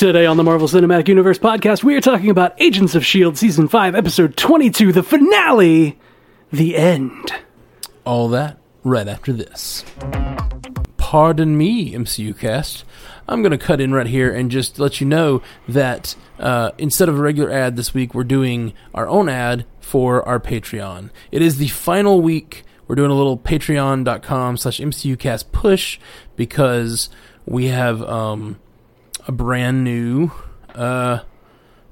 Today 0.00 0.24
on 0.24 0.38
the 0.38 0.42
Marvel 0.42 0.66
Cinematic 0.66 1.08
Universe 1.08 1.38
podcast, 1.38 1.84
we 1.84 1.94
are 1.94 2.00
talking 2.00 2.30
about 2.30 2.58
Agents 2.58 2.94
of 2.94 3.02
S.H.I.E.L.D. 3.02 3.36
Season 3.36 3.68
5, 3.68 3.94
Episode 3.94 4.34
22, 4.34 4.92
the 4.92 5.02
finale, 5.02 5.98
The 6.50 6.74
End. 6.74 7.30
All 8.06 8.26
that 8.30 8.56
right 8.82 9.06
after 9.06 9.30
this. 9.30 9.84
Pardon 10.96 11.58
me, 11.58 11.92
MCU 11.92 12.38
cast. 12.38 12.86
I'm 13.28 13.42
going 13.42 13.52
to 13.52 13.58
cut 13.58 13.78
in 13.78 13.92
right 13.92 14.06
here 14.06 14.32
and 14.32 14.50
just 14.50 14.78
let 14.78 15.02
you 15.02 15.06
know 15.06 15.42
that 15.68 16.16
uh, 16.38 16.70
instead 16.78 17.10
of 17.10 17.18
a 17.18 17.20
regular 17.20 17.50
ad 17.50 17.76
this 17.76 17.92
week, 17.92 18.14
we're 18.14 18.24
doing 18.24 18.72
our 18.94 19.06
own 19.06 19.28
ad 19.28 19.66
for 19.80 20.26
our 20.26 20.40
Patreon. 20.40 21.10
It 21.30 21.42
is 21.42 21.58
the 21.58 21.68
final 21.68 22.22
week. 22.22 22.64
We're 22.88 22.96
doing 22.96 23.10
a 23.10 23.14
little 23.14 23.36
patreon.com 23.36 24.56
slash 24.56 24.80
MCUcast 24.80 25.52
push 25.52 26.00
because 26.36 27.10
we 27.44 27.66
have 27.66 28.00
um, 28.04 28.58
a 29.30 29.32
brand 29.32 29.84
new 29.84 30.32
uh, 30.74 31.20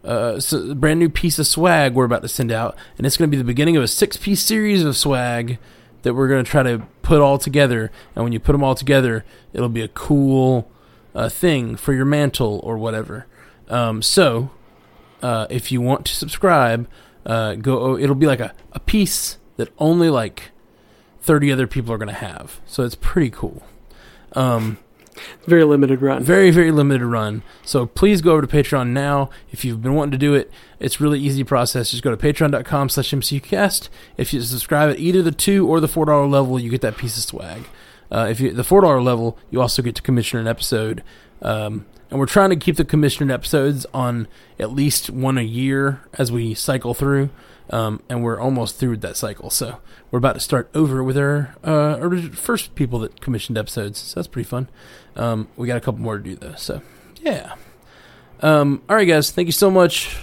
uh, 0.02 0.40
so 0.40 0.74
brand 0.74 0.98
new 0.98 1.08
piece 1.08 1.38
of 1.38 1.46
swag 1.46 1.94
we're 1.94 2.04
about 2.04 2.22
to 2.22 2.28
send 2.28 2.50
out, 2.50 2.76
and 2.96 3.06
it's 3.06 3.16
going 3.16 3.30
to 3.30 3.30
be 3.30 3.38
the 3.38 3.44
beginning 3.44 3.76
of 3.76 3.82
a 3.82 3.86
six 3.88 4.16
piece 4.16 4.42
series 4.42 4.82
of 4.84 4.96
swag 4.96 5.58
that 6.02 6.14
we're 6.14 6.26
going 6.26 6.44
to 6.44 6.50
try 6.50 6.64
to 6.64 6.82
put 7.02 7.20
all 7.20 7.38
together. 7.38 7.92
And 8.16 8.24
when 8.24 8.32
you 8.32 8.40
put 8.40 8.52
them 8.52 8.64
all 8.64 8.74
together, 8.74 9.24
it'll 9.52 9.68
be 9.68 9.82
a 9.82 9.88
cool 9.88 10.68
uh, 11.14 11.28
thing 11.28 11.76
for 11.76 11.92
your 11.92 12.04
mantle 12.04 12.60
or 12.64 12.76
whatever. 12.76 13.26
Um, 13.68 14.02
so, 14.02 14.50
uh, 15.22 15.46
if 15.48 15.70
you 15.70 15.80
want 15.80 16.06
to 16.06 16.14
subscribe, 16.14 16.88
uh, 17.24 17.54
go. 17.54 17.78
oh, 17.78 17.98
It'll 17.98 18.16
be 18.16 18.26
like 18.26 18.40
a, 18.40 18.52
a 18.72 18.80
piece 18.80 19.38
that 19.58 19.68
only 19.78 20.10
like 20.10 20.50
thirty 21.20 21.52
other 21.52 21.68
people 21.68 21.92
are 21.92 21.98
going 21.98 22.08
to 22.08 22.14
have. 22.14 22.60
So 22.66 22.82
it's 22.82 22.96
pretty 22.96 23.30
cool. 23.30 23.62
Um, 24.32 24.78
Very 25.46 25.64
limited 25.64 26.02
run. 26.02 26.22
very 26.22 26.50
very 26.50 26.70
limited 26.70 27.06
run. 27.06 27.42
So 27.64 27.86
please 27.86 28.20
go 28.20 28.32
over 28.32 28.42
to 28.42 28.46
patreon 28.46 28.88
now. 28.88 29.30
If 29.50 29.64
you've 29.64 29.82
been 29.82 29.94
wanting 29.94 30.12
to 30.12 30.18
do 30.18 30.34
it 30.34 30.50
it's 30.80 31.00
really 31.00 31.18
easy 31.20 31.44
process. 31.44 31.90
Just 31.90 32.02
go 32.02 32.14
to 32.14 32.16
patreon.com 32.16 32.88
slash 32.88 33.10
mcucast 33.10 33.88
if 34.16 34.32
you 34.32 34.40
subscribe 34.40 34.90
at 34.90 34.98
either 34.98 35.22
the 35.22 35.32
two 35.32 35.66
or 35.66 35.80
the 35.80 35.88
four 35.88 36.06
dollar 36.06 36.26
level 36.26 36.58
you 36.58 36.70
get 36.70 36.80
that 36.82 36.96
piece 36.96 37.16
of 37.16 37.24
swag. 37.24 37.64
Uh, 38.10 38.28
if 38.30 38.40
you 38.40 38.52
the 38.52 38.64
four 38.64 38.80
dollar 38.80 39.02
level 39.02 39.38
you 39.50 39.60
also 39.60 39.82
get 39.82 39.94
to 39.96 40.02
commission 40.02 40.38
an 40.38 40.46
episode. 40.46 41.02
Um, 41.42 41.86
and 42.10 42.18
we're 42.18 42.26
trying 42.26 42.50
to 42.50 42.56
keep 42.56 42.76
the 42.76 42.84
commissioned 42.84 43.30
episodes 43.30 43.84
on 43.92 44.28
at 44.58 44.72
least 44.72 45.10
one 45.10 45.36
a 45.36 45.42
year 45.42 46.00
as 46.14 46.32
we 46.32 46.54
cycle 46.54 46.94
through. 46.94 47.28
Um, 47.70 48.02
and 48.08 48.24
we're 48.24 48.40
almost 48.40 48.76
through 48.76 48.96
that 48.98 49.18
cycle. 49.18 49.50
So 49.50 49.80
we're 50.10 50.18
about 50.20 50.32
to 50.32 50.40
start 50.40 50.70
over 50.74 51.04
with 51.04 51.18
our, 51.18 51.54
uh, 51.62 51.98
our 52.00 52.16
first 52.18 52.74
people 52.74 52.98
that 53.00 53.20
commissioned 53.20 53.58
episodes. 53.58 53.98
So 53.98 54.14
that's 54.14 54.26
pretty 54.26 54.48
fun 54.48 54.68
um, 55.18 55.48
we 55.56 55.66
got 55.66 55.76
a 55.76 55.80
couple 55.80 56.00
more 56.00 56.16
to 56.18 56.22
do 56.22 56.34
though 56.36 56.54
so 56.54 56.80
yeah 57.20 57.54
um, 58.40 58.82
all 58.88 58.96
right 58.96 59.04
guys 59.06 59.30
thank 59.30 59.46
you 59.46 59.52
so 59.52 59.70
much 59.70 60.16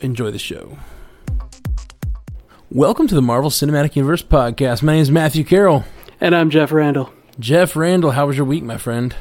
enjoy 0.00 0.30
the 0.30 0.38
show 0.38 0.76
welcome 2.70 3.06
to 3.06 3.14
the 3.14 3.22
marvel 3.22 3.50
cinematic 3.50 3.96
universe 3.96 4.22
podcast 4.22 4.82
my 4.82 4.92
name 4.94 5.02
is 5.02 5.10
matthew 5.10 5.44
carroll 5.44 5.84
And 6.20 6.34
I'm 6.34 6.50
Jeff 6.50 6.72
Randall. 6.72 7.12
jeff 7.38 7.76
randall 7.76 8.10
how 8.12 8.26
was 8.26 8.36
your 8.36 8.46
week 8.46 8.62
my 8.64 8.76
friend 8.78 9.14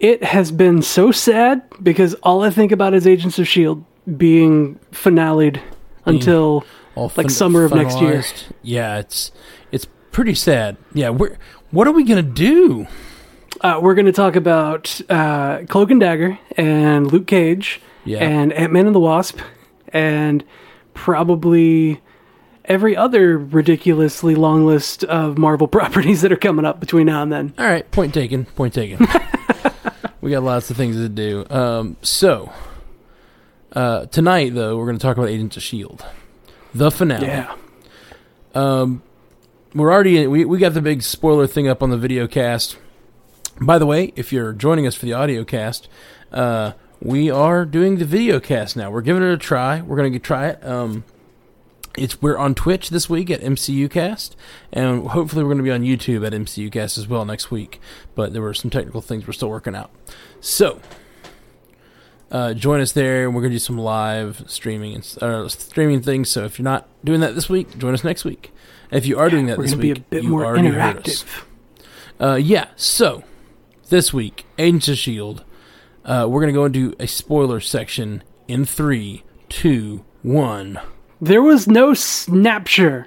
It 0.00 0.24
has 0.24 0.50
been 0.50 0.82
so 0.82 1.12
sad 1.12 1.62
because 1.82 2.14
all 2.22 2.42
I 2.42 2.50
think 2.50 2.72
about 2.72 2.94
is 2.94 3.06
Agents 3.06 3.38
of 3.38 3.46
S.H.I.E.L.D. 3.46 3.84
being 4.16 4.78
finaled 4.90 5.60
until 6.06 6.64
all 6.96 7.12
Like 7.16 7.30
summer 7.30 7.64
of 7.64 7.72
next 7.72 8.00
year. 8.00 8.22
Yeah, 8.62 8.98
it's 8.98 9.30
it's 9.70 9.86
pretty 10.10 10.34
sad. 10.34 10.76
Yeah, 10.92 11.10
we're 11.10 11.38
what 11.70 11.86
are 11.86 11.92
we 11.92 12.02
gonna 12.04 12.22
do? 12.22 12.86
Uh, 13.62 13.78
we're 13.82 13.94
going 13.94 14.06
to 14.06 14.12
talk 14.12 14.36
about 14.36 15.00
uh, 15.08 15.60
Cloak 15.68 15.90
and 15.90 16.00
Dagger 16.00 16.38
and 16.56 17.10
Luke 17.10 17.26
Cage 17.26 17.80
Yeah. 18.04 18.18
and 18.18 18.52
Ant 18.52 18.72
Man 18.72 18.86
and 18.86 18.94
the 18.94 19.00
Wasp 19.00 19.38
and 19.88 20.44
probably 20.94 22.00
every 22.64 22.96
other 22.96 23.38
ridiculously 23.38 24.34
long 24.34 24.66
list 24.66 25.04
of 25.04 25.38
Marvel 25.38 25.68
properties 25.78 26.22
that 26.22 26.32
are 26.32 26.36
coming 26.36 26.64
up 26.64 26.80
between 26.80 27.06
now 27.06 27.22
and 27.22 27.32
then. 27.32 27.54
All 27.58 27.66
right, 27.66 27.88
point 27.90 28.14
taken. 28.14 28.44
Point 28.46 28.74
taken. 28.74 29.06
we 30.20 30.30
got 30.30 30.42
lots 30.42 30.70
of 30.70 30.76
things 30.76 30.96
to 30.96 31.08
do. 31.08 31.44
Um, 31.50 31.96
so 32.02 32.52
uh, 33.72 34.06
tonight, 34.06 34.54
though, 34.54 34.76
we're 34.76 34.86
going 34.86 34.98
to 34.98 35.02
talk 35.02 35.16
about 35.16 35.28
Agents 35.28 35.56
of 35.56 35.62
Shield, 35.62 36.04
the 36.74 36.90
finale. 36.90 37.26
Yeah. 37.26 37.54
Um, 38.54 39.02
we're 39.74 39.90
already 39.90 40.26
we 40.26 40.44
we 40.44 40.58
got 40.58 40.74
the 40.74 40.82
big 40.82 41.02
spoiler 41.02 41.46
thing 41.46 41.66
up 41.68 41.82
on 41.82 41.88
the 41.90 41.96
video 41.96 42.26
cast. 42.26 42.76
By 43.60 43.78
the 43.78 43.86
way, 43.86 44.12
if 44.16 44.32
you're 44.32 44.52
joining 44.52 44.86
us 44.86 44.94
for 44.94 45.06
the 45.06 45.12
audio 45.12 45.44
cast, 45.44 45.88
uh, 46.32 46.72
we 47.00 47.30
are 47.30 47.64
doing 47.64 47.98
the 47.98 48.04
video 48.04 48.40
cast 48.40 48.76
now. 48.76 48.90
We're 48.90 49.02
giving 49.02 49.22
it 49.22 49.32
a 49.32 49.38
try. 49.38 49.80
We're 49.80 49.96
gonna 49.96 50.18
try 50.18 50.48
it. 50.48 50.64
Um, 50.66 51.04
it's 51.96 52.20
we're 52.22 52.38
on 52.38 52.54
Twitch 52.54 52.90
this 52.90 53.10
week 53.10 53.30
at 53.30 53.40
MCUcast, 53.40 54.34
and 54.72 55.08
hopefully 55.08 55.44
we're 55.44 55.50
going 55.50 55.58
to 55.58 55.64
be 55.64 55.70
on 55.70 55.82
YouTube 55.82 56.26
at 56.26 56.32
MCUcast 56.32 56.96
as 56.96 57.06
well 57.06 57.24
next 57.24 57.50
week. 57.50 57.80
But 58.14 58.32
there 58.32 58.40
were 58.40 58.54
some 58.54 58.70
technical 58.70 59.02
things 59.02 59.26
we're 59.26 59.34
still 59.34 59.50
working 59.50 59.74
out. 59.74 59.90
So 60.40 60.80
uh, 62.30 62.54
join 62.54 62.80
us 62.80 62.92
there. 62.92 63.24
And 63.24 63.34
we're 63.34 63.42
going 63.42 63.50
to 63.50 63.56
do 63.56 63.60
some 63.60 63.78
live 63.78 64.42
streaming 64.46 64.94
and 64.94 65.18
uh, 65.20 65.48
streaming 65.48 66.00
things. 66.00 66.30
So 66.30 66.44
if 66.44 66.58
you're 66.58 66.64
not 66.64 66.88
doing 67.04 67.20
that 67.20 67.34
this 67.34 67.48
week, 67.48 67.78
join 67.78 67.94
us 67.94 68.02
next 68.02 68.24
week. 68.24 68.52
And 68.90 68.98
if 68.98 69.06
you 69.06 69.18
are 69.18 69.28
doing 69.28 69.46
that 69.46 69.58
We're 69.58 69.64
this 69.64 69.74
going 69.74 69.88
to 69.88 69.94
be 69.94 70.00
a 70.00 70.02
bit 70.02 70.24
more 70.24 70.44
already 70.44 70.68
heard 70.68 71.06
us. 71.06 71.24
interactive. 71.24 71.44
Uh, 72.18 72.34
yeah. 72.36 72.68
So 72.76 73.22
this 73.92 74.12
week, 74.12 74.46
Agents 74.58 74.88
of 74.88 74.96
Shield. 74.98 75.44
Uh, 76.04 76.26
we're 76.28 76.40
going 76.40 76.52
to 76.52 76.58
go 76.58 76.64
into 76.64 76.96
a 76.98 77.06
spoiler 77.06 77.60
section 77.60 78.24
in 78.48 78.64
three, 78.64 79.22
two, 79.50 80.02
one. 80.22 80.80
There 81.20 81.42
was 81.42 81.68
no 81.68 81.90
snapture, 81.92 83.04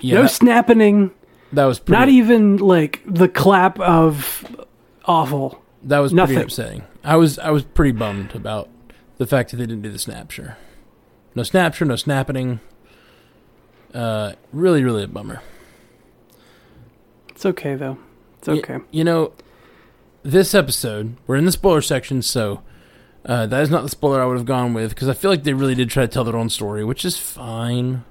Yeah, 0.00 0.14
no 0.16 0.22
that, 0.22 0.30
snapping, 0.30 1.12
that 1.52 1.66
was 1.66 1.78
pretty, 1.78 1.98
not 2.00 2.08
even 2.08 2.56
like 2.56 3.02
the 3.06 3.28
clap 3.28 3.78
of 3.78 4.66
awful. 5.04 5.62
that 5.84 5.98
was 6.00 6.12
nothing. 6.12 6.34
pretty 6.36 6.46
upsetting. 6.46 6.82
I 7.04 7.16
was 7.16 7.38
I 7.38 7.50
was 7.50 7.62
pretty 7.62 7.92
bummed 7.92 8.34
about 8.34 8.68
the 9.18 9.26
fact 9.26 9.50
that 9.50 9.58
they 9.58 9.66
didn't 9.66 9.82
do 9.82 9.92
the 9.92 9.98
snapture. 9.98 10.56
No 11.36 11.42
snapture, 11.42 11.86
no 11.86 11.94
snapping. 11.96 12.58
Uh, 13.92 14.32
really, 14.52 14.82
really 14.82 15.04
a 15.04 15.08
bummer. 15.08 15.40
It's 17.28 17.44
okay 17.46 17.74
though. 17.76 17.98
It's 18.38 18.48
Y- 18.48 18.54
okay. 18.58 18.78
You 18.90 19.04
know, 19.04 19.32
this 20.24 20.54
episode, 20.54 21.16
we're 21.26 21.36
in 21.36 21.44
the 21.44 21.52
spoiler 21.52 21.80
section, 21.82 22.22
so 22.22 22.62
uh, 23.26 23.46
that 23.46 23.62
is 23.62 23.70
not 23.70 23.82
the 23.82 23.88
spoiler 23.88 24.22
I 24.22 24.26
would 24.26 24.36
have 24.36 24.46
gone 24.46 24.74
with 24.74 24.90
because 24.90 25.08
I 25.08 25.12
feel 25.14 25.30
like 25.30 25.44
they 25.44 25.52
really 25.54 25.74
did 25.74 25.90
try 25.90 26.04
to 26.04 26.08
tell 26.12 26.24
their 26.24 26.36
own 26.36 26.48
story, 26.50 26.84
which 26.84 27.04
is 27.04 27.16
fine. 27.18 28.04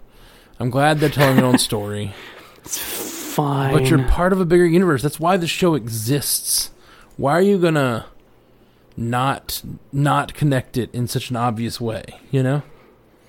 I'm 0.60 0.70
glad 0.70 1.00
they're 1.00 1.10
telling 1.10 1.36
their 1.36 1.46
own 1.46 1.58
story, 1.70 2.14
It's 2.64 2.78
fine. 2.78 3.74
but 3.74 3.90
you're 3.90 4.04
part 4.08 4.32
of 4.34 4.40
a 4.40 4.46
bigger 4.46 4.66
universe. 4.66 5.02
That's 5.02 5.20
why 5.20 5.38
the 5.38 5.48
show 5.48 5.76
exists. 5.76 6.72
Why 7.18 7.34
are 7.34 7.42
you 7.42 7.58
gonna 7.58 8.06
not 8.96 9.62
not 9.92 10.34
connect 10.36 10.78
it 10.78 10.94
in 10.94 11.08
such 11.08 11.30
an 11.30 11.36
obvious 11.36 11.82
way? 11.82 12.04
You 12.32 12.44
know? 12.44 12.62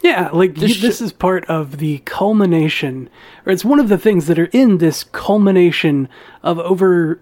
Yeah, 0.03 0.29
like 0.35 0.55
This 0.57 0.73
this, 0.75 0.81
this 0.83 1.01
is 1.01 1.13
part 1.15 1.47
of 1.47 1.79
the 1.79 1.99
culmination, 2.05 3.09
or 3.47 3.53
it's 3.53 3.65
one 3.65 3.81
of 3.81 3.89
the 3.89 3.97
things 3.97 4.27
that 4.27 4.39
are 4.39 4.51
in 4.53 4.77
this 4.79 5.03
culmination 5.05 6.09
of 6.43 6.59
over. 6.59 7.21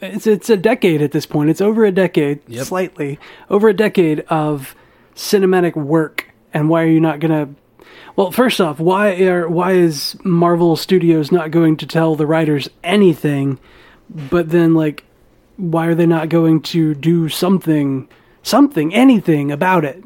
It's 0.00 0.26
it's 0.26 0.50
a 0.50 0.56
decade 0.56 1.00
at 1.02 1.12
this 1.12 1.26
point. 1.26 1.50
It's 1.50 1.60
over 1.60 1.84
a 1.84 1.92
decade, 1.92 2.40
Yep. 2.48 2.66
slightly 2.66 3.18
over 3.48 3.68
a 3.68 3.74
decade 3.74 4.20
of 4.28 4.74
cinematic 5.14 5.74
work. 5.74 6.26
And 6.52 6.68
why 6.68 6.82
are 6.82 6.88
you 6.88 7.00
not 7.00 7.20
gonna? 7.20 7.48
Well, 8.14 8.30
first 8.30 8.60
off, 8.60 8.78
why 8.80 9.20
are 9.22 9.48
why 9.48 9.72
is 9.72 10.16
Marvel 10.24 10.76
Studios 10.76 11.30
not 11.32 11.50
going 11.50 11.76
to 11.78 11.86
tell 11.86 12.14
the 12.16 12.26
writers 12.26 12.68
anything? 12.84 13.58
But 14.08 14.50
then, 14.50 14.74
like, 14.74 15.04
why 15.56 15.86
are 15.86 15.94
they 15.94 16.06
not 16.06 16.28
going 16.28 16.60
to 16.62 16.94
do 16.94 17.28
something, 17.28 18.08
something, 18.42 18.94
anything 18.94 19.50
about 19.50 19.84
it? 19.84 20.04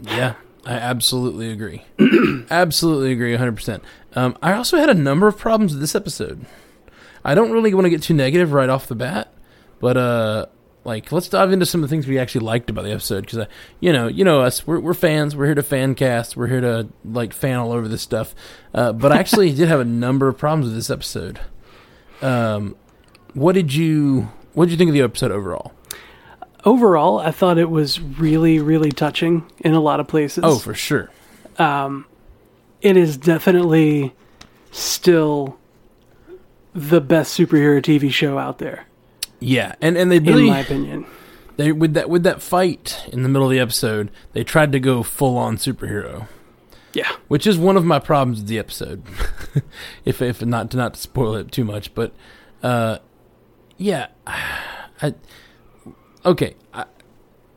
Yeah, 0.00 0.34
I 0.66 0.72
absolutely 0.74 1.50
agree. 1.50 1.84
absolutely 2.50 3.12
agree 3.12 3.36
100%. 3.36 3.80
Um, 4.14 4.36
I 4.42 4.52
also 4.52 4.76
had 4.76 4.90
a 4.90 4.94
number 4.94 5.28
of 5.28 5.38
problems 5.38 5.72
with 5.72 5.80
this 5.80 5.94
episode. 5.94 6.44
I 7.24 7.34
don't 7.34 7.52
really 7.52 7.72
want 7.74 7.84
to 7.84 7.90
get 7.90 8.02
too 8.02 8.14
negative 8.14 8.52
right 8.52 8.68
off 8.68 8.86
the 8.86 8.94
bat, 8.94 9.32
but 9.80 9.96
uh 9.96 10.46
like 10.84 11.12
let's 11.12 11.28
dive 11.28 11.52
into 11.52 11.64
some 11.64 11.82
of 11.82 11.88
the 11.88 11.94
things 11.94 12.08
we 12.08 12.18
actually 12.18 12.44
liked 12.44 12.68
about 12.68 12.84
the 12.84 12.90
episode 12.90 13.26
cuz 13.26 13.46
you 13.80 13.92
know, 13.92 14.08
you 14.08 14.24
know 14.24 14.40
us, 14.42 14.66
we're 14.66 14.80
we're 14.80 14.94
fans, 14.94 15.36
we're 15.36 15.46
here 15.46 15.54
to 15.54 15.62
fan 15.62 15.94
cast, 15.94 16.36
we're 16.36 16.48
here 16.48 16.60
to 16.60 16.88
like 17.04 17.32
fan 17.32 17.58
all 17.58 17.72
over 17.72 17.86
this 17.88 18.02
stuff. 18.02 18.34
Uh, 18.74 18.92
but 18.92 19.12
I 19.12 19.18
actually 19.18 19.52
did 19.54 19.68
have 19.68 19.80
a 19.80 19.84
number 19.84 20.28
of 20.28 20.36
problems 20.38 20.66
with 20.66 20.74
this 20.74 20.90
episode. 20.90 21.40
Um 22.20 22.76
what 23.34 23.52
did 23.54 23.72
you 23.74 24.30
what 24.54 24.66
did 24.66 24.72
you 24.72 24.76
think 24.76 24.88
of 24.88 24.94
the 24.94 25.02
episode 25.02 25.30
overall? 25.30 25.72
overall, 26.64 27.18
I 27.18 27.32
thought 27.32 27.58
it 27.58 27.70
was 27.70 28.00
really, 28.00 28.60
really 28.60 28.92
touching 28.92 29.44
in 29.58 29.74
a 29.74 29.80
lot 29.80 29.98
of 29.98 30.06
places. 30.06 30.44
Oh, 30.44 30.58
for 30.58 30.74
sure. 30.74 31.10
um, 31.58 32.06
it 32.80 32.96
is 32.96 33.16
definitely 33.16 34.14
still 34.70 35.58
the 36.74 37.00
best 37.00 37.36
superhero 37.38 37.80
TV 37.82 38.10
show 38.10 38.38
out 38.38 38.58
there, 38.58 38.86
Yeah, 39.40 39.74
and 39.80 39.96
and 39.96 40.10
they 40.10 40.16
in 40.16 40.46
my 40.46 40.60
opinion. 40.60 41.06
they 41.56 41.72
with 41.72 41.94
that 41.94 42.08
with 42.08 42.22
that 42.22 42.40
fight 42.42 43.04
in 43.12 43.22
the 43.22 43.28
middle 43.28 43.46
of 43.46 43.50
the 43.50 43.58
episode, 43.60 44.10
they 44.32 44.42
tried 44.44 44.72
to 44.72 44.80
go 44.80 45.02
full 45.02 45.36
on 45.36 45.56
superhero, 45.56 46.28
Yeah. 46.94 47.10
which 47.28 47.46
is 47.46 47.58
one 47.58 47.76
of 47.76 47.84
my 47.84 47.98
problems 47.98 48.38
with 48.38 48.48
the 48.48 48.58
episode. 48.58 49.02
if 50.04 50.22
if 50.22 50.42
not 50.44 50.70
to 50.70 50.76
not 50.76 50.94
to 50.94 51.00
spoil 51.00 51.34
it 51.34 51.52
too 51.52 51.64
much, 51.64 51.94
but 51.94 52.12
uh, 52.62 52.98
yeah, 53.76 54.06
I 54.26 55.14
okay. 56.24 56.54
I, 56.72 56.84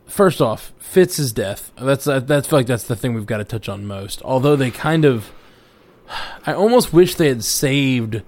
first 0.07 0.41
off, 0.41 0.73
Fitz's 0.79 1.31
death. 1.31 1.71
That's 1.79 2.07
uh, 2.07 2.19
that's 2.19 2.47
feel 2.47 2.59
like 2.59 2.67
that's 2.67 2.83
the 2.85 2.95
thing 2.95 3.13
we've 3.13 3.25
got 3.25 3.37
to 3.37 3.43
touch 3.43 3.69
on 3.69 3.85
most. 3.85 4.21
Although 4.23 4.55
they 4.55 4.71
kind 4.71 5.05
of, 5.05 5.31
I 6.45 6.53
almost 6.53 6.91
wish 6.93 7.15
they 7.15 7.27
had 7.29 7.43
saved 7.43 8.21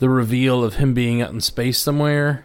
the 0.00 0.08
reveal 0.08 0.64
of 0.64 0.74
him 0.74 0.92
being 0.92 1.22
out 1.22 1.30
in 1.30 1.40
space 1.40 1.78
somewhere 1.78 2.44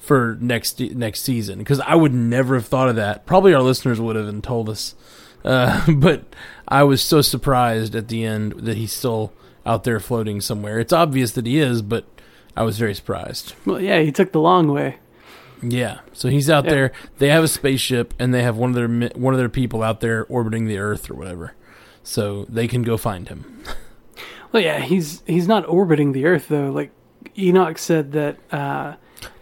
for 0.00 0.36
next 0.40 0.80
next 0.80 1.22
season 1.22 1.58
because 1.58 1.78
I 1.80 1.94
would 1.94 2.12
never 2.12 2.54
have 2.56 2.66
thought 2.66 2.88
of 2.88 2.96
that. 2.96 3.26
Probably 3.26 3.54
our 3.54 3.62
listeners 3.62 4.00
would 4.00 4.16
have 4.16 4.26
and 4.26 4.42
told 4.42 4.68
us, 4.68 4.94
uh, 5.44 5.84
but 5.94 6.24
I 6.66 6.82
was 6.82 7.02
so 7.02 7.20
surprised 7.22 7.94
at 7.94 8.08
the 8.08 8.24
end 8.24 8.52
that 8.60 8.76
he's 8.76 8.92
still 8.92 9.32
out 9.64 9.84
there 9.84 10.00
floating 10.00 10.40
somewhere. 10.40 10.80
It's 10.80 10.92
obvious 10.92 11.32
that 11.32 11.46
he 11.46 11.58
is, 11.58 11.82
but 11.82 12.04
I 12.56 12.62
was 12.62 12.78
very 12.78 12.94
surprised. 12.94 13.54
Well, 13.66 13.80
yeah, 13.80 14.00
he 14.00 14.10
took 14.10 14.32
the 14.32 14.40
long 14.40 14.68
way. 14.72 14.96
Yeah, 15.62 15.98
so 16.14 16.28
he's 16.30 16.48
out 16.48 16.64
Yeah. 16.64 16.70
there. 16.70 16.92
They 17.18 17.28
have 17.28 17.44
a 17.44 17.48
spaceship, 17.48 18.14
and 18.18 18.32
they 18.32 18.42
have 18.42 18.56
one 18.56 18.70
of 18.70 18.76
their 18.76 19.10
one 19.14 19.34
of 19.34 19.38
their 19.38 19.50
people 19.50 19.82
out 19.82 20.00
there 20.00 20.24
orbiting 20.30 20.64
the 20.66 20.78
Earth 20.78 21.10
or 21.10 21.14
whatever, 21.14 21.52
so 22.02 22.46
they 22.48 22.66
can 22.66 22.82
go 22.82 22.96
find 22.96 23.28
him. 23.28 23.62
Well, 24.52 24.62
yeah, 24.62 24.80
he's 24.80 25.22
he's 25.26 25.46
not 25.46 25.66
orbiting 25.68 26.12
the 26.12 26.26
Earth 26.26 26.48
though. 26.48 26.70
Like 26.70 26.90
Enoch 27.38 27.78
said 27.78 28.12
that 28.12 28.36
uh, 28.52 28.94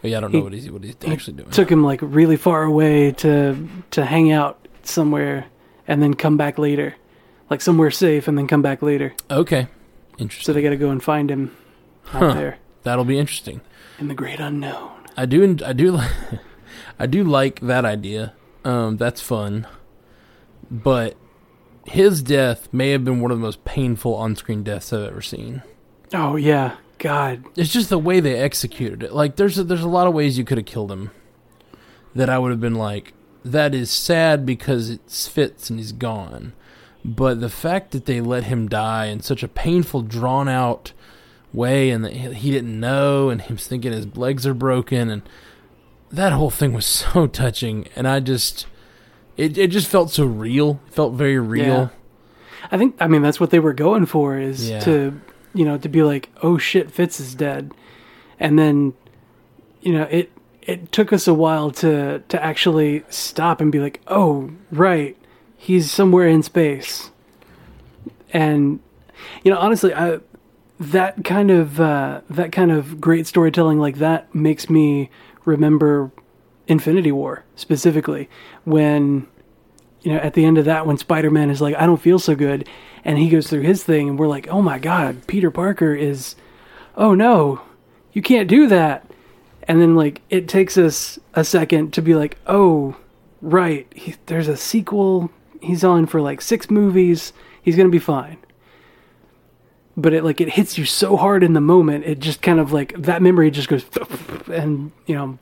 yeah, 0.03 0.19
I 0.19 0.21
don't 0.21 0.33
know 0.33 0.41
what 0.41 0.53
he's 0.53 0.71
what 0.71 0.85
he's 0.85 0.97
actually 1.07 1.39
doing. 1.39 1.51
took 1.51 1.71
him 1.71 1.83
like 1.83 2.01
really 2.03 2.37
far 2.37 2.63
away 2.65 3.13
to 3.13 3.69
to 3.93 4.05
hang 4.05 4.33
out 4.33 4.67
somewhere 4.83 5.47
and 5.87 6.03
then 6.03 6.15
come 6.15 6.37
back 6.37 6.59
later, 6.59 6.95
like 7.51 7.61
somewhere 7.61 7.91
safe 7.91 8.29
and 8.29 8.37
then 8.37 8.47
come 8.47 8.63
back 8.63 8.83
later. 8.83 9.15
okay, 9.31 9.69
interesting. 10.19 10.45
So 10.47 10.53
they 10.53 10.63
got 10.63 10.71
to 10.71 10.77
go 10.77 10.91
and 10.91 11.03
find 11.03 11.31
him 11.31 11.57
out 12.13 12.35
there 12.35 12.59
That'll 12.83 13.05
be 13.05 13.19
interesting. 13.19 13.61
in 13.99 14.09
the 14.09 14.15
great 14.15 14.41
unknown. 14.41 14.91
I 15.17 15.27
do 15.27 15.57
I 15.65 15.73
do 15.73 15.93
like 15.93 16.11
I 16.99 17.07
do 17.07 17.25
like 17.25 17.61
that 17.61 17.85
idea. 17.85 18.35
Um, 18.65 18.97
that's 18.97 19.21
fun. 19.21 19.67
But 20.71 21.17
his 21.89 22.23
death 22.23 22.69
may 22.73 22.91
have 22.91 23.05
been 23.05 23.21
one 23.21 23.31
of 23.31 23.39
the 23.39 23.43
most 23.43 23.65
painful 23.65 24.15
on-screen 24.15 24.63
deaths 24.63 24.93
I've 24.93 25.09
ever 25.09 25.23
seen. 25.23 25.63
Oh 26.13 26.37
yeah, 26.37 26.77
God. 26.99 27.45
It's 27.57 27.73
just 27.73 27.91
the 27.91 27.99
way 27.99 28.21
they 28.21 28.37
executed 28.39 29.03
it. 29.03 29.13
Like 29.13 29.37
there's 29.37 29.59
a, 29.59 29.65
there's 29.65 29.83
a 29.83 29.89
lot 29.89 30.07
of 30.07 30.15
ways 30.15 30.39
you 30.39 30.45
could 30.45 30.59
have 30.59 30.67
killed 30.67 30.93
him. 30.93 31.11
That 32.15 32.31
I 32.31 32.39
would 32.39 32.51
have 32.51 32.61
been 32.61 32.75
like, 32.75 33.13
that 33.45 33.75
is 33.75 33.91
sad 33.91 34.45
because 34.45 34.91
it 34.91 35.11
fits 35.11 35.71
and 35.71 35.79
he's 35.79 35.93
gone. 35.93 36.53
But 37.05 37.41
the 37.41 37.51
fact 37.51 37.93
that 37.93 38.07
they 38.07 38.21
let 38.21 38.45
him 38.45 38.69
die 38.69 39.07
in 39.07 39.21
such 39.21 39.43
a 39.43 39.49
painful, 39.49 40.03
drawn 40.03 40.49
out 40.49 40.93
way, 41.53 41.91
and 41.91 42.05
that 42.05 42.15
he 42.15 42.33
he 42.35 42.51
didn't 42.51 42.79
know, 42.79 43.31
and 43.31 43.41
he 43.43 43.53
was 43.53 43.67
thinking 43.67 43.93
his 43.93 44.17
legs 44.17 44.47
are 44.47 44.55
broken, 44.55 45.09
and 45.09 45.23
that 46.11 46.33
whole 46.33 46.51
thing 46.51 46.73
was 46.73 46.87
so 46.87 47.27
touching. 47.27 47.89
And 47.95 48.09
I 48.09 48.21
just, 48.21 48.67
it 49.39 49.57
it 49.57 49.69
just 49.69 49.89
felt 49.89 50.11
so 50.11 50.25
real. 50.27 50.81
It 50.89 50.93
felt 50.95 51.15
very 51.15 51.39
real. 51.39 51.65
Yeah. 51.65 51.89
I 52.71 52.77
think 52.77 52.97
I 53.01 53.07
mean 53.07 53.23
that's 53.23 53.41
what 53.41 53.49
they 53.51 53.61
were 53.61 53.73
going 53.73 54.05
for 54.05 54.37
is 54.39 54.69
Yeah. 54.69 54.81
to 54.81 55.19
you 55.55 55.65
know 55.65 55.79
to 55.79 55.89
be 55.89 56.03
like 56.03 56.29
oh 56.43 56.59
shit 56.59 56.91
Fitz 56.91 57.19
is 57.21 57.35
dead, 57.35 57.73
and 58.39 58.59
then 58.59 58.93
you 59.81 59.93
know 59.95 60.03
it 60.11 60.31
it 60.63 60.93
took 60.93 61.13
us 61.13 61.27
a 61.27 61.33
while 61.33 61.71
to 61.71 62.19
to 62.29 62.45
actually 62.45 63.05
stop 63.09 63.61
and 63.63 63.73
be 63.73 63.79
like 63.81 64.01
oh 64.09 64.51
right 64.71 65.17
he's 65.57 65.91
somewhere 65.91 66.29
in 66.29 66.43
space, 66.43 67.11
and 68.33 68.81
you 69.45 69.51
know 69.51 69.59
honestly 69.59 69.95
I 69.95 70.19
that 70.81 71.25
kind 71.25 71.51
of 71.51 71.81
uh, 71.81 72.21
that 72.31 72.53
kind 72.53 72.71
of 72.71 73.01
great 73.01 73.27
storytelling 73.27 73.79
like 73.79 73.97
that 73.97 74.33
makes 74.35 74.69
me 74.71 75.11
remember 75.45 76.11
Infinity 76.69 77.11
War 77.11 77.45
specifically 77.57 78.29
when 78.65 79.27
you 80.03 80.13
know, 80.13 80.21
at 80.21 80.35
the 80.35 80.45
end 80.45 80.59
of 80.59 80.65
that, 80.67 80.87
when 80.87 80.97
Spider 80.97 81.31
Man 81.31 81.51
is 81.51 81.61
like, 81.61 81.75
I 81.77 81.87
don't 81.87 82.01
feel 82.01 82.19
so 82.19 82.35
good, 82.35 82.69
and 83.05 83.19
he 83.19 83.29
goes 83.29 83.49
through 83.49 83.63
his 83.63 83.83
thing, 83.83 84.09
and 84.09 84.19
we're 84.19 84.29
like, 84.29 84.49
oh 84.49 84.63
my 84.63 84.79
God, 84.79 85.27
Peter 85.27 85.51
Parker 85.51 85.95
is, 85.95 86.37
oh 86.97 87.15
no, 87.15 87.61
you 88.13 88.23
can't 88.23 88.49
do 88.49 88.69
that. 88.69 89.05
And 89.65 89.83
then, 89.83 89.97
like, 89.97 90.23
it 90.31 90.49
takes 90.49 90.79
us 90.79 91.19
a 91.35 91.45
second 91.45 91.93
to 91.93 92.03
be 92.03 92.15
like, 92.15 92.39
oh, 92.47 92.97
right, 93.43 93.87
he, 93.95 94.15
there's 94.27 94.49
a 94.49 94.57
sequel. 94.57 95.31
He's 95.61 95.85
on 95.85 96.07
for 96.07 96.21
like 96.21 96.41
six 96.41 96.71
movies. 96.71 97.33
He's 97.61 97.77
going 97.77 97.89
to 97.89 97.93
be 97.93 97.99
fine. 97.99 98.39
But 99.95 100.15
it, 100.15 100.25
like, 100.25 100.41
it 100.41 100.51
hits 100.51 100.79
you 100.79 100.85
so 100.87 101.17
hard 101.17 101.43
in 101.43 101.53
the 101.53 101.61
moment, 101.61 102.05
it 102.05 102.21
just 102.21 102.41
kind 102.41 102.61
of 102.61 102.73
like, 102.73 102.95
that 102.97 103.21
memory 103.21 103.51
just 103.51 103.69
goes, 103.69 103.85
and, 104.47 104.93
you 105.07 105.15
know, 105.15 105.39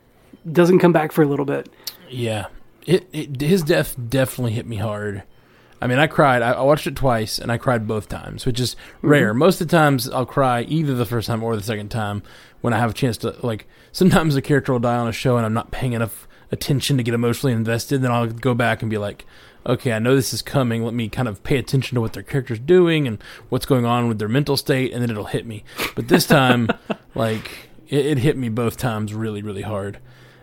doesn't 0.50 0.78
come 0.78 0.92
back 0.92 1.12
for 1.12 1.22
a 1.22 1.26
little 1.26 1.44
bit. 1.44 1.68
Yeah, 2.08 2.46
it, 2.86 3.08
it 3.12 3.40
his 3.40 3.62
death 3.62 3.96
definitely 4.08 4.52
hit 4.52 4.66
me 4.66 4.76
hard. 4.76 5.22
I 5.80 5.86
mean, 5.86 5.98
I 5.98 6.06
cried. 6.06 6.42
I, 6.42 6.52
I 6.52 6.62
watched 6.62 6.86
it 6.86 6.96
twice, 6.96 7.38
and 7.38 7.52
I 7.52 7.58
cried 7.58 7.86
both 7.86 8.08
times, 8.08 8.46
which 8.46 8.60
is 8.60 8.74
mm-hmm. 8.74 9.08
rare. 9.08 9.34
Most 9.34 9.60
of 9.60 9.68
the 9.68 9.76
times, 9.76 10.08
I'll 10.08 10.26
cry 10.26 10.62
either 10.62 10.94
the 10.94 11.04
first 11.04 11.26
time 11.26 11.42
or 11.42 11.54
the 11.54 11.62
second 11.62 11.90
time 11.90 12.22
when 12.60 12.72
I 12.72 12.78
have 12.78 12.90
a 12.90 12.94
chance 12.94 13.18
to. 13.18 13.36
Like, 13.42 13.66
sometimes 13.92 14.36
a 14.36 14.42
character 14.42 14.72
will 14.72 14.80
die 14.80 14.96
on 14.96 15.08
a 15.08 15.12
show, 15.12 15.36
and 15.36 15.44
I'm 15.44 15.54
not 15.54 15.70
paying 15.70 15.92
enough 15.92 16.26
attention 16.50 16.96
to 16.96 17.02
get 17.02 17.14
emotionally 17.14 17.52
invested. 17.52 18.02
Then 18.02 18.10
I'll 18.10 18.26
go 18.26 18.54
back 18.54 18.82
and 18.82 18.90
be 18.90 18.98
like, 18.98 19.26
okay, 19.66 19.92
I 19.92 19.98
know 19.98 20.14
this 20.14 20.32
is 20.32 20.42
coming. 20.42 20.82
Let 20.84 20.94
me 20.94 21.08
kind 21.08 21.28
of 21.28 21.42
pay 21.42 21.58
attention 21.58 21.96
to 21.96 22.00
what 22.00 22.12
their 22.14 22.22
character's 22.22 22.58
doing 22.58 23.06
and 23.06 23.22
what's 23.48 23.66
going 23.66 23.84
on 23.84 24.08
with 24.08 24.18
their 24.18 24.28
mental 24.28 24.56
state, 24.56 24.92
and 24.92 25.02
then 25.02 25.10
it'll 25.10 25.24
hit 25.24 25.44
me. 25.44 25.64
But 25.94 26.08
this 26.08 26.26
time, 26.26 26.68
like, 27.14 27.68
it, 27.88 28.06
it 28.06 28.18
hit 28.18 28.36
me 28.38 28.48
both 28.48 28.76
times 28.76 29.12
really, 29.12 29.42
really 29.42 29.62
hard. 29.62 29.98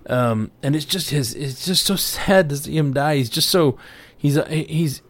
Um, 0.08 0.52
and 0.62 0.76
it's 0.76 0.86
just 0.86 1.10
his. 1.10 1.34
It's 1.34 1.66
just 1.66 1.86
so 1.86 1.96
sad 1.96 2.50
to 2.50 2.58
see 2.58 2.78
him 2.78 2.94
die. 2.94 3.18
He's 3.18 3.30
just 3.30 3.50
so. 3.50 3.78
He's 4.18 4.36
he's 4.48 5.02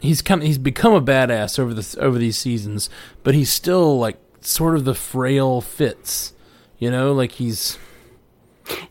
he's 0.00 0.22
kind 0.22 0.42
of 0.42 0.46
he's 0.46 0.58
become 0.58 0.92
a 0.92 1.00
badass 1.00 1.58
over 1.58 1.74
the 1.74 1.98
over 2.00 2.18
these 2.18 2.36
seasons, 2.36 2.90
but 3.22 3.34
he's 3.34 3.50
still 3.50 3.98
like 3.98 4.18
sort 4.40 4.76
of 4.76 4.84
the 4.84 4.94
frail 4.94 5.60
Fitz. 5.60 6.34
You 6.78 6.90
know, 6.90 7.12
like 7.12 7.32
he's 7.32 7.78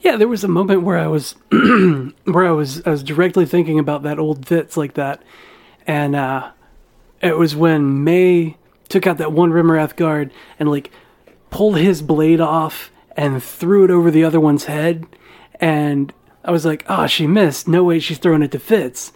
Yeah, 0.01 0.17
there 0.17 0.27
was 0.27 0.43
a 0.43 0.47
moment 0.47 0.83
where 0.83 0.97
I 0.97 1.07
was 1.07 1.33
where 1.49 2.45
I 2.45 2.51
was 2.51 2.81
I 2.85 2.89
was 2.89 3.03
directly 3.03 3.45
thinking 3.45 3.79
about 3.79 4.03
that 4.03 4.19
old 4.19 4.47
Fitz 4.47 4.77
like 4.77 4.93
that, 4.93 5.21
and 5.85 6.15
uh, 6.15 6.51
it 7.21 7.37
was 7.37 7.55
when 7.55 8.03
May 8.03 8.57
took 8.89 9.07
out 9.07 9.17
that 9.17 9.31
one 9.31 9.51
Remorath 9.51 9.95
guard 9.95 10.31
and 10.59 10.69
like 10.69 10.91
pulled 11.49 11.77
his 11.77 12.01
blade 12.01 12.41
off 12.41 12.91
and 13.17 13.41
threw 13.41 13.83
it 13.83 13.91
over 13.91 14.11
the 14.11 14.23
other 14.23 14.39
one's 14.39 14.65
head, 14.65 15.05
and 15.59 16.13
I 16.43 16.51
was 16.51 16.65
like, 16.65 16.85
oh, 16.87 17.07
she 17.07 17.27
missed. 17.27 17.67
No 17.67 17.83
way, 17.83 17.99
she's 17.99 18.17
throwing 18.17 18.43
it 18.43 18.51
to 18.51 18.59
Fitz, 18.59 19.11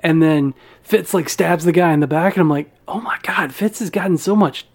and 0.00 0.22
then 0.22 0.54
Fitz 0.82 1.12
like 1.14 1.28
stabs 1.28 1.64
the 1.64 1.72
guy 1.72 1.92
in 1.92 2.00
the 2.00 2.06
back, 2.06 2.34
and 2.34 2.40
I'm 2.42 2.50
like, 2.50 2.70
oh 2.88 3.00
my 3.00 3.18
god, 3.22 3.54
Fitz 3.54 3.78
has 3.80 3.90
gotten 3.90 4.18
so 4.18 4.34
much 4.34 4.66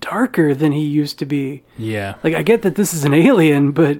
darker 0.00 0.54
than 0.54 0.72
he 0.72 0.84
used 0.84 1.18
to 1.18 1.26
be. 1.26 1.62
yeah 1.76 2.14
Like 2.22 2.34
I 2.34 2.42
get 2.42 2.62
that 2.62 2.76
this 2.76 2.94
is 2.94 3.04
an 3.04 3.14
alien, 3.14 3.72
but 3.72 3.98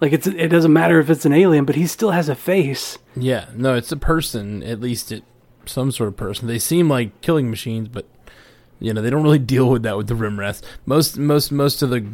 like 0.00 0.12
it's 0.12 0.26
it 0.26 0.48
doesn't 0.48 0.72
matter 0.72 0.98
if 0.98 1.08
it's 1.10 1.24
an 1.24 1.32
alien, 1.32 1.64
but 1.64 1.76
he 1.76 1.86
still 1.86 2.10
has 2.10 2.28
a 2.28 2.34
face. 2.34 2.98
yeah 3.16 3.46
no, 3.54 3.74
it's 3.74 3.92
a 3.92 3.96
person 3.96 4.62
at 4.62 4.80
least 4.80 5.12
it 5.12 5.22
some 5.66 5.92
sort 5.92 6.08
of 6.08 6.16
person. 6.16 6.48
They 6.48 6.58
seem 6.58 6.88
like 6.88 7.20
killing 7.20 7.48
machines, 7.48 7.88
but 7.88 8.06
you 8.80 8.92
know 8.92 9.00
they 9.02 9.10
don't 9.10 9.22
really 9.22 9.38
deal 9.54 9.68
with 9.68 9.82
that 9.84 9.96
with 9.96 10.08
the 10.08 10.14
Remorath. 10.14 10.62
Most 10.84 11.16
most 11.16 11.52
most 11.52 11.80
of 11.82 11.90
the 11.90 12.04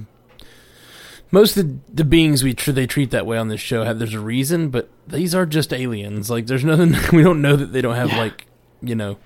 most 1.30 1.56
of 1.56 1.66
the, 1.95 2.04
beings 2.04 2.42
we 2.45 2.54
tr- 2.54 2.73
they 2.73 2.87
treat 2.87 3.11
that 3.11 3.26
way 3.26 3.37
on 3.38 3.49
this 3.49 3.61
show 3.61 3.85
have 3.85 3.99
there's 3.99 4.14
a 4.14 4.21
reason, 4.21 4.68
but 4.71 4.88
these 5.06 5.35
are 5.35 5.47
just 5.47 5.73
aliens. 5.73 6.30
Like 6.30 6.47
there's 6.47 6.64
nothing 6.64 6.95
we 7.16 7.23
don't 7.23 7.42
know 7.42 7.56
that 7.56 7.73
they 7.73 7.80
don't 7.83 7.97
have 7.97 8.11
Yeah. 8.11 8.18
like 8.18 8.47
you 8.83 8.95
know 8.95 9.16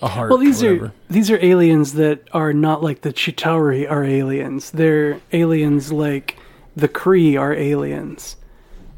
a 0.00 0.08
heart. 0.08 0.30
Well, 0.30 0.38
these 0.38 0.62
or 0.62 0.84
are 0.86 0.92
these 1.10 1.30
are 1.30 1.42
aliens 1.44 1.94
that 1.94 2.22
are 2.32 2.52
not 2.52 2.82
like 2.82 3.00
the 3.02 3.12
Chitauri 3.12 3.90
are 3.90 4.04
aliens. 4.04 4.70
They're 4.70 5.20
aliens 5.32 5.92
like 5.92 6.36
the 6.76 6.88
Kree 6.88 7.38
are 7.38 7.52
aliens, 7.52 8.36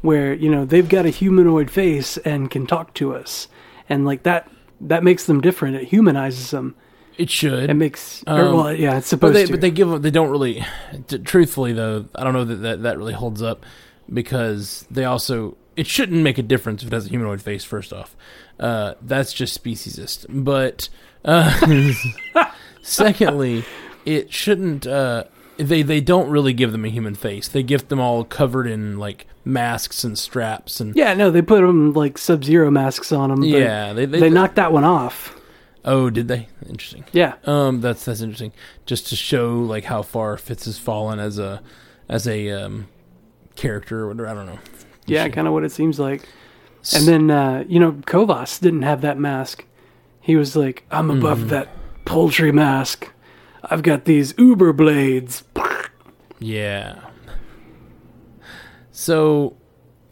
where 0.01 0.33
you 0.33 0.49
know 0.51 0.63
they've 0.65 0.87
got 0.87 1.05
a 1.05 1.09
humanoid 1.09 1.71
face 1.71 2.17
and 2.17 2.51
can 2.51 2.67
talk 2.67 2.93
to 2.95 3.15
us, 3.15 3.47
and 3.89 4.05
like 4.05 4.23
that 4.23 4.49
that 4.79 5.03
makes 5.03 5.25
them 5.25 5.41
different. 5.41 5.75
It 5.75 5.87
humanizes 5.89 6.51
them. 6.51 6.75
It 7.21 7.29
should. 7.29 7.69
It 7.69 7.73
makes 7.75 8.23
or, 8.27 8.33
Um, 8.41 8.55
well, 8.57 8.73
yeah, 8.73 8.97
it's 8.97 9.05
But 9.11 9.17
supposed 9.17 9.35
they, 9.35 9.45
to. 9.45 9.51
but 9.51 9.61
they 9.61 9.71
give 9.71 10.01
they 10.01 10.11
don't 10.11 10.29
really. 10.29 10.65
t- 11.07 11.19
truthfully, 11.19 11.73
though, 11.73 12.05
I 12.15 12.23
don't 12.23 12.33
know 12.33 12.45
that, 12.45 12.55
that 12.55 12.83
that 12.83 12.97
really 12.97 13.13
holds 13.13 13.41
up 13.41 13.65
because 14.11 14.85
they 14.91 15.05
also 15.05 15.57
it 15.75 15.87
shouldn't 15.87 16.21
make 16.21 16.37
a 16.37 16.43
difference 16.43 16.81
if 16.83 16.87
it 16.87 16.93
has 16.93 17.05
a 17.05 17.09
humanoid 17.09 17.41
face. 17.41 17.63
First 17.63 17.93
off, 17.93 18.15
uh, 18.59 18.95
that's 19.01 19.33
just 19.33 19.61
speciesist. 19.63 20.25
But 20.29 20.89
uh, 21.23 21.93
secondly, 22.81 23.63
it 24.05 24.33
shouldn't. 24.33 24.85
Uh, 24.87 25.25
they 25.57 25.81
they 25.83 26.01
don't 26.01 26.29
really 26.29 26.53
give 26.53 26.71
them 26.71 26.85
a 26.85 26.89
human 26.89 27.15
face. 27.15 27.47
They 27.47 27.63
give 27.63 27.87
them 27.87 27.99
all 27.99 28.23
covered 28.23 28.67
in 28.67 28.97
like 28.97 29.27
masks 29.45 30.03
and 30.03 30.17
straps 30.17 30.79
and 30.79 30.95
Yeah, 30.95 31.13
no, 31.13 31.31
they 31.31 31.41
put 31.41 31.61
them 31.61 31.93
like 31.93 32.17
Sub 32.17 32.43
Zero 32.43 32.69
masks 32.71 33.11
on 33.11 33.29
them. 33.29 33.43
yeah. 33.43 33.93
They 33.93 34.05
they, 34.05 34.19
they, 34.21 34.29
knocked 34.29 34.55
that 34.55 34.71
one 34.71 34.83
off. 34.83 35.35
Oh, 35.83 36.09
did 36.11 36.27
they? 36.27 36.47
Interesting. 36.67 37.05
Yeah, 37.11 37.35
Um, 37.45 37.81
that's 37.81 38.05
that's 38.05 38.21
interesting. 38.21 38.51
Just 38.85 39.07
to 39.07 39.15
show 39.15 39.59
like 39.59 39.85
how 39.85 40.01
far 40.03 40.37
Fitz 40.37 40.65
has 40.65 40.77
fallen 40.77 41.19
as 41.19 41.39
a 41.39 41.61
as 42.07 42.27
a 42.27 42.51
um 42.51 42.87
character 43.55 44.01
or 44.01 44.07
whatever. 44.09 44.27
I 44.29 44.33
don't 44.33 44.45
know. 44.45 44.59
yeah, 45.07 45.27
kind 45.29 45.47
of 45.47 45.53
what 45.53 45.63
it 45.63 45.71
seems 45.71 45.99
like. 45.99 46.27
And 46.95 47.07
then 47.07 47.31
uh, 47.31 47.63
you 47.67 47.79
know, 47.79 47.93
Qovas 47.93 48.59
didn't 48.61 48.83
have 48.83 49.01
that 49.01 49.17
mask. 49.17 49.65
He 50.19 50.35
was 50.35 50.55
like, 50.55 50.83
"I'm 50.91 51.09
above 51.09 51.39
Mhm. 51.39 51.49
that 51.49 51.69
poultry 52.05 52.51
mask. 52.51 53.09
I've 53.63 53.81
got 53.83 54.05
these 54.05 54.35
Uber 54.37 54.73
blades." 54.73 55.43
Yeah. 56.39 56.99
So, 58.91 59.55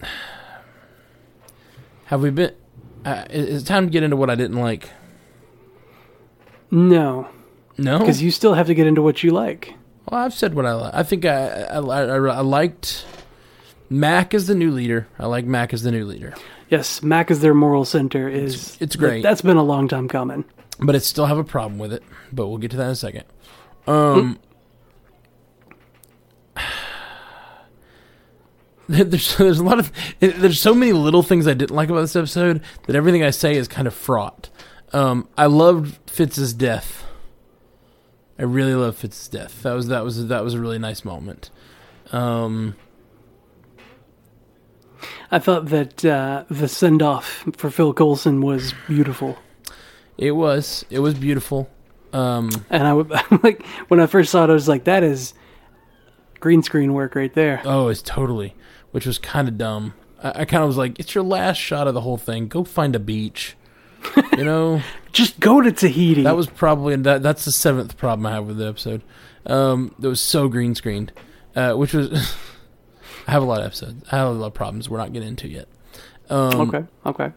have 2.05 2.21
we 2.21 2.29
been? 2.31 2.53
Uh, 3.05 3.25
is 3.29 3.63
it 3.63 3.65
time 3.65 3.85
to 3.87 3.91
get 3.91 4.03
into 4.03 4.15
what 4.15 4.29
I 4.29 4.35
didn't 4.35 4.57
like? 4.57 4.89
No, 6.71 7.27
No, 7.77 7.99
because 7.99 8.21
you 8.21 8.31
still 8.31 8.53
have 8.53 8.67
to 8.67 8.73
get 8.75 8.85
into 8.87 9.01
what 9.01 9.23
you 9.23 9.31
like. 9.31 9.73
Well, 10.09 10.21
I've 10.21 10.33
said 10.33 10.53
what 10.53 10.65
I 10.65 10.73
like. 10.73 10.93
I 10.93 11.03
think 11.03 11.25
I 11.25 11.47
I, 11.63 11.79
I, 11.79 12.01
I 12.05 12.41
liked 12.41 13.05
Mac 13.89 14.33
as 14.33 14.47
the 14.47 14.55
new 14.55 14.71
leader. 14.71 15.07
I 15.17 15.25
like 15.27 15.45
Mac 15.45 15.73
as 15.73 15.83
the 15.83 15.91
new 15.91 16.05
leader, 16.05 16.33
Yes, 16.69 17.01
Mac 17.01 17.31
as 17.31 17.39
their 17.41 17.53
moral 17.55 17.85
center. 17.85 18.27
Is 18.29 18.53
It's- 18.53 18.77
it's 18.81 18.95
great. 18.95 19.23
That's 19.23 19.41
been 19.41 19.57
a 19.57 19.63
long 19.63 19.87
time 19.87 20.07
coming. 20.07 20.45
but 20.79 20.95
I 20.95 20.99
still 20.99 21.25
have 21.25 21.37
a 21.39 21.43
problem 21.43 21.79
with 21.79 21.91
it. 21.93 22.03
But 22.31 22.47
we'll 22.47 22.57
get 22.59 22.71
to 22.71 22.77
that 22.77 22.85
in 22.85 22.89
a 22.91 22.95
second. 22.95 23.23
Um. 23.87 24.37
There's 28.87 29.37
there's 29.37 29.59
a 29.59 29.63
lot 29.63 29.77
of 29.77 29.91
there's 30.19 30.59
so 30.59 30.73
many 30.73 30.93
little 30.93 31.21
things 31.21 31.47
I 31.47 31.53
didn't 31.53 31.75
like 31.75 31.89
about 31.89 32.01
this 32.01 32.15
episode 32.15 32.63
that 32.87 32.95
everything 32.95 33.23
I 33.23 33.29
say 33.29 33.55
is 33.55 33.67
kind 33.67 33.87
of 33.87 33.93
fraught. 33.93 34.49
Um, 34.91 35.27
I 35.37 35.45
loved 35.45 36.09
Fitz's 36.09 36.53
death. 36.53 37.05
I 38.37 38.43
really 38.43 38.73
love 38.73 38.95
Fitz's 38.95 39.27
death. 39.27 39.63
That 39.63 39.73
was 39.73 39.87
that 39.87 40.03
was 40.03 40.27
that 40.27 40.43
was 40.43 40.53
a 40.53 40.59
really 40.59 40.79
nice 40.79 41.03
moment. 41.03 41.49
Um, 42.11 42.75
I 45.31 45.39
thought 45.39 45.67
that 45.67 46.03
uh, 46.03 46.45
the 46.49 46.67
send 46.67 47.01
off 47.01 47.45
for 47.57 47.69
Phil 47.69 47.93
Coulson 47.93 48.41
was 48.41 48.73
beautiful, 48.87 49.37
it 50.17 50.31
was 50.31 50.85
it 50.89 50.99
was 50.99 51.13
beautiful. 51.13 51.69
Um, 52.11 52.49
and 52.69 52.87
I 52.87 52.93
would 52.93 53.09
like 53.43 53.65
when 53.87 53.99
I 53.99 54.07
first 54.07 54.31
saw 54.31 54.43
it, 54.43 54.49
I 54.49 54.53
was 54.53 54.67
like, 54.67 54.83
"That 54.83 55.03
is 55.03 55.33
green 56.39 56.63
screen 56.63 56.93
work 56.93 57.15
right 57.15 57.33
there." 57.33 57.61
Oh, 57.63 57.87
it's 57.87 58.01
totally, 58.01 58.55
which 58.91 59.05
was 59.05 59.17
kind 59.17 59.47
of 59.47 59.57
dumb. 59.57 59.93
I, 60.21 60.41
I 60.41 60.45
kind 60.45 60.63
of 60.63 60.67
was 60.67 60.77
like, 60.77 60.99
it's 60.99 61.15
your 61.15 61.23
last 61.23 61.57
shot 61.57 61.87
of 61.87 61.93
the 61.93 62.01
whole 62.01 62.17
thing. 62.17 62.47
Go 62.47 62.63
find 62.63 62.95
a 62.95 62.99
beach. 62.99 63.55
You 64.37 64.43
know, 64.45 64.81
Just 65.11 65.39
go 65.39 65.59
to 65.61 65.71
Tahiti. 65.71 66.23
that 66.23 66.35
was 66.35 66.47
probably 66.47 66.95
that. 66.95 67.23
That's 67.23 67.45
the 67.45 67.51
seventh 67.51 67.97
problem 67.97 68.25
I 68.25 68.33
have 68.33 68.45
with 68.45 68.57
the 68.57 68.67
episode. 68.67 69.01
Um, 69.45 69.95
that 69.99 70.07
was 70.07 70.21
so 70.21 70.47
green 70.47 70.75
screened, 70.75 71.11
uh, 71.55 71.73
which 71.73 71.93
was. 71.93 72.11
I 73.27 73.31
have 73.31 73.41
a 73.43 73.45
lot 73.45 73.59
of 73.59 73.65
episodes. 73.67 74.03
I 74.11 74.17
have 74.17 74.27
a 74.27 74.31
lot 74.31 74.47
of 74.47 74.53
problems 74.53 74.89
we're 74.89 74.97
not 74.97 75.13
getting 75.13 75.29
into 75.29 75.47
yet. 75.47 75.67
Um, 76.29 76.69
okay. 76.69 76.85
Okay. 77.05 77.31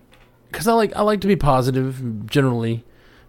because 0.50 0.68
I 0.68 0.72
like 0.74 0.94
I 0.94 1.02
like 1.02 1.20
to 1.22 1.26
be 1.26 1.36
positive 1.36 2.26
generally, 2.26 2.84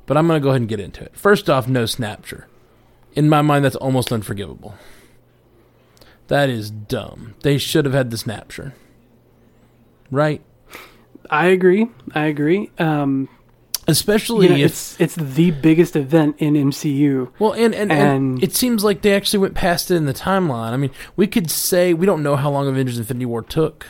but 0.05 0.17
I'm 0.17 0.27
gonna 0.27 0.39
go 0.41 0.49
ahead 0.49 0.61
and 0.61 0.69
get 0.69 0.79
into 0.79 1.03
it. 1.03 1.15
First 1.15 1.49
off, 1.49 1.67
no 1.67 1.83
snapture. 1.85 2.45
In 3.13 3.29
my 3.29 3.41
mind, 3.41 3.63
that's 3.63 3.75
almost 3.77 4.11
unforgivable. 4.11 4.75
That 6.27 6.49
is 6.49 6.69
dumb. 6.71 7.35
They 7.43 7.57
should 7.57 7.85
have 7.85 7.93
had 7.93 8.11
the 8.11 8.17
snapture. 8.17 8.73
Right? 10.11 10.41
I 11.33 11.47
agree. 11.47 11.87
I 12.13 12.25
agree. 12.25 12.69
Um, 12.77 13.27
Especially 13.87 14.45
you 14.45 14.53
know, 14.53 14.59
if 14.59 14.65
it's 14.71 15.01
it's 15.01 15.15
the 15.15 15.49
biggest 15.51 15.95
event 15.95 16.35
in 16.37 16.53
MCU. 16.53 17.31
well, 17.39 17.51
and 17.53 17.73
and, 17.75 17.91
and 17.91 18.01
and- 18.01 18.43
it 18.43 18.55
seems 18.55 18.83
like 18.83 19.01
they 19.01 19.13
actually 19.15 19.39
went 19.39 19.55
past 19.55 19.89
it 19.91 19.95
in 19.95 20.05
the 20.05 20.13
timeline. 20.13 20.71
I 20.71 20.77
mean, 20.77 20.91
we 21.15 21.25
could 21.27 21.49
say 21.49 21.93
we 21.93 22.05
don't 22.05 22.21
know 22.23 22.35
how 22.35 22.49
long 22.51 22.67
Avengers: 22.67 22.97
Infinity 22.99 23.25
War 23.25 23.41
took, 23.41 23.87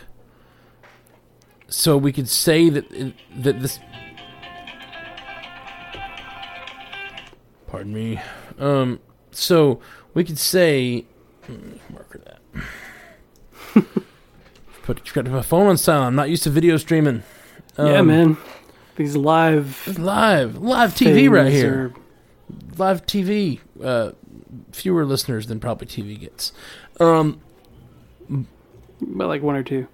so 1.67 1.97
we 1.97 2.11
could 2.13 2.29
say 2.29 2.69
that 2.69 3.13
that 3.35 3.61
this. 3.61 3.79
Pardon 7.67 7.93
me. 7.93 8.21
Um, 8.57 8.99
so 9.31 9.79
we 10.13 10.23
could 10.23 10.37
say, 10.39 11.05
marker 11.91 12.21
that. 12.25 13.85
Put 14.83 15.13
got 15.13 15.25
my 15.27 15.41
phone 15.41 15.67
on 15.67 15.77
silent. 15.77 16.07
I'm 16.07 16.15
not 16.15 16.29
used 16.29 16.43
to 16.43 16.49
video 16.49 16.77
streaming. 16.77 17.23
yeah, 17.77 17.99
Um, 17.99 18.07
man. 18.07 18.37
These 18.95 19.15
live 19.15 19.97
live, 19.97 20.57
live 20.57 20.93
TV 20.93 21.29
right 21.29 21.51
here. 21.51 21.73
are- 21.73 21.93
live 22.77 23.05
TV. 23.07 23.59
Uh, 23.83 24.11
fewer 24.71 25.03
listeners 25.05 25.47
than 25.47 25.59
probably 25.59 25.87
TV 25.87 26.19
gets. 26.19 26.51
Um, 26.99 27.39
well, 28.29 29.27
like 29.27 29.41
one 29.41 29.55
or 29.55 29.63
two. 29.63 29.87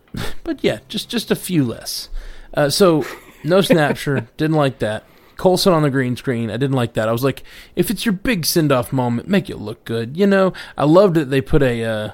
but 0.43 0.63
yeah, 0.63 0.79
just 0.89 1.10
just 1.10 1.31
a 1.31 1.36
few 1.36 1.63
less. 1.63 2.10
Uh, 2.53 2.69
so 2.69 3.05
no 3.43 3.62
snapshot. 3.62 4.36
didn't 4.38 4.58
like 4.58 4.79
that. 4.79 5.03
Coulson 5.38 5.72
on 5.72 5.84
the 5.84 5.89
green 5.89 6.17
screen. 6.17 6.50
I 6.50 6.58
didn't 6.58 6.75
like 6.75 6.93
that. 6.96 7.08
I 7.08 7.13
was 7.13 7.24
like, 7.24 7.43
if 7.77 7.89
it's 7.89 8.05
your 8.05 8.12
big 8.13 8.46
send 8.46 8.74
off 8.74 8.91
moment, 8.91 9.29
make 9.29 9.50
it 9.50 9.58
look 9.58 9.86
good. 9.86 10.17
You 10.17 10.27
know, 10.27 10.51
I 10.77 10.84
loved 10.84 11.15
that 11.15 11.29
they 11.29 11.39
put 11.39 11.62
a 11.63 11.84
uh, 11.86 12.12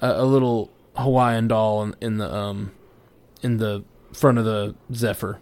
a, 0.00 0.22
a 0.22 0.24
little 0.24 0.71
Hawaiian 0.96 1.48
doll 1.48 1.82
in, 1.82 1.94
in 2.00 2.18
the 2.18 2.32
um 2.34 2.72
in 3.42 3.56
the 3.58 3.84
front 4.12 4.38
of 4.38 4.44
the 4.44 4.74
Zephyr. 4.92 5.38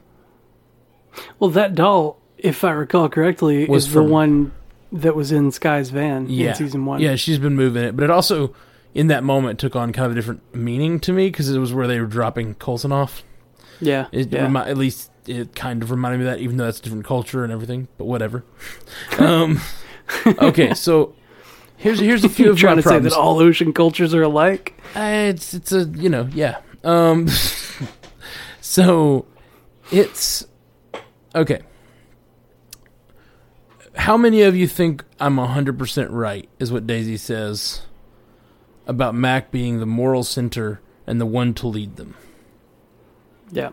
Well, 1.38 1.50
that 1.50 1.74
doll, 1.74 2.18
if 2.38 2.62
I 2.64 2.70
recall 2.70 3.08
correctly, 3.08 3.66
Was 3.66 3.86
is 3.86 3.92
from- 3.92 4.06
the 4.06 4.12
one 4.12 4.52
that 4.92 5.14
was 5.14 5.32
in 5.32 5.50
Skye's 5.52 5.90
van 5.90 6.26
Yeah. 6.28 6.50
in 6.50 6.54
season 6.56 6.84
one. 6.86 7.00
Yeah, 7.00 7.16
she's 7.16 7.38
been 7.38 7.54
moving 7.56 7.82
it, 7.84 7.96
but 7.96 8.04
it 8.04 8.10
also 8.10 8.54
in 8.94 9.06
that 9.08 9.22
moment 9.22 9.58
took 9.60 9.76
on 9.76 9.92
kind 9.92 10.06
of 10.06 10.12
a 10.12 10.14
different 10.14 10.40
meaning 10.54 10.98
to 11.00 11.12
me 11.12 11.28
because 11.28 11.48
it 11.50 11.58
was 11.58 11.72
where 11.72 11.86
they 11.86 12.00
were 12.00 12.06
dropping 12.06 12.54
Coulson 12.54 12.90
off. 12.92 13.22
yeah, 13.80 14.06
It 14.12 14.32
yeah. 14.32 14.42
remi- 14.42 14.60
at 14.60 14.76
least 14.76 15.10
it 15.26 15.54
kind 15.54 15.82
of 15.82 15.90
reminded 15.90 16.18
me 16.18 16.26
of 16.26 16.32
that, 16.32 16.40
even 16.42 16.56
though 16.56 16.64
that's 16.64 16.80
a 16.80 16.82
different 16.82 17.04
culture 17.04 17.44
and 17.44 17.52
everything. 17.52 17.86
But 17.98 18.06
whatever. 18.06 18.44
um, 19.18 19.60
okay, 20.26 20.74
so 20.74 21.14
here's 21.80 21.98
here's 21.98 22.24
a 22.24 22.28
few 22.28 22.46
You're 22.46 22.52
of 22.52 22.58
trying 22.60 22.76
my 22.76 22.82
to 22.82 22.88
say 22.88 22.98
that 23.00 23.12
all 23.12 23.40
ocean 23.40 23.72
cultures 23.72 24.14
are 24.14 24.22
alike? 24.22 24.80
Uh, 24.94 25.30
it's 25.30 25.54
it's 25.54 25.72
a 25.72 25.84
you 25.84 26.08
know 26.08 26.28
yeah. 26.32 26.58
Um, 26.84 27.28
so 28.60 29.26
it's 29.90 30.46
okay. 31.34 31.62
How 33.96 34.16
many 34.16 34.42
of 34.42 34.54
you 34.54 34.68
think 34.68 35.04
I'm 35.18 35.38
hundred 35.38 35.78
percent 35.78 36.10
right? 36.10 36.48
Is 36.58 36.70
what 36.70 36.86
Daisy 36.86 37.16
says 37.16 37.82
about 38.86 39.14
Mac 39.14 39.50
being 39.50 39.78
the 39.78 39.86
moral 39.86 40.24
center 40.24 40.80
and 41.06 41.20
the 41.20 41.26
one 41.26 41.54
to 41.54 41.66
lead 41.66 41.96
them. 41.96 42.14
Yeah. 43.50 43.70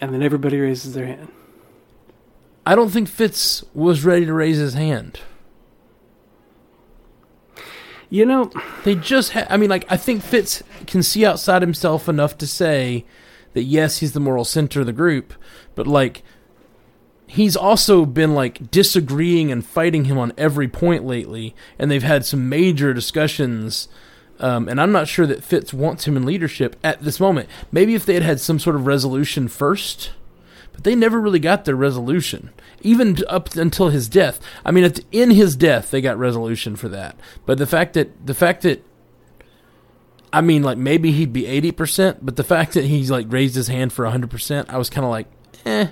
And 0.00 0.14
then 0.14 0.22
everybody 0.22 0.58
raises 0.58 0.94
their 0.94 1.06
hand. 1.06 1.32
I 2.64 2.74
don't 2.74 2.90
think 2.90 3.08
Fitz 3.08 3.64
was 3.74 4.04
ready 4.04 4.26
to 4.26 4.32
raise 4.32 4.58
his 4.58 4.74
hand. 4.74 5.20
You 8.10 8.24
know, 8.24 8.50
They 8.84 8.94
just 8.94 9.32
ha- 9.32 9.46
I 9.50 9.56
mean 9.56 9.70
like 9.70 9.84
I 9.90 9.96
think 9.96 10.22
Fitz 10.22 10.62
can 10.86 11.02
see 11.02 11.26
outside 11.26 11.62
himself 11.62 12.08
enough 12.08 12.38
to 12.38 12.46
say 12.46 13.04
that 13.52 13.64
yes, 13.64 13.98
he's 13.98 14.12
the 14.12 14.20
moral 14.20 14.44
center 14.44 14.80
of 14.80 14.86
the 14.86 14.92
group, 14.92 15.34
but 15.74 15.86
like 15.86 16.22
he's 17.26 17.56
also 17.56 18.06
been 18.06 18.34
like 18.34 18.70
disagreeing 18.70 19.52
and 19.52 19.64
fighting 19.64 20.06
him 20.06 20.16
on 20.16 20.32
every 20.38 20.66
point 20.66 21.04
lately 21.04 21.54
and 21.78 21.90
they've 21.90 22.02
had 22.02 22.24
some 22.24 22.48
major 22.48 22.94
discussions 22.94 23.86
um, 24.40 24.68
and 24.68 24.80
I'm 24.80 24.92
not 24.92 25.08
sure 25.08 25.26
that 25.26 25.42
Fitz 25.42 25.74
wants 25.74 26.06
him 26.06 26.16
in 26.16 26.24
leadership 26.24 26.76
at 26.84 27.02
this 27.02 27.18
moment. 27.18 27.48
Maybe 27.72 27.94
if 27.94 28.06
they 28.06 28.14
had 28.14 28.22
had 28.22 28.40
some 28.40 28.58
sort 28.58 28.76
of 28.76 28.86
resolution 28.86 29.48
first, 29.48 30.12
but 30.78 30.84
they 30.84 30.94
never 30.94 31.20
really 31.20 31.40
got 31.40 31.64
their 31.64 31.74
resolution, 31.74 32.50
even 32.82 33.16
up 33.28 33.56
until 33.56 33.88
his 33.88 34.08
death. 34.08 34.38
I 34.64 34.70
mean, 34.70 34.84
at, 34.84 35.00
in 35.10 35.32
his 35.32 35.56
death, 35.56 35.90
they 35.90 36.00
got 36.00 36.16
resolution 36.16 36.76
for 36.76 36.88
that. 36.90 37.18
But 37.46 37.58
the 37.58 37.66
fact 37.66 37.94
that 37.94 38.24
the 38.24 38.32
fact 38.32 38.62
that 38.62 38.84
I 40.32 40.40
mean, 40.40 40.62
like 40.62 40.78
maybe 40.78 41.10
he'd 41.10 41.32
be 41.32 41.46
eighty 41.46 41.72
percent, 41.72 42.24
but 42.24 42.36
the 42.36 42.44
fact 42.44 42.74
that 42.74 42.84
he's 42.84 43.10
like 43.10 43.26
raised 43.28 43.56
his 43.56 43.66
hand 43.66 43.92
for 43.92 44.06
hundred 44.06 44.30
percent, 44.30 44.70
I 44.70 44.78
was 44.78 44.88
kind 44.88 45.04
of 45.04 45.10
like, 45.10 45.26
eh. 45.66 45.88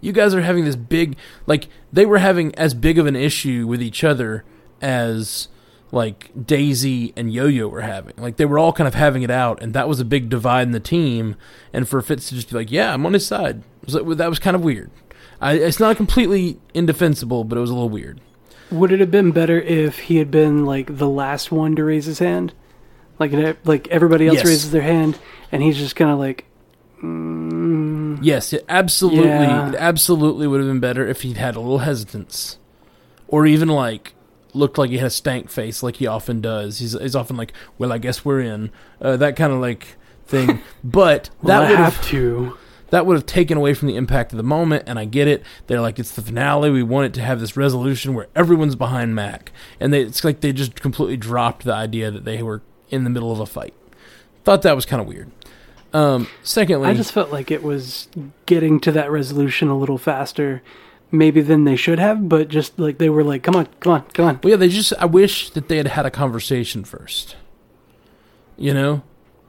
You 0.00 0.12
guys 0.12 0.34
are 0.34 0.40
having 0.40 0.64
this 0.64 0.76
big, 0.76 1.18
like 1.46 1.68
they 1.92 2.06
were 2.06 2.16
having 2.16 2.54
as 2.54 2.72
big 2.72 2.98
of 2.98 3.04
an 3.04 3.16
issue 3.16 3.66
with 3.66 3.82
each 3.82 4.02
other 4.02 4.46
as 4.80 5.48
like 5.92 6.30
Daisy 6.46 7.12
and 7.16 7.32
Yo 7.32 7.46
Yo 7.46 7.68
were 7.68 7.80
having. 7.80 8.14
Like 8.16 8.36
they 8.36 8.44
were 8.44 8.58
all 8.58 8.72
kind 8.72 8.86
of 8.88 8.94
having 8.94 9.22
it 9.22 9.30
out, 9.30 9.62
and 9.62 9.72
that 9.74 9.88
was 9.88 10.00
a 10.00 10.04
big 10.04 10.28
divide 10.28 10.62
in 10.62 10.72
the 10.72 10.80
team. 10.80 11.36
And 11.72 11.88
for 11.88 12.00
Fitz 12.02 12.28
to 12.28 12.34
just 12.34 12.48
be 12.50 12.56
like, 12.56 12.70
"Yeah, 12.70 12.92
I'm 12.94 13.04
on 13.06 13.12
his 13.12 13.26
side," 13.26 13.62
was 13.84 13.94
like, 13.94 14.16
that 14.18 14.28
was 14.30 14.38
kind 14.38 14.54
of 14.54 14.62
weird. 14.62 14.90
I, 15.40 15.54
it's 15.54 15.80
not 15.80 15.96
completely 15.96 16.58
indefensible, 16.74 17.44
but 17.44 17.56
it 17.58 17.60
was 17.60 17.70
a 17.70 17.74
little 17.74 17.88
weird. 17.88 18.20
Would 18.70 18.92
it 18.92 19.00
have 19.00 19.10
been 19.10 19.32
better 19.32 19.58
if 19.60 19.98
he 20.00 20.16
had 20.16 20.30
been 20.30 20.64
like 20.64 20.96
the 20.98 21.08
last 21.08 21.50
one 21.50 21.74
to 21.76 21.82
raise 21.84 22.04
his 22.06 22.18
hand? 22.20 22.52
Like 23.18 23.32
like 23.64 23.88
everybody 23.88 24.26
else 24.28 24.36
Yes. 24.36 24.46
raises 24.46 24.70
their 24.70 24.82
hand 24.82 25.18
and 25.52 25.62
he's 25.62 25.76
just 25.76 25.96
kind 25.96 26.10
of 26.10 26.18
like 26.18 26.44
mm, 27.02 28.18
Yes, 28.22 28.52
it 28.52 28.64
absolutely, 28.68 29.24
Yeah. 29.28 29.70
it 29.70 29.74
absolutely 29.76 30.46
would 30.46 30.60
have 30.60 30.68
been 30.68 30.80
better 30.80 31.06
if 31.06 31.22
he'd 31.22 31.36
had 31.36 31.56
a 31.56 31.60
little 31.60 31.78
hesitance, 31.78 32.58
or 33.28 33.46
even 33.46 33.68
like 33.68 34.14
looked 34.54 34.78
like 34.78 34.90
he 34.90 34.98
had 34.98 35.06
a 35.08 35.10
stank 35.10 35.50
face, 35.50 35.82
like 35.82 35.96
he 35.96 36.06
often 36.06 36.40
does. 36.40 36.78
He's, 36.78 36.98
he's 36.98 37.16
often 37.16 37.36
like, 37.36 37.52
"Well, 37.78 37.92
I 37.92 37.98
guess 37.98 38.24
we're 38.24 38.40
in," 38.40 38.70
uh, 39.00 39.16
that 39.16 39.36
kind 39.36 39.52
of 39.52 39.60
like 39.60 39.96
thing. 40.26 40.60
But 40.84 41.30
well, 41.42 41.60
that 41.60 41.70
would 41.70 41.78
have 41.78 42.02
to. 42.06 42.56
that 42.90 43.06
would 43.06 43.14
have 43.14 43.26
taken 43.26 43.58
away 43.58 43.74
from 43.74 43.88
the 43.88 43.96
impact 43.96 44.32
of 44.32 44.38
the 44.38 44.42
moment. 44.42 44.84
And 44.86 44.98
I 44.98 45.04
get 45.04 45.28
it. 45.28 45.42
They're 45.66 45.80
like, 45.80 45.98
it's 45.98 46.14
the 46.14 46.22
finale. 46.22 46.70
We 46.70 46.82
want 46.82 47.06
it 47.06 47.14
to 47.14 47.22
have 47.22 47.38
this 47.40 47.56
resolution 47.56 48.14
where 48.14 48.28
everyone's 48.34 48.76
behind 48.76 49.14
Mac, 49.14 49.52
and 49.78 49.92
they, 49.92 50.00
it's 50.02 50.24
like 50.24 50.40
they 50.40 50.52
just 50.52 50.80
completely 50.80 51.16
dropped 51.16 51.64
the 51.64 51.74
idea 51.74 52.10
that 52.10 52.24
they 52.24 52.42
were 52.42 52.62
in 52.88 53.04
the 53.04 53.10
middle 53.10 53.30
of 53.30 53.40
a 53.40 53.46
fight. 53.46 53.74
Thought 54.44 54.62
that 54.62 54.74
was 54.74 54.86
kind 54.86 55.02
of 55.02 55.06
weird. 55.06 55.30
Um, 55.92 56.28
secondly, 56.42 56.88
I 56.88 56.94
just 56.94 57.12
felt 57.12 57.30
like 57.30 57.50
it 57.50 57.62
was 57.62 58.08
getting 58.46 58.78
to 58.80 58.92
that 58.92 59.10
resolution 59.10 59.68
a 59.68 59.76
little 59.76 59.98
faster, 59.98 60.62
maybe 61.12 61.40
than 61.40 61.64
they 61.64 61.76
should 61.76 61.98
have. 61.98 62.28
But 62.28 62.48
just 62.48 62.78
like 62.78 62.98
they 62.98 63.08
were 63.10 63.24
like, 63.24 63.42
"Come 63.42 63.56
on, 63.56 63.66
come 63.80 63.92
on, 63.92 64.02
come 64.14 64.26
on." 64.26 64.40
Well, 64.42 64.50
yeah, 64.52 64.56
they 64.56 64.68
just. 64.68 64.92
I 64.98 65.06
wish 65.06 65.50
that 65.50 65.68
they 65.68 65.76
had 65.76 65.88
had 65.88 66.06
a 66.06 66.10
conversation 66.10 66.84
first. 66.84 67.36
You 68.56 68.74
know, 68.74 69.02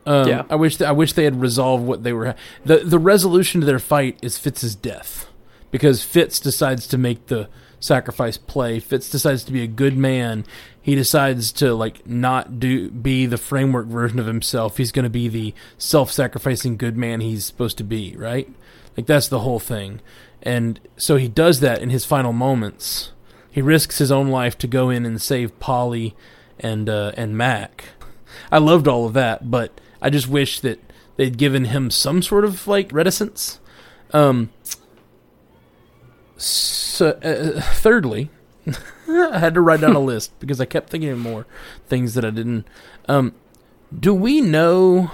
um, 0.05 0.27
Yeah. 0.27 0.43
I 0.49 0.55
wish. 0.55 0.77
That, 0.77 0.87
I 0.87 0.91
wish 0.93 1.13
they 1.13 1.25
had 1.25 1.41
resolved 1.41 1.85
what 1.85 2.03
they 2.03 2.13
were. 2.13 2.35
the 2.65 2.77
The 2.77 2.99
resolution 2.99 3.61
to 3.61 3.65
their 3.67 3.79
fight 3.79 4.17
is 4.21 4.37
Fitz's 4.37 4.75
death, 4.75 5.27
because 5.71 6.03
Fitz 6.03 6.39
decides 6.39 6.87
to 6.87 6.97
make 6.97 7.27
the 7.27 7.49
sacrifice 7.79 8.37
play. 8.37 8.79
Fitz 8.79 9.09
decides 9.09 9.43
to 9.43 9.51
be 9.51 9.63
a 9.63 9.67
good 9.67 9.97
man. 9.97 10.45
He 10.81 10.95
decides 10.95 11.51
to 11.53 11.73
like 11.73 12.07
not 12.07 12.59
do 12.59 12.89
be 12.89 13.25
the 13.25 13.37
framework 13.37 13.87
version 13.87 14.19
of 14.19 14.25
himself. 14.25 14.77
He's 14.77 14.91
going 14.91 15.03
to 15.03 15.09
be 15.09 15.27
the 15.27 15.53
self 15.77 16.11
sacrificing 16.11 16.77
good 16.77 16.97
man 16.97 17.21
he's 17.21 17.45
supposed 17.45 17.77
to 17.77 17.83
be. 17.83 18.15
Right? 18.17 18.49
Like 18.97 19.05
that's 19.05 19.27
the 19.27 19.39
whole 19.39 19.59
thing. 19.59 20.01
And 20.41 20.79
so 20.97 21.17
he 21.17 21.27
does 21.27 21.59
that 21.59 21.81
in 21.81 21.91
his 21.91 22.05
final 22.05 22.33
moments. 22.33 23.11
He 23.51 23.61
risks 23.61 23.97
his 23.97 24.11
own 24.11 24.29
life 24.29 24.57
to 24.59 24.67
go 24.67 24.89
in 24.89 25.05
and 25.05 25.21
save 25.21 25.59
Polly 25.59 26.15
and 26.59 26.89
uh, 26.89 27.11
and 27.17 27.37
Mac. 27.37 27.89
I 28.51 28.57
loved 28.57 28.87
all 28.87 29.05
of 29.05 29.13
that, 29.13 29.51
but 29.51 29.79
I 30.01 30.09
just 30.09 30.27
wish 30.27 30.59
that 30.61 30.79
they'd 31.17 31.37
given 31.37 31.65
him 31.65 31.91
some 31.91 32.21
sort 32.21 32.45
of 32.45 32.67
like 32.67 32.91
reticence. 32.91 33.59
Um. 34.11 34.51
So, 36.37 37.09
uh, 37.09 37.61
thirdly, 37.61 38.31
I 39.33 39.39
had 39.39 39.53
to 39.55 39.61
write 39.61 39.81
down 39.81 39.95
a 39.95 39.99
list 40.11 40.37
because 40.39 40.59
I 40.61 40.65
kept 40.65 40.89
thinking 40.89 41.09
of 41.09 41.19
more 41.19 41.45
things 41.87 42.13
that 42.13 42.25
I 42.25 42.29
didn't. 42.29 42.67
Um, 43.07 43.33
do 43.97 44.13
we 44.13 44.41
know 44.41 45.11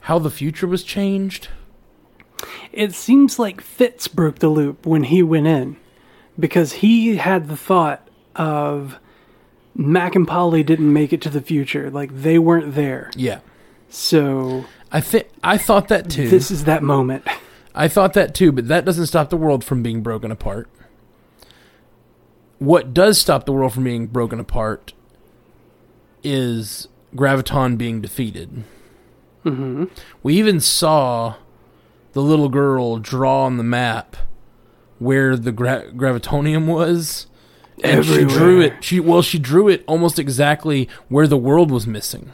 how 0.00 0.18
the 0.18 0.30
future 0.30 0.66
was 0.66 0.82
changed? 0.82 1.48
It 2.72 2.94
seems 2.94 3.38
like 3.38 3.60
Fitz 3.60 4.08
broke 4.08 4.38
the 4.38 4.48
loop 4.48 4.86
when 4.86 5.04
he 5.04 5.22
went 5.22 5.46
in, 5.46 5.76
because 6.38 6.74
he 6.74 7.16
had 7.16 7.48
the 7.48 7.56
thought 7.56 8.06
of 8.36 8.98
Mac 9.74 10.14
and 10.14 10.26
Polly 10.26 10.62
didn't 10.62 10.92
make 10.92 11.12
it 11.12 11.20
to 11.22 11.30
the 11.30 11.40
future, 11.40 11.90
like 11.90 12.10
they 12.14 12.38
weren't 12.38 12.74
there. 12.74 13.10
Yeah, 13.16 13.40
So 13.88 14.64
I 14.92 15.00
think 15.00 15.28
I 15.42 15.58
thought 15.58 15.88
that 15.88 16.08
too. 16.10 16.28
this 16.28 16.50
is 16.50 16.64
that 16.64 16.82
moment. 16.82 17.26
I 17.74 17.88
thought 17.88 18.12
that 18.14 18.34
too, 18.34 18.50
but 18.52 18.68
that 18.68 18.84
doesn't 18.84 19.06
stop 19.06 19.30
the 19.30 19.36
world 19.36 19.62
from 19.64 19.82
being 19.82 20.00
broken 20.02 20.30
apart. 20.30 20.68
What 22.58 22.92
does 22.92 23.18
stop 23.20 23.44
the 23.46 23.52
world 23.52 23.72
from 23.72 23.84
being 23.84 24.06
broken 24.06 24.40
apart 24.40 24.92
is 26.22 26.88
Graviton 27.14 27.78
being 27.78 28.00
defeated. 28.00 28.64
hmm 29.44 29.84
We 30.22 30.34
even 30.34 30.60
saw 30.60 31.36
the 32.12 32.22
little 32.22 32.48
girl 32.48 32.98
draw 32.98 33.44
on 33.44 33.56
the 33.56 33.62
map 33.64 34.16
where 34.98 35.36
the 35.36 35.52
gra- 35.52 35.90
gravitonium 35.92 36.66
was. 36.66 37.26
And 37.84 38.04
she 38.04 38.24
drew 38.24 38.60
it. 38.60 38.82
She 38.82 38.98
well, 38.98 39.22
she 39.22 39.38
drew 39.38 39.68
it 39.68 39.84
almost 39.86 40.18
exactly 40.18 40.88
where 41.08 41.28
the 41.28 41.36
world 41.36 41.70
was 41.70 41.86
missing. 41.86 42.32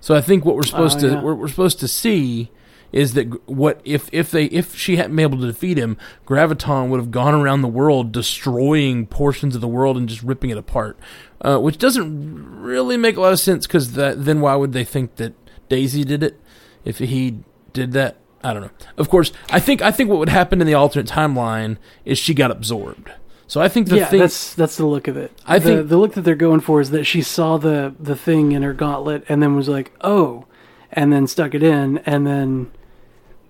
So 0.00 0.14
I 0.14 0.22
think 0.22 0.46
what 0.46 0.56
we're 0.56 0.62
supposed 0.62 0.98
Oh, 0.98 1.00
to 1.02 1.08
yeah. 1.08 1.20
what 1.20 1.36
we're 1.36 1.48
supposed 1.48 1.78
to 1.80 1.88
see 1.88 2.50
is 2.92 3.14
that 3.14 3.48
what 3.48 3.80
if 3.84 4.08
if 4.12 4.30
they 4.30 4.44
if 4.46 4.76
she 4.76 4.96
hadn't 4.96 5.14
been 5.14 5.22
able 5.22 5.40
to 5.40 5.46
defeat 5.46 5.78
him, 5.78 5.96
Graviton 6.26 6.88
would 6.88 7.00
have 7.00 7.10
gone 7.10 7.34
around 7.34 7.62
the 7.62 7.68
world 7.68 8.12
destroying 8.12 9.06
portions 9.06 9.54
of 9.54 9.60
the 9.60 9.68
world 9.68 9.96
and 9.96 10.08
just 10.08 10.22
ripping 10.22 10.50
it 10.50 10.58
apart, 10.58 10.98
uh, 11.42 11.58
which 11.58 11.78
doesn't 11.78 12.60
really 12.60 12.96
make 12.96 13.16
a 13.16 13.20
lot 13.20 13.32
of 13.32 13.40
sense 13.40 13.66
because 13.66 13.92
then 13.92 14.40
why 14.40 14.54
would 14.54 14.72
they 14.72 14.84
think 14.84 15.16
that 15.16 15.34
Daisy 15.68 16.04
did 16.04 16.22
it 16.22 16.40
if 16.84 16.98
he 16.98 17.40
did 17.72 17.92
that? 17.92 18.16
I 18.42 18.52
don't 18.52 18.62
know. 18.62 18.70
Of 18.96 19.10
course, 19.10 19.32
I 19.50 19.60
think 19.60 19.82
I 19.82 19.90
think 19.90 20.08
what 20.10 20.18
would 20.18 20.28
happen 20.28 20.60
in 20.60 20.66
the 20.66 20.74
alternate 20.74 21.08
timeline 21.08 21.76
is 22.04 22.18
she 22.18 22.34
got 22.34 22.50
absorbed. 22.50 23.10
So 23.48 23.62
I 23.62 23.68
think 23.68 23.88
the 23.88 23.96
yeah, 23.96 24.04
thing 24.04 24.20
that's 24.20 24.54
that's 24.54 24.76
the 24.76 24.86
look 24.86 25.08
of 25.08 25.16
it. 25.16 25.32
I 25.46 25.58
the, 25.58 25.76
think- 25.76 25.88
the 25.88 25.96
look 25.96 26.12
that 26.14 26.20
they're 26.20 26.34
going 26.36 26.60
for 26.60 26.80
is 26.80 26.90
that 26.90 27.04
she 27.04 27.22
saw 27.22 27.56
the 27.56 27.94
the 27.98 28.14
thing 28.14 28.52
in 28.52 28.62
her 28.62 28.74
gauntlet 28.74 29.24
and 29.28 29.42
then 29.42 29.56
was 29.56 29.68
like, 29.68 29.90
"Oh," 30.02 30.44
and 30.92 31.12
then 31.12 31.26
stuck 31.26 31.54
it 31.54 31.62
in, 31.62 31.98
and 31.98 32.26
then, 32.26 32.70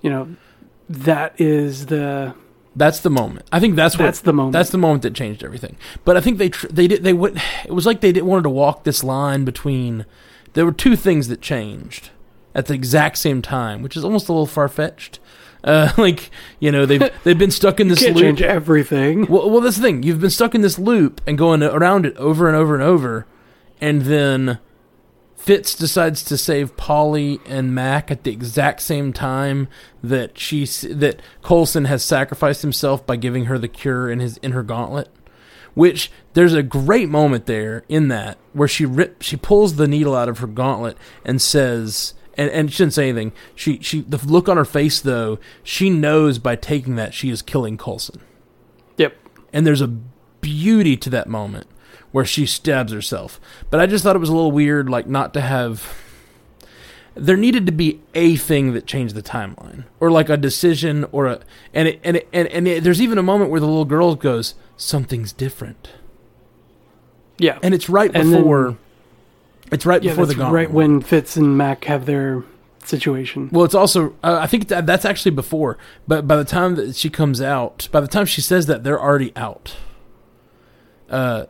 you 0.03 0.11
know, 0.11 0.29
that 0.89 1.35
is 1.41 1.87
the 1.87 2.35
That's 2.77 3.01
the 3.01 3.11
moment. 3.11 3.47
I 3.53 3.61
think 3.61 3.77
that's 3.77 3.97
what 3.99 4.05
that's 4.05 4.21
the 4.21 4.33
moment. 4.33 4.53
that's 4.53 4.71
the 4.71 4.79
moment 4.79 5.03
that 5.03 5.15
changed 5.15 5.43
everything. 5.45 5.77
But 6.05 6.17
I 6.17 6.21
think 6.21 6.39
they 6.39 6.49
tr- 6.49 6.69
they 6.69 6.87
did 6.87 7.05
they 7.05 7.13
would 7.13 7.41
it 7.65 7.73
was 7.73 7.87
like 7.87 8.01
they 8.01 8.13
didn't 8.13 8.27
wanted 8.29 8.45
to 8.45 8.51
walk 8.51 8.85
this 8.85 9.03
line 9.05 9.45
between 9.45 10.07
there 10.55 10.65
were 10.65 10.73
two 10.73 10.97
things 10.97 11.29
that 11.29 11.41
changed 11.41 12.11
at 12.55 12.67
the 12.67 12.75
exact 12.75 13.19
same 13.19 13.43
time, 13.43 13.83
which 13.83 13.97
is 13.97 14.05
almost 14.05 14.29
a 14.29 14.33
little 14.33 14.47
far 14.47 14.69
fetched. 14.69 15.21
Uh, 15.65 15.91
like 15.99 16.31
you 16.61 16.71
know 16.73 16.87
they've 16.87 17.11
they've 17.25 17.39
been 17.39 17.51
stuck 17.51 17.81
in 17.81 17.89
this 17.89 17.99
can't 17.99 18.15
loop. 18.15 18.25
change 18.25 18.43
everything. 18.43 19.27
Well, 19.27 19.51
well, 19.51 19.61
that's 19.61 19.77
the 19.77 19.83
thing. 19.83 20.03
You've 20.05 20.21
been 20.21 20.31
stuck 20.31 20.55
in 20.55 20.63
this 20.63 20.79
loop 20.79 21.21
and 21.27 21.37
going 21.37 21.63
around 21.63 22.07
it 22.07 22.17
over 22.17 22.47
and 22.49 22.57
over 22.57 22.75
and 22.75 22.83
over, 22.83 23.27
and 23.81 24.03
then 24.03 24.59
Fitz 25.39 25.75
decides 25.77 26.25
to 26.25 26.37
save 26.37 26.77
Polly 26.77 27.39
and 27.47 27.73
Mac 27.73 28.11
at 28.11 28.25
the 28.25 28.33
exact 28.33 28.83
same 28.83 29.13
time 29.13 29.69
that 30.03 30.37
she 30.37 30.67
that 30.67 31.23
Coulson 31.43 31.85
has 31.85 32.03
sacrificed 32.03 32.63
himself 32.63 33.07
by 33.07 33.15
giving 33.15 33.45
her 33.45 33.57
the 33.57 33.69
cure 33.69 34.11
in 34.11 34.19
his 34.19 34.37
in 34.39 34.51
her 34.51 34.65
gauntlet. 34.65 35.09
Which 35.75 36.11
there's 36.35 36.55
a 36.55 36.63
great 36.65 37.09
moment 37.09 37.47
there 37.47 37.85
in 37.89 38.09
that 38.09 38.37
where 38.53 38.67
she 38.67 38.85
rip 38.85 39.23
she 39.23 39.37
pulls 39.37 39.77
the 39.77 39.87
needle 39.87 40.15
out 40.15 40.29
of 40.29 40.41
her 40.41 40.49
gauntlet 40.49 40.99
and 41.25 41.41
says 41.41 42.15
and, 42.37 42.51
and 42.51 42.73
she 42.73 42.79
didn't 42.83 42.95
say 42.95 43.09
anything. 43.09 43.33
She 43.55 43.79
she 43.81 44.01
the 44.01 44.19
look 44.19 44.49
on 44.49 44.57
her 44.57 44.65
face 44.65 45.01
though, 45.01 45.39
she 45.63 45.89
knows 45.89 46.41
by 46.41 46.57
taking 46.57 46.97
that 46.97 47.15
she 47.15 47.31
is 47.31 47.43
killing 47.43 47.79
Coulson. 47.79 48.21
Yep. 48.97 49.15
And 49.53 49.65
there's 49.65 49.81
a 49.81 49.89
beauty 50.41 50.97
to 50.97 51.11
that 51.11 51.29
moment 51.29 51.69
where 52.13 52.25
she 52.25 52.47
stabs 52.47 52.93
herself. 52.93 53.41
But 53.71 53.81
I 53.81 53.87
just 53.87 54.03
thought 54.05 54.17
it 54.17 54.21
was 54.21 54.29
a 54.29 54.35
little 54.35 54.53
weird, 54.53 54.89
like 54.89 55.07
not 55.07 55.33
to 55.35 55.41
have. 55.41 55.95
There 57.15 57.37
needed 57.37 57.67
to 57.67 57.73
be 57.73 58.01
a 58.15 58.37
thing 58.37 58.75
that 58.75 58.87
changed 58.87 59.15
the 59.17 59.23
timeline, 59.23 59.85
or 59.99 60.11
like 60.11 60.29
a 60.29 60.37
decision, 60.37 61.05
or 61.11 61.27
a 61.27 61.41
and 61.75 61.89
it, 61.89 62.01
and 62.05 62.17
it, 62.19 62.29
and 62.33 62.47
and 62.49 62.69
it, 62.69 62.85
there's 62.85 63.03
even 63.03 63.19
a 63.19 63.23
moment 63.23 63.51
where 63.51 63.59
the 63.61 63.67
little 63.67 63.85
girl 63.85 64.15
goes, 64.15 64.55
"Something's 64.77 65.33
different," 65.33 65.91
Yeah. 67.39 67.59
and 67.63 67.75
it's 67.75 67.89
right 67.89 68.11
And 68.15 68.33
then- 68.33 68.41
before. 68.43 68.77
it's 69.73 69.85
right 69.85 70.01
yeah, 70.03 70.13
before 70.13 70.27
the 70.27 70.35
gauntlet. 70.35 70.55
right 70.55 70.71
when 70.71 71.01
Fitz 71.01 71.37
and 71.37 71.59
Mac 71.59 71.85
have 71.87 72.07
their 72.07 72.45
situation. 72.85 73.49
Well, 73.53 73.65
it's 73.65 73.75
also 73.75 74.15
uh, 74.23 74.39
I 74.41 74.47
think 74.47 74.69
that 74.69 74.87
that's 74.87 75.05
actually 75.05 75.33
before, 75.33 75.77
but 76.07 76.29
by 76.29 76.37
the 76.37 76.45
time 76.45 76.77
that 76.77 76.95
she 76.95 77.11
comes 77.11 77.41
out, 77.43 77.89
by 77.91 78.01
the 78.01 78.07
time 78.07 78.27
she 78.27 78.41
says 78.41 78.67
that, 78.67 78.85
they're 78.85 79.01
already 79.03 79.33
out. 79.35 79.75
Uh, 81.11 81.47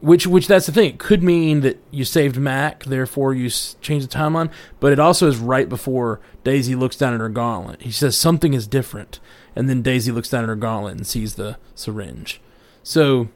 which 0.00 0.26
which 0.26 0.46
that's 0.46 0.66
the 0.66 0.72
thing. 0.72 0.90
It 0.90 0.98
could 0.98 1.22
mean 1.22 1.60
that 1.62 1.82
you 1.90 2.04
saved 2.04 2.36
Mac, 2.36 2.84
therefore 2.84 3.34
you 3.34 3.46
s- 3.46 3.76
changed 3.80 4.08
the 4.10 4.16
timeline. 4.16 4.50
But 4.80 4.92
it 4.92 4.98
also 4.98 5.26
is 5.26 5.36
right 5.38 5.68
before 5.68 6.20
Daisy 6.44 6.74
looks 6.74 6.96
down 6.96 7.14
at 7.14 7.20
her 7.20 7.28
gauntlet. 7.28 7.82
He 7.82 7.90
says 7.90 8.16
something 8.16 8.54
is 8.54 8.66
different, 8.66 9.18
and 9.56 9.68
then 9.68 9.82
Daisy 9.82 10.12
looks 10.12 10.28
down 10.30 10.44
at 10.44 10.48
her 10.48 10.56
gauntlet 10.56 10.96
and 10.96 11.06
sees 11.06 11.34
the 11.34 11.58
syringe. 11.74 12.40
So, 12.82 13.28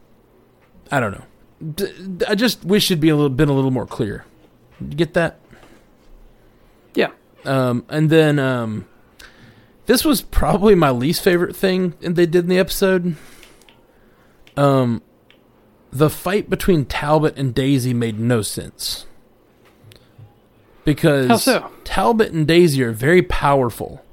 I 0.90 1.01
don't 1.01 1.12
know. 1.12 1.25
D- 1.75 2.25
I 2.29 2.35
just 2.35 2.64
wish 2.64 2.90
it'd 2.90 3.01
be 3.01 3.09
a 3.09 3.16
little 3.16 3.29
been 3.31 3.48
a 3.48 3.53
little 3.55 3.70
more 3.70 3.87
clear. 3.87 4.25
You 4.81 4.88
get 4.96 5.14
that? 5.14 5.38
Yeah. 6.94 7.11
Um, 7.44 7.85
and 7.88 8.09
then 8.11 8.38
um, 8.38 8.87
this 9.87 10.05
was 10.05 10.22
probably 10.22 10.75
my 10.75 10.90
least 10.90 11.22
favorite 11.22 11.55
thing 11.57 11.94
that 12.01 12.14
they 12.14 12.27
did 12.27 12.44
in 12.44 12.48
the 12.51 12.59
episode. 12.59 13.16
Um, 14.57 15.03
the 15.92 16.11
fight 16.11 16.48
between 16.48 16.87
Talbot 16.87 17.37
and 17.37 17.55
Daisy 17.55 17.92
made 17.92 18.18
no 18.18 18.42
sense 18.42 19.07
because 20.85 21.44
so? 21.44 21.70
Talbot 21.85 22.33
and 22.33 22.46
Daisy 22.46 22.83
are 22.83 22.92
very 22.92 23.22
powerful, 23.22 24.05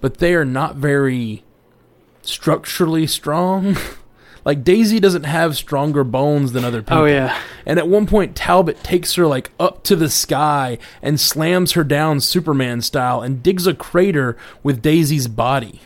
but 0.00 0.18
they 0.18 0.34
are 0.34 0.44
not 0.44 0.76
very 0.76 1.44
structurally 2.22 3.06
strong. 3.06 3.76
Like 4.46 4.62
Daisy 4.62 5.00
doesn't 5.00 5.24
have 5.24 5.56
stronger 5.56 6.04
bones 6.04 6.52
than 6.52 6.64
other 6.64 6.78
oh, 6.78 6.82
people. 6.82 6.98
Oh 6.98 7.04
yeah. 7.06 7.36
And 7.66 7.80
at 7.80 7.88
one 7.88 8.06
point, 8.06 8.36
Talbot 8.36 8.84
takes 8.84 9.16
her 9.16 9.26
like 9.26 9.50
up 9.58 9.82
to 9.82 9.96
the 9.96 10.08
sky 10.08 10.78
and 11.02 11.18
slams 11.18 11.72
her 11.72 11.82
down 11.82 12.20
Superman 12.20 12.80
style 12.80 13.22
and 13.22 13.42
digs 13.42 13.66
a 13.66 13.74
crater 13.74 14.36
with 14.62 14.80
Daisy's 14.80 15.26
body. 15.26 15.80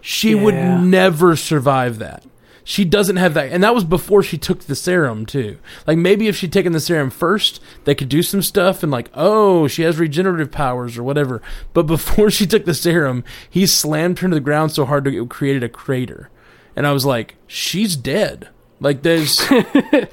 She 0.00 0.34
would 0.34 0.54
never 0.54 1.36
survive 1.36 1.98
that. 1.98 2.24
She 2.68 2.84
doesn't 2.84 3.14
have 3.14 3.34
that, 3.34 3.52
and 3.52 3.62
that 3.62 3.76
was 3.76 3.84
before 3.84 4.24
she 4.24 4.36
took 4.36 4.64
the 4.64 4.74
serum 4.74 5.24
too. 5.24 5.58
Like 5.86 5.98
maybe 5.98 6.26
if 6.26 6.34
she'd 6.34 6.52
taken 6.52 6.72
the 6.72 6.80
serum 6.80 7.10
first, 7.10 7.62
they 7.84 7.94
could 7.94 8.08
do 8.08 8.24
some 8.24 8.42
stuff 8.42 8.82
and 8.82 8.90
like, 8.90 9.08
oh, 9.14 9.68
she 9.68 9.82
has 9.82 10.00
regenerative 10.00 10.50
powers 10.50 10.98
or 10.98 11.04
whatever. 11.04 11.40
But 11.72 11.82
before 11.86 12.28
she 12.28 12.44
took 12.44 12.64
the 12.64 12.74
serum, 12.74 13.22
he 13.48 13.68
slammed 13.68 14.18
her 14.18 14.28
to 14.28 14.34
the 14.34 14.40
ground 14.40 14.72
so 14.72 14.84
hard 14.84 15.06
it 15.06 15.30
created 15.30 15.62
a 15.62 15.68
crater, 15.68 16.28
and 16.74 16.88
I 16.88 16.92
was 16.92 17.06
like, 17.06 17.36
she's 17.46 17.94
dead. 17.94 18.48
Like 18.80 19.02
there's, 19.02 19.40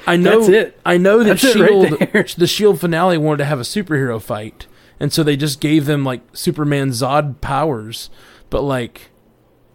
I 0.06 0.16
know, 0.16 0.42
That's 0.42 0.50
it. 0.50 0.80
I 0.86 0.98
know 0.98 1.24
that 1.24 1.42
That's 1.42 1.56
it 1.56 1.60
right 1.60 2.13
Shield, 2.13 2.28
the 2.38 2.46
Shield 2.46 2.80
finale 2.80 3.18
wanted 3.18 3.39
to 3.39 3.46
have 3.46 3.60
a 3.60 3.63
superhero 3.63 4.22
fight, 4.22 4.68
and 5.00 5.12
so 5.12 5.24
they 5.24 5.36
just 5.36 5.60
gave 5.60 5.88
them 5.88 6.06
like 6.06 6.22
Superman 6.34 6.89
Zod 6.89 7.42
powers, 7.42 8.12
but 8.52 8.62
like 8.62 9.10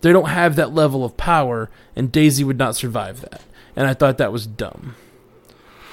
they 0.01 0.13
don't 0.13 0.29
have 0.29 0.57
that 0.57 0.75
level 0.75 1.05
of 1.05 1.17
power, 1.17 1.71
and 1.97 2.11
Daisy 2.13 2.45
would 2.45 2.59
not 2.59 2.77
survive 2.77 3.21
that. 3.23 3.43
And 3.77 3.87
I 3.87 3.95
thought 3.95 4.19
that 4.19 4.33
was 4.33 4.47
dumb. 4.47 4.95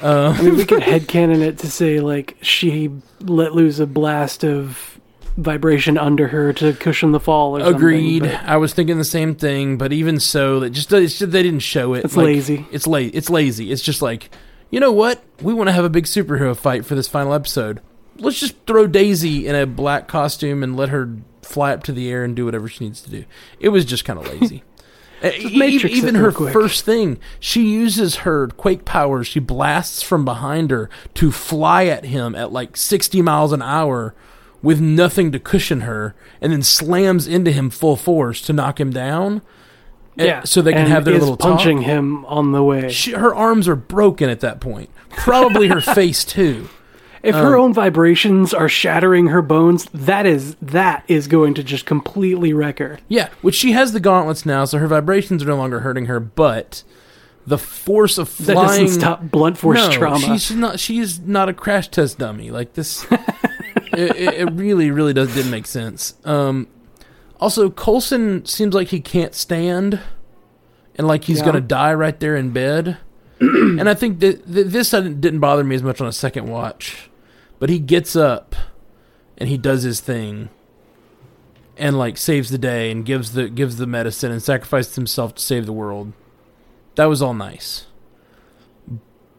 Uh, 0.02 0.36
I 0.38 0.42
mean, 0.42 0.58
we 0.58 0.66
could 0.66 0.82
headcanon 0.84 1.42
it 1.42 1.60
to 1.60 1.72
say 1.72 2.00
like 2.00 2.38
she 2.42 2.92
let 3.22 3.54
loose 3.54 3.80
a 3.80 3.86
blast 3.86 4.44
of 4.44 5.00
vibration 5.38 5.98
under 5.98 6.28
her 6.30 6.54
to 6.54 6.74
cushion 6.74 7.12
the 7.12 7.20
fall. 7.20 7.58
Or 7.58 7.62
Agreed. 7.70 8.26
I 8.26 8.58
was 8.58 8.74
thinking 8.74 8.98
the 8.98 9.04
same 9.04 9.36
thing, 9.36 9.78
but 9.78 9.92
even 9.92 10.20
so, 10.20 10.60
that 10.62 10.72
just 10.72 10.92
it's 10.94 11.20
just, 11.20 11.32
they 11.32 11.44
didn't 11.44 11.60
show 11.60 11.94
it. 11.94 12.06
It's 12.06 12.16
Like, 12.16 12.26
lazy. 12.26 12.66
It's 12.72 12.88
la- 12.88 12.98
It's 13.00 13.30
lazy. 13.30 13.72
It's 13.72 13.82
just 13.82 14.02
like, 14.02 14.30
you 14.70 14.80
know 14.80 14.92
what? 14.92 15.24
We 15.42 15.54
want 15.54 15.68
to 15.68 15.74
have 15.74 15.86
a 15.86 15.90
big 15.90 16.06
superhero 16.06 16.56
fight 16.56 16.86
for 16.86 16.96
this 16.96 17.08
final 17.08 17.34
episode. 17.34 17.82
Let's 18.18 18.40
just 18.40 18.56
throw 18.66 18.88
Daisy 18.88 19.46
in 19.46 19.56
a 19.56 19.66
black 19.66 20.08
costume 20.08 20.64
and 20.64 20.78
let 20.78 20.90
her 20.90 21.18
fly 21.46 21.72
up 21.74 21.84
to 21.84 21.92
the 21.92 22.10
air 22.10 22.24
and 22.24 22.36
do 22.36 22.46
whatever 22.46 22.68
she 22.68 22.84
needs 22.84 23.02
to 23.02 23.10
do. 23.10 23.26
It 23.60 23.70
was 23.70 23.86
just 23.86 24.06
kind 24.06 24.20
of 24.20 24.28
lazy. 24.42 24.64
Uh, 25.24 25.32
e- 25.40 25.58
Matrix 25.58 25.96
even 25.96 26.16
her 26.16 26.32
quick. 26.32 26.52
first 26.54 26.84
thing, 26.84 27.18
she 27.40 27.66
uses 27.68 28.18
her 28.18 28.48
quake 28.50 28.84
powers. 28.86 29.28
She 29.28 29.40
blasts 29.40 30.02
from 30.02 30.26
behind 30.26 30.72
her 30.72 30.90
to 31.16 31.32
fly 31.32 31.86
at 31.86 32.06
him 32.06 32.36
at 32.36 32.52
like 32.52 32.76
60 32.76 33.22
miles 33.22 33.54
an 33.54 33.62
hour 33.62 34.14
with 34.62 34.82
nothing 34.82 35.32
to 35.32 35.40
cushion 35.40 35.82
her, 35.82 36.16
and 36.42 36.52
then 36.52 36.64
slams 36.64 37.28
into 37.28 37.52
him 37.52 37.70
full 37.70 37.96
force 37.96 38.42
to 38.42 38.52
knock 38.52 38.80
him 38.80 38.90
down. 38.92 39.42
Uh, 40.20 40.24
yeah, 40.24 40.44
so 40.44 40.62
they 40.62 40.74
can 40.74 40.88
have 40.88 41.06
their 41.06 41.20
little 41.20 41.38
punching 41.38 41.78
talk. 41.78 41.86
him 41.86 42.26
on 42.26 42.52
the 42.52 42.64
way. 42.64 42.90
She, 42.90 43.12
her 43.12 43.36
arms 43.36 43.68
are 43.68 43.76
broken 43.76 44.30
at 44.30 44.40
that 44.40 44.60
point. 44.60 44.90
Probably 45.12 45.68
her 45.68 45.82
face 45.96 46.26
too. 46.26 46.68
If 47.26 47.34
Um, 47.36 47.44
her 47.44 47.58
own 47.58 47.74
vibrations 47.74 48.54
are 48.54 48.70
shattering 48.70 49.28
her 49.28 49.42
bones, 49.42 49.86
that 49.94 50.26
is 50.26 50.56
that 50.62 51.04
is 51.08 51.28
going 51.28 51.56
to 51.56 51.64
just 51.64 51.86
completely 51.86 52.54
wreck 52.54 52.78
her. 52.80 53.00
Yeah, 53.08 53.30
which 53.42 53.56
she 53.56 53.72
has 53.72 53.94
the 53.94 54.00
gauntlets 54.00 54.46
now, 54.46 54.66
so 54.66 54.78
her 54.78 54.88
vibrations 54.88 55.42
are 55.44 55.48
no 55.48 55.56
longer 55.58 55.80
hurting 55.80 56.06
her. 56.06 56.20
But 56.20 56.84
the 57.48 57.58
force 57.58 58.18
of 58.18 58.36
That 58.38 58.54
flying 58.54 58.86
doesn't 58.86 59.00
stop 59.00 59.24
blunt 59.32 59.58
force 59.58 59.78
no, 59.80 59.92
trauma. 59.92 60.20
She's 60.20 60.52
not. 60.52 60.80
She's 60.80 61.20
not 61.20 61.50
a 61.50 61.54
crash 61.54 61.88
test 61.88 62.20
dummy. 62.20 62.52
Like 62.52 62.74
this, 62.74 63.06
it, 63.94 64.16
it 64.16 64.52
really, 64.54 64.92
really 64.92 65.14
does 65.14 65.34
didn't 65.34 65.52
make 65.52 65.66
sense. 65.66 66.16
Um, 66.26 66.68
also, 67.40 67.70
Coulson 67.70 68.46
seems 68.46 68.74
like 68.76 68.90
he 68.90 69.00
can't 69.00 69.34
stand, 69.36 70.00
and 70.96 71.08
like 71.08 71.24
he's 71.26 71.40
Yeah. 71.40 71.46
gonna 71.46 71.62
die 71.62 71.94
right 71.94 72.20
there 72.20 72.36
in 72.36 72.52
bed. 72.52 72.98
and 73.40 73.90
I 73.90 73.94
think 73.96 74.20
that 74.22 74.46
that 74.54 74.72
this 74.72 74.92
didn't 74.92 75.40
bother 75.40 75.64
me 75.64 75.76
as 75.76 75.84
much 75.84 76.00
on 76.00 76.08
a 76.08 76.12
second 76.14 76.48
watch, 76.48 77.10
but 77.60 77.70
he 77.70 77.80
gets 77.80 78.16
up 78.16 78.56
and 79.38 79.50
he 79.50 79.58
does 79.58 79.84
his 79.84 80.00
thing. 80.00 80.50
And 81.78 82.00
like 82.00 82.18
saves 82.18 82.50
the 82.50 82.58
day 82.58 82.90
and 82.90 83.06
gives 83.06 83.34
the 83.34 83.50
gives 83.50 83.76
the 83.76 83.86
medicine 83.86 84.32
and 84.32 84.42
sacrifices 84.42 84.96
himself 84.96 85.36
to 85.36 85.44
save 85.44 85.66
the 85.66 85.74
world. 85.74 86.14
That 86.96 87.06
was 87.06 87.22
all 87.22 87.34
nice 87.34 87.88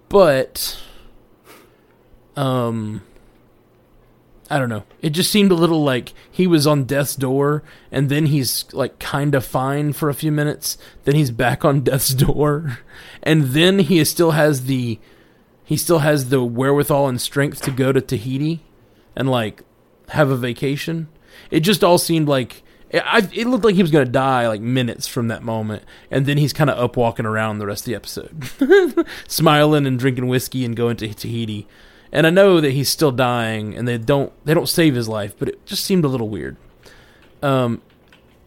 but 0.09 0.79
um 2.37 3.03
I 4.49 4.61
don't 4.61 4.69
know. 4.69 4.85
It 5.03 5.11
just 5.11 5.33
seemed 5.33 5.51
a 5.51 5.57
little 5.57 5.83
like 5.83 6.13
he 6.31 6.47
was 6.47 6.69
on 6.69 6.85
death's 6.85 7.17
door 7.17 7.65
and 7.91 8.09
then 8.09 8.27
he's 8.27 8.73
like 8.73 9.01
kind 9.01 9.35
of 9.35 9.45
fine 9.45 9.93
for 9.93 10.09
a 10.09 10.15
few 10.15 10.31
minutes, 10.31 10.79
then 11.03 11.17
he's 11.17 11.33
back 11.33 11.65
on 11.65 11.81
death's 11.81 12.15
door 12.15 12.79
and 13.23 13.47
then 13.47 13.81
he 13.81 14.05
still 14.05 14.33
has 14.33 14.67
the 14.67 15.01
he 15.67 15.77
still 15.77 15.99
has 15.99 16.29
the 16.29 16.43
wherewithal 16.43 17.09
and 17.09 17.21
strength 17.21 17.61
to 17.63 17.73
go 17.73 17.93
to 17.93 18.01
Tahiti 18.01 18.63
and 19.17 19.29
like 19.29 19.63
have 20.11 20.31
a 20.31 20.37
vacation. 20.37 21.09
It 21.51 21.61
just 21.61 21.83
all 21.83 21.99
seemed 21.99 22.29
like 22.29 22.63
I, 22.95 23.29
it 23.33 23.49
looked 23.49 23.65
like 23.65 23.75
he 23.75 23.83
was 23.83 23.91
going 23.91 24.07
to 24.07 24.11
die 24.11 24.47
like 24.47 24.61
minutes 24.61 25.09
from 25.09 25.27
that 25.29 25.43
moment, 25.43 25.83
and 26.09 26.25
then 26.25 26.39
he's 26.39 26.53
kind 26.53 26.71
of 26.71 26.79
up 26.79 26.97
walking 26.97 27.27
around 27.27 27.59
the 27.59 27.67
rest 27.67 27.83
of 27.83 27.87
the 27.87 27.97
episode, 27.97 29.07
smiling 29.29 29.87
and 29.87 29.99
drinking 29.99 30.29
whiskey 30.29 30.65
and 30.65 30.77
going 30.77 30.97
to 30.99 31.13
Tahiti. 31.13 31.67
And 32.13 32.29
I 32.29 32.31
know 32.31 32.61
that 32.61 32.71
he's 32.71 32.89
still 32.89 33.11
dying, 33.11 33.77
and 33.77 33.89
they 33.89 33.99
don't 33.99 34.33
they 34.45 34.55
don't 34.55 34.69
save 34.69 34.95
his 34.95 35.09
life, 35.09 35.35
but 35.37 35.49
it 35.49 35.67
just 35.67 35.85
seemed 35.85 36.05
a 36.05 36.09
little 36.09 36.29
weird. 36.29 36.57
Um, 37.43 37.83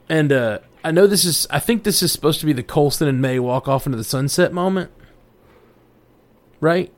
and 0.07 0.31
uh, 0.31 0.59
I 0.85 0.91
know 0.91 1.05
this 1.05 1.25
is 1.25 1.45
I 1.49 1.59
think 1.59 1.83
this 1.83 2.01
is 2.01 2.13
supposed 2.13 2.39
to 2.39 2.45
be 2.45 2.53
the 2.53 2.63
Coulson 2.63 3.09
and 3.09 3.21
May 3.21 3.39
walk 3.39 3.67
off 3.67 3.85
into 3.85 3.97
the 3.97 4.05
sunset 4.05 4.53
moment, 4.53 4.89
right? 6.61 6.93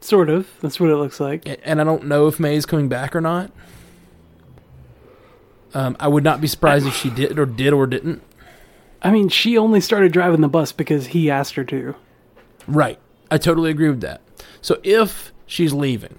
Sort 0.00 0.30
of. 0.30 0.48
That's 0.60 0.80
what 0.80 0.90
it 0.90 0.96
looks 0.96 1.20
like. 1.20 1.46
And 1.64 1.80
I 1.80 1.84
don't 1.84 2.06
know 2.06 2.26
if 2.26 2.40
May 2.40 2.56
is 2.56 2.66
coming 2.66 2.88
back 2.88 3.14
or 3.14 3.20
not. 3.20 3.50
Um, 5.74 5.96
I 6.00 6.08
would 6.08 6.24
not 6.24 6.40
be 6.40 6.48
surprised 6.48 6.86
if 6.86 6.96
she 6.96 7.10
did 7.10 7.38
or 7.38 7.46
did 7.46 7.72
or 7.72 7.86
didn't. 7.86 8.22
I 9.02 9.10
mean, 9.10 9.28
she 9.28 9.56
only 9.56 9.80
started 9.80 10.12
driving 10.12 10.40
the 10.40 10.48
bus 10.48 10.72
because 10.72 11.08
he 11.08 11.30
asked 11.30 11.54
her 11.54 11.64
to. 11.64 11.94
Right. 12.66 12.98
I 13.30 13.38
totally 13.38 13.70
agree 13.70 13.88
with 13.88 14.00
that. 14.00 14.20
So 14.60 14.80
if 14.82 15.32
she's 15.46 15.72
leaving, 15.72 16.18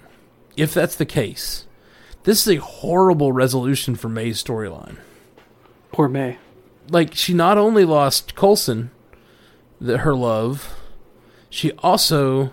if 0.56 0.72
that's 0.72 0.96
the 0.96 1.06
case, 1.06 1.66
this 2.24 2.46
is 2.46 2.56
a 2.56 2.60
horrible 2.60 3.32
resolution 3.32 3.94
for 3.94 4.08
May's 4.08 4.42
storyline. 4.42 4.96
Poor 5.92 6.08
May. 6.08 6.38
Like 6.88 7.14
she 7.14 7.34
not 7.34 7.58
only 7.58 7.84
lost 7.84 8.34
Coulson, 8.34 8.90
the, 9.80 9.98
her 9.98 10.14
love, 10.14 10.74
she 11.50 11.72
also 11.72 12.52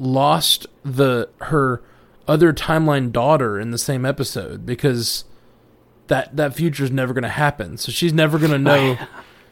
lost 0.00 0.66
the 0.82 1.28
her 1.42 1.82
other 2.26 2.52
timeline 2.52 3.12
daughter 3.12 3.60
in 3.60 3.70
the 3.70 3.78
same 3.78 4.04
episode 4.04 4.64
because 4.66 5.24
that 6.08 6.36
that 6.36 6.54
future 6.54 6.84
is 6.84 6.90
never 6.90 7.12
going 7.12 7.22
to 7.22 7.28
happen. 7.28 7.76
So 7.76 7.92
she's 7.92 8.12
never 8.12 8.38
going 8.38 8.50
to 8.50 8.58
know. 8.58 8.98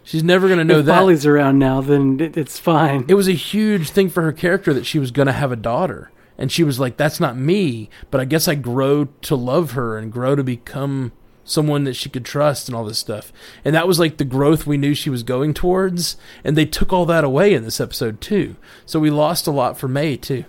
she's 0.02 0.24
never 0.24 0.48
going 0.48 0.58
to 0.58 0.64
know 0.64 0.80
if 0.80 0.86
that. 0.86 0.98
Polly's 0.98 1.26
around 1.26 1.58
now, 1.58 1.80
then 1.80 2.18
it, 2.18 2.36
it's 2.36 2.58
fine. 2.58 3.04
it 3.08 3.14
was 3.14 3.28
a 3.28 3.32
huge 3.32 3.90
thing 3.90 4.08
for 4.08 4.22
her 4.22 4.32
character 4.32 4.72
that 4.74 4.86
she 4.86 4.98
was 4.98 5.10
going 5.10 5.26
to 5.26 5.32
have 5.32 5.52
a 5.52 5.56
daughter 5.56 6.10
and 6.38 6.52
she 6.52 6.62
was 6.62 6.78
like 6.78 6.96
that's 6.96 7.18
not 7.18 7.36
me 7.36 7.90
but 8.12 8.20
i 8.20 8.24
guess 8.24 8.46
i 8.46 8.54
grow 8.54 9.06
to 9.20 9.34
love 9.34 9.72
her 9.72 9.98
and 9.98 10.12
grow 10.12 10.36
to 10.36 10.44
become 10.44 11.10
someone 11.48 11.84
that 11.84 11.94
she 11.94 12.08
could 12.08 12.24
trust 12.24 12.68
and 12.68 12.76
all 12.76 12.84
this 12.84 12.98
stuff. 12.98 13.32
And 13.64 13.74
that 13.74 13.88
was 13.88 13.98
like 13.98 14.18
the 14.18 14.24
growth 14.24 14.66
we 14.66 14.76
knew 14.76 14.94
she 14.94 15.10
was 15.10 15.22
going 15.22 15.54
towards. 15.54 16.16
And 16.44 16.56
they 16.56 16.66
took 16.66 16.92
all 16.92 17.06
that 17.06 17.24
away 17.24 17.54
in 17.54 17.64
this 17.64 17.80
episode 17.80 18.20
too. 18.20 18.56
So 18.84 19.00
we 19.00 19.10
lost 19.10 19.46
a 19.46 19.50
lot 19.50 19.78
for 19.78 19.88
may 19.88 20.16
too. 20.16 20.44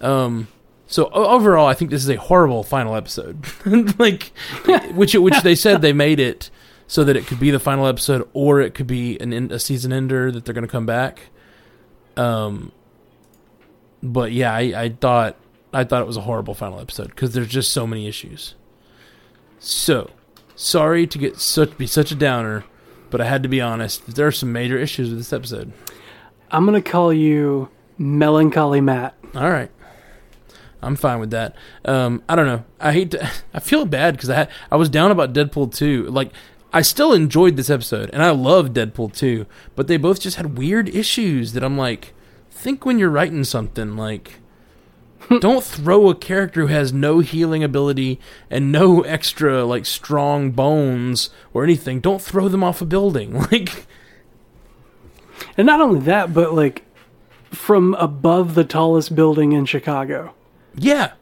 Um 0.00 0.48
so 0.90 1.10
overall 1.10 1.66
i 1.66 1.74
think 1.74 1.90
this 1.90 2.02
is 2.02 2.08
a 2.08 2.16
horrible 2.16 2.62
final 2.62 2.96
episode. 2.96 3.44
Like 3.98 4.32
which 4.94 5.14
which 5.14 5.42
they 5.42 5.54
said 5.54 5.82
they 5.82 5.92
made 5.92 6.18
it 6.18 6.50
so 6.86 7.04
that 7.04 7.16
it 7.16 7.26
could 7.26 7.38
be 7.38 7.50
the 7.50 7.60
final 7.60 7.86
episode 7.86 8.26
or 8.32 8.60
it 8.60 8.74
could 8.74 8.86
be 8.86 9.18
an 9.20 9.32
end, 9.32 9.52
a 9.52 9.58
season 9.58 9.92
ender 9.92 10.32
that 10.32 10.44
they're 10.46 10.54
going 10.54 10.66
to 10.66 10.70
come 10.70 10.86
back. 10.86 11.28
Um, 12.16 12.72
but 14.02 14.32
yeah, 14.32 14.54
I, 14.54 14.60
I 14.74 14.88
thought 14.88 15.36
I 15.74 15.84
thought 15.84 16.00
it 16.00 16.06
was 16.06 16.16
a 16.16 16.22
horrible 16.22 16.54
final 16.54 16.80
episode 16.80 17.08
because 17.08 17.34
there's 17.34 17.48
just 17.48 17.72
so 17.72 17.86
many 17.86 18.08
issues. 18.08 18.54
So 19.58 20.10
sorry 20.58 21.06
to 21.06 21.18
get 21.18 21.38
such 21.38 21.78
be 21.78 21.86
such 21.86 22.10
a 22.10 22.14
downer, 22.14 22.64
but 23.08 23.20
I 23.20 23.24
had 23.24 23.42
to 23.44 23.48
be 23.48 23.60
honest. 23.60 24.14
There 24.14 24.26
are 24.26 24.32
some 24.32 24.52
major 24.52 24.76
issues 24.76 25.08
with 25.08 25.18
this 25.18 25.32
episode. 25.32 25.72
I'm 26.50 26.66
gonna 26.66 26.82
call 26.82 27.12
you 27.12 27.68
Melancholy 27.96 28.80
Matt. 28.80 29.14
All 29.34 29.50
right, 29.50 29.70
I'm 30.82 30.96
fine 30.96 31.20
with 31.20 31.30
that. 31.30 31.54
Um, 31.84 32.22
I 32.28 32.36
don't 32.36 32.46
know. 32.46 32.64
I 32.80 32.92
hate 32.92 33.12
to. 33.12 33.30
I 33.54 33.60
feel 33.60 33.86
bad 33.86 34.14
because 34.14 34.28
I 34.28 34.34
had, 34.34 34.50
I 34.70 34.76
was 34.76 34.88
down 34.90 35.10
about 35.10 35.32
Deadpool 35.32 35.74
2. 35.74 36.08
Like 36.08 36.32
I 36.72 36.82
still 36.82 37.14
enjoyed 37.14 37.56
this 37.56 37.70
episode 37.70 38.10
and 38.12 38.22
I 38.22 38.30
love 38.30 38.70
Deadpool 38.70 39.16
2, 39.16 39.46
but 39.74 39.86
they 39.86 39.96
both 39.96 40.20
just 40.20 40.36
had 40.36 40.58
weird 40.58 40.88
issues 40.88 41.52
that 41.54 41.64
I'm 41.64 41.78
like, 41.78 42.14
think 42.50 42.84
when 42.84 42.98
you're 42.98 43.08
writing 43.08 43.44
something 43.44 43.96
like. 43.96 44.37
don't 45.40 45.64
throw 45.64 46.08
a 46.08 46.14
character 46.14 46.62
who 46.62 46.66
has 46.68 46.92
no 46.92 47.20
healing 47.20 47.62
ability 47.62 48.20
and 48.50 48.72
no 48.72 49.02
extra 49.02 49.64
like 49.64 49.86
strong 49.86 50.50
bones 50.50 51.30
or 51.52 51.64
anything. 51.64 52.00
Don't 52.00 52.22
throw 52.22 52.48
them 52.48 52.64
off 52.64 52.80
a 52.80 52.86
building. 52.86 53.44
Like 53.52 53.86
And 55.56 55.66
not 55.66 55.80
only 55.80 56.00
that, 56.00 56.34
but 56.34 56.54
like 56.54 56.84
from 57.50 57.94
above 57.94 58.54
the 58.54 58.64
tallest 58.64 59.14
building 59.14 59.52
in 59.52 59.64
Chicago. 59.64 60.34
Yeah, 60.74 61.12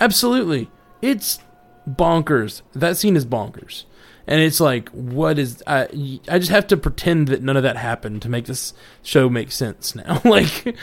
absolutely. 0.00 0.70
It's 1.02 1.40
bonkers. 1.88 2.62
That 2.72 2.96
scene 2.96 3.16
is 3.16 3.26
bonkers. 3.26 3.84
And 4.26 4.40
it's 4.40 4.58
like, 4.60 4.88
what 4.90 5.38
is. 5.38 5.62
I, 5.66 6.20
I 6.28 6.38
just 6.38 6.50
have 6.50 6.66
to 6.68 6.76
pretend 6.76 7.28
that 7.28 7.42
none 7.42 7.56
of 7.56 7.62
that 7.62 7.76
happened 7.76 8.22
to 8.22 8.28
make 8.28 8.46
this 8.46 8.72
show 9.02 9.28
make 9.28 9.52
sense 9.52 9.94
now. 9.94 10.22
like, 10.24 10.74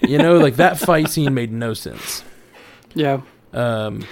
you 0.00 0.18
know, 0.18 0.38
like 0.38 0.56
that 0.56 0.78
fight 0.78 1.08
scene 1.08 1.34
made 1.34 1.52
no 1.52 1.74
sense. 1.74 2.24
Yeah. 2.94 3.22
Um, 3.52 4.06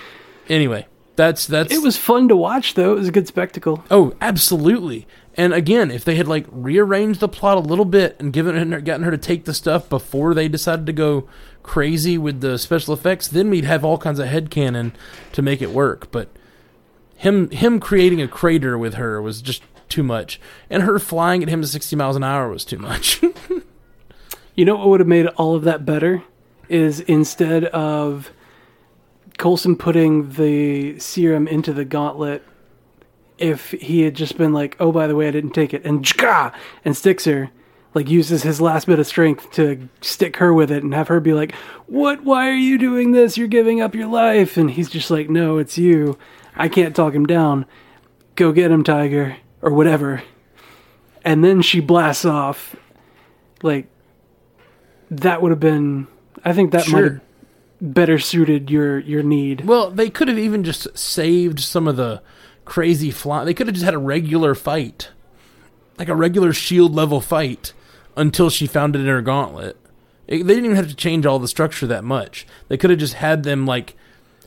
anyway, 0.49 0.87
that's 1.17 1.47
that's. 1.47 1.73
It 1.73 1.83
was 1.83 1.97
fun 1.97 2.29
to 2.29 2.37
watch, 2.37 2.75
though. 2.75 2.93
It 2.93 2.99
was 2.99 3.09
a 3.09 3.13
good 3.13 3.29
spectacle. 3.29 3.85
Oh, 3.91 4.15
absolutely. 4.21 5.07
And 5.39 5.55
again, 5.55 5.93
if 5.93 6.05
they 6.05 6.17
had 6.17 6.27
like 6.27 6.47
rearranged 6.51 7.21
the 7.21 7.29
plot 7.29 7.57
a 7.57 7.61
little 7.61 7.85
bit 7.85 8.17
and 8.19 8.33
given 8.33 8.73
her, 8.73 8.81
gotten 8.81 9.05
her 9.05 9.13
to 9.13 9.19
take 9.19 9.45
the 9.45 9.55
stuff 9.55 9.89
before 9.89 10.35
they 10.35 10.49
decided 10.49 10.85
to 10.87 10.93
go 10.93 11.29
crazy 11.63 12.19
with 12.19 12.41
the 12.41 12.59
special 12.59 12.93
effects, 12.93 13.29
then 13.29 13.49
we'd 13.49 13.65
have 13.65 13.85
all 13.85 13.99
kinds 13.99 14.19
of 14.19 14.27
head 14.27 14.51
headcanon 14.51 14.93
to 15.33 15.43
make 15.43 15.63
it 15.63 15.71
work. 15.71 16.11
But 16.11 16.29
him 17.15 17.51
him 17.51 17.79
creating 17.79 18.21
a 18.21 18.27
crater 18.27 18.77
with 18.77 18.95
her 18.95 19.23
was 19.23 19.41
just 19.41 19.63
too 19.89 20.03
much, 20.03 20.41
and 20.69 20.83
her 20.83 20.99
flying 20.99 21.43
at 21.43 21.49
him 21.49 21.63
at 21.63 21.69
sixty 21.69 21.95
miles 21.95 22.17
an 22.17 22.25
hour 22.25 22.49
was 22.49 22.65
too 22.65 22.79
much. 22.79 23.23
You 24.59 24.65
know 24.65 24.75
what 24.75 24.89
would 24.89 24.99
have 24.99 25.07
made 25.07 25.29
all 25.29 25.55
of 25.55 25.63
that 25.63 25.87
better 25.87 26.21
is 26.69 26.99
instead 26.99 27.67
of 27.67 28.33
Coulson 29.39 29.77
putting 29.77 30.31
the 30.31 30.99
serum 30.99 31.47
into 31.47 31.73
the 31.73 31.85
gauntlet, 31.85 32.43
if 33.39 33.71
he 33.71 34.01
had 34.01 34.17
just 34.17 34.37
been 34.37 34.53
like, 34.53 34.77
"Oh, 34.81 34.91
by 34.91 35.07
the 35.07 35.15
way, 35.15 35.29
I 35.29 35.31
didn't 35.31 35.53
take 35.53 35.73
it," 35.73 35.85
and 35.85 36.03
jka, 36.05 36.53
and 36.85 36.97
sticks 36.97 37.25
her, 37.27 37.51
like 37.95 38.11
uses 38.11 38.43
his 38.43 38.61
last 38.61 38.89
bit 38.89 38.99
of 38.99 39.07
strength 39.07 39.49
to 39.53 39.89
stick 40.01 40.39
her 40.39 40.53
with 40.53 40.73
it, 40.73 40.83
and 40.83 40.93
have 40.93 41.07
her 41.07 41.21
be 41.21 41.35
like, 41.35 41.55
"What? 41.87 42.25
Why 42.25 42.49
are 42.49 42.53
you 42.53 42.79
doing 42.79 43.13
this? 43.13 43.39
You're 43.39 43.47
giving 43.47 43.81
up 43.81 43.95
your 43.95 44.09
life," 44.09 44.57
and 44.57 44.73
he's 44.73 44.91
just 44.91 45.09
like, 45.09 45.31
"No, 45.31 45.59
it's 45.59 45.79
you. 45.79 46.19
I 46.57 46.67
can't 46.67 46.97
talk 46.97 47.15
him 47.15 47.27
down. 47.27 47.65
Go 48.35 48.51
get 48.51 48.73
him, 48.73 48.83
Tiger, 48.83 49.37
or 49.63 49.71
whatever." 49.73 50.25
And 51.25 51.45
then 51.45 51.63
she 51.63 51.79
blasts 51.79 52.25
off, 52.25 52.75
like 53.63 53.87
that 55.11 55.43
would 55.43 55.51
have 55.51 55.61
been. 55.61 56.07
I 56.45 56.53
think 56.53 56.73
that 56.73 56.89
might 56.89 57.05
have 57.05 57.21
better 57.81 58.19
suited 58.19 58.71
your 58.71 58.99
your 58.99 59.23
need. 59.23 59.65
well, 59.65 59.91
they 59.91 60.11
could 60.11 60.29
have 60.29 60.39
even 60.39 60.65
just 60.65 60.97
saved 60.99 61.61
some 61.61 61.87
of 61.89 61.97
the 61.97 62.23
crazy 62.65 63.11
fly. 63.11 63.45
They 63.45 63.55
could 63.55 63.67
have 63.67 63.75
just 63.75 63.85
had 63.85 63.95
a 63.95 63.99
regular 63.99 64.55
fight, 64.55 65.11
like 65.99 66.09
a 66.09 66.15
regular 66.17 66.53
shield 66.53 66.95
level 66.95 67.21
fight, 67.21 67.73
until 68.17 68.51
she 68.51 68.67
found 68.67 68.95
it 68.97 69.01
in 69.01 69.07
her 69.07 69.23
gauntlet. 69.23 69.77
It- 70.27 70.47
they 70.47 70.55
didn't 70.55 70.67
even 70.67 70.77
have 70.77 70.89
to 70.89 70.95
change 70.97 71.25
all 71.25 71.39
the 71.39 71.49
structure 71.49 71.87
that 71.87 72.05
much. 72.05 72.47
They 72.69 72.77
could 72.77 72.91
have 72.91 72.99
just 72.99 73.15
had 73.15 73.43
them 73.45 73.65
like 73.67 73.97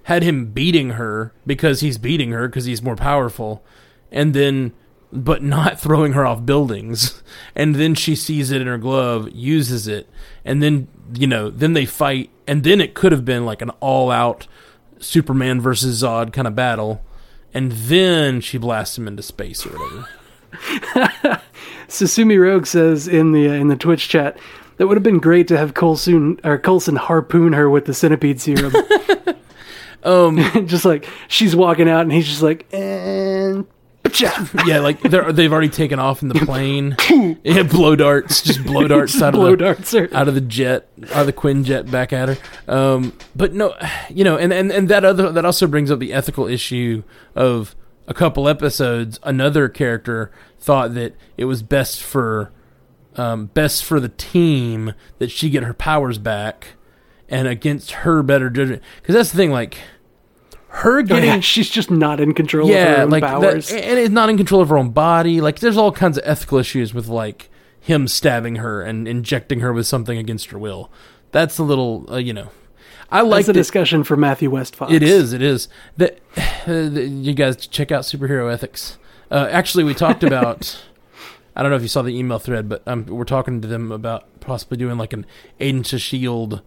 had 0.04 0.24
him 0.24 0.46
beating 0.48 0.92
her 0.92 1.32
because 1.46 1.80
he's 1.82 1.98
beating 1.98 2.32
her 2.32 2.48
because 2.48 2.66
he's 2.66 2.82
more 2.84 2.96
powerful, 2.96 3.64
and 4.12 4.34
then 4.34 4.74
but 5.12 5.44
not 5.44 5.80
throwing 5.82 6.14
her 6.14 6.26
off 6.26 6.46
buildings. 6.46 7.22
And 7.56 7.76
then 7.76 7.96
she 7.96 8.16
sees 8.16 8.52
it 8.52 8.62
in 8.62 8.68
her 8.68 8.78
glove, 8.78 9.30
uses 9.34 9.88
it, 9.88 10.10
and 10.46 10.62
then 10.62 10.88
you 11.14 11.28
know, 11.28 11.50
then 11.50 11.74
they 11.74 11.86
fight, 11.86 12.30
and 12.48 12.64
then 12.64 12.80
it 12.80 12.94
could 12.94 13.12
have 13.12 13.26
been 13.26 13.46
like 13.46 13.62
an 13.62 13.72
all-out 13.82 14.48
Superman 15.00 15.60
versus 15.60 16.02
Zod 16.02 16.32
kind 16.32 16.48
of 16.48 16.56
battle, 16.56 17.04
and 17.54 17.72
then 17.72 18.40
she 18.40 18.58
blasts 18.58 18.98
him 18.98 19.08
into 19.08 19.24
space 19.24 19.66
or 19.66 19.72
whatever. 19.72 20.08
Susumi 21.88 22.40
Rogue 22.40 22.66
says 22.66 23.08
in 23.08 23.32
the 23.32 23.50
uh, 23.50 23.54
in 23.54 23.68
the 23.68 23.76
Twitch 23.76 24.08
chat 24.08 24.38
that 24.78 24.88
would 24.88 24.98
have 24.98 25.04
been 25.04 25.20
great 25.20 25.48
to 25.50 25.58
have 25.58 25.74
Coulson 25.74 26.40
or 26.44 26.58
Coulson 26.58 26.96
harpoon 26.96 27.54
her 27.54 27.70
with 27.70 27.86
the 27.86 27.94
centipede 27.94 28.42
serum. 28.42 28.74
Um, 30.04 30.38
just 30.68 30.84
like 30.84 31.08
she's 31.28 31.56
walking 31.56 31.88
out 31.88 32.02
and 32.02 32.12
he's 32.12 32.28
just 32.28 32.42
like 32.42 32.66
and! 32.74 33.68
yeah, 34.66 34.80
like 34.80 35.02
they're 35.02 35.32
they've 35.32 35.52
already 35.52 35.70
taken 35.70 36.00
off 36.00 36.22
in 36.22 36.28
the 36.28 36.46
plane. 36.46 36.96
yeah, 37.44 37.64
blow 37.64 37.96
darts, 37.96 38.42
just 38.42 38.64
blow 38.64 38.88
darts 38.88 39.22
out 39.22 39.34
blow 39.34 39.54
of 39.54 39.60
the, 39.60 39.66
darts 39.66 39.94
out 39.94 40.28
of 40.28 40.36
the 40.36 40.42
jet, 40.42 40.88
out 41.12 41.22
of 41.22 41.26
the 41.28 41.34
Quinjet 41.34 41.90
back 41.90 42.14
at 42.14 42.30
her. 42.30 42.38
Um, 42.68 43.14
but 43.36 43.54
no, 43.54 43.76
you 44.10 44.24
know, 44.24 44.38
and, 44.38 44.52
and, 44.52 44.72
and 44.72 44.90
that 44.90 45.06
other 45.06 45.32
that 45.32 45.46
also 45.46 45.68
brings 45.68 45.92
up 45.92 46.00
the 46.00 46.14
ethical 46.14 46.48
issue 46.48 47.04
of 47.36 47.76
a 48.08 48.14
couple 48.14 48.48
episodes. 48.48 49.20
Another 49.24 49.70
character 49.70 50.32
thought 50.60 50.94
that 50.96 51.16
it 51.38 51.46
was 51.46 51.64
best 51.64 52.02
for 52.02 52.52
um, 53.16 53.48
best 53.48 53.84
for 53.84 54.00
the 54.00 54.10
team 54.10 54.94
that 55.20 55.32
she 55.32 55.50
get 55.50 55.64
her 55.64 55.74
powers 55.74 56.18
back, 56.18 56.76
and 57.30 57.48
against 57.48 57.92
her 57.92 58.24
better 58.24 58.50
judgment. 58.50 58.82
Because 59.02 59.16
that's 59.16 59.32
the 59.32 59.38
thing, 59.38 59.52
like 59.52 59.78
her 60.72 61.00
Oh, 61.00 61.04
getting 61.04 61.30
yeah, 61.30 61.40
she's 61.42 61.70
just 61.70 61.92
not 61.92 62.20
in 62.20 62.34
control 62.34 62.68
of 62.70 62.74
her 62.74 62.80
yeah, 62.80 63.04
own 63.04 63.10
like 63.10 63.24
powers. 63.24 63.70
that, 63.70 63.84
and 63.84 64.00
it's 64.00 64.10
not 64.10 64.30
in 64.30 64.38
control 64.38 64.62
of 64.62 64.70
her 64.70 64.78
own 64.78 64.90
body. 64.92 65.42
Like 65.42 65.60
there's 65.60 65.78
all 65.78 65.92
kinds 65.92 66.18
of 66.18 66.24
ethical 66.26 66.58
issues 66.58 66.94
with 66.94 67.08
like 67.08 67.50
him 67.80 68.08
stabbing 68.08 68.58
her 68.58 68.82
and 68.82 69.08
injecting 69.08 69.60
her 69.60 69.74
with 69.74 69.88
something 69.88 70.18
against 70.18 70.52
her 70.52 70.60
will. 70.60 70.90
That's 71.32 71.58
a 71.58 71.64
little, 71.64 72.06
uh, 72.12 72.18
you 72.18 72.34
know. 72.34 72.50
I 73.10 73.22
like 73.22 73.46
the 73.46 73.54
discussion 73.54 74.06
for 74.06 74.16
Matthew 74.16 74.50
West 74.50 74.76
Fox. 74.76 74.94
It 74.94 75.04
is. 75.04 75.34
It 75.34 75.42
is. 75.42 75.68
That 75.98 76.20
uh, 76.68 76.72
you 76.72 77.34
guys 77.34 77.68
check 77.68 77.92
out 77.92 78.04
superhero 78.04 78.52
ethics. 78.52 78.98
Uh, 79.30 79.48
actually, 79.52 79.84
we 79.84 79.94
talked 79.94 80.24
about. 80.24 80.82
I 81.56 81.62
don't 81.62 81.70
know 81.70 81.76
if 81.76 81.82
you 81.82 81.90
saw 81.90 82.02
the 82.02 82.18
email 82.18 82.40
thread, 82.40 82.70
but 82.70 82.82
um, 82.88 83.06
we're 83.08 83.26
talking 83.26 83.60
to 83.60 83.68
them 83.68 83.92
about 83.92 84.26
possibly 84.40 84.78
doing 84.78 84.98
like 84.98 85.12
an 85.12 85.26
Agents 85.60 85.92
of 85.92 86.00
Shield 86.02 86.62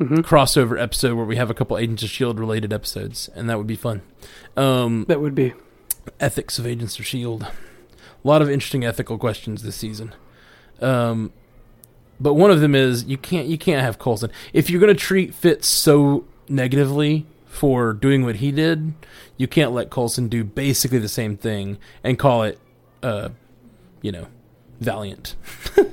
Mhm. 0.00 0.18
crossover 0.24 0.80
episode 0.80 1.14
where 1.14 1.26
we 1.26 1.36
have 1.36 1.50
a 1.50 1.54
couple 1.54 1.76
Agents 1.76 2.02
of 2.02 2.08
Shield 2.10 2.40
related 2.40 2.72
episodes, 2.72 3.28
and 3.34 3.48
that 3.50 3.58
would 3.58 3.66
be 3.66 3.76
fun. 3.76 4.00
Um, 4.56 5.04
That 5.08 5.20
would 5.20 5.34
be. 5.34 5.52
ethics 6.18 6.58
of 6.58 6.66
Agents 6.66 6.98
of 6.98 7.04
Shield. 7.06 7.42
A 7.42 8.28
lot 8.28 8.40
of 8.42 8.50
interesting 8.50 8.84
ethical 8.84 9.18
questions 9.18 9.62
this 9.62 9.76
season. 9.76 10.14
Um, 10.80 11.32
but 12.18 12.34
one 12.34 12.50
of 12.50 12.60
them 12.60 12.74
is 12.74 13.04
you 13.04 13.16
can't 13.18 13.46
you 13.46 13.56
can't 13.58 13.82
have 13.82 13.98
Coulson 13.98 14.30
if 14.52 14.68
you're 14.70 14.80
going 14.80 14.94
to 14.94 14.98
treat 15.00 15.34
Fitz 15.34 15.68
so 15.68 16.24
negatively 16.48 17.26
for 17.46 17.92
doing 17.92 18.24
what 18.24 18.36
he 18.36 18.50
did. 18.52 18.92
You 19.36 19.46
can't 19.48 19.72
let 19.72 19.90
Coulson 19.90 20.28
do 20.28 20.44
basically 20.44 20.98
the 20.98 21.08
same 21.08 21.36
thing 21.36 21.76
and 22.04 22.18
call 22.18 22.42
it, 22.44 22.58
uh, 23.02 23.30
you 24.02 24.12
know, 24.12 24.26
valiant. 24.80 25.36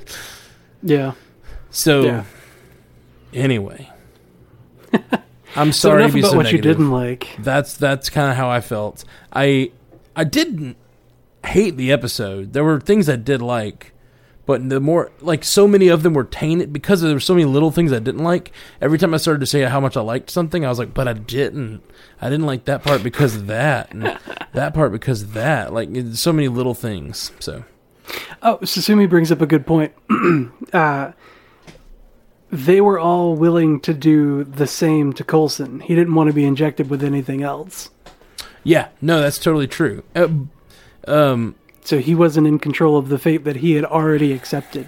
Yeah. 0.83 1.13
So 1.71 2.01
Yeah. 2.03 2.23
anyway, 3.33 3.89
I'm 5.55 5.71
So 5.71 5.89
sorry 5.89 6.07
to 6.07 6.13
be 6.13 6.19
about 6.19 6.31
so 6.31 6.37
what 6.37 6.43
negative. 6.43 6.65
you 6.65 6.71
didn't 6.71 6.91
like. 6.91 7.35
That's 7.39 7.75
that's 7.75 8.09
kind 8.09 8.29
of 8.31 8.37
how 8.37 8.49
I 8.49 8.61
felt. 8.61 9.03
I 9.33 9.71
I 10.15 10.23
didn't 10.23 10.77
hate 11.45 11.77
the 11.77 11.91
episode. 11.91 12.53
There 12.53 12.63
were 12.63 12.79
things 12.79 13.07
I 13.09 13.15
did 13.15 13.41
like, 13.41 13.93
but 14.45 14.69
the 14.69 14.79
more 14.79 15.11
like 15.21 15.43
so 15.43 15.67
many 15.67 15.87
of 15.87 16.03
them 16.03 16.13
were 16.13 16.23
tainted 16.25 16.71
because 16.73 17.01
there 17.01 17.13
were 17.13 17.19
so 17.19 17.33
many 17.33 17.45
little 17.45 17.71
things 17.71 17.91
I 17.93 17.99
didn't 17.99 18.23
like. 18.23 18.51
Every 18.81 18.97
time 18.97 19.13
I 19.13 19.17
started 19.17 19.39
to 19.39 19.45
say 19.45 19.61
how 19.63 19.79
much 19.79 19.95
I 19.97 20.01
liked 20.01 20.29
something, 20.29 20.65
I 20.65 20.69
was 20.69 20.79
like, 20.79 20.93
but 20.93 21.07
I 21.07 21.13
didn't. 21.13 21.81
I 22.21 22.29
didn't 22.29 22.45
like 22.45 22.65
that 22.65 22.83
part 22.83 23.03
because 23.03 23.35
of 23.35 23.47
that, 23.47 23.91
and 23.91 24.19
that 24.53 24.73
part 24.73 24.91
because 24.91 25.21
of 25.23 25.33
that. 25.33 25.73
Like 25.73 25.89
so 26.13 26.33
many 26.33 26.47
little 26.49 26.73
things. 26.75 27.31
So 27.39 27.63
Oh, 28.43 28.57
Susumi 28.61 29.09
brings 29.09 29.31
up 29.31 29.41
a 29.41 29.45
good 29.47 29.65
point. 29.65 29.91
uh, 30.73 31.11
they 32.51 32.79
were 32.81 32.99
all 32.99 33.35
willing 33.35 33.79
to 33.81 33.93
do 33.93 34.43
the 34.43 34.67
same 34.67 35.13
to 35.13 35.23
Coulson. 35.23 35.79
He 35.81 35.95
didn't 35.95 36.15
want 36.15 36.27
to 36.29 36.33
be 36.33 36.45
injected 36.45 36.89
with 36.89 37.03
anything 37.03 37.43
else. 37.43 37.89
yeah, 38.63 38.89
no, 39.01 39.21
that's 39.21 39.39
totally 39.39 39.67
true. 39.67 40.03
Uh, 40.15 40.27
um, 41.07 41.55
So 41.83 41.99
he 41.99 42.15
wasn't 42.15 42.47
in 42.47 42.59
control 42.59 42.97
of 42.97 43.09
the 43.09 43.17
fate 43.19 43.43
that 43.45 43.57
he 43.57 43.73
had 43.73 43.85
already 43.85 44.31
accepted. 44.33 44.87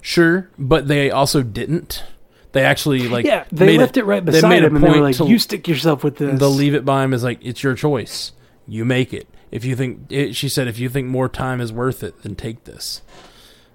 sure, 0.00 0.48
but 0.58 0.88
they 0.88 1.10
also 1.10 1.42
didn't. 1.42 2.04
They 2.52 2.64
actually 2.64 3.08
like 3.16 3.24
yeah, 3.26 3.44
they 3.50 3.78
left 3.78 3.96
it, 3.96 4.04
right 4.04 4.24
they 4.24 4.32
beside 4.32 4.62
a 4.62 4.66
him 4.66 4.76
and 4.76 4.84
they 4.84 4.90
were 4.90 4.96
like, 5.00 5.16
to- 5.16 5.26
you 5.28 5.38
stick 5.38 5.66
yourself 5.68 6.04
with 6.04 6.16
this. 6.16 6.38
They'll 6.38 6.50
leave 6.50 6.74
it 6.74 6.84
by 6.84 7.04
him 7.04 7.12
as 7.14 7.24
like 7.24 7.38
it's 7.42 7.62
your 7.62 7.74
choice. 7.74 8.32
You 8.66 8.84
make 8.84 9.12
it. 9.12 9.28
If 9.50 9.64
you 9.64 9.76
think, 9.76 10.10
it, 10.10 10.34
she 10.34 10.48
said, 10.48 10.66
if 10.66 10.78
you 10.80 10.88
think 10.88 11.06
more 11.06 11.28
time 11.28 11.60
is 11.60 11.72
worth 11.72 12.02
it, 12.02 12.22
then 12.22 12.34
take 12.34 12.64
this. 12.64 13.02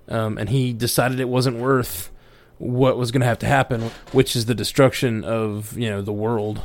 Um, 0.10 0.38
and 0.38 0.50
he 0.50 0.74
decided 0.74 1.20
it 1.22 1.30
wasn't 1.30 1.58
worth 1.58 2.10
what 2.60 2.98
was 2.98 3.12
going 3.12 3.22
to 3.22 3.28
have 3.28 3.40
to 3.40 3.48
happen, 3.48 3.82
which 4.12 4.36
is 4.36 4.46
the 4.46 4.54
destruction 4.56 5.24
of 5.24 5.76
you 5.78 5.90
know 5.90 6.02
the 6.02 6.14
world. 6.14 6.62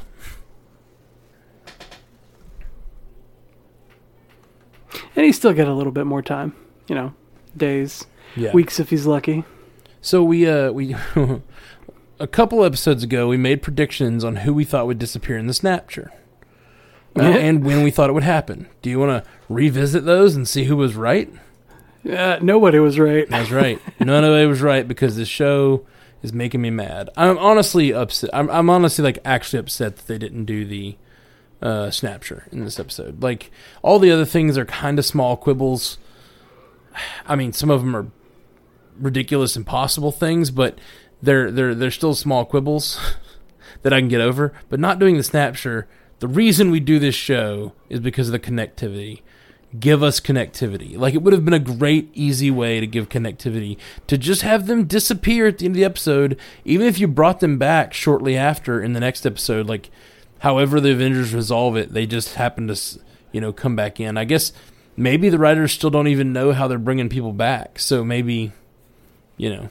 and 5.16 5.24
he's 5.24 5.36
still 5.36 5.52
got 5.52 5.68
a 5.68 5.72
little 5.74 5.92
bit 5.92 6.06
more 6.06 6.22
time. 6.22 6.54
You 6.88 6.94
know, 6.94 7.14
days, 7.56 8.06
Yeah. 8.36 8.52
weeks 8.52 8.78
if 8.80 8.90
he's 8.90 9.06
lucky. 9.06 9.44
So 10.00 10.22
we 10.22 10.46
uh 10.48 10.70
we 10.72 10.94
a 12.20 12.26
couple 12.26 12.64
episodes 12.64 13.02
ago 13.02 13.28
we 13.28 13.36
made 13.36 13.62
predictions 13.62 14.24
on 14.24 14.36
who 14.36 14.52
we 14.52 14.64
thought 14.64 14.86
would 14.86 14.98
disappear 14.98 15.38
in 15.38 15.46
the 15.46 15.52
Snapture. 15.54 16.10
Uh, 17.16 17.22
and 17.22 17.64
when 17.64 17.84
we 17.84 17.92
thought 17.92 18.10
it 18.10 18.12
would 18.12 18.24
happen. 18.24 18.66
Do 18.82 18.90
you 18.90 18.98
want 18.98 19.24
to 19.24 19.30
revisit 19.48 20.04
those 20.04 20.34
and 20.34 20.48
see 20.48 20.64
who 20.64 20.76
was 20.76 20.96
right? 20.96 21.32
Uh, 22.08 22.38
nobody 22.42 22.78
was 22.78 22.98
right. 22.98 23.28
That's 23.28 23.50
right. 23.50 23.80
None 24.00 24.24
of 24.24 24.34
it 24.34 24.46
was 24.46 24.60
right 24.60 24.86
because 24.86 25.16
the 25.16 25.24
show 25.24 25.86
is 26.22 26.32
making 26.32 26.60
me 26.60 26.70
mad. 26.70 27.10
I'm 27.16 27.38
honestly 27.38 27.92
upset. 27.92 28.30
I'm, 28.32 28.50
I'm 28.50 28.68
honestly 28.70 29.02
like 29.04 29.18
actually 29.24 29.60
upset 29.60 29.96
that 29.96 30.06
they 30.06 30.18
didn't 30.18 30.44
do 30.44 30.64
the 30.66 30.96
uh, 31.62 31.90
snapshot 31.90 32.42
in 32.52 32.64
this 32.64 32.78
episode. 32.78 33.22
Like 33.22 33.50
all 33.82 33.98
the 33.98 34.10
other 34.10 34.24
things 34.24 34.58
are 34.58 34.64
kind 34.64 34.98
of 34.98 35.06
small 35.06 35.36
quibbles. 35.36 35.98
I 37.26 37.36
mean, 37.36 37.52
some 37.52 37.70
of 37.70 37.80
them 37.80 37.96
are 37.96 38.06
ridiculous, 38.98 39.56
impossible 39.56 40.12
things, 40.12 40.50
but 40.50 40.78
they're 41.22 41.50
they're 41.50 41.74
they're 41.74 41.90
still 41.90 42.14
small 42.14 42.44
quibbles 42.44 42.98
that 43.82 43.92
I 43.92 44.00
can 44.00 44.08
get 44.08 44.20
over. 44.20 44.52
But 44.68 44.80
not 44.80 44.98
doing 44.98 45.16
the 45.16 45.22
snapshot. 45.22 45.84
The 46.20 46.28
reason 46.28 46.70
we 46.70 46.80
do 46.80 46.98
this 46.98 47.14
show 47.14 47.72
is 47.88 48.00
because 48.00 48.28
of 48.28 48.32
the 48.32 48.38
connectivity 48.38 49.20
give 49.78 50.02
us 50.02 50.20
connectivity. 50.20 50.96
Like 50.96 51.14
it 51.14 51.22
would 51.22 51.32
have 51.32 51.44
been 51.44 51.54
a 51.54 51.58
great, 51.58 52.10
easy 52.14 52.50
way 52.50 52.80
to 52.80 52.86
give 52.86 53.08
connectivity 53.08 53.76
to 54.06 54.16
just 54.18 54.42
have 54.42 54.66
them 54.66 54.84
disappear 54.84 55.46
at 55.46 55.58
the 55.58 55.66
end 55.66 55.74
of 55.74 55.76
the 55.76 55.84
episode, 55.84 56.38
even 56.64 56.86
if 56.86 56.98
you 56.98 57.08
brought 57.08 57.40
them 57.40 57.58
back 57.58 57.92
shortly 57.92 58.36
after 58.36 58.80
in 58.80 58.92
the 58.92 59.00
next 59.00 59.26
episode. 59.26 59.66
Like, 59.66 59.90
however 60.40 60.80
the 60.80 60.92
Avengers 60.92 61.34
resolve 61.34 61.76
it, 61.76 61.92
they 61.92 62.06
just 62.06 62.34
happen 62.34 62.68
to, 62.68 62.80
you 63.32 63.40
know, 63.40 63.52
come 63.52 63.74
back 63.74 63.98
in. 64.00 64.16
I 64.16 64.24
guess 64.24 64.52
maybe 64.96 65.28
the 65.28 65.38
writers 65.38 65.72
still 65.72 65.90
don't 65.90 66.08
even 66.08 66.32
know 66.32 66.52
how 66.52 66.68
they're 66.68 66.78
bringing 66.78 67.08
people 67.08 67.32
back, 67.32 67.78
so 67.78 68.04
maybe, 68.04 68.52
you 69.36 69.50
know. 69.50 69.70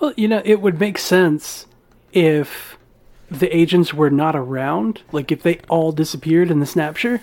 Well, 0.00 0.12
you 0.16 0.28
know, 0.28 0.42
it 0.44 0.60
would 0.60 0.78
make 0.78 0.98
sense 0.98 1.66
if 2.12 2.76
the 3.30 3.54
agents 3.56 3.94
were 3.94 4.10
not 4.10 4.36
around. 4.36 5.00
Like 5.12 5.32
if 5.32 5.42
they 5.42 5.60
all 5.70 5.92
disappeared 5.92 6.50
in 6.50 6.60
the 6.60 6.66
snapshot 6.66 7.20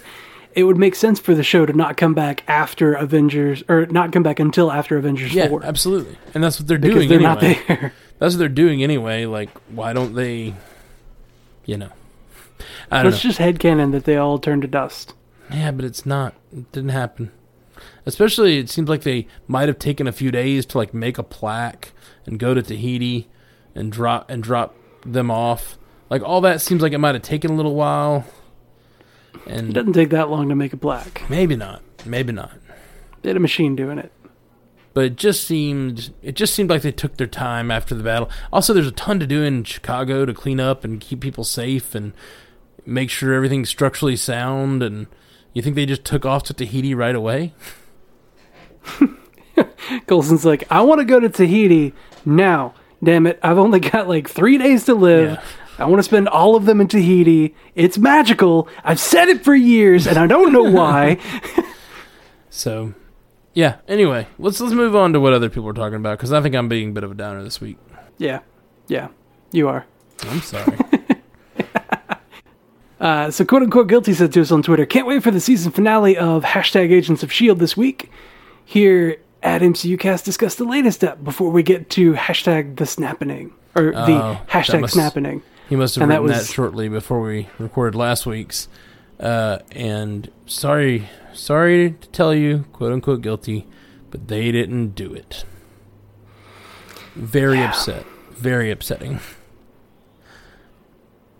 it 0.56 0.64
would 0.64 0.78
make 0.78 0.96
sense 0.96 1.20
for 1.20 1.34
the 1.36 1.44
show 1.44 1.66
to 1.66 1.74
not 1.74 1.96
come 1.98 2.14
back 2.14 2.44
after 2.48 2.94
Avengers 2.94 3.64
or 3.70 3.86
not 3.88 4.12
come 4.12 4.24
back 4.24 4.40
until 4.40 4.72
after 4.72 4.98
Avengers 4.98 5.34
Yeah, 5.34 5.48
4 5.48 5.64
absolutely. 5.64 6.18
And 6.34 6.44
that's 6.44 6.60
what 6.60 6.68
they're 6.68 6.78
because 6.80 7.06
doing 7.08 7.10
they're 7.22 7.30
anyway. 7.30 7.58
not 7.60 7.68
there. 7.68 7.94
That's 8.20 8.34
what 8.34 8.40
they're 8.40 8.50
doing 8.50 8.84
anyway. 8.84 9.26
Like, 9.26 9.50
why 9.70 9.94
don't 9.94 10.14
they, 10.14 10.54
you 11.66 11.78
know? 11.78 11.90
I 12.92 13.02
don't 13.04 13.14
It's 13.14 13.24
know. 13.24 13.30
just 13.32 13.40
headcanon 13.40 13.94
that 13.94 14.04
they 14.04 14.18
all 14.18 14.40
turned 14.40 14.64
to 14.64 14.68
dust. 14.68 15.14
Yeah, 15.50 15.72
but 15.72 15.86
it's 15.86 16.06
not. 16.06 16.34
It 16.52 16.70
didn't 16.74 16.90
happen. 16.90 17.32
Especially, 18.06 18.58
it 18.58 18.70
seems 18.70 18.90
like 18.90 19.04
they 19.04 19.28
might 19.48 19.70
have 19.70 19.80
taken 19.80 20.06
a 20.06 20.12
few 20.12 20.32
days 20.32 20.66
to 20.66 20.78
like 20.78 20.94
make 20.94 21.18
a 21.18 21.24
plaque 21.24 21.94
and 22.26 22.38
go 22.40 22.54
to 22.54 22.62
Tahiti 22.62 23.30
and 23.74 23.90
drop 23.92 24.30
and 24.30 24.44
drop 24.44 24.76
them 25.06 25.32
off. 25.32 25.78
Like 26.10 26.22
all 26.22 26.42
that 26.42 26.60
seems 26.60 26.82
like 26.82 26.92
it 26.92 26.98
might 26.98 27.16
have 27.16 27.22
taken 27.24 27.52
a 27.52 27.56
little 27.56 27.76
while. 27.76 28.26
It 29.50 29.58
And 29.58 29.74
doesn't 29.74 29.94
take 29.94 30.10
that 30.12 30.30
long 30.30 30.50
to 30.50 30.56
make 30.56 30.74
a 30.74 30.78
plaque. 30.78 31.24
maybe 31.30 31.56
not. 31.56 31.82
Maybe 32.06 32.32
not. 32.32 32.52
They 33.22 33.30
had 33.30 33.38
a 33.38 33.42
machine 33.42 33.76
doing 33.76 33.98
it. 33.98 34.12
But 34.94 35.06
it 35.06 35.16
just 35.18 35.44
seemed 35.44 36.14
it 36.24 36.36
just 36.36 36.54
seemed 36.54 36.70
like 36.70 36.82
they 36.82 36.92
took 36.92 37.18
their 37.18 37.28
time 37.28 37.70
after 37.72 37.94
the 37.94 38.04
battle. 38.04 38.30
Also, 38.52 38.74
there's 38.74 38.88
a 38.88 38.92
ton 38.92 39.20
to 39.20 39.28
do 39.28 39.44
in 39.44 39.64
Chicago 39.64 40.26
to 40.26 40.34
clean 40.34 40.60
up 40.60 40.84
and 40.84 41.00
keep 41.00 41.22
people 41.22 41.44
safe 41.44 41.94
and 41.94 42.14
make 42.86 43.10
sure 43.10 43.34
everything's 43.34 43.70
structurally 43.70 44.16
sound. 44.16 44.82
And 44.82 45.08
you 45.54 45.62
think 45.62 45.76
they 45.76 45.86
just 45.86 46.06
took 46.06 46.26
off 46.26 46.44
to 46.44 46.54
Tahiti 46.54 46.94
right 46.96 47.16
away? 47.16 47.54
Coulson's 50.08 50.46
like, 50.46 50.64
I 50.72 50.82
want 50.82 51.00
to 51.00 51.06
go 51.06 51.20
to 51.20 51.30
Tahiti 51.30 51.94
now. 52.26 52.74
Damn 53.04 53.28
it, 53.28 53.40
I've 53.44 53.58
only 53.58 53.80
got 53.80 54.08
like 54.10 54.30
three 54.30 54.58
days 54.58 54.86
to 54.86 54.94
live. 54.96 55.32
Yeah. 55.32 55.44
I 55.80 55.86
want 55.86 56.00
to 56.00 56.04
spend 56.04 56.28
all 56.28 56.56
of 56.56 56.66
them 56.66 56.82
in 56.82 56.88
Tahiti. 56.88 57.56
It's 57.76 57.98
magical. 57.98 58.68
I've 58.84 59.00
said 59.00 59.30
it 59.30 59.44
for 59.44 59.56
years, 59.56 60.06
and 60.08 60.18
I 60.18 60.28
don't 60.28 60.52
know 60.54 60.64
why. 60.64 61.18
So, 62.52 62.94
yeah. 63.54 63.78
Anyway, 63.88 64.28
let's 64.40 64.60
let's 64.60 64.74
move 64.74 64.96
on 64.96 65.14
to 65.14 65.20
what 65.20 65.34
other 65.34 65.50
people 65.50 65.70
are 65.70 65.74
talking 65.74 65.96
about 65.98 66.18
because 66.18 66.34
I 66.34 66.42
think 66.42 66.56
I'm 66.56 66.68
being 66.68 66.90
a 66.90 66.92
bit 66.94 67.04
of 67.04 67.12
a 67.12 67.14
downer 67.14 67.44
this 67.44 67.62
week. 67.62 67.78
yeah, 68.18 68.40
yeah, 68.88 69.10
you 69.52 69.70
are. 69.70 69.86
I'm 70.24 70.42
sorry. 70.42 70.78
Uh, 73.00 73.32
so, 73.32 73.46
quote 73.46 73.64
unquote, 73.64 73.88
guilty 73.88 74.14
said 74.14 74.34
to 74.34 74.42
us 74.42 74.52
on 74.52 74.62
Twitter, 74.62 74.86
can't 74.86 75.08
wait 75.08 75.24
for 75.24 75.32
the 75.32 75.40
season 75.40 75.72
finale 75.72 76.18
of 76.18 76.44
hashtag 76.44 76.92
Agents 76.92 77.24
of 77.24 77.30
S.H.I.E.L.D. 77.30 77.58
this 77.60 77.78
week. 77.78 78.12
Here 78.66 79.22
at 79.42 79.62
MCUcast, 79.62 80.26
discuss 80.26 80.56
the 80.56 80.66
latest 80.66 81.00
step 81.00 81.24
before 81.24 81.50
we 81.50 81.64
get 81.64 81.90
to 81.92 82.12
hashtag 82.14 82.76
the 82.76 82.86
snappening, 82.86 83.54
or 83.74 83.94
Oh, 83.96 84.06
the 84.06 84.14
that 84.18 84.48
hashtag 84.50 84.82
must- 84.82 84.94
snappening. 84.96 85.42
He 85.70 85.76
must 85.76 85.96
have 85.96 86.02
And 86.02 86.12
that 86.12 86.22
written 86.22 86.32
that, 86.32 86.40
was- 86.40 86.52
shortly 86.52 86.90
before 86.90 87.22
we 87.22 87.48
recorded 87.60 87.96
last 87.96 88.26
week's. 88.26 88.68
Uh, 89.20 89.60
and 89.72 90.32
sorry, 90.48 91.10
sorry 91.34 91.92
to 91.92 92.10
tell 92.10 92.34
you, 92.34 92.66
quote 92.74 92.92
unquote, 92.92 93.22
guilty, 93.22 93.68
but 94.10 94.28
they 94.30 94.52
didn't 94.52 94.96
do 94.96 95.14
it. 95.14 95.46
Very 97.16 97.62
upset. 97.62 98.06
Very 98.32 98.72
upsetting. 98.72 99.20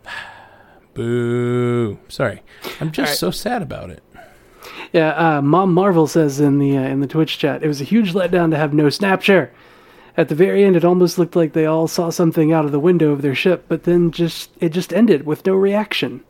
Boo. 0.94 1.98
Sorry. 2.08 2.42
I'm 2.80 2.92
just 2.92 3.10
right. 3.12 3.18
so 3.18 3.32
sad 3.32 3.62
about 3.62 3.90
it. 3.90 4.04
Yeah, 4.92 5.38
uh, 5.38 5.42
Mom 5.42 5.74
Marvel 5.74 6.08
says 6.08 6.40
in 6.40 6.60
the 6.60 6.78
uh, 6.78 6.82
in 6.82 7.00
the 7.00 7.08
Twitch 7.08 7.38
chat, 7.38 7.64
it 7.64 7.68
was 7.68 7.80
a 7.80 7.84
huge 7.84 8.14
letdown 8.14 8.52
to 8.52 8.58
have 8.58 8.74
no 8.74 8.86
snapture. 8.86 9.50
At 10.18 10.30
the 10.30 10.36
very 10.36 10.64
end, 10.64 10.76
it 10.76 10.84
almost 10.86 11.18
looked 11.18 11.36
like 11.36 11.54
they 11.54 11.66
all 11.66 11.88
saw 11.88 12.10
something 12.10 12.52
out 12.52 12.66
of 12.66 12.72
the 12.72 12.80
window 12.80 13.12
of 13.12 13.22
their 13.22 13.36
ship, 13.36 13.66
but 13.68 13.84
then 13.84 14.12
just 14.12 14.52
it 14.60 14.70
just 14.70 14.94
ended 14.94 15.26
with 15.26 15.46
no 15.46 15.56
reaction. 15.56 16.24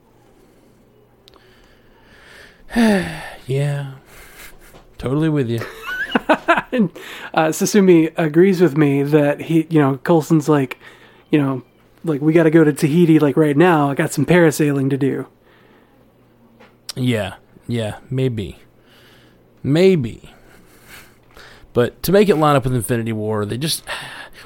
Yeah. 3.47 3.93
Totally 4.99 5.27
with 5.27 5.49
you. 5.49 5.59
and 6.71 6.91
uh, 7.33 7.47
Sasumi 7.47 8.13
agrees 8.15 8.61
with 8.61 8.77
me 8.77 9.01
that 9.01 9.41
he, 9.41 9.65
you 9.71 9.79
know, 9.79 9.97
Coulson's 9.97 10.47
like, 10.47 10.77
you 11.31 11.41
know, 11.41 11.63
like 12.03 12.21
we 12.21 12.31
got 12.33 12.43
to 12.43 12.51
go 12.51 12.63
to 12.63 12.71
Tahiti 12.71 13.17
like 13.17 13.35
right 13.35 13.57
now. 13.57 13.89
I 13.89 13.95
got 13.95 14.11
some 14.11 14.25
parasailing 14.25 14.89
to 14.91 14.97
do. 14.97 15.27
Yeah, 16.95 17.35
yeah, 17.67 17.97
maybe. 18.09 18.59
Maybe. 19.63 20.33
But 21.73 22.01
to 22.03 22.11
make 22.11 22.29
it 22.29 22.35
line 22.35 22.55
up 22.55 22.63
with 22.63 22.75
Infinity 22.75 23.13
War, 23.13 23.45
they 23.45 23.57
just. 23.57 23.83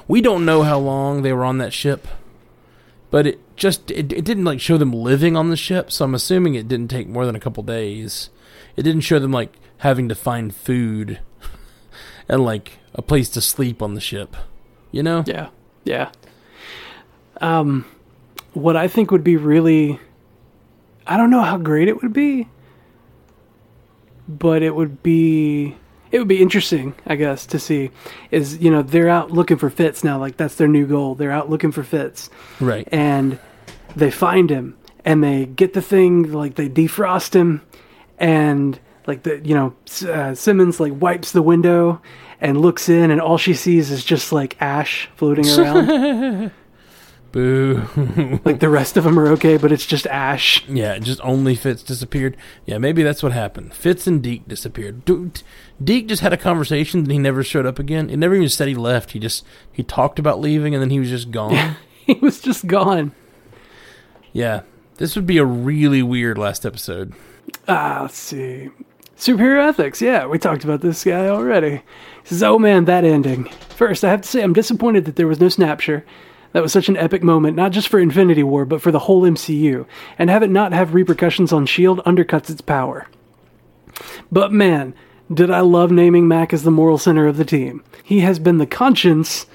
We 0.07 0.19
don't 0.21 0.45
know 0.45 0.63
how 0.63 0.79
long 0.79 1.21
they 1.21 1.31
were 1.31 1.45
on 1.45 1.57
that 1.59 1.73
ship. 1.73 2.07
But 3.09 3.27
it 3.27 3.55
just. 3.55 3.89
It, 3.91 4.12
it 4.12 4.25
didn't, 4.25 4.45
like, 4.45 4.59
show 4.59 4.77
them 4.77 4.91
living 4.91 5.38
on 5.38 5.49
the 5.49 5.57
ship, 5.57 5.91
so 5.91 6.05
I'm 6.05 6.15
assuming 6.15 6.55
it 6.55 6.67
didn't 6.67 6.89
take 6.89 7.07
more 7.07 7.25
than 7.25 7.36
a 7.36 7.39
couple 7.39 7.63
days. 7.63 8.29
It 8.75 8.83
didn't 8.83 9.01
show 9.01 9.19
them, 9.19 9.31
like, 9.31 9.53
having 9.77 10.09
to 10.09 10.15
find 10.15 10.53
food 10.53 11.19
and, 12.29 12.43
like, 12.43 12.79
a 12.93 13.01
place 13.01 13.29
to 13.29 13.41
sleep 13.41 13.81
on 13.81 13.93
the 13.93 14.01
ship. 14.01 14.36
You 14.91 15.03
know? 15.03 15.23
Yeah, 15.25 15.49
yeah. 15.86 16.12
Um, 17.41 17.86
what 18.53 18.77
I 18.77 18.88
think 18.88 19.12
would 19.12 19.23
be 19.23 19.38
really, 19.38 19.99
I 21.07 21.17
don't 21.17 21.29
know 21.29 21.41
how 21.41 21.57
great 21.57 21.88
it 21.88 22.01
would 22.01 22.13
be, 22.13 22.47
but 24.27 24.62
it 24.62 24.75
would 24.75 25.03
be, 25.03 25.75
it 26.13 26.19
would 26.19 26.28
be 26.30 26.41
interesting, 26.41 26.93
I 27.06 27.15
guess, 27.15 27.45
to 27.47 27.60
see. 27.60 27.91
Is 28.32 28.58
you 28.60 28.71
know 28.71 28.82
they're 28.84 29.10
out 29.10 29.32
looking 29.32 29.58
for 29.58 29.69
Fitz 29.69 30.04
now, 30.04 30.17
like 30.19 30.38
that's 30.38 30.56
their 30.56 30.67
new 30.69 30.86
goal. 30.88 31.15
They're 31.15 31.32
out 31.32 31.49
looking 31.49 31.71
for 31.73 31.84
Fitz, 31.84 32.30
Right. 32.62 32.88
and 32.91 33.38
they 33.95 34.12
find 34.12 34.49
him, 34.49 34.78
and 35.04 35.21
they 35.23 35.45
get 35.47 35.73
the 35.73 35.82
thing, 35.82 36.32
like 36.32 36.56
they 36.56 36.69
defrost 36.69 37.34
him, 37.34 37.62
and 38.19 38.80
like 39.08 39.23
the 39.23 39.39
you 39.43 39.56
know 39.56 39.73
uh, 40.10 40.34
Simmons 40.36 40.80
like 40.80 40.93
wipes 41.02 41.32
the 41.32 41.41
window 41.41 42.02
and 42.39 42.62
looks 42.62 42.89
in, 42.89 43.10
and 43.12 43.19
all 43.19 43.38
she 43.38 43.54
sees 43.54 43.89
is 43.91 44.06
just 44.06 44.32
like 44.32 44.56
ash 44.62 45.10
floating 45.15 45.49
around. 45.60 46.52
Boo. 47.34 47.82
like 48.46 48.60
the 48.60 48.69
rest 48.69 48.96
of 48.96 49.04
them 49.04 49.17
are 49.17 49.28
okay, 49.30 49.58
but 49.58 49.72
it's 49.72 49.88
just 49.88 50.06
ash. 50.06 50.63
Yeah, 50.67 51.00
just 51.00 51.19
only 51.22 51.56
Fitz 51.56 51.82
disappeared. 51.82 52.38
Yeah, 52.67 52.78
maybe 52.78 53.02
that's 53.02 53.24
what 53.24 53.32
happened. 53.32 53.74
Fitz 53.74 54.06
and 54.06 54.22
Deke 54.22 54.48
disappeared. 54.48 55.04
Dude, 55.04 55.41
Deke 55.84 56.06
just 56.06 56.22
had 56.22 56.32
a 56.32 56.38
conversation 56.38 57.00
and 57.02 57.12
he 57.12 57.17
never 57.17 57.43
showed 57.43 57.65
up 57.65 57.80
again. 57.80 58.08
It 58.12 58.17
never 58.17 58.36
even 58.36 58.50
said 58.50 58.67
he 58.67 58.76
left. 58.76 59.12
He 59.12 59.19
just 59.19 59.43
he 59.72 59.82
talked 59.82 60.19
about 60.19 60.39
leaving 60.39 60.76
and 60.76 60.82
then 60.82 60.91
he 60.91 61.00
was 61.00 61.10
just 61.10 61.32
gone. 61.32 61.75
he 62.06 62.13
was 62.13 62.40
just 62.40 62.67
gone. 62.67 63.13
yeah, 64.31 64.62
this 64.98 65.15
would 65.15 65.25
be 65.25 65.40
a 65.40 65.46
really 65.46 66.04
weird 66.04 66.38
last 66.38 66.67
episode. 66.67 67.13
Ah, 67.67 68.02
let's 68.04 68.15
see. 68.15 68.69
Superhero 69.17 69.67
ethics. 69.67 70.04
Yeah, 70.04 70.27
we 70.27 70.38
talked 70.38 70.63
about 70.63 70.81
this 70.81 71.04
guy 71.04 71.27
already. 71.29 71.77
He 72.21 72.29
says, 72.29 72.44
"Oh 72.44 72.60
man, 72.60 72.86
that 72.86 73.04
ending." 73.04 73.46
First, 73.69 74.04
I 74.04 74.12
have 74.12 74.21
to 74.21 74.27
say 74.27 74.44
I'm 74.44 74.54
disappointed 74.54 75.06
that 75.06 75.15
there 75.15 75.27
was 75.27 75.40
no 75.40 75.48
snapture. 75.48 76.04
That 76.54 76.63
was 76.63 76.71
such 76.71 76.87
an 76.87 76.97
epic 76.97 77.23
moment, 77.23 77.58
not 77.58 77.71
just 77.71 77.87
for 77.87 77.99
Infinity 77.99 78.43
War, 78.43 78.63
but 78.65 78.81
for 78.81 78.91
the 78.91 78.99
whole 78.99 79.23
MCU. 79.23 79.85
And 80.17 80.29
have 80.29 80.43
it 80.43 80.49
not 80.49 80.71
have 80.71 80.93
repercussions 80.93 81.51
on 81.51 81.63
S.H.I.E.L.D. 81.63 82.01
undercuts 82.04 82.49
its 82.49 82.62
power. 82.62 83.08
But 84.31 84.51
man, 84.51 84.93
did 85.33 85.49
I 85.49 85.62
love 85.62 85.91
naming 85.91 86.27
Mack 86.27 86.54
as 86.54 86.63
the 86.63 86.71
moral 86.71 86.97
center 86.97 87.27
of 87.27 87.37
the 87.37 87.45
team. 87.45 87.83
He 88.04 88.19
has 88.21 88.39
been 88.39 88.58
the 88.58 88.65
conscience 88.65 89.45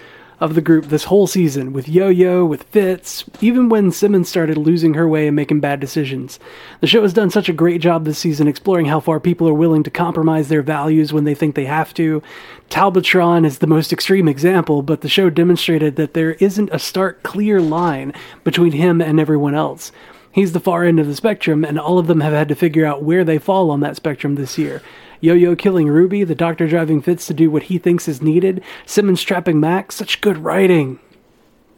of 0.41 0.55
the 0.55 0.61
group 0.61 0.87
this 0.87 1.05
whole 1.05 1.27
season 1.27 1.73
with 1.73 1.89
Yo 1.89 2.09
Yo, 2.09 2.45
with 2.45 2.63
Fitz, 2.65 3.25
even 3.41 3.69
when 3.69 3.91
Simmons 3.91 4.29
started 4.29 4.57
losing 4.57 4.95
her 4.95 5.09
way 5.09 5.27
and 5.27 5.35
making 5.35 5.61
bad 5.61 5.81
decisions. 5.81 6.39
The 6.81 6.87
show 6.87 7.03
has 7.03 7.13
done 7.13 7.31
such 7.31 7.49
a 7.49 7.53
great 7.53 7.81
job 7.81 8.05
this 8.05 8.19
season 8.19 8.47
exploring 8.47 8.87
how 8.87 9.01
far 9.01 9.19
people 9.19 9.49
are 9.49 9.55
willing 9.55 9.83
to 9.83 9.91
compromise 9.91 10.49
their 10.49 10.63
values 10.63 11.13
when 11.13 11.25
they 11.25 11.35
think 11.35 11.55
they 11.55 11.65
have 11.65 11.93
to. 11.95 12.23
Talbotron 12.71 13.45
is 13.45 13.59
the 13.59 13.67
most 13.67 13.93
extreme 13.93 14.29
example, 14.29 14.83
but 14.83 15.01
the 15.01 15.09
show 15.09 15.29
demonstrated 15.29 15.97
that 15.97 16.15
there 16.15 16.33
isn't 16.35 16.71
a 16.73 16.79
stark, 16.79 17.23
clear 17.23 17.61
line 17.61 18.13
between 18.45 18.73
him 18.73 19.01
and 19.01 19.19
everyone 19.19 19.55
else. 19.55 19.91
He's 20.31 20.53
the 20.53 20.61
far 20.61 20.85
end 20.85 21.01
of 21.01 21.09
the 21.09 21.17
spectrum, 21.17 21.65
and 21.65 21.81
all 21.81 21.99
of 21.99 22.07
them 22.07 22.21
have 22.21 22.33
had 22.33 22.49
to 22.49 22.55
figure 22.55 22.87
out 22.87 23.03
where 23.03 23.25
they 23.25 23.39
fall 23.39 23.71
on 23.71 23.81
that 23.81 23.97
spectrum 23.97 24.37
this 24.37 24.57
year. 24.57 24.83
Yo 25.21 25.35
Yo 25.35 25.57
killing 25.57 25.89
Ruby, 25.89 26.25
the 26.25 26.35
doctor 26.35 26.69
driving 26.69 27.01
Fitz 27.01 27.27
to 27.27 27.35
do 27.35 27.51
what 27.51 27.65
he 27.65 27.79
thinks 27.79 28.07
is 28.07 28.23
needed, 28.23 28.63
Simmons 28.87 29.23
trapping 29.23 29.59
Max, 29.59 29.97
such 29.97 30.21
good 30.21 30.39
writing. 30.39 31.01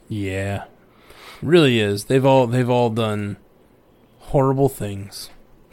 Yeah, 0.09 0.65
really 1.41 1.81
is. 1.81 2.05
They've 2.05 2.25
all 2.25 2.47
they've 2.47 2.69
all 2.69 2.91
done 2.91 3.39
horrible 4.19 4.69
things. 4.69 5.31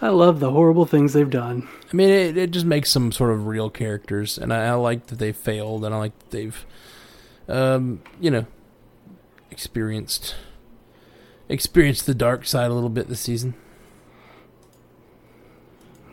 I 0.00 0.08
love 0.08 0.40
the 0.40 0.50
horrible 0.50 0.86
things 0.86 1.12
they've 1.14 1.28
done. 1.28 1.68
I 1.90 1.96
mean, 1.96 2.10
it, 2.10 2.36
it 2.36 2.50
just 2.50 2.66
makes 2.66 2.92
them 2.92 3.10
sort 3.10 3.30
of 3.30 3.46
real 3.46 3.70
characters, 3.70 4.38
and 4.38 4.52
I, 4.52 4.66
I 4.66 4.72
like 4.72 5.06
that 5.06 5.18
they 5.18 5.32
failed, 5.32 5.84
and 5.84 5.94
I 5.94 5.98
like 5.98 6.18
that 6.18 6.30
they've, 6.30 6.66
um, 7.48 8.02
you 8.20 8.30
know, 8.30 8.46
experienced 9.50 10.36
experienced 11.48 12.06
the 12.06 12.14
dark 12.14 12.44
side 12.44 12.70
a 12.70 12.74
little 12.74 12.90
bit 12.90 13.08
this 13.08 13.20
season. 13.20 13.54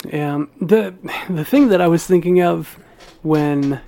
Yeah, 0.06 0.46
the 0.60 0.94
the 1.30 1.46
thing 1.46 1.70
that 1.70 1.82
I 1.82 1.88
was 1.88 2.06
thinking 2.06 2.42
of 2.42 2.78
when 3.22 3.82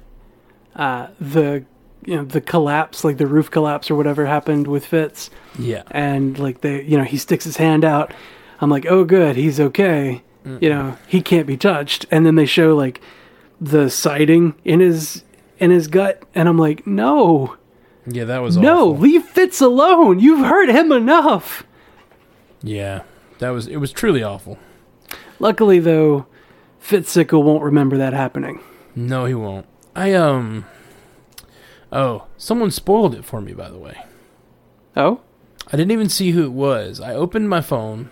uh, 0.76 1.08
the 1.20 1.66
you 2.06 2.16
know 2.16 2.24
the 2.24 2.42
collapse, 2.42 3.04
like 3.04 3.18
the 3.18 3.28
roof 3.28 3.52
collapse 3.52 3.90
or 3.90 3.96
whatever 3.96 4.26
happened 4.26 4.68
with 4.68 4.86
Fitz, 4.86 5.30
Yeah, 5.60 5.84
and 5.92 6.38
like 6.40 6.62
they 6.62 6.84
you 6.84 6.98
know 6.98 7.04
he 7.04 7.18
sticks 7.18 7.46
his 7.46 7.58
hand 7.58 7.84
out. 7.84 8.14
I'm 8.62 8.70
like, 8.70 8.86
oh 8.86 9.04
good, 9.04 9.36
he's 9.36 9.60
okay. 9.60 10.22
You 10.62 10.70
know 10.70 10.96
he 11.08 11.24
can't 11.24 11.48
be 11.48 11.58
touched. 11.58 12.06
And 12.12 12.24
then 12.24 12.36
they 12.36 12.46
show 12.46 12.76
like 12.76 13.02
the 13.60 13.90
siding 13.90 14.54
in 14.64 14.80
his 14.80 15.24
in 15.58 15.72
his 15.72 15.88
gut, 15.88 16.22
and 16.36 16.48
I'm 16.48 16.58
like, 16.58 16.86
no, 16.86 17.58
yeah, 18.06 18.26
that 18.26 18.40
was 18.40 18.56
no, 18.56 18.92
awful. 18.92 18.98
leave 18.98 19.24
Fitz 19.24 19.60
alone. 19.60 20.20
You've 20.20 20.46
hurt 20.46 20.70
him 20.70 20.92
enough. 20.92 21.64
Yeah, 22.62 23.04
that 23.40 23.50
was 23.50 23.68
it 23.68 23.78
was 23.78 23.92
truly 23.92 24.22
awful. 24.22 24.60
Luckily 25.40 25.80
though, 25.80 26.26
Fitzicle 26.82 27.44
won't 27.44 27.64
remember 27.64 27.98
that 27.98 28.14
happening. 28.14 28.60
No, 28.96 29.26
he 29.26 29.34
won't. 29.34 29.66
I 29.96 30.14
um. 30.14 30.66
Oh, 31.92 32.28
someone 32.38 32.72
spoiled 32.72 33.16
it 33.16 33.26
for 33.26 33.42
me. 33.42 33.54
By 33.54 33.70
the 33.70 33.78
way, 33.78 33.98
Oh, 34.96 35.22
I 35.68 35.78
didn't 35.78 35.92
even 35.92 36.10
see 36.10 36.32
who 36.32 36.44
it 36.44 36.52
was. 36.52 37.00
I 37.02 37.14
opened 37.14 37.50
my 37.50 37.62
phone 37.62 38.10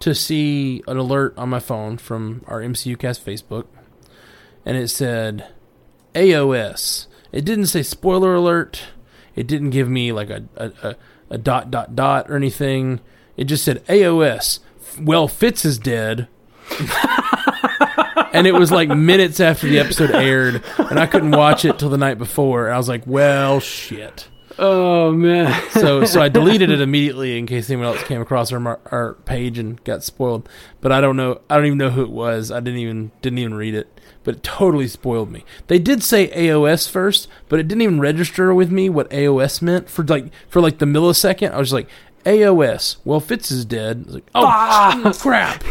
to 0.00 0.14
see 0.14 0.82
an 0.86 0.96
alert 0.96 1.34
on 1.36 1.48
my 1.48 1.60
phone 1.60 1.96
from 1.96 2.42
our 2.46 2.60
MCU 2.60 2.98
Cast 2.98 3.24
Facebook, 3.24 3.66
and 4.64 4.76
it 4.76 4.88
said 4.88 5.48
AOS. 6.14 7.06
It 7.32 7.44
didn't 7.44 7.66
say 7.66 7.82
spoiler 7.82 8.34
alert. 8.34 8.82
It 9.34 9.46
didn't 9.46 9.70
give 9.70 9.88
me 9.88 10.12
like 10.12 10.30
a 10.30 10.44
a, 10.56 10.72
a, 10.82 10.96
a 11.30 11.38
dot 11.38 11.70
dot 11.70 11.94
dot 11.94 12.30
or 12.30 12.36
anything. 12.36 13.00
It 13.36 13.44
just 13.44 13.64
said 13.64 13.84
AOS. 13.86 14.60
Well, 15.00 15.28
Fitz 15.28 15.64
is 15.64 15.78
dead. 15.78 16.28
and 18.32 18.46
it 18.46 18.54
was 18.54 18.70
like 18.70 18.88
minutes 18.88 19.40
after 19.40 19.68
the 19.68 19.78
episode 19.78 20.10
aired, 20.10 20.62
and 20.78 20.98
I 20.98 21.06
couldn't 21.06 21.30
watch 21.30 21.64
it 21.64 21.78
till 21.78 21.88
the 21.90 21.98
night 21.98 22.18
before. 22.18 22.66
And 22.66 22.74
I 22.74 22.76
was 22.78 22.88
like, 22.88 23.06
"Well, 23.06 23.60
shit." 23.60 24.28
oh 24.58 25.12
man. 25.12 25.54
so 25.70 26.04
so 26.04 26.20
I 26.20 26.28
deleted 26.28 26.70
it 26.70 26.80
immediately 26.80 27.38
in 27.38 27.46
case 27.46 27.68
anyone 27.68 27.88
else 27.88 28.02
came 28.04 28.20
across 28.20 28.52
our 28.52 28.80
our 28.90 29.14
page 29.24 29.58
and 29.58 29.82
got 29.84 30.02
spoiled. 30.02 30.48
But 30.80 30.92
I 30.92 31.00
don't 31.00 31.16
know. 31.16 31.40
I 31.48 31.56
don't 31.56 31.66
even 31.66 31.78
know 31.78 31.90
who 31.90 32.02
it 32.02 32.10
was. 32.10 32.50
I 32.50 32.60
didn't 32.60 32.80
even 32.80 33.10
didn't 33.22 33.38
even 33.38 33.54
read 33.54 33.74
it. 33.74 33.88
But 34.24 34.36
it 34.36 34.42
totally 34.42 34.88
spoiled 34.88 35.30
me. 35.30 35.44
They 35.68 35.78
did 35.78 36.02
say 36.02 36.28
AOS 36.30 36.90
first, 36.90 37.28
but 37.48 37.60
it 37.60 37.68
didn't 37.68 37.82
even 37.82 38.00
register 38.00 38.52
with 38.52 38.72
me 38.72 38.88
what 38.88 39.08
AOS 39.10 39.62
meant 39.62 39.88
for 39.88 40.04
like 40.04 40.32
for 40.48 40.60
like 40.60 40.78
the 40.78 40.86
millisecond. 40.86 41.52
I 41.52 41.58
was 41.58 41.72
like 41.72 41.88
AOS. 42.26 42.96
Well, 43.04 43.20
Fitz 43.20 43.50
is 43.50 43.64
dead. 43.64 44.02
I 44.02 44.06
was 44.06 44.14
like, 44.14 44.24
oh 44.34 45.12
crap. 45.20 45.64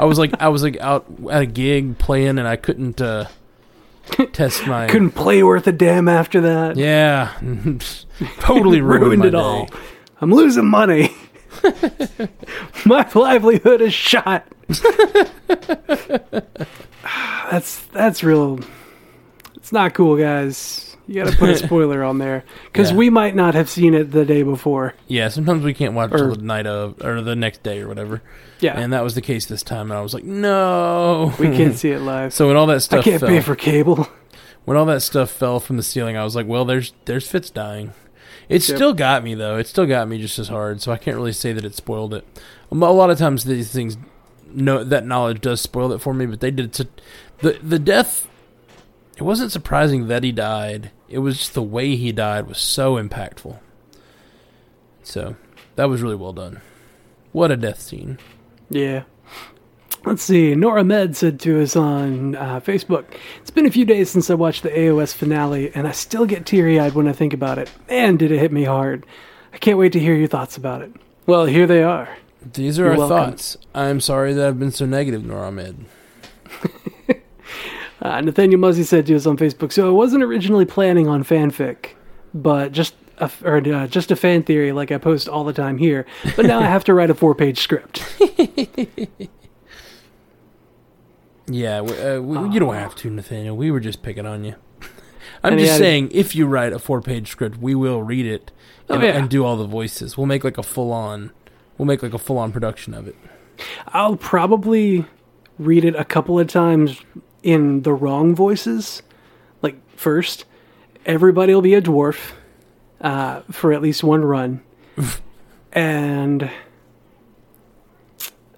I 0.00 0.04
was 0.04 0.18
like 0.18 0.32
I 0.40 0.48
was 0.48 0.62
like 0.62 0.78
out 0.80 1.06
at 1.30 1.42
a 1.42 1.46
gig 1.46 1.98
playing 1.98 2.38
and 2.38 2.48
I 2.48 2.56
couldn't 2.56 3.00
uh, 3.00 3.26
test 4.32 4.66
my 4.66 4.86
Couldn't 4.90 5.12
play 5.12 5.42
worth 5.42 5.66
a 5.66 5.72
damn 5.72 6.08
after 6.08 6.40
that. 6.40 6.76
yeah 6.76 7.32
totally 8.40 8.80
ruined, 8.80 9.04
Ruined 9.04 9.24
it 9.26 9.30
day. 9.32 9.36
all. 9.38 9.68
I'm 10.20 10.32
losing 10.32 10.66
money. 10.66 11.14
My 12.84 13.08
livelihood 13.14 13.80
is 13.80 13.94
shot. 13.94 14.44
that's 17.50 17.80
that's 17.86 18.24
real. 18.24 18.58
It's 19.56 19.72
not 19.72 19.94
cool, 19.94 20.16
guys. 20.16 20.93
You 21.06 21.22
got 21.22 21.30
to 21.32 21.36
put 21.36 21.50
a 21.50 21.56
spoiler 21.66 22.02
on 22.02 22.18
there 22.18 22.44
because 22.64 22.90
Yeah. 22.90 22.96
we 22.96 23.10
might 23.10 23.34
not 23.34 23.54
have 23.54 23.68
seen 23.68 23.92
it 23.94 24.10
the 24.10 24.24
day 24.24 24.42
before. 24.42 24.94
Yeah, 25.06 25.28
sometimes 25.28 25.62
we 25.64 25.74
can't 25.74 25.92
watch 25.94 26.12
Or- 26.12 26.16
till 26.18 26.34
the 26.36 26.42
night 26.42 26.66
of 26.66 27.00
or 27.04 27.20
the 27.20 27.36
next 27.36 27.62
day 27.62 27.80
or 27.80 27.88
whatever. 27.88 28.22
Yeah, 28.60 28.78
And 28.78 28.92
that 28.94 29.02
was 29.04 29.14
the 29.14 29.20
case 29.20 29.44
this 29.46 29.62
time, 29.62 29.90
and 29.90 29.98
I 29.98 30.00
was 30.00 30.14
like, 30.14 30.24
no, 30.24 31.34
we 31.38 31.48
can't 31.48 31.74
see 31.76 31.90
it 31.90 32.00
live. 32.00 32.32
So 32.32 32.48
when 32.48 32.56
all 32.56 32.66
that 32.68 32.80
stuff, 32.80 33.00
I 33.00 33.02
can't 33.02 33.20
fell, 33.20 33.28
pay 33.28 33.40
for 33.40 33.54
cable. 33.54 34.08
when 34.64 34.76
all 34.78 34.86
that 34.86 35.02
stuff 35.02 35.30
fell 35.30 35.60
from 35.60 35.76
the 35.76 35.82
ceiling, 35.82 36.16
I 36.16 36.24
was 36.24 36.34
like, 36.34 36.46
well, 36.46 36.64
there's 36.64 36.92
there's 37.04 37.28
Fitz 37.28 37.50
dying. 37.50 37.92
It 38.48 38.66
Yep. 38.66 38.76
still 38.76 38.92
got 38.94 39.22
me 39.24 39.34
though. 39.34 39.56
It 39.58 39.66
still 39.66 39.86
got 39.86 40.08
me 40.08 40.18
just 40.20 40.38
as 40.38 40.48
hard. 40.48 40.80
So 40.80 40.92
I 40.92 40.96
can't 40.96 41.16
really 41.16 41.32
say 41.32 41.52
that 41.52 41.64
it 41.64 41.74
spoiled 41.74 42.14
it. 42.14 42.24
Um, 42.72 42.82
a 42.82 42.90
lot 42.90 43.10
of 43.10 43.18
times 43.18 43.44
these 43.44 43.70
things, 43.72 43.96
no, 44.52 44.82
that 44.84 45.04
knowledge 45.06 45.40
does 45.42 45.60
spoil 45.60 45.92
it 45.92 45.98
for 46.00 46.14
me. 46.14 46.24
But 46.26 46.40
they 46.40 46.50
did 46.50 46.74
so, 46.74 46.84
the 47.40 47.58
the 47.62 47.78
death. 47.78 48.28
It 49.16 49.22
wasn't 49.22 49.52
surprising 49.52 50.08
that 50.08 50.24
he 50.24 50.32
died. 50.32 50.90
It 51.08 51.18
was 51.18 51.38
just 51.38 51.54
the 51.54 51.62
way 51.62 51.94
he 51.96 52.10
died 52.12 52.46
was 52.48 52.58
so 52.58 52.94
impactful. 52.96 53.58
So 55.02 55.36
that 55.76 55.88
was 55.88 56.02
really 56.02 56.16
well 56.16 56.32
done. 56.32 56.60
What 57.32 57.50
a 57.50 57.56
death 57.56 57.80
scene. 57.80 58.18
Yeah. 58.70 59.04
Let's 60.04 60.22
see. 60.22 60.54
Nora 60.54 60.80
Ahmed 60.80 61.16
said 61.16 61.40
to 61.40 61.62
us 61.62 61.76
on 61.76 62.34
uh, 62.34 62.60
Facebook, 62.60 63.04
It's 63.40 63.50
been 63.50 63.66
a 63.66 63.70
few 63.70 63.84
days 63.84 64.10
since 64.10 64.28
I 64.28 64.34
watched 64.34 64.62
the 64.62 64.70
AOS 64.70 65.14
finale, 65.14 65.70
and 65.74 65.86
I 65.86 65.92
still 65.92 66.26
get 66.26 66.44
teary 66.44 66.78
eyed 66.78 66.92
when 66.94 67.08
I 67.08 67.12
think 67.12 67.32
about 67.32 67.58
it. 67.58 67.70
Man, 67.88 68.16
did 68.16 68.30
it 68.30 68.38
hit 68.38 68.52
me 68.52 68.64
hard. 68.64 69.06
I 69.52 69.58
can't 69.58 69.78
wait 69.78 69.92
to 69.92 70.00
hear 70.00 70.14
your 70.14 70.28
thoughts 70.28 70.56
about 70.56 70.82
it. 70.82 70.92
Well, 71.26 71.46
here 71.46 71.66
they 71.66 71.82
are. 71.82 72.08
These 72.52 72.78
are 72.78 72.82
You're 72.84 72.92
our 72.92 72.98
welcome. 72.98 73.16
thoughts. 73.30 73.56
I'm 73.74 74.00
sorry 74.00 74.34
that 74.34 74.46
I've 74.46 74.58
been 74.58 74.72
so 74.72 74.84
negative, 74.84 75.24
Nora 75.24 75.46
Ahmed. 75.46 75.86
Uh, 78.04 78.20
Nathaniel 78.20 78.60
Muzzy 78.60 78.82
said 78.84 79.06
to 79.06 79.16
us 79.16 79.24
on 79.26 79.36
Facebook, 79.38 79.72
So 79.72 79.88
I 79.88 79.90
wasn't 79.90 80.22
originally 80.22 80.66
planning 80.66 81.08
on 81.08 81.24
fanfic, 81.24 81.94
but 82.34 82.70
just 82.70 82.94
a, 83.18 83.30
or, 83.42 83.56
uh, 83.66 83.86
just 83.86 84.10
a 84.10 84.16
fan 84.16 84.42
theory 84.42 84.72
like 84.72 84.92
I 84.92 84.98
post 84.98 85.26
all 85.28 85.42
the 85.42 85.52
time 85.54 85.78
here, 85.78 86.04
but 86.36 86.44
now 86.44 86.58
I 86.60 86.66
have 86.66 86.84
to 86.84 86.94
write 86.94 87.08
a 87.10 87.14
four 87.14 87.34
page 87.34 87.58
script. 87.60 88.04
Yeah, 91.46 91.82
we, 91.82 91.92
uh, 92.00 92.20
we, 92.22 92.54
you 92.54 92.60
don't 92.60 92.74
have 92.74 92.94
to, 92.96 93.10
Nathaniel. 93.10 93.54
We 93.54 93.70
were 93.70 93.80
just 93.80 94.02
picking 94.02 94.24
on 94.24 94.44
you. 94.44 94.54
I'm 95.42 95.52
And 95.52 95.60
just 95.60 95.72
added- 95.72 95.82
saying, 95.82 96.08
if 96.12 96.34
you 96.34 96.46
write 96.46 96.72
a 96.72 96.78
four-page 96.78 97.28
script, 97.30 97.58
we 97.58 97.74
will 97.74 98.02
read 98.02 98.24
it 98.24 98.50
Oh, 98.88 98.94
and, 98.94 99.02
yeah. 99.02 99.10
and 99.10 99.28
do 99.28 99.44
all 99.44 99.56
the 99.58 99.66
voices. 99.66 100.16
We'll 100.16 100.26
make 100.26 100.42
like 100.42 100.56
a 100.56 100.62
full-on, 100.62 101.32
we'll 101.76 101.84
make 101.84 102.02
like 102.02 102.14
a 102.14 102.18
full-on 102.18 102.50
production 102.50 102.94
of 102.94 103.06
it. 103.06 103.14
I'll 103.88 104.16
probably 104.16 105.04
read 105.58 105.84
it 105.84 105.94
a 105.96 106.04
couple 106.04 106.40
of 106.40 106.46
times 106.48 106.98
in 107.44 107.82
the 107.82 107.92
wrong 107.92 108.34
voices. 108.34 109.02
Like 109.62 109.76
first, 109.96 110.46
everybody 111.06 111.54
will 111.54 111.62
be 111.62 111.74
a 111.74 111.82
dwarf 111.82 112.32
uh, 113.00 113.42
for 113.52 113.72
at 113.72 113.82
least 113.82 114.02
one 114.02 114.24
run, 114.24 114.62
and 115.72 116.50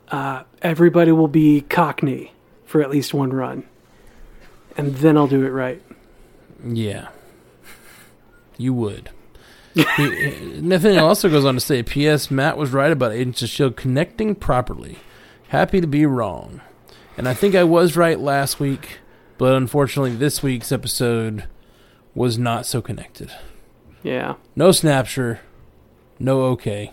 uh, 0.08 0.44
everybody 0.62 1.12
will 1.12 1.28
be 1.28 1.60
Cockney 1.62 2.32
for 2.64 2.80
at 2.80 2.88
least 2.88 3.12
one 3.12 3.32
run, 3.32 3.64
and 4.76 4.94
then 4.96 5.18
I'll 5.18 5.26
do 5.26 5.44
it 5.44 5.50
right. 5.50 5.82
Yeah, 6.64 7.08
you 8.56 8.72
would. 8.72 9.10
Nathaniel 9.74 11.06
also 11.06 11.28
goes 11.28 11.44
on 11.44 11.54
to 11.54 11.60
say, 11.60 11.82
"P.S. 11.82 12.30
Matt 12.30 12.56
was 12.56 12.70
right 12.70 12.92
about 12.92 13.12
Agents 13.12 13.42
of 13.42 13.50
Shield 13.50 13.76
connecting 13.76 14.34
properly. 14.34 14.98
Happy 15.48 15.80
to 15.80 15.86
be 15.86 16.06
wrong, 16.06 16.60
and 17.16 17.28
I 17.28 17.34
think 17.34 17.54
I 17.54 17.64
was 17.64 17.96
right 17.96 18.18
last 18.18 18.60
week, 18.60 18.98
but 19.38 19.54
unfortunately, 19.54 20.14
this 20.14 20.42
week's 20.42 20.72
episode 20.72 21.44
was 22.14 22.38
not 22.38 22.66
so 22.66 22.80
connected. 22.80 23.30
Yeah. 24.02 24.34
No 24.54 24.70
Snapture, 24.70 25.38
no 26.18 26.42
OK. 26.44 26.92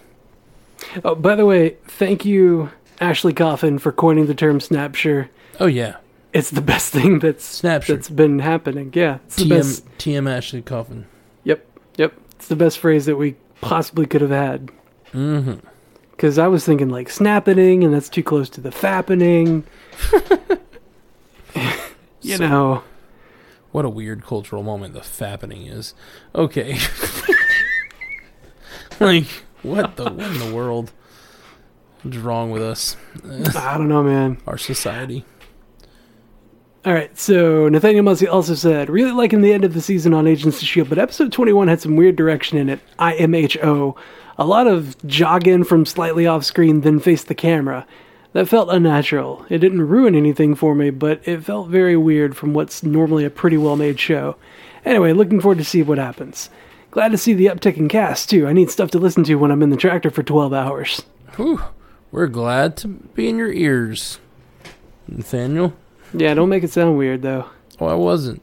Oh, 1.04 1.16
by 1.16 1.36
the 1.36 1.46
way, 1.46 1.78
thank 1.88 2.26
you, 2.26 2.70
Ashley 3.00 3.34
Coffin, 3.34 3.80
for 3.80 3.92
coining 3.92 4.26
the 4.26 4.36
term 4.36 4.60
snapture. 4.60 5.30
Oh 5.60 5.66
yeah, 5.68 5.98
it's 6.34 6.50
the 6.50 6.62
best 6.62 6.92
thing 6.92 7.20
that's 7.20 7.62
Snapture. 7.62 7.88
that's 7.88 8.10
been 8.10 8.40
happening. 8.40 8.92
Yeah, 8.94 9.20
it's 9.26 9.38
the 9.38 9.46
TM 9.46 9.50
best. 9.50 9.98
TM 9.98 10.30
Ashley 10.30 10.62
Coffin. 10.62 11.06
Yep, 11.46 11.66
yep. 11.98 12.14
It's 12.36 12.48
the 12.48 12.56
best 12.56 12.80
phrase 12.80 13.06
that 13.06 13.16
we 13.16 13.36
possibly 13.62 14.06
could 14.06 14.22
have 14.22 14.32
had. 14.32 14.72
Mm-hmm. 15.14 15.66
Because 16.24 16.38
I 16.40 16.48
was 16.48 16.64
thinking 16.64 16.88
like 16.88 17.10
snapping, 17.10 17.84
and 17.84 17.94
that's 17.94 18.08
too 18.08 18.24
close 18.24 18.48
to 18.52 18.62
the 18.62 18.70
fappening. 18.70 19.64
you 22.22 22.38
So- 22.38 22.48
know, 22.48 22.84
What 23.74 23.84
a 23.84 23.90
weird 23.90 24.24
cultural 24.24 24.64
moment 24.64 24.94
the 24.94 25.02
fappening 25.02 25.70
is. 25.70 25.94
Okay. 26.34 26.78
like, 29.02 29.26
what 29.64 29.98
the 29.98 30.06
what 30.06 30.32
in 30.32 30.40
the 30.40 30.54
world? 30.56 30.94
What's 32.04 32.16
wrong 32.16 32.52
with 32.52 32.62
us? 32.62 32.96
I 33.54 33.78
don't 33.78 33.90
know, 33.90 34.04
man. 34.04 34.38
Our 34.48 34.58
society. 34.58 35.26
All 36.86 36.94
right, 36.94 37.18
so 37.18 37.70
Nathaniel 37.70 38.04
Muzzy 38.04 38.28
also 38.28 38.56
said, 38.56 38.90
really 38.90 39.14
liking 39.14 39.40
the 39.40 39.54
end 39.54 39.64
of 39.64 39.74
the 39.74 39.80
season 39.80 40.14
on 40.14 40.28
Agents 40.28 40.58
of 40.58 40.64
S.H.I.E.L.D., 40.64 40.90
but 40.90 40.98
episode 40.98 41.32
21 41.32 41.70
had 41.70 41.80
some 41.80 41.96
weird 41.96 42.18
direction 42.18 42.58
in 42.58 42.68
it. 42.68 42.82
IMHO. 43.00 43.96
A 44.38 44.46
lot 44.46 44.68
of 44.68 44.98
jogging 45.08 45.64
from 45.64 45.86
slightly 45.86 46.28
off 46.28 46.44
screen, 46.44 46.82
then 46.82 47.00
face 47.00 47.24
the 47.24 47.36
camera. 47.36 47.88
That 48.34 48.50
felt 48.50 48.68
unnatural. 48.70 49.46
It 49.48 49.60
didn't 49.60 49.88
ruin 49.88 50.14
anything 50.14 50.56
for 50.56 50.76
me, 50.76 50.90
but 50.90 51.26
it 51.26 51.46
felt 51.46 51.70
very 51.70 51.96
weird 51.96 52.36
from 52.36 52.54
what's 52.54 52.84
normally 52.84 53.24
a 53.24 53.30
pretty 53.30 53.58
well 53.58 53.78
made 53.78 53.98
show. 53.98 54.36
Anyway, 54.84 55.14
looking 55.14 55.40
forward 55.40 55.60
to 55.60 55.64
see 55.64 55.84
what 55.84 56.00
happens. 56.00 56.50
Glad 56.92 57.12
to 57.12 57.18
see 57.18 57.34
the 57.34 57.46
uptick 57.46 57.78
in 57.78 57.88
cast, 57.88 58.30
too. 58.30 58.46
I 58.46 58.52
need 58.52 58.70
stuff 58.70 58.92
to 58.92 59.00
listen 59.00 59.24
to 59.24 59.36
when 59.36 59.52
I'm 59.52 59.64
in 59.64 59.70
the 59.70 59.78
tractor 59.78 60.12
for 60.12 60.22
12 60.22 60.52
hours. 60.52 61.02
Whew. 61.38 61.62
We're 62.12 62.28
glad 62.28 62.76
to 62.78 62.90
be 62.90 63.30
in 63.30 63.38
your 63.38 63.54
ears, 63.54 64.20
Nathaniel. 65.08 65.74
Yeah, 66.14 66.34
don't 66.34 66.50
make 66.50 66.64
it 66.64 66.72
sound 66.72 66.98
weird, 66.98 67.22
though. 67.22 67.50
Oh, 67.80 67.88
I 67.88 67.96
wasn't. 67.96 68.42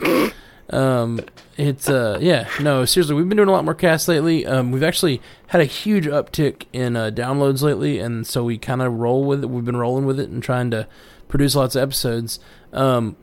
um, 0.70 1.20
it's 1.56 1.88
uh, 1.88 2.18
yeah, 2.20 2.48
no, 2.60 2.84
seriously, 2.84 3.14
we've 3.14 3.28
been 3.28 3.36
doing 3.36 3.48
a 3.48 3.52
lot 3.52 3.64
more 3.64 3.74
casts 3.74 4.08
lately. 4.08 4.46
Um, 4.46 4.70
we've 4.70 4.82
actually 4.82 5.20
had 5.48 5.60
a 5.60 5.64
huge 5.64 6.06
uptick 6.06 6.64
in 6.72 6.96
uh, 6.96 7.10
downloads 7.10 7.62
lately, 7.62 7.98
and 7.98 8.26
so 8.26 8.44
we 8.44 8.58
kind 8.58 8.82
of 8.82 8.94
roll 8.94 9.24
with 9.24 9.42
it. 9.42 9.48
We've 9.48 9.64
been 9.64 9.76
rolling 9.76 10.06
with 10.06 10.20
it 10.20 10.28
and 10.30 10.42
trying 10.42 10.70
to 10.70 10.86
produce 11.28 11.54
lots 11.54 11.76
of 11.76 11.82
episodes. 11.82 12.40
Um, 12.72 13.16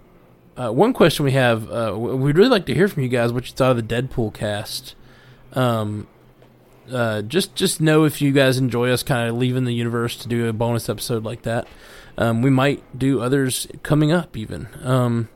uh, 0.55 0.71
one 0.71 0.93
question 0.93 1.25
we 1.25 1.33
have, 1.33 1.69
uh, 1.71 1.95
we'd 1.95 2.38
really 2.38 2.49
like 2.49 2.65
to 2.65 2.73
hear 2.73 2.88
from 2.88 3.03
you 3.03 3.09
guys 3.09 3.31
what 3.31 3.47
you 3.47 3.53
thought 3.53 3.77
of 3.77 3.88
the 3.88 3.95
Deadpool 3.95 4.33
cast. 4.33 4.95
Um, 5.53 6.07
uh, 6.91 7.21
just 7.21 7.55
just 7.55 7.81
know 7.81 8.05
if 8.05 8.21
you 8.21 8.31
guys 8.31 8.57
enjoy 8.57 8.89
us 8.89 9.03
kind 9.03 9.29
of 9.29 9.35
leaving 9.35 9.65
the 9.65 9.73
universe 9.73 10.15
to 10.17 10.27
do 10.27 10.47
a 10.47 10.53
bonus 10.53 10.89
episode 10.89 11.23
like 11.23 11.43
that. 11.43 11.67
Um, 12.18 12.41
we 12.41 12.49
might 12.49 12.84
do 12.97 13.22
others 13.22 13.68
coming 13.84 14.11
up, 14.11 14.36
even 14.36 14.68
um, 14.84 15.30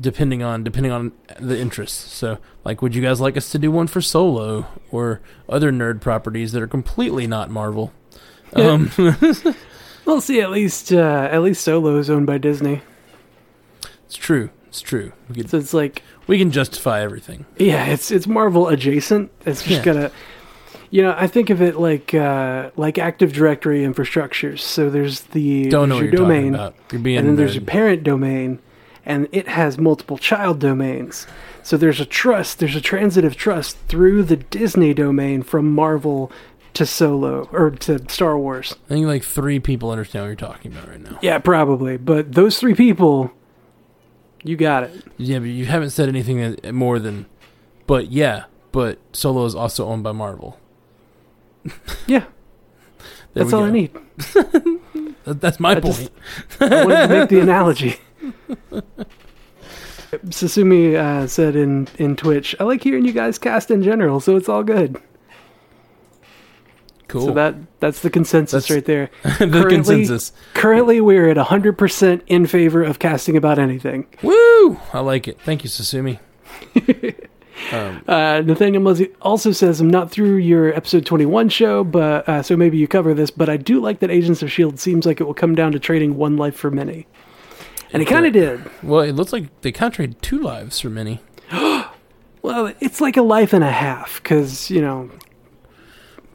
depending 0.00 0.42
on 0.42 0.64
depending 0.64 0.90
on 0.92 1.12
the 1.40 1.58
interests. 1.58 2.12
So, 2.14 2.38
like, 2.64 2.82
would 2.82 2.94
you 2.94 3.02
guys 3.02 3.20
like 3.20 3.36
us 3.36 3.50
to 3.50 3.58
do 3.58 3.70
one 3.70 3.86
for 3.86 4.00
Solo 4.00 4.66
or 4.90 5.20
other 5.48 5.70
nerd 5.70 6.00
properties 6.00 6.52
that 6.52 6.62
are 6.62 6.66
completely 6.66 7.26
not 7.26 7.50
Marvel? 7.50 7.92
Um, 8.54 8.90
We'll 10.04 10.20
see. 10.20 10.40
At 10.40 10.52
least, 10.52 10.92
uh, 10.92 11.28
at 11.32 11.42
least 11.42 11.62
Solo 11.62 11.96
is 11.98 12.08
owned 12.08 12.26
by 12.28 12.38
Disney, 12.38 12.80
it's 14.04 14.14
true. 14.16 14.50
It's 14.68 14.80
true. 14.80 15.12
We 15.28 15.34
can 15.36 15.48
so 15.48 15.58
it's 15.58 15.74
like, 15.74 16.02
we 16.28 16.38
can 16.38 16.52
justify 16.52 17.00
everything. 17.02 17.44
yeah, 17.58 17.86
it's 17.86 18.10
it's 18.12 18.26
Marvel 18.28 18.68
adjacent. 18.68 19.32
It's 19.44 19.62
just 19.64 19.78
Yeah. 19.78 19.82
gotta, 19.84 20.12
you 20.90 21.02
know, 21.02 21.14
I 21.16 21.26
think 21.26 21.50
of 21.50 21.60
it 21.60 21.76
like 21.76 22.14
uh, 22.14 22.70
like 22.76 22.98
Active 22.98 23.32
Directory 23.32 23.80
infrastructures. 23.80 24.60
So 24.60 24.90
there's 24.90 25.22
the 25.22 25.68
Don't 25.68 25.88
know 25.88 25.96
there's 25.96 26.12
what 26.12 26.18
you're 26.18 26.28
your 26.28 26.28
domain, 26.28 26.52
talking 26.52 26.54
about. 26.54 26.92
You're 26.92 27.00
being 27.00 27.18
and 27.18 27.28
then 27.28 27.36
there's 27.36 27.54
your 27.54 27.64
parent 27.64 28.02
domain, 28.04 28.60
and 29.04 29.28
it 29.32 29.48
has 29.48 29.78
multiple 29.78 30.18
child 30.18 30.60
domains. 30.60 31.26
So 31.62 31.76
there's 31.76 31.98
a 31.98 32.06
trust, 32.06 32.60
there's 32.60 32.76
a 32.76 32.80
transitive 32.80 33.36
trust 33.36 33.76
through 33.88 34.22
the 34.22 34.36
Disney 34.36 34.94
domain 34.94 35.42
from 35.42 35.74
Marvel 35.74 36.30
to 36.74 36.86
Solo 36.86 37.48
or 37.52 37.70
to 37.70 38.08
Star 38.08 38.38
Wars. 38.38 38.76
I 38.84 38.88
think 38.88 39.06
like 39.06 39.24
three 39.24 39.58
people 39.58 39.90
understand 39.90 40.24
what 40.24 40.28
you're 40.28 40.36
talking 40.36 40.72
about 40.72 40.88
right 40.88 41.00
now. 41.00 41.18
Yeah, 41.22 41.38
probably. 41.38 41.96
But 41.96 42.32
those 42.32 42.60
three 42.60 42.74
people, 42.74 43.32
you 44.44 44.56
got 44.56 44.84
it. 44.84 45.04
Yeah, 45.16 45.40
but 45.40 45.48
you 45.48 45.64
haven't 45.64 45.90
said 45.90 46.08
anything 46.08 46.56
more 46.72 46.98
than, 47.00 47.26
but 47.88 48.12
yeah, 48.12 48.44
but 48.70 48.98
Solo 49.12 49.44
is 49.46 49.54
also 49.54 49.86
owned 49.86 50.04
by 50.04 50.12
Marvel. 50.12 50.60
Yeah, 52.06 52.24
There 53.34 53.44
that's 53.44 53.52
all 53.52 53.64
I 53.64 53.70
need. 53.70 53.90
That's 55.24 55.58
my 55.58 55.72
I 55.72 55.80
point. 55.80 55.96
just- 55.96 56.10
I 56.62 56.84
wanted 56.84 57.06
to 57.08 57.08
make 57.08 57.28
the 57.30 57.40
analogy. 57.40 57.96
Sasumi 60.26 60.94
uh, 60.94 61.26
said 61.26 61.56
in, 61.56 61.88
in 61.98 62.14
Twitch, 62.16 62.54
I 62.60 62.64
like 62.64 62.82
hearing 62.82 63.04
you 63.04 63.12
guys 63.12 63.38
cast 63.38 63.70
in 63.72 63.82
general, 63.82 64.20
so 64.20 64.36
it's 64.36 64.48
all 64.48 64.62
good. 64.62 64.96
cool. 67.08 67.26
So 67.26 67.32
that 67.34 67.56
that's 67.80 68.00
the 68.00 68.10
consensus 68.10 68.68
That's- 68.68 68.74
right 68.76 68.84
there. 68.84 69.10
the 69.24 69.46
currently- 69.50 69.96
consensus. 70.06 70.32
Currently, 70.54 71.00
we're 71.00 71.28
at 71.28 71.36
100% 71.36 72.22
in 72.28 72.46
favor 72.46 72.82
of 72.84 72.98
casting 73.00 73.36
about 73.36 73.58
anything. 73.58 74.06
Woo! 74.22 74.78
I 74.92 75.00
like 75.00 75.26
it. 75.28 75.40
Thank 75.40 75.64
you, 75.64 75.70
Sasumi. 75.70 76.20
Um, 77.72 78.02
Uh, 78.06 78.42
Nathaniel 78.44 78.82
Muzzy 78.82 79.08
also 79.22 79.52
says, 79.52 79.80
I'm 79.80 79.90
not 79.90 80.10
through 80.10 80.36
your 80.36 80.74
episode 80.74 81.06
21 81.06 81.48
show, 81.48 81.84
but 81.84 82.28
uh, 82.28 82.42
so 82.42 82.56
maybe 82.56 82.76
you 82.78 82.86
cover 82.88 83.14
this, 83.14 83.30
but 83.30 83.48
I 83.48 83.56
do 83.56 83.80
like 83.80 84.00
that 84.00 84.10
Agents 84.10 84.42
of 84.42 84.48
S.H.I.E.L.D. 84.48 84.76
seems 84.78 85.06
like 85.06 85.20
it 85.20 85.24
will 85.24 85.34
come 85.34 85.54
down 85.54 85.72
to 85.72 85.78
trading 85.78 86.16
one 86.16 86.36
life 86.36 86.54
for 86.56 86.70
many. 86.70 87.06
And 87.92 88.02
it 88.02 88.08
It 88.08 88.12
kind 88.12 88.26
of 88.26 88.32
did. 88.32 88.60
well, 88.82 89.00
it 89.00 89.12
looks 89.12 89.32
like 89.32 89.60
they 89.62 89.72
kind 89.72 89.90
of 89.92 89.96
traded 89.96 90.20
two 90.22 90.40
lives 90.40 90.80
for 90.80 90.90
many. 90.90 91.20
Well, 92.42 92.72
it's 92.78 93.00
like 93.00 93.16
a 93.16 93.22
life 93.22 93.52
and 93.52 93.64
a 93.64 93.72
half 93.72 94.22
because 94.22 94.70
you 94.70 94.80
know 94.80 95.10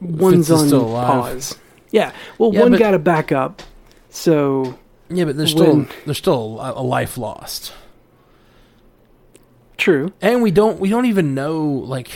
one's 0.01 0.51
on 0.51 0.69
pause. 0.69 1.57
Yeah, 1.91 2.11
well, 2.37 2.53
Yeah, 2.53 2.63
one 2.63 2.73
got 2.73 2.93
a 2.93 2.99
backup, 2.99 3.61
so 4.09 4.77
Yeah, 5.09 5.23
but 5.23 5.37
there's 5.37 5.51
still 5.51 5.85
there's 6.05 6.17
still 6.17 6.59
a, 6.59 6.73
a 6.73 6.83
life 6.83 7.17
lost, 7.17 7.71
true. 9.81 10.13
and 10.21 10.41
we 10.41 10.51
don't 10.51 10.79
we 10.79 10.89
don't 10.89 11.05
even 11.05 11.33
know. 11.35 11.61
Like, 11.63 12.09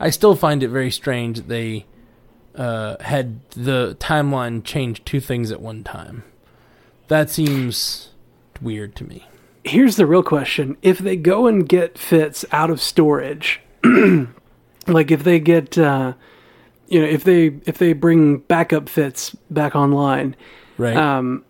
I 0.00 0.10
still 0.10 0.34
find 0.34 0.62
it 0.62 0.68
very 0.68 0.90
strange 0.90 1.36
that 1.36 1.48
they 1.48 1.86
uh, 2.56 2.96
had 3.00 3.40
the 3.50 3.96
timeline 4.00 4.64
change 4.64 5.04
two 5.04 5.20
things 5.20 5.50
at 5.50 5.60
one 5.60 5.84
time. 5.84 6.24
That 7.08 7.30
seems 7.30 8.10
weird 8.60 8.96
to 8.96 9.04
me. 9.04 9.26
Here's 9.64 9.96
the 9.96 10.06
real 10.06 10.22
question: 10.22 10.76
If 10.82 10.98
they 10.98 11.16
go 11.16 11.46
and 11.46 11.68
get 11.68 11.96
Fitz 11.98 12.44
out 12.50 12.70
of 12.70 12.80
storage, 12.80 13.60
like 13.84 15.10
if 15.10 15.22
they 15.24 15.38
get, 15.38 15.78
uh, 15.78 16.14
you 16.88 17.00
know, 17.00 17.06
if 17.06 17.22
they 17.24 17.46
if 17.66 17.78
they 17.78 17.92
bring 17.92 18.38
backup 18.38 18.88
Fitz 18.88 19.36
back 19.50 19.76
online, 19.76 20.34
Right? 20.78 20.96
um, 20.96 21.44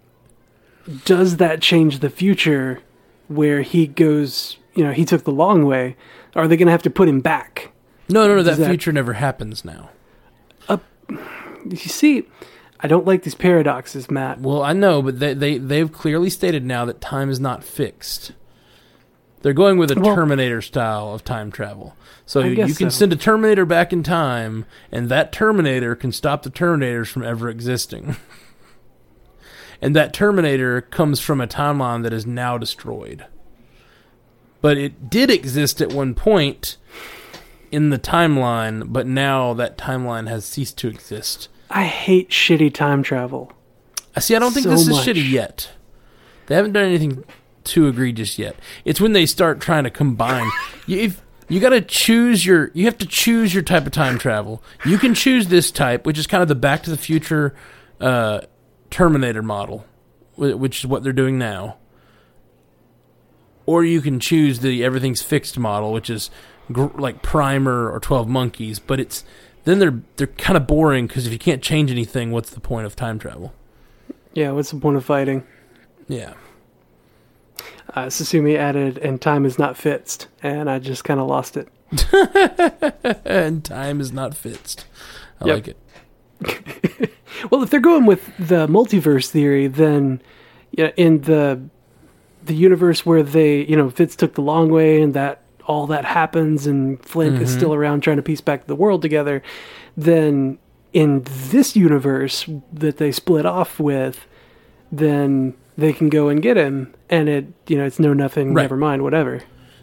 does 1.04 1.38
that 1.38 1.62
change 1.62 2.00
the 2.00 2.10
future 2.10 2.80
where 3.28 3.62
he 3.62 3.86
goes? 3.86 4.58
You 4.74 4.84
know, 4.84 4.92
he 4.92 5.04
took 5.04 5.24
the 5.24 5.32
long 5.32 5.64
way. 5.66 5.96
Are 6.34 6.48
they 6.48 6.56
going 6.56 6.66
to 6.66 6.72
have 6.72 6.82
to 6.84 6.90
put 6.90 7.08
him 7.08 7.20
back? 7.20 7.72
no, 8.08 8.26
no, 8.26 8.36
no. 8.36 8.42
That, 8.42 8.58
that- 8.58 8.68
future 8.68 8.92
never 8.92 9.12
happens 9.14 9.64
now. 9.64 9.90
You 11.64 11.76
see, 11.76 12.24
I 12.80 12.88
don't 12.88 13.06
like 13.06 13.22
these 13.22 13.36
paradoxes, 13.36 14.10
Matt. 14.10 14.40
Well, 14.40 14.62
I 14.64 14.72
know, 14.72 15.00
but 15.02 15.20
they, 15.20 15.32
they 15.34 15.58
they've 15.58 15.92
clearly 15.92 16.28
stated 16.28 16.64
now 16.64 16.84
that 16.86 17.00
time 17.00 17.30
is 17.30 17.38
not 17.38 17.62
fixed. 17.62 18.32
They're 19.42 19.52
going 19.52 19.78
with 19.78 19.92
a 19.92 20.00
Well- 20.00 20.14
Terminator 20.14 20.60
style 20.60 21.14
of 21.14 21.22
time 21.22 21.52
travel. 21.52 21.94
So 22.26 22.40
you 22.40 22.56
guess 22.56 22.78
can 22.78 22.90
so. 22.90 22.98
send 22.98 23.12
a 23.12 23.16
Terminator 23.16 23.64
back 23.64 23.92
in 23.92 24.02
time, 24.02 24.64
and 24.90 25.08
that 25.08 25.30
Terminator 25.32 25.94
can 25.94 26.10
stop 26.10 26.42
the 26.42 26.50
Terminators 26.50 27.06
from 27.08 27.22
ever 27.22 27.48
existing. 27.48 28.16
and 29.80 29.94
that 29.94 30.12
Terminator 30.12 30.80
comes 30.80 31.20
from 31.20 31.40
a 31.40 31.46
timeline 31.46 32.02
that 32.02 32.12
is 32.12 32.26
now 32.26 32.58
destroyed. 32.58 33.26
But 34.62 34.78
it 34.78 35.10
did 35.10 35.30
exist 35.30 35.82
at 35.82 35.92
one 35.92 36.14
point 36.14 36.78
in 37.70 37.90
the 37.90 37.98
timeline, 37.98 38.92
but 38.92 39.06
now 39.06 39.52
that 39.54 39.76
timeline 39.76 40.28
has 40.28 40.44
ceased 40.44 40.78
to 40.78 40.88
exist. 40.88 41.48
I 41.68 41.84
hate 41.84 42.30
shitty 42.30 42.72
time 42.72 43.02
travel. 43.02 43.52
I 44.14 44.20
see. 44.20 44.34
I 44.36 44.38
don't 44.38 44.52
think 44.52 44.64
So 44.64 44.70
this 44.70 44.82
is 44.82 44.88
much. 44.90 45.06
shitty 45.06 45.28
yet. 45.30 45.70
They 46.46 46.54
haven't 46.54 46.72
done 46.72 46.84
anything 46.84 47.24
too 47.64 47.88
egregious 47.88 48.38
yet. 48.38 48.56
It's 48.84 49.00
when 49.00 49.12
they 49.12 49.26
start 49.26 49.60
trying 49.60 49.84
to 49.84 49.90
combine. 49.90 50.50
you, 50.86 50.98
if, 50.98 51.22
you 51.48 51.60
got 51.60 51.70
to 51.70 51.80
choose 51.80 52.44
your. 52.46 52.70
You 52.74 52.84
have 52.84 52.98
to 52.98 53.06
choose 53.06 53.52
your 53.54 53.62
type 53.62 53.86
of 53.86 53.92
time 53.92 54.18
travel. 54.18 54.62
You 54.84 54.98
can 54.98 55.14
choose 55.14 55.48
this 55.48 55.70
type, 55.70 56.06
which 56.06 56.18
is 56.18 56.26
kind 56.26 56.42
of 56.42 56.48
the 56.48 56.54
Back 56.54 56.82
to 56.84 56.90
the 56.90 56.96
Future 56.96 57.54
uh, 58.00 58.42
Terminator 58.90 59.42
model, 59.42 59.86
which 60.36 60.80
is 60.80 60.86
what 60.86 61.02
they're 61.02 61.12
doing 61.12 61.38
now. 61.38 61.78
Or 63.66 63.84
you 63.84 64.00
can 64.00 64.18
choose 64.20 64.58
the 64.60 64.82
everything's 64.84 65.22
fixed 65.22 65.58
model, 65.58 65.92
which 65.92 66.10
is 66.10 66.30
gr- 66.72 66.86
like 66.98 67.22
Primer 67.22 67.90
or 67.90 68.00
Twelve 68.00 68.28
Monkeys. 68.28 68.78
But 68.78 68.98
it's 69.00 69.24
then 69.64 69.78
they're 69.78 70.00
they're 70.16 70.26
kind 70.26 70.56
of 70.56 70.66
boring 70.66 71.06
because 71.06 71.26
if 71.26 71.32
you 71.32 71.38
can't 71.38 71.62
change 71.62 71.90
anything, 71.90 72.30
what's 72.32 72.50
the 72.50 72.60
point 72.60 72.86
of 72.86 72.96
time 72.96 73.18
travel? 73.18 73.52
Yeah, 74.34 74.50
what's 74.52 74.70
the 74.70 74.80
point 74.80 74.96
of 74.96 75.04
fighting? 75.04 75.44
Yeah. 76.08 76.34
Uh, 77.94 78.06
Susumi 78.06 78.56
added, 78.56 78.96
and 78.98 79.20
time 79.20 79.44
is 79.44 79.58
not 79.58 79.76
fixed, 79.76 80.28
and 80.42 80.70
I 80.70 80.78
just 80.78 81.04
kind 81.04 81.20
of 81.20 81.26
lost 81.28 81.56
it. 81.58 81.68
and 83.24 83.62
time 83.64 84.00
is 84.00 84.12
not 84.12 84.34
fixed. 84.34 84.86
I 85.40 85.46
Yep. 85.48 85.54
like 85.54 85.68
it. 85.68 87.10
Well, 87.50 87.62
if 87.62 87.70
they're 87.70 87.80
going 87.80 88.06
with 88.06 88.30
the 88.38 88.66
multiverse 88.68 89.28
theory, 89.28 89.66
then 89.66 90.22
yeah, 90.70 90.90
in 90.96 91.22
the 91.22 91.60
the 92.44 92.54
universe 92.54 93.06
where 93.06 93.22
they, 93.22 93.64
you 93.64 93.76
know, 93.76 93.90
Fitz 93.90 94.16
took 94.16 94.34
the 94.34 94.42
long 94.42 94.70
way, 94.70 95.00
and 95.02 95.14
that 95.14 95.42
all 95.66 95.86
that 95.88 96.04
happens, 96.04 96.66
and 96.66 97.04
Flint 97.04 97.40
is 97.40 97.50
mm-hmm. 97.50 97.58
still 97.58 97.74
around 97.74 98.02
trying 98.02 98.16
to 98.16 98.22
piece 98.22 98.40
back 98.40 98.66
the 98.66 98.76
world 98.76 99.02
together, 99.02 99.42
then 99.96 100.58
in 100.92 101.22
this 101.24 101.76
universe 101.76 102.46
that 102.72 102.98
they 102.98 103.12
split 103.12 103.46
off 103.46 103.78
with, 103.78 104.26
then 104.90 105.54
they 105.78 105.92
can 105.92 106.08
go 106.08 106.28
and 106.28 106.42
get 106.42 106.56
him, 106.56 106.92
and 107.08 107.28
it, 107.28 107.46
you 107.66 107.78
know, 107.78 107.84
it's 107.84 107.98
no 107.98 108.12
nothing, 108.12 108.52
Right. 108.52 108.62
never 108.62 108.76
mind, 108.76 109.02
whatever. 109.02 109.40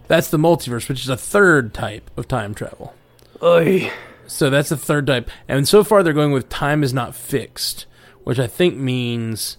That's 0.08 0.30
the 0.30 0.38
multiverse, 0.38 0.90
which 0.90 1.02
is 1.02 1.10
a 1.10 1.18
third 1.18 1.74
type 1.74 2.12
of 2.18 2.28
time 2.28 2.54
travel. 2.54 2.94
Oy. 3.42 3.92
So 4.28 4.50
that's 4.50 4.70
the 4.70 4.78
third 4.78 5.08
type. 5.08 5.30
And 5.48 5.68
so 5.68 5.84
far 5.84 6.04
they're 6.04 6.14
going 6.14 6.32
with 6.32 6.50
time 6.50 6.84
is 6.84 6.94
not 6.94 7.16
fixed, 7.16 7.86
which 8.24 8.40
I 8.40 8.48
think 8.48 8.76
means 8.76 9.58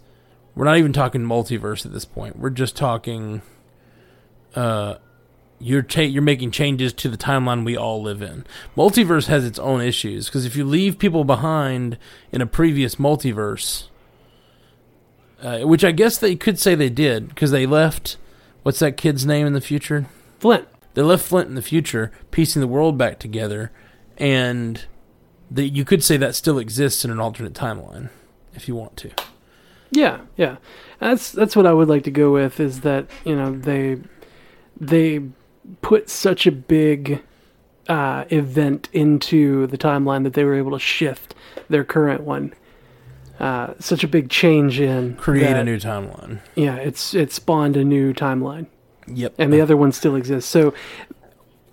we're 0.60 0.66
not 0.66 0.76
even 0.76 0.92
talking 0.92 1.22
multiverse 1.22 1.86
at 1.86 1.92
this 1.94 2.04
point. 2.04 2.38
We're 2.38 2.50
just 2.50 2.76
talking 2.76 3.40
uh 4.54 4.96
you're 5.58 5.80
cha- 5.80 6.02
you're 6.02 6.20
making 6.20 6.50
changes 6.50 6.92
to 6.92 7.08
the 7.08 7.16
timeline 7.16 7.64
we 7.64 7.78
all 7.78 8.02
live 8.02 8.20
in. 8.20 8.44
Multiverse 8.76 9.26
has 9.28 9.46
its 9.46 9.58
own 9.58 9.80
issues 9.80 10.26
because 10.26 10.44
if 10.44 10.56
you 10.56 10.66
leave 10.66 10.98
people 10.98 11.24
behind 11.24 11.96
in 12.30 12.42
a 12.42 12.46
previous 12.46 12.96
multiverse, 12.96 13.88
uh, 15.40 15.60
which 15.60 15.82
I 15.82 15.92
guess 15.92 16.18
they 16.18 16.36
could 16.36 16.58
say 16.58 16.74
they 16.74 16.90
did 16.90 17.30
because 17.30 17.52
they 17.52 17.64
left 17.64 18.18
what's 18.62 18.80
that 18.80 18.98
kid's 18.98 19.24
name 19.24 19.46
in 19.46 19.54
the 19.54 19.62
future? 19.62 20.08
Flint. 20.40 20.68
They 20.92 21.00
left 21.00 21.24
Flint 21.24 21.48
in 21.48 21.54
the 21.54 21.62
future, 21.62 22.12
piecing 22.32 22.60
the 22.60 22.68
world 22.68 22.98
back 22.98 23.18
together, 23.18 23.72
and 24.18 24.84
the, 25.50 25.66
you 25.66 25.86
could 25.86 26.04
say 26.04 26.18
that 26.18 26.34
still 26.34 26.58
exists 26.58 27.02
in 27.02 27.10
an 27.10 27.18
alternate 27.18 27.54
timeline, 27.54 28.10
if 28.52 28.68
you 28.68 28.74
want 28.74 28.98
to. 28.98 29.10
Yeah, 29.92 30.20
yeah. 30.36 30.56
That's 31.00 31.32
that's 31.32 31.56
what 31.56 31.66
I 31.66 31.72
would 31.72 31.88
like 31.88 32.04
to 32.04 32.10
go 32.10 32.32
with 32.32 32.60
is 32.60 32.80
that, 32.80 33.06
you 33.24 33.34
know, 33.34 33.52
they 33.52 33.98
they 34.78 35.20
put 35.82 36.08
such 36.08 36.46
a 36.46 36.52
big 36.52 37.22
uh, 37.88 38.24
event 38.30 38.88
into 38.92 39.66
the 39.66 39.78
timeline 39.78 40.22
that 40.24 40.34
they 40.34 40.44
were 40.44 40.54
able 40.54 40.72
to 40.72 40.78
shift 40.78 41.34
their 41.68 41.84
current 41.84 42.22
one. 42.22 42.52
Uh, 43.38 43.72
such 43.78 44.04
a 44.04 44.08
big 44.08 44.28
change 44.28 44.78
in 44.78 45.16
Create 45.16 45.56
a 45.56 45.64
new 45.64 45.78
timeline. 45.78 46.40
Yeah, 46.54 46.76
it's 46.76 47.14
it 47.14 47.32
spawned 47.32 47.76
a 47.76 47.84
new 47.84 48.12
timeline, 48.12 48.66
Yep. 49.06 49.34
and 49.38 49.50
the 49.52 49.62
other 49.62 49.76
one 49.78 49.92
still 49.92 50.14
exists. 50.14 50.50
So 50.50 50.74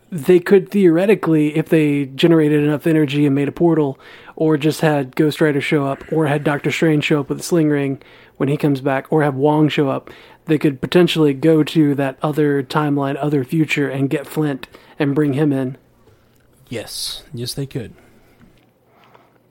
they 0.10 0.40
could 0.40 0.70
theoretically, 0.70 1.56
if 1.58 1.70
they 1.70 2.06
generated 2.06 2.64
enough 2.64 2.88
energy 2.88 3.26
and 3.26 3.36
made 3.36 3.48
a 3.48 3.52
portal, 3.52 4.00
or 4.36 4.58
just 4.58 4.82
had 4.82 5.16
Ghost 5.16 5.42
Rider 5.42 5.62
show 5.62 5.86
up, 5.86 6.04
or 6.12 6.28
had 6.28 6.44
Doctor 6.44 6.72
Strange 6.72 7.04
show 7.04 7.20
up 7.20 7.30
with 7.30 7.40
a 7.40 7.44
sling 7.44 7.70
ring 7.70 8.02
when 8.38 8.50
he 8.50 8.58
comes 8.58 8.82
back, 8.82 9.08
or 9.12 9.24
have 9.24 9.36
Wong 9.36 9.68
show 9.68 9.90
up, 9.90 10.10
they 10.46 10.58
could 10.58 10.80
potentially 10.80 11.34
go 11.34 11.64
to 11.64 11.94
that 11.96 12.18
other 12.22 12.64
timeline, 12.64 13.18
other 13.20 13.44
future, 13.44 13.90
and 13.90 14.10
get 14.10 14.26
Flint 14.28 14.68
and 14.98 15.14
bring 15.14 15.34
him 15.34 15.52
in. 15.52 15.78
yes. 16.70 17.24
Yes, 17.34 17.54
they 17.54 17.66
could. 17.66 17.94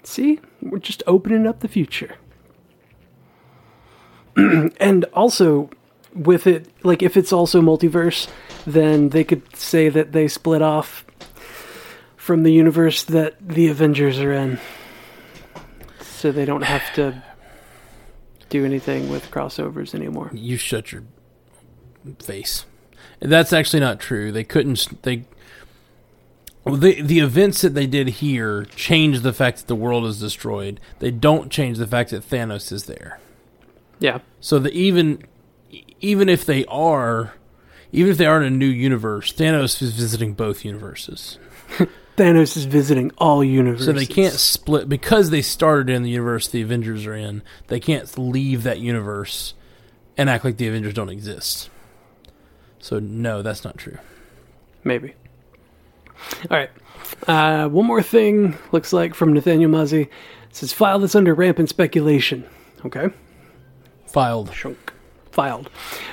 See, 0.02 0.40
we're 0.62 0.78
just 0.78 1.02
opening 1.06 1.46
up 1.46 1.60
the 1.60 1.68
future. 1.68 2.14
and 4.36 5.04
also, 5.12 5.68
with 6.16 6.46
it, 6.46 6.68
like 6.82 7.02
if 7.02 7.16
it's 7.16 7.32
also 7.32 7.60
multiverse, 7.60 8.28
then 8.66 9.10
they 9.10 9.24
could 9.24 9.54
say 9.56 9.88
that 9.88 10.12
they 10.12 10.28
split 10.28 10.62
off 10.62 11.04
from 12.16 12.42
the 12.42 12.52
universe 12.52 13.04
that 13.04 13.36
the 13.40 13.68
Avengers 13.68 14.18
are 14.18 14.32
in. 14.32 14.58
So 16.00 16.32
they 16.32 16.44
don't 16.44 16.62
have 16.62 16.92
to 16.94 17.22
do 18.48 18.64
anything 18.64 19.08
with 19.08 19.30
crossovers 19.30 19.94
anymore. 19.94 20.30
You 20.32 20.56
shut 20.56 20.92
your 20.92 21.04
face. 22.20 22.64
That's 23.20 23.52
actually 23.52 23.80
not 23.80 24.00
true. 24.00 24.32
They 24.32 24.44
couldn't. 24.44 25.02
They. 25.02 25.24
Well, 26.64 26.76
the 26.76 27.00
the 27.00 27.20
events 27.20 27.60
that 27.62 27.74
they 27.74 27.86
did 27.86 28.08
here 28.08 28.64
change 28.76 29.20
the 29.20 29.32
fact 29.32 29.58
that 29.58 29.66
the 29.68 29.76
world 29.76 30.04
is 30.04 30.18
destroyed. 30.18 30.80
They 30.98 31.10
don't 31.10 31.50
change 31.50 31.78
the 31.78 31.86
fact 31.86 32.10
that 32.10 32.28
Thanos 32.28 32.72
is 32.72 32.84
there. 32.84 33.20
Yeah. 34.00 34.18
So 34.40 34.58
the 34.58 34.72
even 34.72 35.22
even 36.00 36.28
if 36.28 36.44
they 36.44 36.64
are 36.66 37.34
even 37.92 38.10
if 38.10 38.18
they 38.18 38.26
are 38.26 38.38
in 38.38 38.44
a 38.44 38.50
new 38.50 38.66
universe, 38.66 39.32
Thanos 39.32 39.80
is 39.80 39.92
visiting 39.92 40.34
both 40.34 40.64
universes. 40.64 41.38
Thanos 42.16 42.56
is 42.56 42.64
visiting 42.64 43.10
all 43.18 43.44
universes. 43.44 43.86
So 43.86 43.92
they 43.92 44.06
can't 44.06 44.34
split 44.34 44.88
because 44.88 45.30
they 45.30 45.42
started 45.42 45.90
in 45.90 46.02
the 46.02 46.10
universe 46.10 46.48
the 46.48 46.62
Avengers 46.62 47.06
are 47.06 47.14
in. 47.14 47.42
They 47.68 47.80
can't 47.80 48.18
leave 48.18 48.62
that 48.64 48.80
universe 48.80 49.54
and 50.16 50.30
act 50.30 50.44
like 50.44 50.56
the 50.56 50.68
Avengers 50.68 50.94
don't 50.94 51.10
exist. 51.10 51.70
So 52.78 52.98
no, 52.98 53.42
that's 53.42 53.64
not 53.64 53.76
true. 53.76 53.98
Maybe. 54.84 55.14
All 56.50 56.56
right. 56.56 56.70
Uh, 57.28 57.68
one 57.68 57.86
more 57.86 58.02
thing 58.02 58.56
looks 58.72 58.92
like 58.92 59.14
from 59.14 59.32
Nathaniel 59.32 59.70
Muzzy. 59.70 60.02
It 60.02 60.10
says 60.50 60.72
file 60.72 60.98
this 60.98 61.14
under 61.14 61.34
rampant 61.34 61.68
speculation. 61.68 62.44
Okay. 62.84 63.08
Filed. 64.06 64.52
Shunk. 64.54 64.92
Filed. 65.36 65.68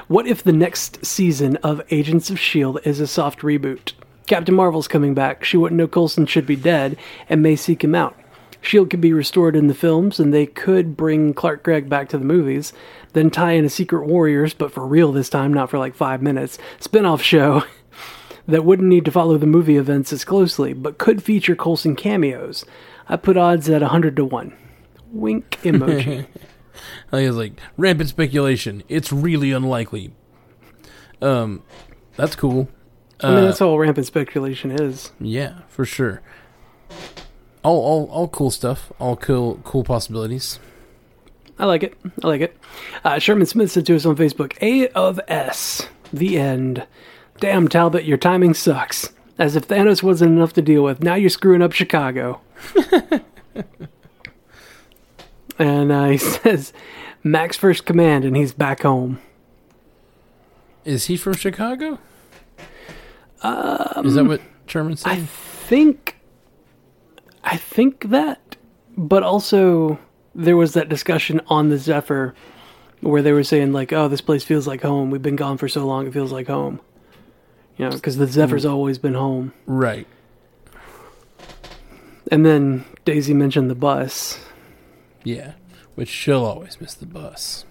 What 0.10 0.28
if 0.28 0.44
the 0.44 0.52
next 0.52 1.06
season 1.06 1.56
of 1.64 1.82
Agents 1.92 2.30
of 2.30 2.36
S.H.I.E.L.D. 2.36 2.82
Is 2.84 3.00
a 3.00 3.08
soft 3.08 3.40
reboot? 3.40 3.94
Captain 4.28 4.54
Marvel's 4.54 4.90
coming 4.90 5.14
back. 5.14 5.46
She 5.46 5.56
wouldn't 5.56 5.78
know 5.78 5.88
Coulson 5.88 6.26
should 6.26 6.46
be 6.46 6.58
dead 6.58 6.98
and 7.30 7.42
may 7.42 7.56
seek 7.56 7.86
him 7.86 7.96
out. 7.96 8.18
S.H.I.E.L.D. 8.62 8.90
could 8.90 9.00
be 9.00 9.14
restored 9.14 9.56
in 9.56 9.68
the 9.68 9.74
films, 9.74 10.20
and 10.20 10.34
they 10.34 10.46
could 10.46 10.98
bring 10.98 11.34
Clark 11.34 11.64
Gregg 11.64 11.88
back 11.88 12.10
to 12.10 12.18
the 12.18 12.26
movies, 12.26 12.74
then 13.14 13.30
tie 13.30 13.54
in 13.54 13.64
a 13.64 13.70
Secret 13.70 14.06
Warriors, 14.06 14.54
but 14.54 14.74
for 14.74 14.86
real 14.86 15.14
this 15.14 15.30
time, 15.30 15.54
not 15.54 15.70
for 15.70 15.78
like 15.78 15.96
five 15.96 16.22
minutes, 16.22 16.58
spin 16.82 17.06
off 17.06 17.22
show 17.22 17.64
that 18.50 18.66
wouldn't 18.66 18.90
need 18.90 19.06
to 19.06 19.12
follow 19.12 19.38
the 19.38 19.46
movie 19.46 19.78
events 19.78 20.12
as 20.12 20.26
closely, 20.26 20.74
but 20.74 20.98
could 20.98 21.24
feature 21.24 21.56
Coulson 21.56 21.96
cameos. 21.96 22.66
I 23.08 23.16
put 23.16 23.38
odds 23.38 23.70
at 23.70 23.82
100 23.82 24.18
to 24.18 24.26
1. 24.26 24.54
Wink 25.14 25.60
emoji. 25.64 26.28
I 27.12 27.18
think 27.18 27.28
it's 27.30 27.38
like 27.38 27.60
rampant 27.78 28.10
speculation. 28.10 28.84
It's 28.90 29.12
really 29.12 29.52
unlikely. 29.52 30.14
Um, 31.22 31.64
that's 32.18 32.36
cool. 32.36 32.68
I 33.22 33.30
mean, 33.30 33.38
Uh, 33.38 33.42
that's 33.48 33.62
all 33.62 33.78
rampant 33.80 34.08
speculation 34.08 34.72
is. 34.72 35.12
Yeah, 35.20 35.60
for 35.70 35.86
sure. 35.86 36.22
All, 37.64 37.80
all, 37.80 38.06
all 38.12 38.28
cool 38.28 38.52
stuff. 38.52 38.92
All 39.00 39.16
cool, 39.16 39.60
cool 39.64 39.84
possibilities. 39.84 40.60
I 41.58 41.66
like 41.66 41.84
it. 41.84 41.98
I 42.24 42.28
like 42.28 42.42
it. 42.42 42.58
Uh, 43.06 43.20
Sherman 43.20 43.46
Smith 43.46 43.72
said 43.72 43.86
to 43.86 43.96
us 43.96 44.06
on 44.06 44.16
Facebook, 44.18 44.58
A 44.62 44.88
of 44.90 45.20
S. 45.28 45.88
The 46.12 46.38
end. 46.38 46.86
Damn, 47.40 47.68
Talbot, 47.68 48.06
your 48.06 48.18
timing 48.18 48.54
sucks. 48.54 49.14
As 49.40 49.56
if 49.56 49.68
Thanos 49.68 50.04
wasn't 50.04 50.32
enough 50.36 50.54
to 50.54 50.62
deal 50.62 50.84
with. 50.84 51.02
Now 51.04 51.16
you're 51.16 51.30
screwing 51.30 51.62
up 51.62 51.72
Chicago. 51.72 52.42
and 55.60 55.92
uh, 55.92 56.06
he 56.10 56.18
says, 56.18 56.74
Mack's 57.24 57.58
first 57.58 57.86
command, 57.86 58.26
and 58.26 58.36
he's 58.36 58.54
back 58.54 58.82
home. 58.82 59.20
Is 60.86 61.06
he 61.06 61.16
from 61.16 61.34
Chicago? 61.34 62.00
Um, 63.42 64.06
Is 64.06 64.16
that 64.16 64.26
what 64.26 64.42
Sherman 64.68 64.98
said? 64.98 65.10
I 65.12 65.20
think. 65.22 66.18
I 67.44 67.58
think 67.58 68.10
that. 68.10 68.58
But 68.96 69.24
also, 69.24 70.00
there 70.36 70.58
was 70.58 70.74
that 70.74 70.90
discussion 70.90 71.42
on 71.48 71.70
the 71.70 71.78
Zephyr 71.78 72.36
where 73.02 73.22
they 73.22 73.32
were 73.34 73.44
saying, 73.44 73.74
like, 73.74 73.92
oh, 73.92 74.08
this 74.08 74.22
place 74.22 74.44
feels 74.44 74.68
like 74.68 74.82
home. 74.82 75.10
We've 75.10 75.22
been 75.22 75.36
gone 75.36 75.58
for 75.58 75.68
so 75.68 75.86
long, 75.86 76.08
it 76.08 76.14
feels 76.14 76.32
like 76.32 76.48
home. 76.48 76.80
You 77.78 77.86
know, 77.86 77.92
because 77.92 78.18
the 78.18 78.28
Zephyr's 78.28 78.66
always 78.66 78.98
been 78.98 79.16
home. 79.16 79.54
right. 79.66 80.08
And 82.32 82.46
then 82.46 82.86
Daisy 83.06 83.34
mentioned 83.34 83.70
the 83.70 83.76
bus. 83.76 84.40
Yeah. 85.24 85.54
Which 85.96 86.10
she'll 86.10 86.44
always 86.44 86.80
miss 86.82 86.94
the 86.94 87.06
bus. 87.06 87.66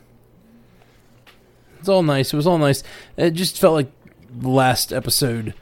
It's 1.80 1.88
all 1.88 2.03
nice. 2.03 2.32
It 2.32 2.36
was 2.36 2.46
all 2.46 2.59
nice. 2.59 2.82
It 3.16 3.32
just 3.32 3.59
felt 3.59 3.74
like 3.74 3.90
the 4.30 4.48
last 4.48 4.92
episode. 4.92 5.55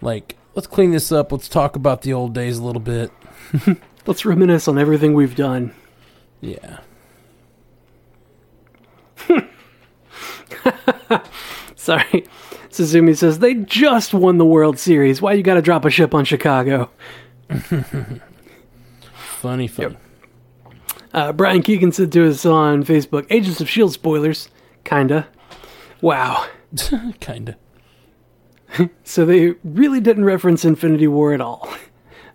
Like, 0.00 0.36
let's 0.54 0.66
clean 0.66 0.90
this 0.90 1.10
up. 1.10 1.32
Let's 1.32 1.48
talk 1.48 1.76
about 1.76 2.02
the 2.02 2.12
old 2.12 2.34
days 2.34 2.58
a 2.58 2.64
little 2.64 2.82
bit. 2.82 3.10
Let's 4.06 4.24
reminisce 4.24 4.66
on 4.66 4.78
everything 4.78 5.14
we've 5.14 5.36
done. 5.36 5.72
Yeah. 6.40 6.80
Sorry. 11.76 12.26
Suzumi 12.70 13.16
says, 13.16 13.38
they 13.38 13.54
just 13.54 14.12
won 14.12 14.38
the 14.38 14.44
World 14.44 14.78
Series. 14.78 15.22
Why 15.22 15.34
you 15.34 15.42
gotta 15.42 15.62
drop 15.62 15.84
a 15.84 15.90
ship 15.90 16.14
on 16.14 16.24
Chicago? 16.24 16.90
Funny, 19.12 19.66
funny. 19.68 19.96
Uh, 21.12 21.32
Brian 21.32 21.62
Keegan 21.62 21.92
said 21.92 22.10
to 22.12 22.28
us 22.28 22.46
on 22.46 22.84
Facebook, 22.84 23.26
Agents 23.30 23.60
of 23.60 23.66
S.H.I.E.L.D. 23.68 23.92
spoilers. 23.94 24.48
Kinda. 24.84 25.28
Wow. 26.00 26.46
Kinda. 27.20 27.56
So 29.04 29.26
they 29.26 29.54
really 29.64 30.00
didn't 30.00 30.24
reference 30.24 30.64
Infinity 30.64 31.06
War 31.06 31.34
at 31.34 31.42
all. 31.42 31.68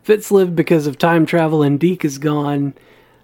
Fitz 0.04 0.30
lived 0.30 0.56
because 0.56 0.86
of 0.86 1.00
time 1.00 1.26
travel 1.26 1.64
and 1.64 1.80
Deke 1.80 2.06
is 2.06 2.20
gone. 2.20 2.76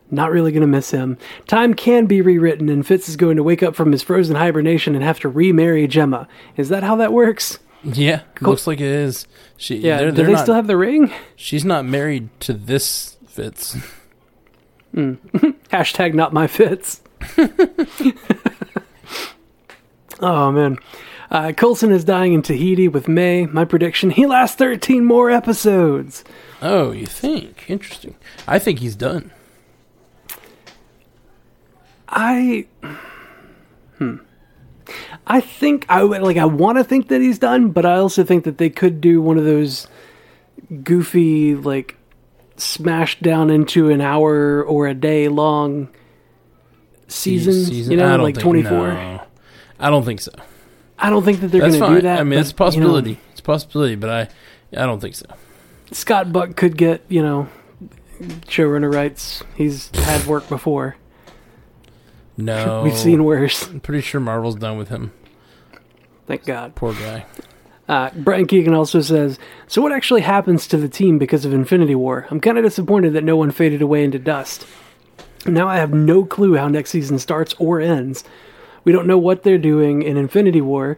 Not 0.09 0.31
really 0.31 0.51
going 0.51 0.61
to 0.61 0.67
miss 0.67 0.89
him. 0.89 1.19
Time 1.47 1.75
can 1.75 2.07
be 2.07 2.21
rewritten 2.21 2.69
and 2.69 2.85
Fitz 2.85 3.07
is 3.07 3.15
going 3.15 3.37
to 3.37 3.43
wake 3.43 3.61
up 3.61 3.75
from 3.75 3.91
his 3.91 4.01
frozen 4.01 4.35
hibernation 4.35 4.95
and 4.95 5.03
have 5.03 5.19
to 5.19 5.29
remarry 5.29 5.87
Jemma. 5.87 6.27
Is 6.57 6.69
that 6.69 6.81
how 6.81 6.95
that 6.95 7.13
works? 7.13 7.59
Yeah, 7.83 8.21
looks 8.41 8.65
like 8.65 8.79
it 8.79 8.87
is. 8.87 9.27
She, 9.57 9.75
Yeah. 9.77 9.97
they're, 9.97 10.09
Do 10.09 10.15
they're 10.17 10.25
they 10.25 10.31
not, 10.33 10.41
still 10.41 10.55
have 10.55 10.67
the 10.67 10.77
ring? 10.77 11.13
She's 11.35 11.63
not 11.65 11.85
married 11.85 12.29
to 12.41 12.53
this 12.53 13.15
Fitz. 13.27 13.77
Hashtag 14.93 16.13
not 16.13 16.33
my 16.33 16.47
Fitz. 16.47 17.01
oh 20.19 20.51
man. 20.51 20.77
Uh, 21.31 21.51
Coulson 21.51 21.91
is 21.91 22.03
dying 22.03 22.33
in 22.33 22.43
Tahiti 22.43 22.87
with 22.87 23.07
May. 23.07 23.47
My 23.47 23.65
prediction: 23.65 24.11
he 24.11 24.27
lasts 24.27 24.55
13 24.57 25.03
more 25.03 25.31
episodes. 25.31 26.23
Oh, 26.61 26.91
you 26.91 27.07
think? 27.07 27.65
Interesting. 27.67 28.15
I 28.47 28.59
think 28.59 28.79
he's 28.79 28.95
done. 28.95 29.31
I, 32.07 32.67
hmm. 33.97 34.17
I 35.25 35.41
think 35.41 35.87
I 35.89 36.03
would 36.03 36.21
like. 36.21 36.37
I 36.37 36.45
want 36.45 36.77
to 36.77 36.83
think 36.83 37.07
that 37.07 37.19
he's 37.19 37.39
done, 37.39 37.71
but 37.71 37.85
I 37.85 37.95
also 37.95 38.23
think 38.23 38.43
that 38.43 38.59
they 38.59 38.69
could 38.69 39.01
do 39.01 39.21
one 39.21 39.39
of 39.39 39.45
those 39.45 39.87
goofy, 40.83 41.55
like, 41.55 41.97
smashed 42.63 43.21
down 43.21 43.49
into 43.49 43.89
an 43.89 44.01
hour 44.01 44.63
or 44.63 44.87
a 44.87 44.93
day 44.93 45.27
long 45.27 45.89
seasons. 47.07 47.67
Season- 47.67 47.91
You 47.91 47.97
know, 47.97 48.17
like 48.17 48.37
24. 48.37 48.71
no. 48.71 49.21
I 49.79 49.89
don't 49.89 50.03
think 50.05 50.21
so. 50.21 50.31
I 50.97 51.09
don't 51.09 51.23
think 51.23 51.41
that 51.41 51.47
they're 51.47 51.61
going 51.61 51.73
to 51.73 51.95
do 51.95 52.01
that. 52.01 52.19
I 52.19 52.23
mean, 52.23 52.39
but, 52.39 52.41
it's 52.41 52.51
a 52.51 52.53
you 52.53 52.55
know, 52.55 52.65
possibility. 52.65 53.19
it's 53.31 53.39
a 53.41 53.43
possibility, 53.43 53.95
but 53.95 54.09
I, 54.09 54.21
I 54.81 54.85
don't 54.85 54.99
think 55.01 55.15
so. 55.15 55.25
Scott 55.91 56.31
Buck 56.31 56.55
could 56.55 56.77
get, 56.77 57.03
you 57.09 57.21
know, 57.21 57.49
showrunner 58.47 58.93
rights. 58.93 59.43
He's 59.55 59.89
had 59.95 60.25
work 60.25 60.47
before. 60.47 60.95
No, 62.37 62.81
We've 62.85 62.97
seen 62.97 63.25
worse. 63.25 63.67
I'm 63.67 63.79
pretty 63.81 64.01
sure 64.01 64.21
Marvel's 64.21 64.55
done 64.55 64.77
with 64.77 64.87
him. 64.89 65.11
Thank 66.25 66.45
God. 66.45 66.75
Poor 66.75 66.93
guy. 66.93 67.25
Uh, 67.87 68.09
Brian 68.15 68.47
Keegan 68.47 68.73
also 68.73 69.01
says, 69.01 69.37
So 69.67 69.81
what 69.81 69.91
actually 69.91 70.21
happens 70.21 70.67
to 70.67 70.77
the 70.77 70.87
team 70.87 71.17
because 71.17 71.45
of 71.45 71.53
Infinity 71.53 71.95
War? 71.95 72.27
I'm 72.29 72.39
kind 72.39 72.57
of 72.57 72.63
disappointed 72.63 73.13
that 73.13 73.23
no 73.23 73.35
one 73.35 73.51
faded 73.51 73.81
away 73.81 74.03
into 74.03 74.19
dust. 74.19 74.65
Now 75.45 75.67
I 75.67 75.77
have 75.77 75.93
no 75.93 76.23
clue 76.23 76.55
how 76.55 76.69
next 76.69 76.91
season 76.91 77.19
starts 77.19 77.53
or 77.59 77.81
ends. 77.81 78.23
We 78.85 78.91
don't 78.93 79.07
know 79.07 79.17
what 79.17 79.43
they're 79.43 79.57
doing 79.57 80.01
in 80.01 80.15
Infinity 80.15 80.61
War, 80.61 80.97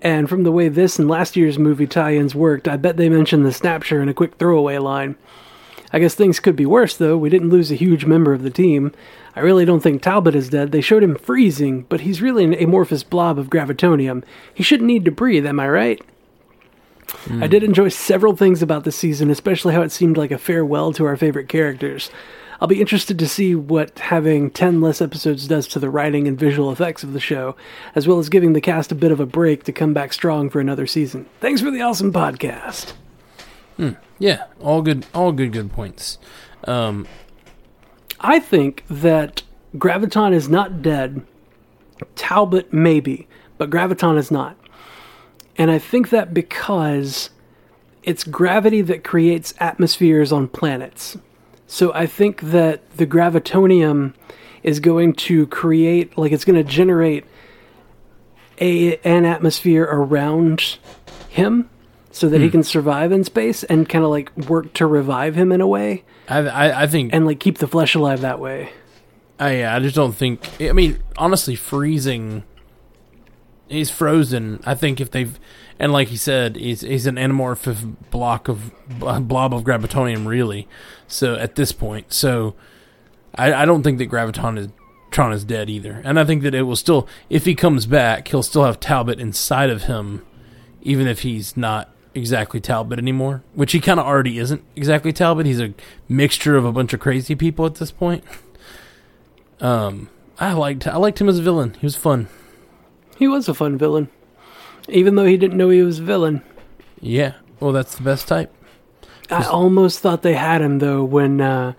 and 0.00 0.28
from 0.28 0.42
the 0.42 0.52
way 0.52 0.68
this 0.68 0.98
and 0.98 1.08
last 1.08 1.36
year's 1.36 1.58
movie 1.58 1.86
tie 1.86 2.14
ins 2.14 2.34
worked, 2.34 2.68
I 2.68 2.76
bet 2.76 2.96
they 2.96 3.08
mentioned 3.08 3.44
the 3.44 3.50
Snapture 3.50 4.02
in 4.02 4.08
a 4.08 4.14
quick 4.14 4.34
throwaway 4.36 4.78
line. 4.78 5.16
I 5.92 5.98
guess 5.98 6.14
things 6.14 6.40
could 6.40 6.56
be 6.56 6.66
worse, 6.66 6.96
though. 6.96 7.16
We 7.16 7.30
didn't 7.30 7.50
lose 7.50 7.70
a 7.70 7.76
huge 7.76 8.04
member 8.04 8.32
of 8.32 8.42
the 8.42 8.50
team. 8.50 8.92
I 9.36 9.40
really 9.40 9.64
don't 9.64 9.80
think 9.80 10.02
Talbot 10.02 10.34
is 10.34 10.50
dead. 10.50 10.72
They 10.72 10.80
showed 10.80 11.02
him 11.02 11.16
freezing, 11.16 11.82
but 11.88 12.00
he's 12.02 12.20
really 12.20 12.44
an 12.44 12.54
amorphous 12.54 13.02
blob 13.02 13.38
of 13.38 13.48
gravitonium. 13.48 14.24
He 14.52 14.62
shouldn't 14.62 14.88
need 14.88 15.04
to 15.04 15.10
breathe, 15.10 15.46
am 15.46 15.60
I 15.60 15.68
right? 15.68 16.02
I 17.30 17.46
did 17.46 17.62
enjoy 17.62 17.88
several 17.88 18.36
things 18.36 18.62
about 18.62 18.84
this 18.84 18.96
season, 18.96 19.30
especially 19.30 19.74
how 19.74 19.82
it 19.82 19.92
seemed 19.92 20.16
like 20.16 20.30
a 20.30 20.38
farewell 20.38 20.92
to 20.94 21.04
our 21.06 21.16
favorite 21.16 21.48
characters. 21.48 22.10
I'll 22.60 22.68
be 22.68 22.80
interested 22.80 23.18
to 23.18 23.28
see 23.28 23.54
what 23.54 23.98
having 23.98 24.50
10 24.50 24.80
less 24.80 25.00
episodes 25.00 25.48
does 25.48 25.66
to 25.68 25.78
the 25.78 25.90
writing 25.90 26.28
and 26.28 26.38
visual 26.38 26.70
effects 26.70 27.02
of 27.02 27.12
the 27.12 27.20
show, 27.20 27.56
as 27.94 28.06
well 28.06 28.18
as 28.18 28.28
giving 28.28 28.52
the 28.52 28.60
cast 28.60 28.92
a 28.92 28.94
bit 28.94 29.12
of 29.12 29.20
a 29.20 29.26
break 29.26 29.64
to 29.64 29.72
come 29.72 29.92
back 29.92 30.12
strong 30.12 30.48
for 30.48 30.60
another 30.60 30.86
season. 30.86 31.26
Thanks 31.40 31.60
for 31.60 31.70
the 31.70 31.82
awesome 31.82 32.12
podcast. 32.12 32.92
Yeah, 34.18 34.44
all 34.60 34.82
good. 34.82 35.06
All 35.12 35.32
good. 35.32 35.52
Good 35.52 35.72
points. 35.72 36.18
Um, 36.64 37.06
I 38.20 38.38
think 38.38 38.84
that 38.88 39.42
Graviton 39.76 40.32
is 40.32 40.48
not 40.48 40.82
dead. 40.82 41.26
Talbot 42.14 42.72
maybe, 42.72 43.28
but 43.58 43.70
Graviton 43.70 44.16
is 44.16 44.30
not. 44.30 44.56
And 45.56 45.70
I 45.70 45.78
think 45.78 46.10
that 46.10 46.34
because 46.34 47.30
it's 48.02 48.24
gravity 48.24 48.82
that 48.82 49.04
creates 49.04 49.54
atmospheres 49.58 50.32
on 50.32 50.48
planets. 50.48 51.16
So 51.66 51.92
I 51.94 52.06
think 52.06 52.40
that 52.42 52.96
the 52.96 53.06
gravitonium 53.06 54.14
is 54.62 54.80
going 54.80 55.14
to 55.14 55.46
create 55.48 56.16
like 56.16 56.32
it's 56.32 56.44
going 56.44 56.62
to 56.62 56.68
generate 56.68 57.24
a 58.60 58.96
an 58.98 59.24
atmosphere 59.24 59.84
around 59.84 60.78
him 61.28 61.68
so 62.10 62.28
that 62.28 62.40
he 62.40 62.46
hmm. 62.46 62.52
can 62.52 62.62
survive 62.62 63.10
in 63.12 63.24
space 63.24 63.64
and 63.64 63.88
kind 63.88 64.04
of 64.04 64.10
like 64.10 64.34
work 64.36 64.72
to 64.74 64.86
revive 64.86 65.34
him 65.34 65.50
in 65.50 65.60
a 65.60 65.66
way 65.66 66.04
I, 66.28 66.38
I, 66.38 66.82
I 66.82 66.86
think. 66.86 67.12
and 67.12 67.26
like 67.26 67.40
keep 67.40 67.58
the 67.58 67.66
flesh 67.66 67.94
alive 67.94 68.20
that 68.20 68.40
way. 68.40 68.70
I, 69.38 69.56
yeah, 69.58 69.74
I 69.74 69.80
just 69.80 69.96
don't 69.96 70.12
think. 70.12 70.48
I 70.60 70.72
mean, 70.72 71.02
honestly, 71.16 71.56
freezing. 71.56 72.44
He's 73.68 73.90
frozen. 73.90 74.60
I 74.64 74.74
think 74.74 75.00
if 75.00 75.10
they've, 75.10 75.38
and 75.78 75.92
like 75.92 76.08
he 76.08 76.16
said, 76.16 76.56
he's 76.56 76.82
he's 76.82 77.06
an 77.06 77.16
anamorphic 77.16 77.96
block 78.10 78.48
of 78.48 78.72
blob 78.98 79.54
of 79.54 79.64
gravitonium, 79.64 80.26
really. 80.26 80.68
So 81.08 81.34
at 81.36 81.54
this 81.54 81.72
point, 81.72 82.12
so 82.12 82.54
I, 83.34 83.52
I 83.52 83.64
don't 83.64 83.82
think 83.82 83.98
that 83.98 84.10
graviton 84.10 84.58
is 84.58 84.68
Tron 85.10 85.32
is 85.32 85.44
dead 85.44 85.70
either, 85.70 86.02
and 86.04 86.18
I 86.18 86.24
think 86.24 86.42
that 86.42 86.54
it 86.54 86.62
will 86.62 86.76
still, 86.76 87.08
if 87.30 87.44
he 87.44 87.54
comes 87.54 87.86
back, 87.86 88.28
he'll 88.28 88.42
still 88.42 88.64
have 88.64 88.80
Talbot 88.80 89.20
inside 89.20 89.70
of 89.70 89.84
him, 89.84 90.24
even 90.82 91.06
if 91.06 91.20
he's 91.20 91.56
not 91.56 91.90
exactly 92.14 92.60
Talbot 92.60 92.98
anymore, 92.98 93.42
which 93.54 93.72
he 93.72 93.80
kind 93.80 93.98
of 93.98 94.06
already 94.06 94.38
isn't 94.38 94.62
exactly 94.76 95.12
Talbot. 95.12 95.46
He's 95.46 95.60
a 95.60 95.72
mixture 96.08 96.56
of 96.56 96.64
a 96.64 96.72
bunch 96.72 96.92
of 96.92 97.00
crazy 97.00 97.34
people 97.34 97.66
at 97.66 97.76
this 97.76 97.90
point. 97.90 98.24
Um, 99.60 100.10
I 100.38 100.52
liked 100.52 100.86
I 100.86 100.96
liked 100.96 101.20
him 101.20 101.28
as 101.28 101.38
a 101.38 101.42
villain. 101.42 101.74
He 101.80 101.86
was 101.86 101.94
fun. 101.96 102.28
He 103.16 103.28
was 103.28 103.48
a 103.48 103.54
fun 103.54 103.78
villain, 103.78 104.08
even 104.88 105.14
though 105.14 105.24
he 105.24 105.36
didn't 105.36 105.56
know 105.56 105.70
he 105.70 105.82
was 105.82 106.00
a 106.00 106.04
villain. 106.04 106.42
Yeah. 107.00 107.34
Well, 107.60 107.72
that's 107.72 107.96
the 107.96 108.02
best 108.02 108.28
type. 108.28 108.52
I 109.30 109.44
almost 109.44 110.00
thought 110.00 110.22
they 110.22 110.34
had 110.34 110.60
him 110.60 110.78
though 110.78 111.04
when 111.04 111.40
uh, 111.40 111.72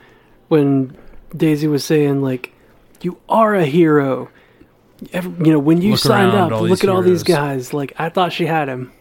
when 0.47 0.97
Daisy 1.35 1.67
was 1.67 1.83
saying 1.83 2.21
like, 2.21 2.53
"You 3.01 3.19
are 3.29 3.55
a 3.55 3.65
hero." 3.65 4.29
Ever, 5.11 5.29
you 5.43 5.51
know, 5.51 5.59
when 5.59 5.81
you 5.81 5.91
Look 5.91 5.99
signed 5.99 6.35
up, 6.35 6.51
look 6.61 6.83
at 6.83 6.89
all 6.89 7.01
these 7.01 7.23
guys. 7.23 7.73
Like, 7.73 7.93
I 7.97 8.07
thought 8.09 8.31
she 8.31 8.45
had 8.45 8.69
him. 8.69 8.93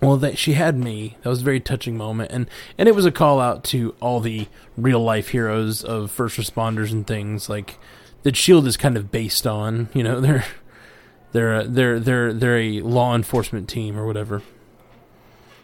Well, 0.00 0.16
that 0.18 0.38
she 0.38 0.54
had 0.54 0.78
me. 0.78 1.16
That 1.22 1.28
was 1.28 1.42
a 1.42 1.44
very 1.44 1.60
touching 1.60 1.96
moment, 1.96 2.30
and 2.32 2.48
and 2.78 2.88
it 2.88 2.94
was 2.94 3.04
a 3.04 3.10
call 3.10 3.40
out 3.40 3.64
to 3.64 3.94
all 4.00 4.20
the 4.20 4.46
real 4.76 5.00
life 5.00 5.28
heroes 5.28 5.84
of 5.84 6.10
first 6.10 6.38
responders 6.38 6.90
and 6.92 7.06
things 7.06 7.50
like 7.50 7.78
that. 8.22 8.36
Shield 8.36 8.66
is 8.66 8.76
kind 8.78 8.96
of 8.96 9.10
based 9.10 9.46
on. 9.46 9.88
You 9.92 10.02
know, 10.02 10.20
they're 10.22 10.46
they're 11.32 11.60
a- 11.60 11.64
they're 11.64 12.00
they're 12.00 12.32
they're 12.32 12.58
a 12.58 12.80
law 12.80 13.14
enforcement 13.14 13.68
team 13.68 13.98
or 13.98 14.06
whatever. 14.06 14.42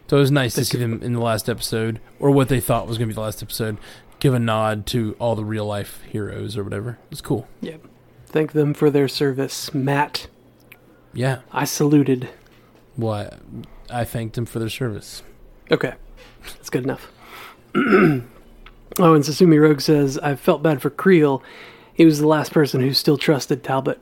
So 0.09 0.19
it 0.19 0.21
was 0.21 0.31
nice 0.31 0.55
to 0.55 0.65
see 0.65 0.79
them 0.79 1.03
in 1.03 1.13
the 1.15 1.21
last 1.21 1.49
episode, 1.49 2.01
or 2.21 2.31
what 2.31 2.49
they 2.49 2.61
thought 2.61 2.87
was 2.87 2.97
going 2.97 3.09
to 3.09 3.13
be 3.13 3.17
the 3.17 3.23
last 3.23 3.43
episode, 3.43 3.77
give 4.21 4.35
a 4.35 4.39
nod 4.39 4.87
to 4.87 5.17
all 5.19 5.35
the 5.35 5.45
real 5.45 5.67
life 5.67 6.01
heroes 6.03 6.57
or 6.57 6.63
whatever. 6.63 6.91
It 7.07 7.11
was 7.11 7.21
cool. 7.21 7.49
Yep. 7.61 7.81
Thank 8.27 8.53
them 8.53 8.73
for 8.73 8.89
their 8.89 9.09
service, 9.09 9.75
Matt. 9.75 10.29
Yeah. 11.13 11.41
I 11.53 11.65
saluted. 11.65 12.29
Well, 12.97 13.13
I, 13.91 14.01
I 14.03 14.05
thanked 14.05 14.37
them 14.37 14.47
for 14.47 14.59
their 14.61 14.69
service. 14.69 15.23
Okay, 15.73 15.95
that's 16.45 16.71
good 16.71 16.85
enough. 16.85 17.11
oh, 17.75 18.23
and 19.15 19.25
Sasumi 19.25 19.61
Rogue 19.61 19.81
says, 19.81 20.19
"I 20.19 20.37
felt 20.37 20.63
bad 20.63 20.81
for 20.81 20.91
Creel. 20.91 21.43
He 21.93 22.05
was 22.05 22.21
the 22.21 22.29
last 22.29 22.53
person 22.53 22.81
who 22.81 22.93
still 22.93 23.19
trusted 23.19 23.65
Talbot 23.65 23.99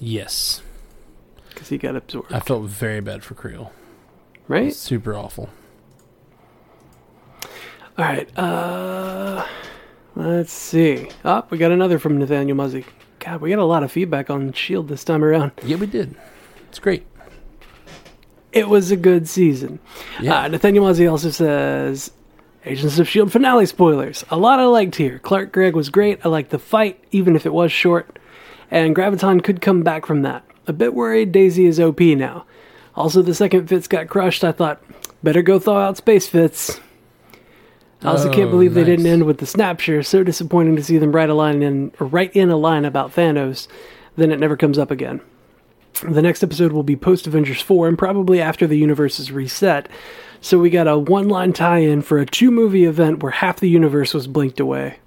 Yes. 0.00 0.62
because 1.50 1.68
he 1.68 1.78
got 1.78 1.94
absorbed." 1.94 2.32
I 2.32 2.40
felt 2.40 2.64
very 2.64 3.00
bad 3.00 3.22
for 3.22 3.34
Creel. 3.34 3.72
right? 4.48 4.74
Super 4.74 5.14
awful. 5.14 5.48
All 7.98 8.04
right. 8.04 8.28
Uh, 8.38 9.44
let's 10.16 10.52
see. 10.52 11.08
Oh, 11.24 11.44
we 11.50 11.58
got 11.58 11.70
another 11.70 11.98
from 11.98 12.18
Nathaniel 12.18 12.56
Muzzy. 12.56 12.84
God, 13.18 13.40
we 13.42 13.50
got 13.50 13.58
a 13.58 13.64
lot 13.64 13.82
of 13.82 13.92
feedback 13.92 14.30
on 14.30 14.52
Shield 14.52 14.88
this 14.88 15.04
time 15.04 15.22
around. 15.22 15.52
Yeah, 15.62 15.76
we 15.76 15.86
did. 15.86 16.16
It's 16.68 16.78
great. 16.78 17.06
It 18.52 18.68
was 18.68 18.90
a 18.90 18.96
good 18.96 19.28
season. 19.28 19.78
Yeah. 20.20 20.40
Uh, 20.44 20.48
Nathaniel 20.48 20.84
Muzzy 20.84 21.06
also 21.06 21.30
says, 21.30 22.10
Agents 22.64 22.94
of 22.98 23.06
S.H.I.E.L.D. 23.06 23.30
finale 23.30 23.66
spoilers. 23.66 24.24
A 24.30 24.36
lot 24.36 24.58
I 24.58 24.64
liked 24.64 24.96
here. 24.96 25.18
Clark 25.18 25.52
Gregg 25.52 25.74
was 25.76 25.88
great. 25.90 26.24
I 26.24 26.28
liked 26.28 26.50
the 26.50 26.58
fight, 26.58 27.02
even 27.10 27.36
if 27.36 27.44
it 27.46 27.52
was 27.52 27.70
short. 27.70 28.18
And 28.70 28.94
Graviton 28.94 29.42
could 29.42 29.60
come 29.60 29.82
back 29.82 30.06
from 30.06 30.22
that. 30.22 30.44
A 30.66 30.72
bit 30.72 30.94
worried 30.94 31.32
Daisy 31.32 31.66
is 31.66 31.80
OP 31.80 32.00
now. 32.00 32.44
Also, 32.94 33.22
the 33.22 33.34
second 33.34 33.68
Fitz 33.68 33.88
got 33.88 34.08
crushed. 34.08 34.44
I 34.44 34.52
thought, 34.52 34.82
better 35.22 35.42
go 35.42 35.58
thaw 35.58 35.78
out 35.78 35.96
Space 35.96 36.28
Fitz. 36.28 36.80
I 38.02 38.08
also 38.08 38.30
can't 38.32 38.48
Oh, 38.48 38.52
believe 38.52 38.74
they 38.74 38.84
didn't 38.84 39.06
end 39.06 39.24
with 39.24 39.38
the 39.38 39.46
Snapture. 39.46 40.04
So 40.04 40.22
disappointing 40.24 40.76
to 40.76 40.82
see 40.82 40.96
them 40.98 41.12
write 41.12 41.28
a 41.30 41.34
line 41.34 41.62
in, 41.62 41.92
write 41.98 42.34
in 42.34 42.50
a 42.50 42.56
line 42.56 42.84
about 42.84 43.14
Thanos. 43.14 43.68
then 44.16 44.30
it 44.32 44.40
never 44.40 44.56
comes 44.56 44.78
up 44.78 44.90
again. 44.90 45.20
The 46.02 46.22
next 46.22 46.42
episode 46.42 46.72
will 46.72 46.82
be 46.82 46.96
post 46.96 47.26
Avengers 47.26 47.60
4 47.60 47.88
and 47.88 47.98
probably 47.98 48.40
after 48.40 48.66
the 48.66 48.76
universe 48.78 49.18
is 49.20 49.30
reset. 49.32 49.88
So 50.40 50.58
we 50.58 50.70
got 50.70 50.88
a 50.88 50.98
one 50.98 51.28
line 51.28 51.52
tie 51.52 51.78
in 51.78 52.00
for 52.02 52.18
a 52.18 52.24
two 52.26 52.50
movie 52.50 52.84
event 52.84 53.22
where 53.22 53.32
half 53.32 53.60
the 53.60 53.68
universe 53.68 54.14
was 54.14 54.26
blinked 54.26 54.60
away. 54.60 54.98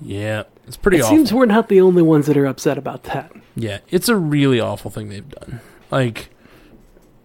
Yeah, 0.00 0.44
it's 0.72 0.78
pretty 0.78 0.96
it 0.96 1.02
awful. 1.02 1.18
seems 1.18 1.34
we're 1.34 1.44
not 1.44 1.68
the 1.68 1.82
only 1.82 2.00
ones 2.00 2.24
that 2.26 2.36
are 2.38 2.46
upset 2.46 2.78
about 2.78 3.02
that. 3.02 3.30
Yeah, 3.54 3.80
it's 3.90 4.08
a 4.08 4.16
really 4.16 4.58
awful 4.58 4.90
thing 4.90 5.10
they've 5.10 5.28
done. 5.28 5.60
Like 5.90 6.30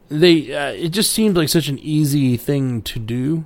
they, 0.10 0.54
uh, 0.54 0.72
it 0.74 0.90
just 0.90 1.14
seems 1.14 1.38
like 1.38 1.48
such 1.48 1.70
an 1.70 1.80
easy 1.80 2.36
thing 2.36 2.82
to 2.82 3.00
do. 3.00 3.46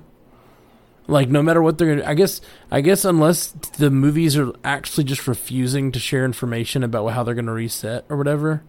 Like 1.06 1.28
no 1.28 1.40
matter 1.40 1.62
what 1.62 1.78
they're 1.78 1.94
gonna, 1.94 2.08
I 2.08 2.14
guess, 2.14 2.40
I 2.68 2.80
guess 2.80 3.04
unless 3.04 3.52
the 3.78 3.92
movies 3.92 4.36
are 4.36 4.52
actually 4.64 5.04
just 5.04 5.28
refusing 5.28 5.92
to 5.92 6.00
share 6.00 6.24
information 6.24 6.82
about 6.82 7.06
how 7.10 7.22
they're 7.22 7.36
gonna 7.36 7.52
reset 7.52 8.04
or 8.08 8.16
whatever, 8.16 8.64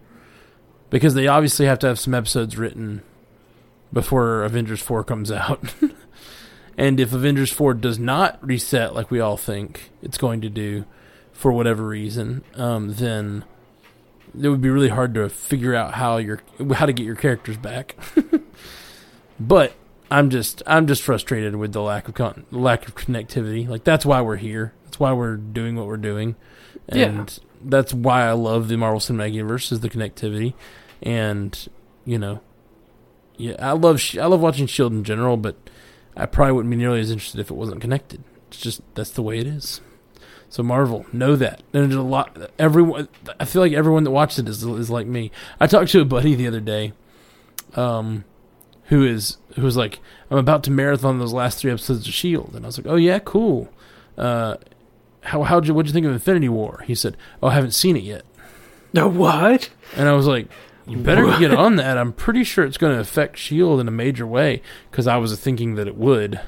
because 0.90 1.14
they 1.14 1.26
obviously 1.26 1.66
have 1.66 1.80
to 1.80 1.88
have 1.88 1.98
some 1.98 2.14
episodes 2.14 2.56
written 2.56 3.02
before 3.92 4.44
Avengers 4.44 4.80
four 4.80 5.02
comes 5.02 5.32
out. 5.32 5.74
and 6.78 7.00
if 7.00 7.12
Avengers 7.12 7.50
four 7.50 7.74
does 7.74 7.98
not 7.98 8.38
reset 8.40 8.94
like 8.94 9.10
we 9.10 9.18
all 9.18 9.36
think 9.36 9.90
it's 10.00 10.16
going 10.16 10.40
to 10.40 10.48
do, 10.48 10.84
for 11.34 11.52
whatever 11.52 11.86
reason, 11.86 12.42
um, 12.54 12.94
then 12.94 13.44
it 14.40 14.48
would 14.48 14.62
be 14.62 14.70
really 14.70 14.88
hard 14.88 15.12
to 15.14 15.28
figure 15.28 15.74
out 15.74 15.94
how 15.94 16.16
your 16.16 16.40
how 16.74 16.86
to 16.86 16.92
get 16.94 17.04
your 17.04 17.14
characters 17.16 17.56
back. 17.58 17.94
but 19.40 19.72
I'm 20.10 20.30
just 20.30 20.62
I'm 20.66 20.86
just 20.86 21.02
frustrated 21.02 21.56
with 21.56 21.72
the 21.72 21.82
lack 21.82 22.08
of 22.08 22.14
con- 22.14 22.46
lack 22.50 22.88
of 22.88 22.94
connectivity. 22.94 23.68
Like 23.68 23.84
that's 23.84 24.06
why 24.06 24.20
we're 24.22 24.36
here. 24.36 24.72
That's 24.84 24.98
why 25.00 25.12
we're 25.12 25.36
doing 25.36 25.76
what 25.76 25.86
we're 25.86 25.96
doing, 25.96 26.36
and 26.88 27.28
Yeah. 27.30 27.44
that's 27.64 27.92
why 27.92 28.22
I 28.26 28.32
love 28.32 28.68
the 28.68 28.76
Marvel 28.76 29.00
Cinematic 29.00 29.32
Universe 29.34 29.72
is 29.72 29.80
the 29.80 29.90
connectivity, 29.90 30.54
and 31.02 31.68
you 32.04 32.18
know, 32.18 32.40
yeah, 33.36 33.56
I 33.58 33.72
love 33.72 34.00
I 34.20 34.26
love 34.26 34.40
watching 34.40 34.66
Shield 34.66 34.92
in 34.92 35.02
general, 35.04 35.36
but 35.36 35.56
I 36.16 36.26
probably 36.26 36.52
wouldn't 36.52 36.70
be 36.70 36.76
nearly 36.76 37.00
as 37.00 37.10
interested 37.10 37.40
if 37.40 37.50
it 37.50 37.54
wasn't 37.54 37.80
connected. 37.80 38.22
It's 38.48 38.58
just 38.60 38.82
that's 38.94 39.10
the 39.10 39.22
way 39.22 39.38
it 39.38 39.46
is. 39.48 39.80
So 40.48 40.62
Marvel, 40.62 41.04
know 41.12 41.34
that. 41.36 41.62
And 41.72 41.84
There's 41.90 41.94
a 41.94 42.02
lot. 42.02 42.50
Everyone, 42.58 43.08
I 43.40 43.44
feel 43.44 43.60
like 43.62 43.72
everyone 43.72 44.04
that 44.04 44.10
watched 44.12 44.38
it 44.38 44.48
is 44.48 44.62
is 44.62 44.90
like 44.90 45.06
me. 45.06 45.30
I 45.58 45.66
talked 45.66 45.90
to 45.92 46.00
a 46.00 46.04
buddy 46.04 46.34
the 46.34 46.46
other 46.46 46.60
day, 46.60 46.92
um, 47.74 48.24
who 48.84 49.04
is 49.04 49.38
who 49.56 49.62
was 49.62 49.76
like, 49.76 49.98
I'm 50.30 50.38
about 50.38 50.62
to 50.64 50.70
marathon 50.70 51.18
those 51.18 51.32
last 51.32 51.58
three 51.58 51.70
episodes 51.70 52.06
of 52.06 52.14
Shield, 52.14 52.52
and 52.54 52.64
I 52.64 52.68
was 52.68 52.78
like, 52.78 52.86
Oh 52.86 52.96
yeah, 52.96 53.18
cool. 53.18 53.68
Uh, 54.16 54.56
how 55.22 55.42
how'd 55.42 55.66
you 55.66 55.74
what'd 55.74 55.88
you 55.88 55.92
think 55.92 56.06
of 56.06 56.12
Infinity 56.12 56.48
War? 56.48 56.84
He 56.86 56.94
said, 56.94 57.16
Oh, 57.42 57.48
I 57.48 57.54
haven't 57.54 57.72
seen 57.72 57.96
it 57.96 58.02
yet. 58.04 58.24
No, 58.92 59.08
what? 59.08 59.70
And 59.96 60.08
I 60.08 60.12
was 60.12 60.26
like, 60.26 60.48
You 60.86 60.98
better 60.98 61.26
What? 61.26 61.40
get 61.40 61.52
on 61.52 61.76
that. 61.76 61.98
I'm 61.98 62.12
pretty 62.12 62.44
sure 62.44 62.64
it's 62.64 62.76
going 62.76 62.94
to 62.94 63.00
affect 63.00 63.38
Shield 63.38 63.80
in 63.80 63.88
a 63.88 63.92
major 63.92 64.26
way 64.26 64.62
because 64.90 65.06
I 65.08 65.16
was 65.16 65.36
thinking 65.40 65.74
that 65.74 65.88
it 65.88 65.96
would. 65.96 66.40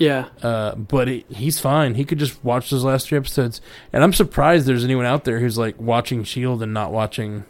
Yeah. 0.00 0.28
Uh, 0.42 0.74
but 0.76 1.10
it, 1.10 1.30
he's 1.30 1.60
fine. 1.60 1.94
He 1.94 2.06
could 2.06 2.18
just 2.18 2.42
watch 2.42 2.70
those 2.70 2.82
last 2.82 3.06
three 3.06 3.18
episodes, 3.18 3.60
and 3.92 4.02
I'm 4.02 4.14
surprised 4.14 4.66
there's 4.66 4.82
anyone 4.82 5.04
out 5.04 5.24
there 5.24 5.40
who's 5.40 5.58
like 5.58 5.78
watching 5.78 6.24
Shield 6.24 6.62
and 6.62 6.72
not 6.72 6.90
watching, 6.90 7.44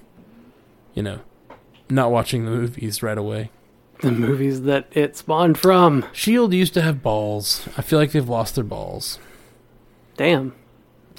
you 0.93 1.05
know, 1.05 1.21
not 1.89 2.11
watching 2.11 2.45
the 2.45 2.51
movies 2.51 3.05
right 3.05 3.17
away. 3.17 3.53
The 4.01 4.11
movies 4.11 4.63
that 4.63 4.89
it 4.91 5.17
spawned 5.17 5.59
from. 5.59 6.05
Shield 6.13 6.53
used 6.53 6.75
to 6.75 6.83
have 6.83 7.03
balls. 7.03 7.69
I 7.77 7.83
feel 7.83 8.01
like 8.01 8.11
they've 8.11 8.29
lost 8.29 8.57
their 8.57 8.65
balls. 8.65 9.21
Damn. 10.17 10.53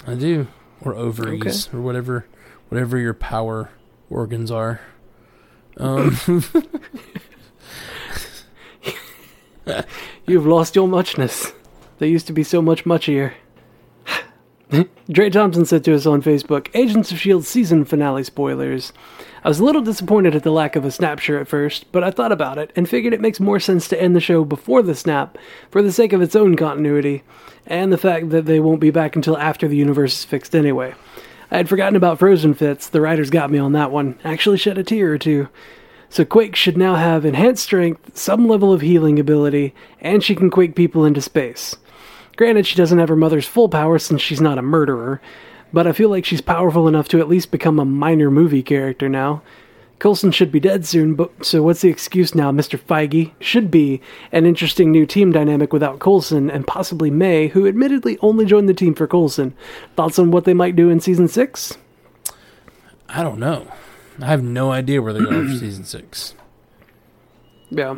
I 0.06 0.14
do, 0.14 0.48
or 0.82 0.94
ovaries, 0.94 1.72
or 1.72 1.80
whatever, 1.80 2.26
whatever 2.68 2.98
your 2.98 3.14
power 3.14 3.70
organs 4.10 4.50
are. 4.50 4.82
Um, 5.78 6.18
You've 10.26 10.46
lost 10.46 10.76
your 10.76 10.88
muchness. 10.88 11.52
They 11.98 12.08
used 12.08 12.26
to 12.26 12.32
be 12.32 12.42
so 12.42 12.62
much 12.62 12.84
muchier. 12.84 13.34
Dre 15.10 15.30
Thompson 15.30 15.64
said 15.64 15.84
to 15.84 15.94
us 15.94 16.06
on 16.06 16.22
Facebook, 16.22 16.68
Agents 16.74 17.10
of 17.10 17.16
S.H.I.E.L.D. 17.16 17.44
season 17.44 17.84
finale 17.84 18.24
spoilers. 18.24 18.92
I 19.44 19.48
was 19.48 19.58
a 19.58 19.64
little 19.64 19.82
disappointed 19.82 20.36
at 20.36 20.44
the 20.44 20.52
lack 20.52 20.76
of 20.76 20.84
a 20.84 20.88
snapture 20.88 21.40
at 21.40 21.48
first, 21.48 21.90
but 21.90 22.04
I 22.04 22.10
thought 22.10 22.32
about 22.32 22.58
it 22.58 22.72
and 22.76 22.88
figured 22.88 23.12
it 23.12 23.20
makes 23.20 23.40
more 23.40 23.58
sense 23.58 23.88
to 23.88 24.00
end 24.00 24.14
the 24.14 24.20
show 24.20 24.44
before 24.44 24.82
the 24.82 24.94
snap 24.94 25.36
for 25.70 25.82
the 25.82 25.92
sake 25.92 26.12
of 26.12 26.22
its 26.22 26.36
own 26.36 26.56
continuity, 26.56 27.24
and 27.66 27.92
the 27.92 27.98
fact 27.98 28.30
that 28.30 28.46
they 28.46 28.60
won't 28.60 28.80
be 28.80 28.90
back 28.90 29.16
until 29.16 29.36
after 29.36 29.66
the 29.66 29.76
universe 29.76 30.20
is 30.20 30.24
fixed 30.24 30.54
anyway. 30.54 30.94
I 31.50 31.56
had 31.56 31.68
forgotten 31.68 31.96
about 31.96 32.18
Frozen 32.18 32.54
Fitz, 32.54 32.88
the 32.88 33.00
writers 33.00 33.30
got 33.30 33.50
me 33.50 33.58
on 33.58 33.72
that 33.72 33.90
one, 33.90 34.18
actually 34.24 34.58
shed 34.58 34.78
a 34.78 34.84
tear 34.84 35.12
or 35.12 35.18
two. 35.18 35.48
So 36.12 36.26
Quake 36.26 36.54
should 36.54 36.76
now 36.76 36.96
have 36.96 37.24
enhanced 37.24 37.64
strength, 37.64 38.18
some 38.18 38.46
level 38.46 38.70
of 38.70 38.82
healing 38.82 39.18
ability, 39.18 39.72
and 39.98 40.22
she 40.22 40.34
can 40.34 40.50
quake 40.50 40.76
people 40.76 41.06
into 41.06 41.22
space. 41.22 41.74
Granted, 42.36 42.66
she 42.66 42.76
doesn't 42.76 42.98
have 42.98 43.08
her 43.08 43.16
mother's 43.16 43.46
full 43.46 43.70
power 43.70 43.98
since 43.98 44.20
she's 44.20 44.38
not 44.38 44.58
a 44.58 44.62
murderer, 44.62 45.22
but 45.72 45.86
I 45.86 45.92
feel 45.92 46.10
like 46.10 46.26
she's 46.26 46.42
powerful 46.42 46.86
enough 46.86 47.08
to 47.08 47.20
at 47.20 47.30
least 47.30 47.50
become 47.50 47.78
a 47.78 47.86
minor 47.86 48.30
movie 48.30 48.62
character 48.62 49.08
now. 49.08 49.40
Coulson 50.00 50.32
should 50.32 50.52
be 50.52 50.60
dead 50.60 50.84
soon, 50.84 51.14
but 51.14 51.30
so 51.46 51.62
what's 51.62 51.80
the 51.80 51.88
excuse 51.88 52.34
now, 52.34 52.52
Mr. 52.52 52.78
Feige? 52.78 53.32
Should 53.40 53.70
be 53.70 54.02
an 54.32 54.44
interesting 54.44 54.90
new 54.90 55.06
team 55.06 55.32
dynamic 55.32 55.72
without 55.72 55.98
Coulson 55.98 56.50
and 56.50 56.66
possibly 56.66 57.10
May, 57.10 57.48
who 57.48 57.66
admittedly 57.66 58.18
only 58.20 58.44
joined 58.44 58.68
the 58.68 58.74
team 58.74 58.94
for 58.94 59.06
Coulson. 59.06 59.54
Thoughts 59.96 60.18
on 60.18 60.30
what 60.30 60.44
they 60.44 60.52
might 60.52 60.76
do 60.76 60.90
in 60.90 61.00
season 61.00 61.26
six? 61.26 61.78
I 63.08 63.22
don't 63.22 63.38
know. 63.38 63.66
I 64.22 64.26
have 64.26 64.42
no 64.42 64.70
idea 64.70 65.02
where 65.02 65.12
they're 65.12 65.24
going 65.24 65.48
for 65.48 65.54
season 65.58 65.84
six. 65.84 66.34
Yeah. 67.70 67.96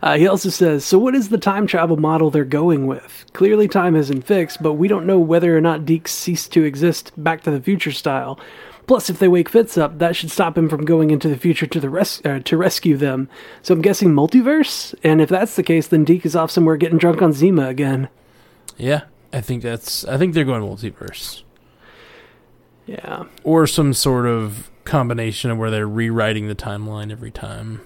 Uh, 0.00 0.16
he 0.16 0.26
also 0.26 0.48
says, 0.48 0.84
so 0.84 0.98
what 0.98 1.14
is 1.14 1.28
the 1.28 1.38
time 1.38 1.66
travel 1.66 1.96
model 1.96 2.30
they're 2.30 2.44
going 2.44 2.86
with? 2.86 3.26
Clearly, 3.32 3.66
time 3.66 3.96
isn't 3.96 4.22
fixed, 4.22 4.62
but 4.62 4.74
we 4.74 4.86
don't 4.86 5.06
know 5.06 5.18
whether 5.18 5.56
or 5.56 5.60
not 5.60 5.84
Deke 5.84 6.06
ceased 6.06 6.52
to 6.52 6.62
exist 6.62 7.12
Back 7.16 7.42
to 7.42 7.50
the 7.50 7.60
Future 7.60 7.90
style. 7.90 8.38
Plus, 8.86 9.10
if 9.10 9.18
they 9.18 9.26
wake 9.26 9.48
Fitz 9.48 9.76
up, 9.76 9.98
that 9.98 10.14
should 10.14 10.30
stop 10.30 10.56
him 10.56 10.68
from 10.68 10.84
going 10.84 11.10
into 11.10 11.28
the 11.28 11.36
future 11.36 11.66
to 11.66 11.80
the 11.80 11.90
res- 11.90 12.24
uh, 12.24 12.38
to 12.44 12.56
rescue 12.56 12.96
them. 12.96 13.28
So 13.62 13.74
I'm 13.74 13.82
guessing 13.82 14.10
multiverse. 14.10 14.94
And 15.02 15.20
if 15.20 15.28
that's 15.28 15.56
the 15.56 15.64
case, 15.64 15.88
then 15.88 16.04
Deke 16.04 16.26
is 16.26 16.36
off 16.36 16.52
somewhere 16.52 16.76
getting 16.76 16.98
drunk 16.98 17.20
on 17.20 17.32
Zima 17.32 17.66
again. 17.66 18.08
Yeah, 18.76 19.02
I 19.32 19.40
think 19.40 19.62
that's. 19.62 20.04
I 20.04 20.16
think 20.16 20.34
they're 20.34 20.44
going 20.44 20.62
multiverse. 20.62 21.42
Yeah. 22.86 23.24
or 23.42 23.66
some 23.66 23.92
sort 23.92 24.26
of 24.26 24.70
combination 24.84 25.50
of 25.50 25.58
where 25.58 25.70
they're 25.72 25.88
rewriting 25.88 26.46
the 26.46 26.54
timeline 26.54 27.10
every 27.10 27.32
time 27.32 27.80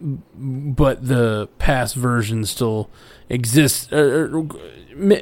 but 0.00 1.06
the 1.06 1.48
past 1.58 1.94
version 1.96 2.44
still 2.44 2.90
exists 3.28 3.90
uh, 3.92 4.28
uh, 4.32 5.16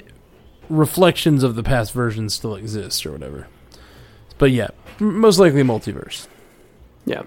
reflections 0.69 1.43
of 1.43 1.55
the 1.55 1.63
past 1.63 1.93
version 1.93 2.29
still 2.29 2.55
exist 2.57 3.07
or 3.07 3.13
whatever 3.13 3.47
but 4.37 4.51
yeah 4.51 4.69
most 4.99 5.39
likely 5.39 5.63
multiverse 5.63 6.27
Yeah. 7.07 7.23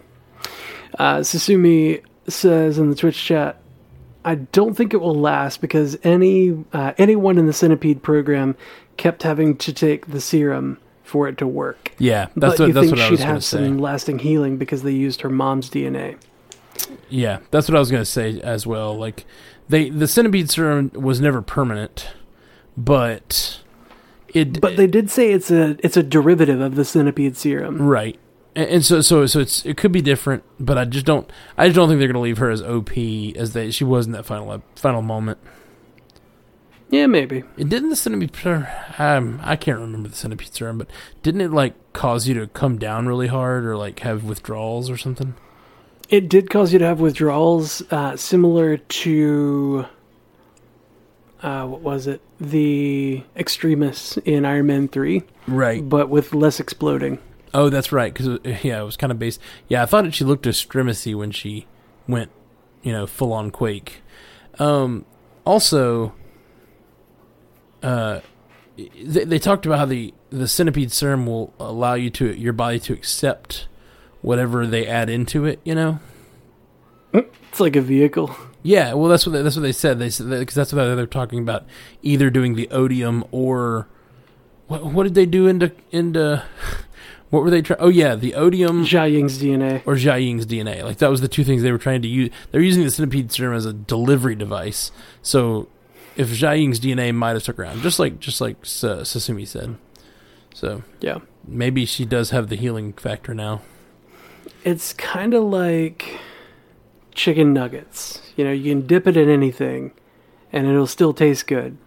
Uh, 0.99 1.17
Susumi 1.19 2.01
says 2.27 2.77
in 2.79 2.89
the 2.89 2.95
Twitch 2.95 3.23
chat, 3.23 3.61
I 4.25 4.35
don't 4.35 4.73
think 4.75 4.93
it 4.93 4.97
will 4.97 5.15
last 5.15 5.61
because 5.61 5.97
any 6.03 6.63
uh, 6.73 6.93
anyone 6.97 7.37
in 7.37 7.45
the 7.45 7.53
Centipede 7.53 8.01
program 8.01 8.55
kept 8.97 9.23
having 9.23 9.55
to 9.57 9.71
take 9.73 10.07
the 10.07 10.19
serum 10.21 10.77
for 11.07 11.27
it 11.27 11.37
to 11.37 11.47
work. 11.47 11.91
yeah 11.97 12.25
that's 12.35 12.57
but 12.57 12.59
what 12.59 12.67
you 12.67 12.73
that's 12.73 12.87
think 12.87 12.97
what 12.97 13.05
she'd 13.05 13.11
was 13.11 13.19
going 13.19 13.27
to 13.27 13.33
have 13.33 13.43
say 13.43 13.57
some 13.65 13.77
lasting 13.79 14.19
healing 14.19 14.57
because 14.57 14.83
they 14.83 14.91
used 14.91 15.21
her 15.21 15.29
mom's 15.29 15.69
DNA. 15.69 16.17
yeah 17.09 17.39
that's 17.51 17.67
what 17.67 17.75
I 17.75 17.79
was 17.79 17.89
going 17.91 18.01
to 18.01 18.05
say 18.05 18.39
as 18.41 18.67
well 18.67 18.97
like 18.97 19.25
they 19.69 19.89
the 19.89 20.07
centipede 20.07 20.49
serum 20.49 20.91
was 20.93 21.19
never 21.21 21.41
permanent 21.41 22.09
but 22.75 23.59
it 24.33 24.61
But 24.61 24.77
they 24.77 24.87
did 24.87 25.09
say 25.09 25.31
it's 25.31 25.49
a 25.49 25.77
it's 25.83 25.97
a 25.97 26.03
derivative 26.03 26.59
of 26.61 26.75
the 26.75 26.85
Centipede 26.85 27.37
serum. 27.37 27.81
Right. 27.81 28.19
And, 28.55 28.69
and 28.69 28.85
so 28.85 29.01
so 29.01 29.25
so 29.25 29.39
it's 29.39 29.65
it 29.65 29.77
could 29.77 29.91
be 29.91 30.01
different, 30.01 30.43
but 30.59 30.77
I 30.77 30.85
just 30.85 31.05
don't 31.05 31.29
I 31.57 31.67
just 31.67 31.75
don't 31.75 31.87
think 31.89 31.99
they're 31.99 32.07
going 32.07 32.15
to 32.15 32.21
leave 32.21 32.37
her 32.37 32.51
as 32.51 32.61
OP 32.61 32.95
as 33.35 33.53
they 33.53 33.71
she 33.71 33.83
was 33.83 34.05
in 34.05 34.11
that 34.11 34.25
final 34.25 34.61
final 34.75 35.01
moment. 35.01 35.39
Yeah, 36.89 37.07
maybe. 37.07 37.43
It 37.57 37.67
didn't 37.69 37.89
the 37.89 37.95
centipede 37.97 38.35
serum- 38.35 38.65
um 38.97 39.39
I 39.43 39.55
can't 39.57 39.79
remember 39.79 40.07
the 40.09 40.15
centipede 40.15 40.53
serum, 40.53 40.77
but 40.77 40.89
didn't 41.21 41.41
it 41.41 41.51
like 41.51 41.73
cause 41.93 42.27
you 42.27 42.33
to 42.35 42.47
come 42.47 42.77
down 42.77 43.07
really 43.07 43.27
hard 43.27 43.65
or 43.65 43.75
like 43.75 43.99
have 43.99 44.23
withdrawals 44.23 44.89
or 44.89 44.97
something? 44.97 45.33
It 46.09 46.29
did 46.29 46.49
cause 46.49 46.71
you 46.71 46.79
to 46.79 46.85
have 46.85 47.01
withdrawals, 47.01 47.81
uh, 47.91 48.15
similar 48.15 48.77
to 48.77 49.85
uh, 51.43 51.65
what 51.67 51.81
was 51.81 52.07
it? 52.07 52.21
The 52.39 53.23
extremists 53.35 54.17
in 54.17 54.45
Iron 54.45 54.67
Man 54.67 54.87
three, 54.87 55.23
Right. 55.47 55.87
but 55.87 56.09
with 56.09 56.33
less 56.33 56.59
exploding. 56.59 57.19
Oh, 57.53 57.69
that's 57.69 57.91
right. 57.91 58.13
Because 58.13 58.39
yeah, 58.63 58.81
it 58.81 58.85
was 58.85 58.97
kind 58.97 59.11
of 59.11 59.19
based. 59.19 59.39
Yeah, 59.67 59.83
I 59.83 59.85
thought 59.85 60.03
that 60.05 60.13
she 60.13 60.23
looked 60.23 60.47
extremisty 60.47 61.13
when 61.15 61.31
she 61.31 61.65
went, 62.07 62.31
you 62.81 62.91
know, 62.91 63.05
full 63.07 63.33
on 63.33 63.51
Quake. 63.51 64.01
Um, 64.59 65.05
also, 65.45 66.13
uh, 67.83 68.21
they, 68.75 69.25
they 69.25 69.39
talked 69.39 69.65
about 69.65 69.79
how 69.79 69.85
the 69.85 70.13
the 70.29 70.47
centipede 70.47 70.91
serum 70.91 71.25
will 71.25 71.53
allow 71.59 71.93
you 71.93 72.09
to 72.11 72.37
your 72.37 72.53
body 72.53 72.79
to 72.79 72.93
accept 72.93 73.67
whatever 74.21 74.67
they 74.67 74.85
add 74.85 75.09
into 75.09 75.45
it. 75.45 75.59
You 75.63 75.75
know. 75.75 75.99
It's 77.13 77.59
like 77.59 77.75
a 77.75 77.81
vehicle. 77.81 78.35
Yeah, 78.61 78.93
well, 78.93 79.09
that's 79.09 79.25
what 79.25 79.31
they, 79.31 79.41
that's 79.41 79.55
what 79.55 79.61
they 79.61 79.71
said. 79.71 79.97
They 79.97 80.09
said 80.09 80.29
because 80.29 80.53
that's 80.53 80.73
what 80.73 80.83
they're 80.95 81.07
talking 81.07 81.39
about, 81.39 81.65
either 82.01 82.29
doing 82.29 82.55
the 82.55 82.69
odium 82.69 83.23
or 83.31 83.87
what? 84.67 84.85
What 84.85 85.03
did 85.03 85.15
they 85.15 85.25
do 85.25 85.47
into 85.47 85.71
into? 85.91 86.43
What 87.29 87.43
were 87.43 87.49
they 87.49 87.61
trying? 87.61 87.81
Oh 87.81 87.89
yeah, 87.89 88.15
the 88.15 88.35
odium 88.35 88.85
Jiaying's 88.85 89.37
DNA. 89.37 89.81
or 89.85 89.95
Jiaying's 89.95 90.45
DNA. 90.45 90.81
Like 90.83 90.99
that 90.99 91.09
was 91.09 91.19
the 91.19 91.27
two 91.27 91.43
things 91.43 91.61
they 91.61 91.73
were 91.73 91.77
trying 91.77 92.01
to 92.03 92.07
use. 92.07 92.29
They're 92.51 92.61
using 92.61 92.85
the 92.85 92.89
centipede 92.89 93.33
serum 93.33 93.53
as 93.53 93.65
a 93.65 93.73
delivery 93.73 94.33
device. 94.33 94.93
So 95.21 95.67
if 96.17 96.29
Jiaying's 96.29 96.79
DNA 96.79 97.13
might 97.13 97.29
have 97.31 97.43
stuck 97.43 97.59
around, 97.59 97.81
just 97.81 97.99
like 97.99 98.19
just 98.19 98.41
like 98.41 98.57
uh, 98.61 99.03
Sasumi 99.03 99.47
said. 99.47 99.77
So 100.53 100.83
Yeah. 100.99 101.19
maybe 101.47 101.85
she 101.85 102.03
does 102.05 102.31
have 102.31 102.49
the 102.49 102.55
healing 102.55 102.93
factor 102.93 103.33
now. 103.33 103.61
It's 104.63 104.91
kind 104.93 105.33
of 105.33 105.43
like 105.43 106.19
chicken 107.13 107.53
nuggets. 107.53 108.21
You 108.35 108.43
know, 108.43 108.51
you 108.51 108.71
can 108.71 108.85
dip 108.87 109.07
it 109.07 109.15
in 109.17 109.29
anything 109.29 109.91
and 110.51 110.65
it'll 110.67 110.87
still 110.87 111.13
taste 111.13 111.45
good, 111.47 111.77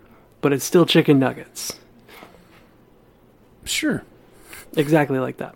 but 0.41 0.53
it's 0.53 0.65
still 0.65 0.87
chicken 0.87 1.19
nuggets. 1.19 1.79
Sure, 3.65 4.03
Exactly 4.77 5.19
like 5.19 5.37
that. 5.39 5.55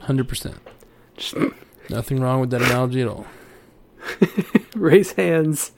hundred 0.00 0.28
percent. 0.28 0.56
Just 1.16 1.34
Nothing 1.90 2.20
wrong 2.20 2.40
with 2.40 2.50
that 2.50 2.62
analogy 2.62 3.00
at 3.02 3.08
all. 3.08 3.26
raise 4.74 5.12
hands 5.12 5.72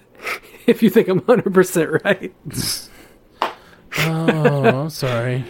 if 0.70 0.82
you 0.82 0.90
think 0.90 1.08
I'm 1.08 1.20
100% 1.22 2.04
right. 2.04 2.32
Oh, 4.00 4.82
I'm 4.82 4.90
sorry. 4.90 5.44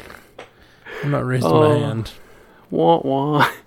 I'm 1.02 1.10
not 1.10 1.26
raising 1.26 1.50
Oh. 1.50 1.68
my 1.80 1.86
hand. 1.86 2.12
Wah 2.70 3.00
wah. 3.02 3.50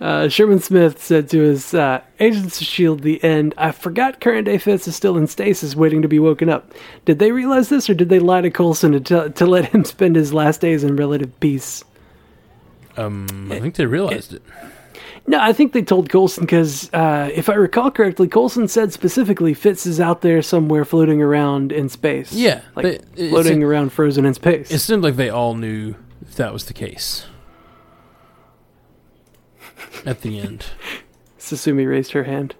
Uh, 0.00 0.28
Sherman 0.28 0.58
Smith 0.58 1.00
said 1.00 1.30
to 1.30 1.38
his 1.38 1.74
uh, 1.74 2.00
Agents 2.18 2.60
of 2.60 2.66
S.H.I.E.L.D. 2.66 3.02
the 3.04 3.22
end, 3.22 3.54
I 3.56 3.70
forgot 3.70 4.20
current 4.20 4.46
day 4.46 4.58
Fitz 4.58 4.88
is 4.88 4.96
still 4.96 5.16
in 5.16 5.28
stasis 5.28 5.76
waiting 5.76 6.02
to 6.02 6.08
be 6.08 6.18
woken 6.18 6.48
up. 6.48 6.72
Did 7.04 7.20
they 7.20 7.30
realize 7.30 7.68
this 7.68 7.88
or 7.88 7.94
did 7.94 8.08
they 8.08 8.18
lie 8.18 8.40
to 8.40 8.50
Coulson 8.50 8.90
to, 8.90 8.98
tell 9.00 9.30
to 9.30 9.46
let 9.46 9.66
him 9.66 9.84
spend 9.84 10.16
his 10.16 10.34
last 10.34 10.60
days 10.60 10.82
in 10.82 10.96
relative 10.96 11.38
peace? 11.38 11.84
Um, 12.96 13.52
I 13.52 13.60
think 13.60 13.76
they 13.76 13.86
realized 13.86 14.32
it. 14.34 14.42
No, 15.26 15.38
I 15.40 15.52
think 15.52 15.72
they 15.72 15.82
told 15.82 16.08
Coulson 16.08 16.44
because, 16.44 16.92
uh, 16.92 17.30
if 17.32 17.48
I 17.48 17.54
recall 17.54 17.90
correctly, 17.92 18.26
Coulson 18.26 18.66
said 18.68 18.92
specifically 18.92 19.54
Fitz 19.54 19.86
is 19.86 20.00
out 20.00 20.20
there 20.20 20.42
somewhere 20.42 20.84
floating 20.84 21.22
around 21.22 21.70
in 21.70 21.88
space. 21.88 22.32
Yeah, 22.32 22.62
Like 22.74 23.02
but 23.14 23.16
floating 23.30 23.62
around 23.62 23.92
frozen 23.92 24.24
in 24.26 24.34
space. 24.34 24.70
it 24.72 24.80
seemed 24.80 25.04
like 25.04 25.14
they 25.16 25.30
all 25.30 25.54
knew 25.54 25.94
if 26.22 26.34
that 26.34 26.52
was 26.52 26.66
the 26.66 26.72
case. 26.74 27.26
At 30.04 30.22
the 30.22 30.40
end. 30.40 30.66
Sasumi 31.38 31.88
raised 31.88 32.12
her 32.12 32.24
hand. 32.24 32.54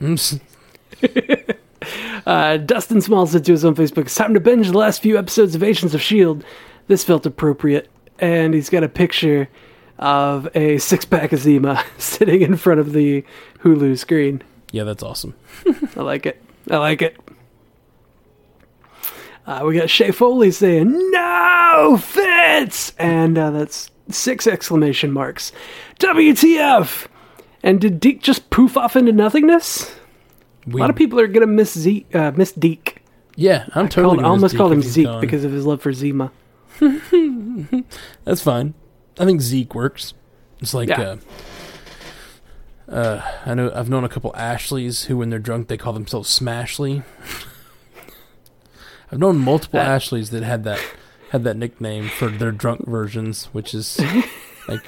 Uh, 2.26 2.56
Dustin 2.56 3.00
Small 3.00 3.26
said 3.28 3.44
to 3.44 3.54
us 3.54 3.62
on 3.62 3.76
Facebook, 3.76 4.06
It's 4.06 4.14
time 4.16 4.34
to 4.34 4.40
binge 4.40 4.66
the 4.68 4.76
last 4.76 5.00
few 5.00 5.16
episodes 5.16 5.54
of 5.54 5.62
Agents 5.62 5.94
of 5.94 6.00
S.H.I.E.L.D. 6.00 6.44
This 6.88 7.04
felt 7.04 7.24
appropriate. 7.24 7.88
And 8.18 8.52
he's 8.54 8.68
got 8.68 8.82
a 8.82 8.88
picture 8.88 9.48
of 9.98 10.48
a 10.54 10.78
six 10.78 11.04
pack 11.04 11.32
of 11.32 11.40
Zima 11.40 11.82
sitting 11.98 12.42
in 12.42 12.56
front 12.56 12.80
of 12.80 12.92
the 12.92 13.24
Hulu 13.60 13.96
screen. 13.98 14.42
Yeah, 14.72 14.84
that's 14.84 15.02
awesome. 15.02 15.34
I 15.96 16.02
like 16.02 16.26
it. 16.26 16.42
I 16.70 16.76
like 16.78 17.02
it. 17.02 17.16
Uh, 19.46 19.62
we 19.64 19.76
got 19.78 19.88
Shay 19.88 20.10
Foley 20.10 20.50
saying, 20.50 20.90
No, 21.12 21.98
Fitz! 22.02 22.92
And 22.98 23.38
uh, 23.38 23.50
that's 23.52 23.90
six 24.10 24.46
exclamation 24.46 25.12
marks. 25.12 25.52
WTF! 26.00 27.06
And 27.62 27.80
did 27.80 28.00
Deke 28.00 28.20
just 28.22 28.50
poof 28.50 28.76
off 28.76 28.96
into 28.96 29.12
nothingness? 29.12 29.94
We, 30.66 30.80
A 30.80 30.82
lot 30.82 30.90
of 30.90 30.96
people 30.96 31.20
are 31.20 31.28
gonna 31.28 31.46
miss 31.46 31.78
Zeke, 31.78 32.12
uh, 32.14 32.32
miss 32.34 32.50
Deke. 32.52 33.02
Yeah, 33.36 33.66
I'm 33.74 33.86
I, 33.86 33.88
totally. 33.88 34.16
called, 34.16 34.26
I 34.26 34.28
almost 34.28 34.52
Zeke 34.52 34.58
called 34.58 34.72
him 34.72 34.82
Zeke 34.82 35.06
gone. 35.06 35.20
because 35.20 35.44
of 35.44 35.52
his 35.52 35.64
love 35.64 35.80
for 35.80 35.92
Zima. 35.92 36.32
that's 38.24 38.40
fine. 38.42 38.74
I 39.18 39.24
think 39.24 39.40
Zeke 39.40 39.74
works. 39.74 40.14
It's 40.60 40.74
like 40.74 40.88
Yeah. 40.88 41.16
uh, 42.88 42.92
uh, 42.92 43.22
I 43.44 43.54
know 43.54 43.72
I've 43.74 43.88
known 43.90 44.04
a 44.04 44.08
couple 44.08 44.34
Ashleys 44.36 45.04
who, 45.04 45.18
when 45.18 45.30
they're 45.30 45.38
drunk, 45.38 45.68
they 45.68 45.76
call 45.76 45.92
themselves 45.92 46.36
Smashly. 46.38 47.02
I've 49.12 49.18
known 49.18 49.38
multiple 49.38 49.78
That- 49.80 49.88
Ashleys 49.88 50.30
that 50.30 50.42
had 50.42 50.64
that 50.64 50.80
had 51.30 51.44
that 51.44 51.56
nickname 51.56 52.08
for 52.08 52.28
their 52.28 52.52
drunk 52.52 52.86
versions, 52.86 53.46
which 53.46 53.74
is 53.74 54.00
like, 54.68 54.82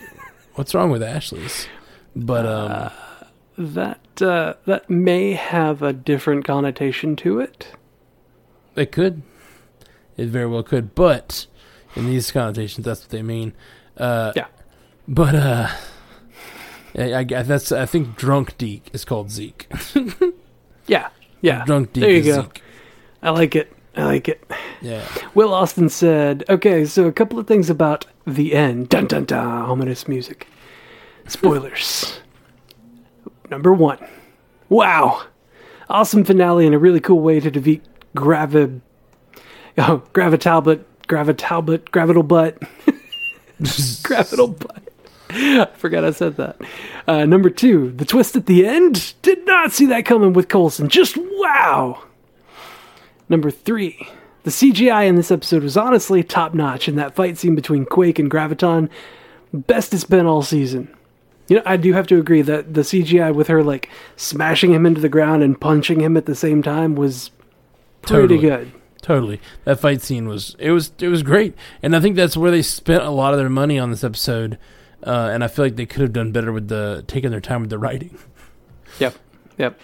what's 0.54 0.74
wrong 0.74 0.90
with 0.90 1.02
Ashleys? 1.02 1.66
But 2.14 2.46
um, 2.46 2.90
That 3.56 4.22
uh, 4.22 4.54
that 4.66 4.88
may 4.88 5.32
have 5.32 5.82
a 5.82 5.92
different 5.92 6.44
connotation 6.44 7.16
to 7.16 7.40
it. 7.40 7.72
It 8.76 8.92
could. 8.92 9.22
It 10.16 10.28
very 10.28 10.46
well 10.46 10.62
could. 10.62 10.94
But 10.94 11.46
in 11.96 12.06
these 12.06 12.30
connotations, 12.30 12.84
that's 12.86 13.02
what 13.02 13.10
they 13.10 13.22
mean. 13.22 13.52
Uh, 13.99 14.32
Yeah. 14.36 14.46
But 15.07 15.34
uh, 15.34 15.68
I, 16.96 17.14
I, 17.20 17.24
that's 17.24 17.72
I 17.72 17.86
think 17.86 18.16
drunk 18.16 18.57
Deke 18.59 18.88
is 18.92 19.05
called 19.05 19.30
Zeke. 19.30 19.68
Yeah, 20.86 21.09
yeah. 21.42 21.64
drunk 21.66 21.92
Deke 21.92 22.01
there 22.03 22.11
you 22.11 22.18
is 22.20 22.26
go. 22.26 22.42
Zeke. 22.42 22.62
I 23.22 23.30
like 23.30 23.55
it. 23.55 23.70
I 23.96 24.05
like 24.05 24.28
it. 24.28 24.42
Yeah. 24.80 25.05
Will 25.34 25.53
Austin 25.53 25.88
said, 25.90 26.44
"Okay, 26.49 26.84
so 26.86 27.07
a 27.07 27.12
couple 27.12 27.38
of 27.38 27.46
things 27.46 27.68
about 27.68 28.07
the 28.26 28.55
end. 28.55 28.88
Dun 28.88 29.07
dun 29.07 29.24
dun. 29.26 29.46
Ominous 29.46 30.09
music. 30.09 30.46
Spoilers. 31.26 32.20
Number 33.51 33.72
one. 33.72 33.99
Wow, 34.70 35.24
awesome 35.90 36.22
finale 36.24 36.64
and 36.66 36.74
a 36.74 36.78
really 36.78 37.01
cool 37.01 37.20
way 37.20 37.40
to 37.40 37.51
defeat 37.51 37.82
Gravi. 38.14 38.80
Oh, 39.78 40.03
Gravitalbot, 40.12 40.84
Gravitalbot, 41.07 41.88
Gravital 41.90 42.26
Butt, 42.26 42.62
Gravital 44.02 44.59
Butt. 44.59 44.82
I 45.30 45.66
forgot 45.76 46.04
I 46.04 46.11
said 46.12 46.36
that. 46.36 46.56
Uh, 47.06 47.24
number 47.26 47.50
two, 47.50 47.90
the 47.92 48.04
twist 48.04 48.34
at 48.36 48.46
the 48.46 48.66
end. 48.66 49.14
Did 49.22 49.44
not 49.46 49.72
see 49.72 49.86
that 49.86 50.06
coming 50.06 50.32
with 50.32 50.48
Coulson. 50.48 50.88
Just 50.88 51.16
wow. 51.18 52.02
Number 53.28 53.50
three, 53.50 54.09
the 54.44 54.50
CGI 54.50 55.06
in 55.06 55.16
this 55.16 55.30
episode 55.30 55.62
was 55.62 55.76
honestly 55.76 56.22
top 56.22 56.54
notch 56.54 56.88
in 56.88 56.96
that 56.96 57.14
fight 57.14 57.36
scene 57.36 57.54
between 57.54 57.84
Quake 57.84 58.18
and 58.18 58.30
Graviton. 58.30 58.88
Best 59.52 59.92
it's 59.92 60.04
been 60.04 60.26
all 60.26 60.42
season. 60.42 60.94
You 61.48 61.56
know, 61.56 61.62
I 61.66 61.76
do 61.76 61.92
have 61.94 62.06
to 62.09 62.18
agree 62.18 62.42
that 62.42 62.72
the 62.74 62.82
CGI 62.82 63.34
with 63.34 63.48
her 63.48 63.62
like 63.62 63.88
smashing 64.16 64.72
him 64.72 64.86
into 64.86 65.00
the 65.00 65.09
ground 65.09 65.42
and 65.42 65.59
punching 65.61 66.00
him 66.00 66.16
at 66.16 66.26
the 66.26 66.34
same 66.34 66.62
time 66.62 66.94
was 66.94 67.30
pretty 68.02 68.36
Totally. 68.36 68.40
good. 68.40 68.72
Totally. 69.03 69.40
That 69.64 69.80
fight 69.80 70.03
scene 70.03 70.28
was 70.28 70.57
it 70.59 70.70
was 70.72 70.92
it 70.99 71.09
was 71.09 71.22
great, 71.22 71.55
and 71.82 71.94
I 71.94 72.01
think 72.01 72.16
that's 72.16 72.36
where 72.36 72.51
they 72.51 72.62
spent 72.62 73.03
a 73.03 73.11
lot 73.11 73.32
of 73.32 73.38
their 73.38 73.49
money 73.49 73.78
on 73.78 73.90
this 73.90 74.05
episode. 74.05 74.59
Uh, 75.07 75.30
and 75.32 75.44
I 75.44 75.49
feel 75.49 75.64
like 75.64 75.76
they 75.76 75.86
could 75.86 76.03
have 76.03 76.12
done 76.12 76.32
better 76.32 76.53
with 76.53 76.68
the 76.68 77.05
taking 77.07 77.30
their 77.30 77.40
time 77.40 77.61
with 77.61 77.70
the 77.70 77.78
writing. 77.78 78.18
Yep. 78.99 79.14
Yep. 79.59 79.78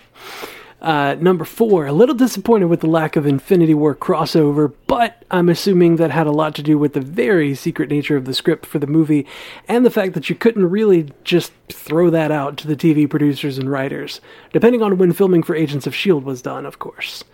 Uh, 0.85 1.17
number 1.19 1.45
four, 1.47 1.87
a 1.87 1.93
little 1.93 2.15
disappointed 2.15 2.67
with 2.67 2.81
the 2.81 2.87
lack 2.87 3.17
of 3.17 3.27
Infinity 3.27 3.73
War 3.73 3.95
crossover, 3.95 4.73
but 4.87 5.25
I'm 5.31 5.49
assuming 5.49 5.97
that 5.97 6.11
had 6.11 6.27
a 6.27 6.31
lot 6.31 6.55
to 6.57 6.63
do 6.63 6.79
with 6.79 6.93
the 6.93 7.01
very 7.01 7.55
secret 7.55 7.89
nature 7.89 8.17
of 8.17 8.27
the 8.27 8.35
script 8.35 8.67
for 8.67 8.79
the 8.79 8.87
movie 8.87 9.27
and 9.67 9.85
the 9.85 9.91
fact 9.91 10.13
that 10.13 10.29
you 10.29 10.37
couldn't 10.37 10.69
really 10.69 11.11
just 11.23 11.53
throw 11.71 12.11
that 12.11 12.31
out 12.31 12.59
to 12.59 12.67
the 12.67 12.77
TV 12.77 13.09
producers 13.09 13.57
and 13.57 13.71
writers, 13.71 14.21
depending 14.53 14.83
on 14.83 14.99
when 14.99 15.15
filming 15.15 15.43
for 15.43 15.57
Agents 15.57 15.87
of 15.87 15.95
S.H.I.E.L.D. 15.95 16.27
was 16.27 16.43
done, 16.43 16.67
of 16.67 16.79
course. 16.79 17.25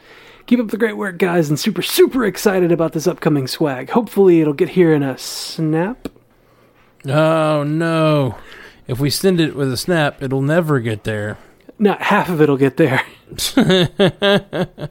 Keep 0.47 0.61
up 0.61 0.69
the 0.69 0.77
great 0.77 0.97
work, 0.97 1.19
guys, 1.19 1.49
and 1.49 1.59
super, 1.59 1.83
super 1.83 2.25
excited 2.25 2.73
about 2.73 2.93
this 2.93 3.07
upcoming 3.07 3.47
swag. 3.47 3.91
Hopefully, 3.91 4.41
it'll 4.41 4.53
get 4.53 4.71
here 4.71 4.93
in 4.93 5.03
a 5.03 5.17
snap. 5.19 6.09
Oh 7.07 7.63
no! 7.63 8.37
If 8.87 8.99
we 8.99 9.11
send 9.11 9.41
it 9.41 9.55
with 9.55 9.73
a 9.73 9.77
snap, 9.77 10.23
it'll 10.23 10.43
never 10.43 10.81
get 10.81 11.05
there. 11.05 11.39
Not 11.79 12.03
half 12.03 12.29
of 12.29 12.41
it'll 12.41 12.57
get 12.57 12.77
there. 12.77 13.03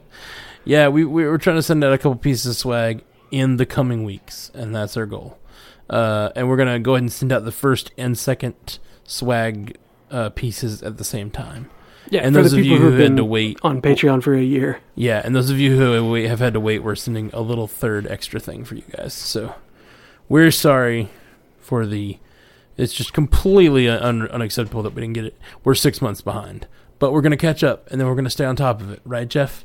Yeah, 0.64 0.88
we 0.88 1.04
we 1.04 1.24
were 1.24 1.38
trying 1.38 1.56
to 1.56 1.62
send 1.62 1.82
out 1.82 1.92
a 1.92 1.98
couple 1.98 2.16
pieces 2.16 2.46
of 2.46 2.56
swag 2.56 3.02
in 3.30 3.56
the 3.56 3.66
coming 3.66 4.04
weeks, 4.04 4.50
and 4.54 4.74
that's 4.74 4.96
our 4.96 5.06
goal. 5.06 5.38
Uh, 5.88 6.30
and 6.36 6.48
we're 6.48 6.56
gonna 6.56 6.78
go 6.78 6.94
ahead 6.94 7.02
and 7.02 7.12
send 7.12 7.32
out 7.32 7.44
the 7.44 7.52
first 7.52 7.92
and 7.96 8.16
second 8.16 8.78
swag 9.04 9.76
uh, 10.10 10.30
pieces 10.30 10.82
at 10.82 10.98
the 10.98 11.04
same 11.04 11.30
time. 11.30 11.70
Yeah, 12.10 12.20
and 12.22 12.34
those 12.34 12.52
of 12.52 12.64
you 12.64 12.76
who've 12.76 12.92
had 12.94 12.98
been 12.98 13.16
to 13.16 13.24
wait, 13.24 13.58
on 13.62 13.80
Patreon 13.80 14.22
for 14.22 14.34
a 14.34 14.42
year. 14.42 14.80
yeah, 14.96 15.22
and 15.24 15.34
those 15.34 15.48
of 15.50 15.58
you 15.58 15.76
who 15.76 16.14
have 16.14 16.40
had 16.40 16.52
to 16.54 16.60
wait, 16.60 16.80
we're 16.82 16.96
sending 16.96 17.30
a 17.32 17.40
little 17.40 17.66
third 17.68 18.06
extra 18.08 18.38
thing 18.40 18.64
for 18.64 18.74
you 18.74 18.82
guys. 18.96 19.14
So 19.14 19.54
we're 20.28 20.50
sorry 20.50 21.08
for 21.60 21.86
the. 21.86 22.18
It's 22.76 22.92
just 22.94 23.12
completely 23.12 23.88
un- 23.88 24.28
unacceptable 24.28 24.82
that 24.82 24.94
we 24.94 25.02
didn't 25.02 25.14
get 25.14 25.24
it. 25.26 25.38
We're 25.64 25.74
six 25.74 26.00
months 26.02 26.20
behind, 26.20 26.66
but 26.98 27.12
we're 27.12 27.20
gonna 27.20 27.36
catch 27.36 27.62
up, 27.62 27.88
and 27.90 28.00
then 28.00 28.08
we're 28.08 28.14
gonna 28.14 28.30
stay 28.30 28.44
on 28.44 28.56
top 28.56 28.80
of 28.80 28.90
it, 28.90 29.00
right, 29.04 29.28
Jeff? 29.28 29.64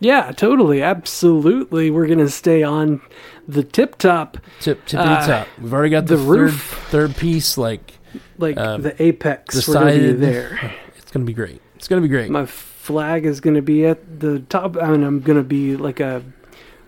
Yeah, 0.00 0.32
totally, 0.32 0.82
absolutely. 0.82 1.90
We're 1.90 2.06
gonna 2.06 2.28
stay 2.28 2.62
on 2.62 3.00
the 3.46 3.62
tip 3.62 3.96
top, 3.98 4.38
Tip 4.60 4.84
tippity 4.86 5.22
Uh, 5.22 5.26
top. 5.26 5.48
We've 5.60 5.72
already 5.72 5.90
got 5.90 6.06
the, 6.06 6.16
the 6.16 6.22
third 6.24 6.28
roof. 6.40 6.86
third 6.90 7.16
piece. 7.16 7.58
Like 7.58 7.92
like 8.38 8.56
Uh, 8.56 8.78
the 8.78 9.02
apex. 9.02 9.66
We're 9.68 9.74
gonna 9.74 9.92
be 9.92 10.12
there. 10.12 10.72
it's 10.96 11.10
gonna 11.10 11.24
be 11.24 11.32
great. 11.32 11.60
It's 11.84 11.88
gonna 11.90 12.00
be 12.00 12.08
great. 12.08 12.30
My 12.30 12.46
flag 12.46 13.26
is 13.26 13.42
gonna 13.42 13.60
be 13.60 13.84
at 13.84 14.18
the 14.18 14.38
top. 14.40 14.74
I 14.80 14.88
mean, 14.88 15.02
I'm 15.02 15.20
gonna 15.20 15.42
be 15.42 15.76
like 15.76 16.00
a 16.00 16.22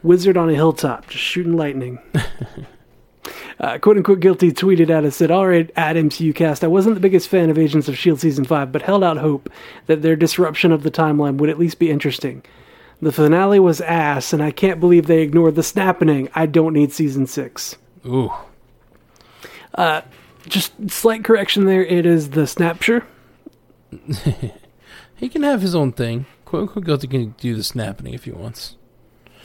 wizard 0.02 0.38
on 0.38 0.48
a 0.48 0.54
hilltop, 0.54 1.06
just 1.10 1.22
shooting 1.22 1.54
lightning. 1.54 1.98
Uh, 3.58 3.78
quote 3.78 3.96
unquote 3.96 4.20
guilty 4.20 4.52
tweeted 4.52 4.90
at 4.90 5.04
us 5.04 5.16
said, 5.16 5.30
All 5.30 5.46
right, 5.48 5.70
at 5.76 5.96
MCU 5.96 6.34
cast, 6.34 6.62
I 6.62 6.66
wasn't 6.66 6.94
the 6.94 7.00
biggest 7.00 7.28
fan 7.28 7.48
of 7.50 7.58
Agents 7.58 7.88
of 7.88 7.94
S.H.I.E.L.D. 7.94 8.20
season 8.20 8.44
5, 8.44 8.70
but 8.70 8.82
held 8.82 9.02
out 9.02 9.16
hope 9.16 9.48
that 9.86 10.02
their 10.02 10.14
disruption 10.14 10.72
of 10.72 10.82
the 10.82 10.90
timeline 10.90 11.38
would 11.38 11.48
at 11.48 11.58
least 11.58 11.78
be 11.78 11.90
interesting. 11.90 12.42
The 13.00 13.10
finale 13.12 13.58
was 13.58 13.80
ass, 13.80 14.34
and 14.34 14.42
I 14.42 14.50
can't 14.50 14.78
believe 14.78 15.06
they 15.06 15.22
ignored 15.22 15.54
the 15.54 15.62
snapping. 15.62 16.28
I 16.34 16.44
don't 16.46 16.74
need 16.74 16.92
season 16.92 17.26
6. 17.26 17.76
Ooh, 18.06 18.30
Uh, 19.74 20.02
Just 20.46 20.90
slight 20.90 21.24
correction 21.24 21.64
there. 21.64 21.84
It 21.84 22.04
is 22.06 22.30
the 22.30 22.42
snapture. 22.42 23.04
he 25.16 25.28
can 25.28 25.42
have 25.42 25.62
his 25.62 25.74
own 25.74 25.92
thing. 25.92 26.26
Quote 26.44 26.62
unquote 26.62 26.84
guilty 26.84 27.08
can 27.08 27.34
do 27.38 27.54
the 27.54 27.64
snapping 27.64 28.14
if 28.14 28.24
he 28.24 28.30
wants. 28.32 28.76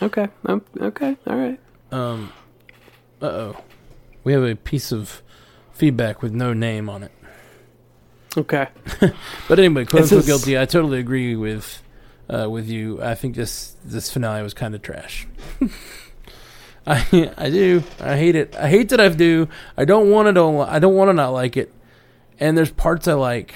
Okay. 0.02 0.28
um, 0.46 0.64
Okay. 0.80 1.18
All 1.28 1.36
right. 1.36 1.60
Um, 1.92 2.32
uh 3.22 3.26
oh, 3.26 3.64
we 4.24 4.34
have 4.34 4.44
a 4.44 4.56
piece 4.56 4.92
of 4.92 5.22
feedback 5.74 6.22
with 6.22 6.34
no 6.34 6.54
name 6.54 6.90
on 6.90 7.04
it. 7.04 7.12
Okay. 8.38 8.68
But 9.48 9.60
anyway, 9.60 9.86
quote 9.86 10.04
unquote 10.04 10.26
guilty. 10.26 10.58
I 10.58 10.66
totally 10.66 11.00
agree 11.00 11.36
with 11.36 11.84
uh, 12.30 12.50
with 12.50 12.70
you. 12.70 13.02
I 13.02 13.16
think 13.16 13.36
this 13.36 13.76
this 13.84 14.12
finale 14.12 14.42
was 14.42 14.54
kind 14.54 14.74
of 14.74 14.82
trash. 14.82 15.28
I 16.88 17.32
I 17.38 17.50
do. 17.50 17.84
I 18.00 18.18
hate 18.18 18.36
it. 18.36 18.56
I 18.56 18.70
hate 18.70 18.90
that 18.90 19.00
I 19.00 19.10
do. 19.10 19.50
I 19.78 19.86
don't 19.86 20.10
want 20.10 20.28
to 20.28 20.34
don't. 20.34 20.68
I 20.68 20.80
don't 20.80 20.96
want 20.96 21.10
to 21.10 21.14
not 21.14 21.30
like 21.30 21.58
it. 21.58 21.74
And 22.40 22.58
there's 22.58 22.72
parts 22.72 23.08
I 23.08 23.14
like. 23.14 23.54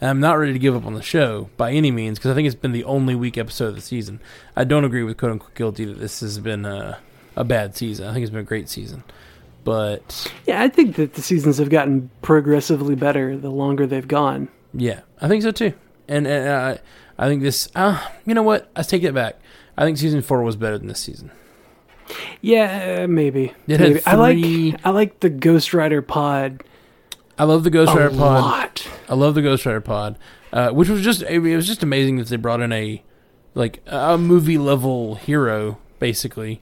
And 0.00 0.10
I'm 0.10 0.20
not 0.20 0.38
ready 0.38 0.52
to 0.52 0.58
give 0.58 0.76
up 0.76 0.86
on 0.86 0.94
the 0.94 1.02
show 1.02 1.50
by 1.56 1.72
any 1.72 1.90
means 1.90 2.18
because 2.18 2.30
I 2.30 2.34
think 2.34 2.46
it's 2.46 2.54
been 2.54 2.72
the 2.72 2.84
only 2.84 3.14
weak 3.14 3.36
episode 3.36 3.68
of 3.68 3.74
the 3.74 3.80
season. 3.80 4.20
I 4.54 4.64
don't 4.64 4.84
agree 4.84 5.02
with 5.02 5.16
quote 5.16 5.32
unquote 5.32 5.54
guilty 5.54 5.84
that 5.84 5.98
this 5.98 6.20
has 6.20 6.38
been 6.38 6.64
a, 6.64 6.98
a 7.36 7.44
bad 7.44 7.76
season. 7.76 8.06
I 8.06 8.12
think 8.12 8.22
it's 8.22 8.30
been 8.30 8.40
a 8.40 8.44
great 8.44 8.68
season. 8.68 9.02
But 9.64 10.32
Yeah, 10.46 10.62
I 10.62 10.68
think 10.68 10.96
that 10.96 11.14
the 11.14 11.22
seasons 11.22 11.58
have 11.58 11.68
gotten 11.68 12.10
progressively 12.22 12.94
better 12.94 13.36
the 13.36 13.50
longer 13.50 13.86
they've 13.86 14.06
gone. 14.06 14.48
Yeah, 14.72 15.00
I 15.20 15.28
think 15.28 15.42
so 15.42 15.50
too. 15.50 15.74
And, 16.06 16.26
and 16.26 16.48
I, 16.48 16.78
I 17.18 17.28
think 17.28 17.42
this. 17.42 17.68
Uh, 17.74 18.02
you 18.24 18.34
know 18.34 18.42
what? 18.42 18.70
I 18.76 18.82
take 18.82 19.02
it 19.02 19.14
back. 19.14 19.38
I 19.76 19.84
think 19.84 19.98
season 19.98 20.22
four 20.22 20.42
was 20.42 20.56
better 20.56 20.78
than 20.78 20.88
this 20.88 21.00
season. 21.00 21.30
Yeah, 22.40 23.02
uh, 23.02 23.06
maybe. 23.08 23.52
Maybe. 23.66 24.00
I 24.06 24.14
like 24.14 24.38
I 24.84 24.90
like 24.90 25.20
the 25.20 25.28
Ghost 25.28 25.74
Rider 25.74 26.00
pod 26.02 26.62
I 27.38 27.44
love 27.44 27.64
the 27.64 27.70
Ghost 27.70 27.94
Rider 27.94 28.10
pod. 28.10 28.18
lot. 28.18 28.88
I 29.08 29.14
love 29.14 29.34
the 29.34 29.42
Ghost 29.42 29.64
Rider 29.64 29.80
pod, 29.80 30.18
uh, 30.52 30.70
which 30.70 30.88
was 30.88 31.02
just 31.02 31.22
it 31.22 31.38
was 31.38 31.66
just 31.66 31.82
amazing 31.82 32.16
that 32.16 32.28
they 32.28 32.36
brought 32.36 32.60
in 32.60 32.72
a 32.72 33.02
like 33.54 33.82
a 33.86 34.18
movie 34.18 34.58
level 34.58 35.16
hero 35.16 35.78
basically 35.98 36.60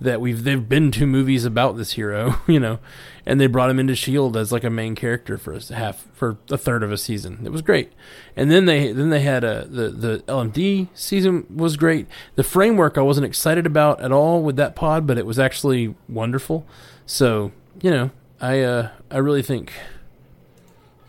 that 0.00 0.20
we've 0.20 0.44
they've 0.44 0.68
been 0.68 0.90
to 0.92 1.06
movies 1.06 1.44
about 1.44 1.76
this 1.76 1.92
hero, 1.92 2.40
you 2.46 2.60
know, 2.60 2.78
and 3.24 3.40
they 3.40 3.46
brought 3.46 3.70
him 3.70 3.78
into 3.78 3.94
Shield 3.94 4.36
as 4.36 4.52
like 4.52 4.64
a 4.64 4.70
main 4.70 4.94
character 4.94 5.38
for 5.38 5.54
a 5.54 5.74
half 5.74 6.06
for 6.12 6.36
a 6.50 6.58
third 6.58 6.82
of 6.82 6.92
a 6.92 6.98
season. 6.98 7.40
It 7.44 7.52
was 7.52 7.62
great, 7.62 7.92
and 8.36 8.50
then 8.50 8.66
they 8.66 8.92
then 8.92 9.10
they 9.10 9.20
had 9.20 9.44
a 9.44 9.66
the 9.66 9.88
the 9.90 10.18
LMD 10.26 10.88
season 10.94 11.46
was 11.54 11.76
great. 11.76 12.06
The 12.34 12.44
framework 12.44 12.98
I 12.98 13.02
wasn't 13.02 13.26
excited 13.26 13.66
about 13.66 14.00
at 14.00 14.12
all 14.12 14.42
with 14.42 14.56
that 14.56 14.74
pod, 14.76 15.06
but 15.06 15.18
it 15.18 15.26
was 15.26 15.38
actually 15.38 15.94
wonderful. 16.08 16.66
So 17.06 17.52
you 17.80 17.90
know, 17.90 18.10
I 18.40 18.60
uh 18.60 18.90
I 19.10 19.18
really 19.18 19.42
think 19.42 19.72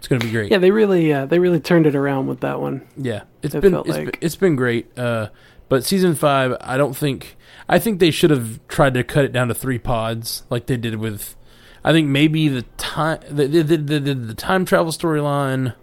it's 0.05 0.09
going 0.09 0.19
to 0.19 0.27
be 0.27 0.31
great. 0.31 0.51
Yeah, 0.51 0.59
they 0.59 0.69
really 0.69 1.11
uh, 1.11 1.25
they 1.25 1.39
really 1.39 1.59
turned 1.59 1.87
it 1.87 1.95
around 1.95 2.27
with 2.27 2.41
that 2.41 2.61
one. 2.61 2.87
Yeah, 2.95 3.23
it's 3.41 3.55
it 3.55 3.61
been 3.61 3.73
it's, 3.73 3.87
like. 3.87 4.05
been 4.05 4.13
it's 4.21 4.35
been 4.35 4.55
great. 4.55 4.95
Uh, 4.95 5.29
but 5.67 5.83
season 5.83 6.13
five, 6.13 6.55
I 6.61 6.77
don't 6.77 6.95
think 6.95 7.35
I 7.67 7.79
think 7.79 7.99
they 7.99 8.11
should 8.11 8.29
have 8.29 8.59
tried 8.67 8.93
to 8.93 9.03
cut 9.03 9.25
it 9.25 9.31
down 9.31 9.47
to 9.47 9.55
three 9.55 9.79
pods 9.79 10.43
like 10.51 10.67
they 10.67 10.77
did 10.77 10.97
with. 10.97 11.35
I 11.83 11.91
think 11.91 12.07
maybe 12.07 12.47
the 12.49 12.61
time 12.77 13.19
the 13.27 13.47
the, 13.47 13.63
the, 13.63 13.99
the, 13.99 14.13
the 14.13 14.35
time 14.35 14.63
travel 14.63 14.91
storyline, 14.91 15.73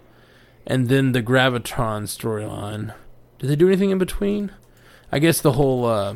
and 0.69 0.89
then 0.89 1.11
the 1.11 1.23
gravitron 1.23 2.05
storyline. 2.05 2.95
Did 3.41 3.51
they 3.51 3.57
do 3.57 3.67
anything 3.67 3.91
in 3.91 3.99
between? 3.99 4.53
I 5.11 5.19
guess 5.19 5.41
the 5.41 5.53
whole 5.53 5.85
uh, 5.85 6.15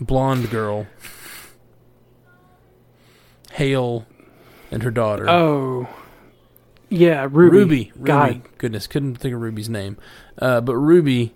blonde 0.00 0.50
girl, 0.50 0.86
Hale, 3.52 4.06
and 4.74 4.82
her 4.82 4.90
daughter. 4.90 5.28
Oh, 5.30 5.88
yeah, 6.90 7.22
Ruby. 7.30 7.56
Ruby. 7.58 7.92
Ruby. 7.96 8.04
God, 8.04 8.42
Goodness, 8.58 8.86
couldn't 8.86 9.16
think 9.16 9.34
of 9.34 9.40
Ruby's 9.40 9.68
name. 9.68 9.96
Uh, 10.38 10.60
but 10.60 10.76
Ruby, 10.76 11.32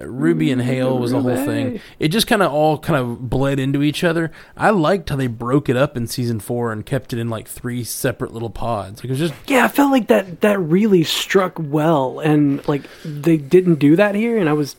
uh, 0.00 0.06
Ruby 0.06 0.50
and 0.50 0.62
Hale 0.62 0.98
was 0.98 1.10
the 1.12 1.20
whole 1.20 1.36
thing. 1.36 1.80
It 1.98 2.08
just 2.08 2.26
kind 2.26 2.42
of 2.42 2.52
all 2.52 2.78
kind 2.78 2.98
of 2.98 3.28
bled 3.28 3.58
into 3.58 3.82
each 3.82 4.02
other. 4.04 4.32
I 4.56 4.70
liked 4.70 5.10
how 5.10 5.16
they 5.16 5.26
broke 5.26 5.68
it 5.68 5.76
up 5.76 5.96
in 5.96 6.06
season 6.06 6.40
four 6.40 6.72
and 6.72 6.84
kept 6.84 7.12
it 7.12 7.18
in 7.18 7.28
like 7.28 7.46
three 7.48 7.84
separate 7.84 8.32
little 8.32 8.50
pods. 8.50 8.98
Like, 9.00 9.06
it 9.06 9.10
was 9.10 9.18
just 9.18 9.34
yeah, 9.46 9.64
I 9.64 9.68
felt 9.68 9.90
like 9.92 10.08
that 10.08 10.40
that 10.40 10.58
really 10.58 11.04
struck 11.04 11.54
well, 11.58 12.20
and 12.20 12.66
like 12.66 12.82
they 13.04 13.36
didn't 13.36 13.76
do 13.76 13.96
that 13.96 14.14
here, 14.14 14.38
and 14.38 14.48
I 14.48 14.54
was 14.54 14.76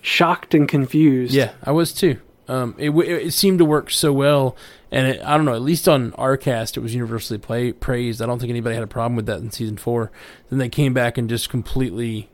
shocked 0.00 0.54
and 0.54 0.68
confused. 0.68 1.32
yeah, 1.34 1.52
I 1.62 1.72
was 1.72 1.92
too. 1.92 2.20
Um, 2.48 2.76
it, 2.78 2.86
w- 2.90 3.12
it 3.16 3.32
seemed 3.32 3.58
to 3.58 3.64
work 3.64 3.90
so 3.90 4.12
well, 4.12 4.56
and 4.96 5.06
it, 5.08 5.22
I 5.22 5.36
don't 5.36 5.44
know. 5.44 5.54
At 5.54 5.62
least 5.62 5.88
on 5.88 6.12
our 6.14 6.36
cast, 6.36 6.76
it 6.76 6.80
was 6.80 6.94
universally 6.94 7.38
play, 7.38 7.72
praised. 7.72 8.22
I 8.22 8.26
don't 8.26 8.38
think 8.38 8.50
anybody 8.50 8.74
had 8.74 8.84
a 8.84 8.88
problem 8.88 9.14
with 9.14 9.26
that 9.26 9.40
in 9.40 9.50
season 9.50 9.76
four. 9.76 10.10
Then 10.48 10.58
they 10.58 10.70
came 10.70 10.94
back 10.94 11.18
and 11.18 11.28
just 11.28 11.50
completely 11.50 12.30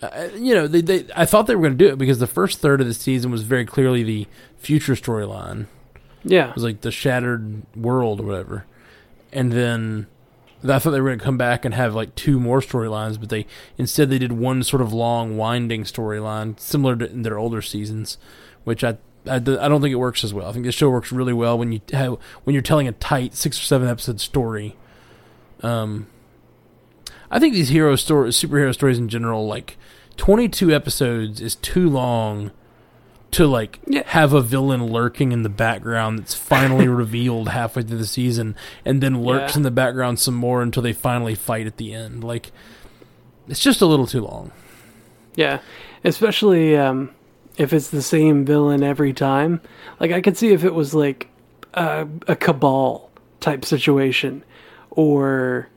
uh, 0.00 0.28
you 0.36 0.54
know, 0.54 0.68
they, 0.68 0.80
they 0.80 1.06
I 1.16 1.26
thought 1.26 1.46
they 1.46 1.56
were 1.56 1.62
going 1.62 1.76
to 1.76 1.84
do 1.84 1.92
it 1.92 1.98
because 1.98 2.20
the 2.20 2.26
first 2.26 2.60
third 2.60 2.80
of 2.80 2.86
the 2.86 2.94
season 2.94 3.30
was 3.30 3.42
very 3.42 3.64
clearly 3.64 4.02
the 4.02 4.26
future 4.56 4.94
storyline. 4.94 5.66
yeah, 6.22 6.50
It 6.50 6.54
was 6.54 6.64
like 6.64 6.82
the 6.82 6.92
shattered 6.92 7.62
world 7.74 8.20
or 8.20 8.24
whatever. 8.24 8.64
And 9.32 9.52
then 9.52 10.06
I 10.62 10.78
thought 10.78 10.92
they 10.92 11.00
were 11.00 11.08
going 11.08 11.18
to 11.18 11.24
come 11.24 11.38
back 11.38 11.64
and 11.64 11.74
have 11.74 11.94
like 11.94 12.14
two 12.14 12.38
more 12.38 12.60
storylines, 12.60 13.18
but 13.18 13.28
they 13.28 13.46
instead 13.76 14.10
they 14.10 14.18
did 14.18 14.32
one 14.32 14.62
sort 14.62 14.82
of 14.82 14.92
long 14.92 15.36
winding 15.36 15.82
storyline 15.82 16.58
similar 16.60 16.94
to 16.94 17.10
in 17.10 17.22
their 17.22 17.38
older 17.38 17.60
seasons, 17.60 18.18
which 18.62 18.84
I 18.84 18.98
I, 19.28 19.38
don't 19.68 19.80
think 19.80 19.92
it 19.92 19.96
works 19.96 20.24
as 20.24 20.32
well. 20.34 20.48
I 20.48 20.52
think 20.52 20.64
the 20.64 20.72
show 20.72 20.90
works 20.90 21.12
really 21.12 21.32
well 21.32 21.58
when 21.58 21.72
you 21.72 21.80
have 21.92 22.18
when 22.44 22.54
you're 22.54 22.62
telling 22.62 22.88
a 22.88 22.92
tight 22.92 23.34
six 23.34 23.58
or 23.60 23.62
seven 23.64 23.88
episode 23.88 24.20
story. 24.20 24.76
Um, 25.62 26.06
I 27.30 27.38
think 27.38 27.54
these 27.54 27.68
hero 27.68 27.96
stories, 27.96 28.36
superhero 28.36 28.72
stories 28.72 28.98
in 28.98 29.08
general, 29.08 29.46
like 29.46 29.76
22 30.16 30.74
episodes 30.74 31.40
is 31.40 31.54
too 31.56 31.88
long 31.88 32.50
to 33.32 33.46
like 33.46 33.78
Yeah. 33.86 34.04
have 34.06 34.32
a 34.32 34.40
villain 34.40 34.86
lurking 34.86 35.32
in 35.32 35.42
the 35.42 35.50
background 35.50 36.18
that's 36.20 36.34
finally 36.34 36.88
revealed 36.88 37.48
halfway 37.50 37.82
through 37.82 37.98
the 37.98 38.06
season 38.06 38.56
and 38.84 39.02
then 39.02 39.22
lurks 39.22 39.52
Yeah. 39.52 39.58
in 39.58 39.62
the 39.64 39.70
background 39.70 40.18
some 40.18 40.34
more 40.34 40.62
until 40.62 40.82
they 40.82 40.94
finally 40.94 41.34
fight 41.34 41.66
at 41.66 41.76
the 41.76 41.92
end. 41.92 42.24
Like 42.24 42.50
it's 43.46 43.60
just 43.60 43.82
a 43.82 43.86
little 43.86 44.06
too 44.06 44.22
long. 44.22 44.50
yeah, 45.34 45.58
especially 46.04 46.76
um, 46.76 47.10
if 47.58 47.72
it's 47.72 47.88
the 47.90 48.00
same 48.02 48.44
villain 48.46 48.82
every 48.82 49.12
time. 49.12 49.60
Like 50.00 50.12
I 50.12 50.20
could 50.22 50.36
see 50.38 50.52
if 50.52 50.64
it 50.64 50.72
was 50.74 50.94
like 50.94 51.28
a, 51.74 52.06
a 52.26 52.34
cabal 52.36 53.10
type 53.40 53.64
situation, 53.64 54.42
or 54.90 55.68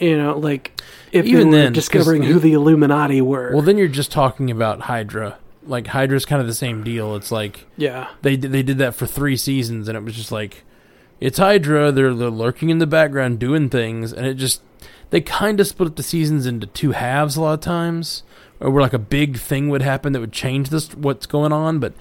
you 0.00 0.16
know, 0.16 0.38
like 0.38 0.80
if 1.12 1.26
Even 1.26 1.50
then, 1.50 1.72
discovering 1.72 2.22
who 2.22 2.38
the 2.38 2.54
Illuminati 2.54 3.20
were. 3.20 3.50
Well, 3.52 3.62
then 3.62 3.76
you're 3.78 3.88
just 3.88 4.10
talking 4.10 4.50
about 4.50 4.82
Hydra. 4.82 5.38
Like 5.64 5.88
Hydra's 5.88 6.24
kind 6.24 6.40
of 6.40 6.48
the 6.48 6.54
same 6.54 6.82
deal. 6.82 7.14
It's 7.14 7.30
like 7.30 7.66
yeah, 7.76 8.08
they 8.22 8.36
did- 8.36 8.50
they 8.52 8.62
did 8.62 8.78
that 8.78 8.94
for 8.94 9.06
three 9.06 9.36
seasons, 9.36 9.88
and 9.88 9.96
it 9.96 10.02
was 10.02 10.14
just 10.16 10.32
like 10.32 10.64
it's 11.20 11.38
Hydra. 11.38 11.92
They're 11.92 12.14
they're 12.14 12.30
lurking 12.30 12.70
in 12.70 12.78
the 12.78 12.86
background 12.86 13.38
doing 13.38 13.68
things, 13.68 14.12
and 14.12 14.26
it 14.26 14.34
just 14.34 14.60
they 15.10 15.20
kind 15.20 15.60
of 15.60 15.66
split 15.68 15.90
up 15.90 15.96
the 15.96 16.02
seasons 16.02 16.46
into 16.46 16.66
two 16.66 16.92
halves 16.92 17.36
a 17.36 17.42
lot 17.42 17.52
of 17.54 17.60
times, 17.60 18.24
or 18.62 18.70
where 18.70 18.82
like 18.82 18.92
a 18.92 18.98
big 18.98 19.36
thing 19.36 19.68
would 19.68 19.82
happen 19.82 20.12
that 20.12 20.20
would 20.20 20.32
change 20.32 20.70
this 20.70 20.94
what's 20.94 21.26
going 21.26 21.52
on. 21.52 21.80
But 21.80 21.92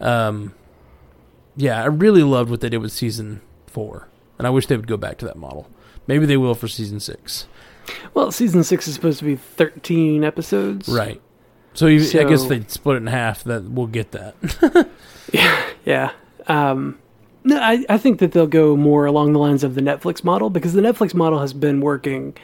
um, 0.00 0.54
yeah, 1.56 1.82
I 1.82 1.86
really 1.86 2.22
loved 2.22 2.50
what 2.50 2.60
they 2.60 2.68
did 2.68 2.78
with 2.78 2.92
season 2.92 3.40
four, 3.66 4.08
and 4.38 4.46
I 4.46 4.50
wish 4.50 4.66
they 4.66 4.76
would 4.76 4.86
go 4.86 4.96
back 4.96 5.18
to 5.18 5.24
that 5.24 5.36
model. 5.36 5.68
Maybe 6.06 6.26
they 6.26 6.36
will 6.36 6.54
for 6.54 6.68
season 6.68 7.00
six. 7.00 7.46
well, 8.14 8.30
season 8.30 8.62
six 8.62 8.86
is 8.86 8.94
supposed 8.94 9.18
to 9.20 9.24
be 9.24 9.36
thirteen 9.36 10.22
episodes, 10.22 10.88
Right. 10.88 11.20
So, 11.74 11.86
you, 11.86 12.00
I 12.20 12.24
guess 12.24 12.44
they 12.44 12.62
split 12.68 12.96
it 12.96 12.98
in 12.98 13.06
half. 13.06 13.44
That 13.44 13.64
we'll 13.64 13.86
get 13.86 14.12
that. 14.12 14.34
yeah, 15.32 15.64
Yeah. 15.84 16.12
Um, 16.46 16.98
no, 17.44 17.58
I, 17.58 17.84
I 17.88 17.98
think 17.98 18.20
that 18.20 18.32
they'll 18.32 18.46
go 18.46 18.76
more 18.76 19.06
along 19.06 19.32
the 19.32 19.38
lines 19.38 19.64
of 19.64 19.74
the 19.74 19.80
Netflix 19.80 20.22
model 20.22 20.50
because 20.50 20.74
the 20.74 20.82
Netflix 20.82 21.14
model 21.14 21.40
has 21.40 21.52
been 21.52 21.80
working 21.80 22.36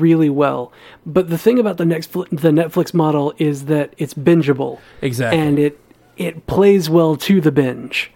really 0.00 0.30
well. 0.30 0.72
But 1.06 1.28
the 1.30 1.38
thing 1.38 1.58
about 1.58 1.76
the 1.76 1.84
next 1.84 2.12
the 2.12 2.50
Netflix 2.50 2.92
model 2.94 3.32
is 3.38 3.66
that 3.66 3.94
it's 3.98 4.14
bingeable 4.14 4.78
Exactly. 5.00 5.38
and 5.38 5.58
it 5.58 5.78
it 6.16 6.46
plays 6.46 6.88
well 6.90 7.16
to 7.16 7.40
the 7.40 7.52
binge. 7.52 8.10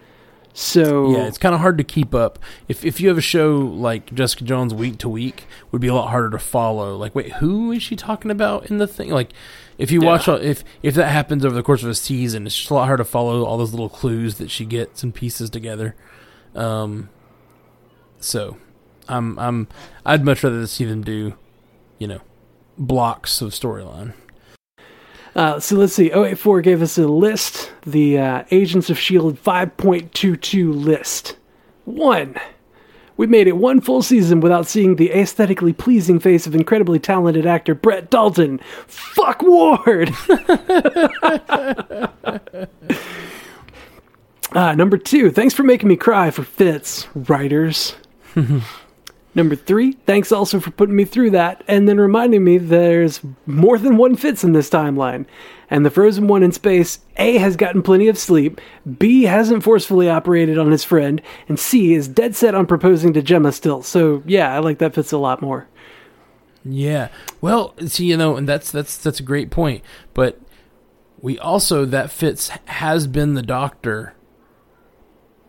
So 0.59 1.11
yeah, 1.11 1.27
it's 1.27 1.37
kind 1.37 1.55
of 1.55 1.61
hard 1.61 1.77
to 1.77 1.85
keep 1.85 2.15
up. 2.15 2.39
If 2.67 2.83
if 2.85 2.99
you 2.99 3.09
have 3.09 3.19
a 3.19 3.23
show 3.23 3.59
like 3.59 4.15
Jessica 4.15 4.43
Jones 4.45 4.73
week 4.73 4.97
to 4.99 5.09
week, 5.09 5.45
would 5.71 5.83
be 5.83 5.89
a 5.89 5.95
lot 5.95 6.09
harder 6.09 6.31
to 6.31 6.39
follow. 6.39 6.97
Like, 6.97 7.15
wait, 7.15 7.35
who 7.35 7.73
is 7.73 7.83
she 7.83 7.95
talking 7.95 8.31
about 8.31 8.71
in 8.71 8.79
the 8.79 8.87
thing? 8.87 9.11
Like, 9.11 9.33
if 9.77 9.91
you 9.91 10.01
watch, 10.01 10.27
all- 10.29 10.37
if 10.41 10.65
if 10.83 10.95
that 10.95 11.09
happens 11.11 11.45
over 11.45 11.55
the 11.55 11.63
course 11.63 11.83
of 11.83 11.91
a 11.91 11.95
season, 11.95 12.47
it's 12.47 12.57
just 12.57 12.71
a 12.71 12.75
lot 12.75 12.87
harder 12.87 13.03
to 13.05 13.09
follow 13.11 13.45
all 13.45 13.59
those 13.59 13.73
little 13.73 13.91
clues 13.91 14.37
that 14.37 14.51
she 14.51 14.65
gets 14.65 15.03
and 15.03 15.15
pieces 15.15 15.51
together. 15.51 15.95
Um, 16.55 17.11
so, 18.19 18.57
I'm 19.09 19.39
I'm 19.39 19.69
I'd 20.07 20.25
much 20.25 20.43
rather 20.43 20.67
see 20.67 20.87
them 20.87 21.03
do, 21.03 21.35
you 21.99 22.07
know, 22.07 22.21
blocks 22.79 23.41
of 23.41 23.51
storyline. 23.51 24.15
Uh, 25.35 25.61
so 25.61 25.77
let's 25.77 25.93
see. 25.93 26.11
084 26.11 26.63
gave 26.63 26.81
us 26.81 26.97
a 26.97 27.07
list, 27.07 27.71
the 27.83 28.19
uh, 28.19 28.45
Agents 28.51 28.89
of 28.89 28.97
S.H.I.E.L.D. 28.97 29.39
5.22 29.39 30.85
list. 30.85 31.37
One. 31.85 32.37
We 33.19 33.27
made 33.27 33.47
it 33.47 33.57
one 33.57 33.81
full 33.81 34.03
season 34.03 34.41
without 34.41 34.67
seeing 34.67 34.97
the 34.97 35.11
aesthetically 35.11 35.73
pleasing 35.73 36.19
face 36.21 36.47
of 36.47 36.55
incredibly 36.55 36.99
talented 36.99 37.47
actor 37.47 37.75
Brett 37.75 38.11
Dalton. 38.11 38.61
Fuck 38.87 39.43
Ward! 39.43 40.11
uh, 44.53 44.75
number 44.75 44.99
two. 44.99 45.31
Thanks 45.31 45.55
for 45.55 45.63
making 45.63 45.89
me 45.89 45.97
cry 45.97 46.31
for 46.31 46.45
Fitz, 46.45 47.09
writers. 47.15 47.95
Number 49.37 49.55
three, 49.55 49.93
thanks 50.07 50.33
also 50.33 50.59
for 50.61 50.71
putting 50.71 50.97
me 50.97 51.05
through 51.05 51.29
that 51.33 51.63
and 51.69 51.87
then 51.87 52.01
reminding 52.01 52.43
me 52.43 52.57
there's 52.57 53.21
more 53.45 53.77
than 53.77 53.99
one 53.99 54.17
Fitz 54.17 54.43
in 54.43 54.53
this 54.53 54.71
timeline. 54.71 55.27
And 55.69 55.85
the 55.85 55.91
frozen 55.91 56.27
one 56.27 56.43
in 56.43 56.53
space, 56.53 57.01
A 57.19 57.37
has 57.37 57.55
gotten 57.55 57.83
plenty 57.83 58.09
of 58.09 58.17
sleep, 58.17 58.63
B 58.99 59.25
hasn't 59.25 59.63
forcefully 59.63 60.09
operated 60.09 60.57
on 60.57 60.71
his 60.71 60.85
friend, 60.85 61.21
and 61.51 61.61
C 61.61 61.93
is 61.93 62.09
dead 62.09 62.35
set 62.35 62.55
on 62.55 62.65
proposing 62.65 63.13
to 63.13 63.21
Jemma 63.21 63.53
still. 63.53 63.83
So 63.83 64.23
yeah, 64.25 64.55
I 64.55 64.61
like 64.61 64.79
that 64.79 64.95
Fitz 64.95 65.13
a 65.13 65.19
lot 65.19 65.43
more. 65.43 65.69
Yeah. 66.65 67.09
Well, 67.43 67.75
see, 67.87 68.07
you 68.07 68.17
know, 68.17 68.37
and 68.37 68.49
that's 68.49 68.73
that's 68.73 68.97
that's 68.97 69.21
a 69.21 69.25
great 69.25 69.51
point. 69.51 69.85
But 70.15 70.41
we 71.21 71.39
also 71.39 71.85
that 71.85 72.11
Fitz 72.11 72.49
has 72.65 73.07
been 73.07 73.35
the 73.35 73.43
doctor 73.43 74.15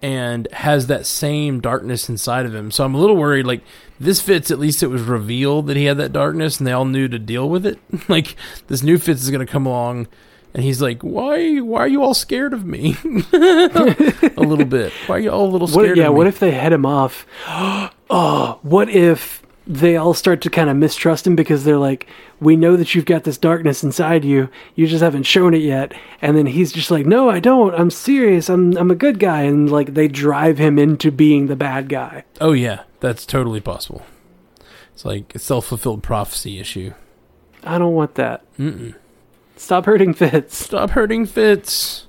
and 0.01 0.47
has 0.53 0.87
that 0.87 1.05
same 1.05 1.59
darkness 1.59 2.09
inside 2.09 2.45
of 2.45 2.53
him. 2.53 2.71
So 2.71 2.83
I'm 2.85 2.95
a 2.95 2.99
little 2.99 3.17
worried 3.17 3.45
like 3.45 3.61
this 3.99 4.21
Fitz 4.21 4.51
at 4.51 4.59
least 4.59 4.83
it 4.83 4.87
was 4.87 5.01
revealed 5.01 5.67
that 5.67 5.77
he 5.77 5.85
had 5.85 5.97
that 5.97 6.13
darkness 6.13 6.59
and 6.59 6.67
they 6.67 6.71
all 6.71 6.85
knew 6.85 7.07
to 7.07 7.19
deal 7.19 7.49
with 7.49 7.65
it. 7.65 7.79
like 8.09 8.35
this 8.67 8.83
new 8.83 8.97
Fitz 8.97 9.23
is 9.23 9.29
going 9.31 9.45
to 9.45 9.51
come 9.51 9.65
along 9.65 10.07
and 10.53 10.63
he's 10.63 10.81
like, 10.81 11.01
"Why 11.03 11.57
why 11.59 11.81
are 11.81 11.87
you 11.87 12.01
all 12.03 12.13
scared 12.13 12.53
of 12.53 12.65
me?" 12.65 12.95
a 13.33 14.31
little 14.37 14.65
bit. 14.65 14.91
Why 15.05 15.17
are 15.17 15.19
you 15.19 15.29
all 15.29 15.45
a 15.45 15.51
little 15.51 15.67
scared 15.67 15.89
What, 15.89 15.97
yeah, 15.97 16.07
of 16.07 16.13
me? 16.13 16.17
what 16.17 16.27
if 16.27 16.39
they 16.39 16.51
head 16.51 16.73
him 16.73 16.85
off? 16.85 17.25
oh, 18.09 18.59
what 18.61 18.89
if 18.89 19.43
they 19.67 19.97
all 19.97 20.13
start 20.13 20.41
to 20.41 20.49
kind 20.49 20.69
of 20.69 20.77
mistrust 20.77 21.27
him 21.27 21.35
because 21.35 21.65
they're 21.65 21.77
like, 21.77 22.07
we 22.39 22.55
know 22.55 22.77
that 22.77 22.95
you've 22.95 23.05
got 23.05 23.25
this 23.25 23.37
darkness 23.37 23.83
inside 23.83 24.23
you. 24.23 24.49
You 24.75 24.87
just 24.87 25.03
haven't 25.03 25.23
shown 25.23 25.53
it 25.53 25.61
yet. 25.61 25.93
And 26.21 26.37
then 26.37 26.45
he's 26.45 26.71
just 26.71 26.89
like, 26.89 27.05
no, 27.05 27.29
I 27.29 27.39
don't. 27.39 27.75
I'm 27.75 27.91
serious. 27.91 28.49
I'm 28.49 28.77
I'm 28.77 28.91
a 28.91 28.95
good 28.95 29.19
guy. 29.19 29.41
And 29.41 29.69
like 29.69 29.93
they 29.93 30.07
drive 30.07 30.57
him 30.57 30.79
into 30.79 31.11
being 31.11 31.47
the 31.47 31.55
bad 31.55 31.89
guy. 31.89 32.23
Oh 32.39 32.53
yeah, 32.53 32.83
that's 33.01 33.25
totally 33.25 33.59
possible. 33.59 34.05
It's 34.93 35.03
like 35.05 35.35
a 35.35 35.39
self-fulfilled 35.39 36.01
prophecy 36.01 36.59
issue. 36.59 36.93
I 37.63 37.77
don't 37.77 37.93
want 37.93 38.15
that. 38.15 38.43
Mm-mm. 38.57 38.95
Stop 39.57 39.85
hurting 39.85 40.13
Fitz. 40.13 40.57
Stop 40.57 40.91
hurting 40.91 41.25
Fitz. 41.25 42.07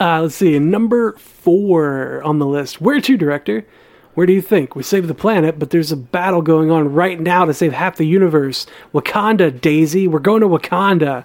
Uh, 0.00 0.22
let's 0.22 0.36
see. 0.36 0.58
Number 0.58 1.12
four 1.12 2.22
on 2.22 2.38
the 2.38 2.46
list. 2.46 2.80
Where 2.80 3.00
to, 3.00 3.16
director? 3.16 3.66
Where 4.14 4.26
do 4.26 4.32
you 4.32 4.42
think? 4.42 4.76
We 4.76 4.82
saved 4.82 5.08
the 5.08 5.14
planet, 5.14 5.58
but 5.58 5.70
there's 5.70 5.92
a 5.92 5.96
battle 5.96 6.42
going 6.42 6.70
on 6.70 6.92
right 6.92 7.20
now 7.20 7.44
to 7.44 7.54
save 7.54 7.72
half 7.72 7.96
the 7.96 8.06
universe. 8.06 8.66
Wakanda, 8.92 9.60
Daisy. 9.60 10.06
We're 10.06 10.20
going 10.20 10.40
to 10.40 10.46
Wakanda. 10.46 11.24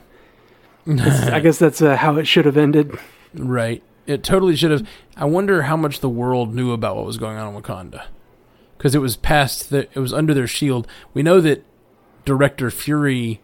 I 0.88 1.40
guess 1.44 1.60
that's 1.60 1.82
uh, 1.82 1.98
how 1.98 2.18
it 2.18 2.26
should 2.26 2.46
have 2.46 2.58
ended. 2.58 2.98
Right. 3.34 3.84
It 4.08 4.24
totally 4.24 4.56
should 4.56 4.72
have. 4.72 4.88
I 5.16 5.26
wonder 5.26 5.64
how 5.64 5.78
much 5.78 6.00
the 6.00 6.10
world 6.10 6.56
knew 6.56 6.72
about 6.72 6.96
what 6.96 7.06
was 7.06 7.20
going 7.20 7.38
on 7.38 7.54
in 7.54 7.62
Wakanda, 7.62 8.06
because 8.78 8.96
it 8.96 9.00
was 9.00 9.16
past 9.16 9.70
the. 9.70 9.82
It 9.94 10.00
was 10.00 10.14
under 10.14 10.34
their 10.34 10.48
shield. 10.48 10.88
We 11.14 11.22
know 11.22 11.40
that 11.42 11.64
Director 12.26 12.72
Fury 12.72 13.40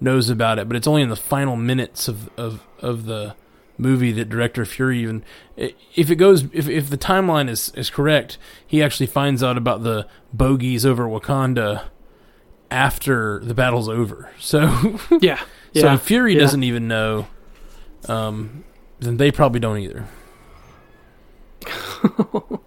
knows 0.00 0.28
about 0.28 0.58
it, 0.58 0.66
but 0.66 0.76
it's 0.76 0.88
only 0.88 1.02
in 1.02 1.08
the 1.08 1.14
final 1.14 1.54
minutes 1.54 2.08
of 2.08 2.30
of 2.36 2.66
of 2.80 3.04
the 3.06 3.36
movie 3.78 4.12
that 4.12 4.28
Director 4.28 4.64
Fury 4.64 5.00
even. 5.00 5.24
If 5.56 6.10
it 6.10 6.16
goes, 6.16 6.44
if 6.52 6.68
if 6.68 6.90
the 6.90 6.98
timeline 6.98 7.48
is 7.48 7.70
is 7.74 7.88
correct, 7.90 8.36
he 8.66 8.82
actually 8.82 9.06
finds 9.06 9.42
out 9.42 9.56
about 9.56 9.82
the 9.82 10.06
bogeys 10.32 10.84
over 10.84 11.04
Wakanda 11.06 11.84
after 12.70 13.40
the 13.42 13.54
battle's 13.54 13.88
over. 13.88 14.30
So 14.40 14.98
Yeah. 15.20 15.38
So 15.74 15.86
Yeah. 15.86 15.94
if 15.94 16.02
Fury 16.02 16.34
Yeah. 16.34 16.40
doesn't 16.40 16.62
even 16.64 16.88
know, 16.88 17.26
um, 18.08 18.64
then 19.00 19.16
they 19.16 19.30
probably 19.30 19.60
don't 19.60 19.78
either. 19.78 20.06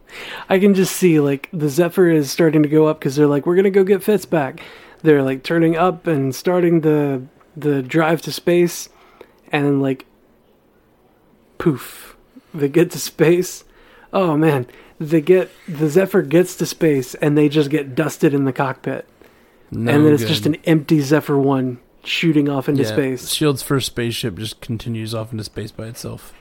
I 0.49 0.59
can 0.59 0.73
just 0.73 0.95
see 0.95 1.19
like 1.19 1.49
the 1.53 1.69
Zephyr 1.69 2.09
is 2.09 2.31
starting 2.31 2.63
to 2.63 2.69
go 2.69 2.87
up 2.87 2.99
because 2.99 3.15
they're 3.15 3.27
like, 3.27 3.45
we're 3.45 3.55
gonna 3.55 3.69
go 3.69 3.83
get 3.83 4.03
Fitz 4.03 4.25
back. 4.25 4.61
They're 5.03 5.23
like 5.23 5.43
turning 5.43 5.75
up 5.77 6.07
and 6.07 6.33
starting 6.35 6.81
the 6.81 7.23
the 7.55 7.81
drive 7.81 8.21
to 8.23 8.31
space, 8.31 8.87
and 9.51 9.81
like, 9.81 10.05
poof, 11.61 12.15
they 12.53 12.67
get 12.69 12.91
to 12.91 12.99
space. 12.99 13.63
Oh 14.13 14.35
man, 14.37 14.67
they 14.99 15.21
get 15.21 15.49
the 15.67 15.87
Zephyr 15.89 16.21
gets 16.21 16.55
to 16.57 16.65
space 16.65 17.15
and 17.15 17.37
they 17.37 17.47
just 17.49 17.69
get 17.69 17.95
dusted 17.95 18.33
in 18.33 18.45
the 18.45 18.53
cockpit, 18.53 19.07
No 19.71 19.91
and 19.91 20.05
then 20.05 20.13
it's 20.13 20.23
good. 20.23 20.29
just 20.29 20.45
an 20.45 20.55
empty 20.65 20.99
Zephyr 21.01 21.37
one 21.37 21.79
shooting 22.03 22.49
off 22.49 22.67
into 22.67 22.83
Yeah, 22.83 22.89
space. 22.89 23.29
Shield's 23.31 23.61
first 23.61 23.85
spaceship 23.87 24.35
just 24.37 24.59
continues 24.59 25.13
off 25.13 25.31
into 25.31 25.43
space 25.43 25.71
by 25.71 25.85
itself. 25.87 26.33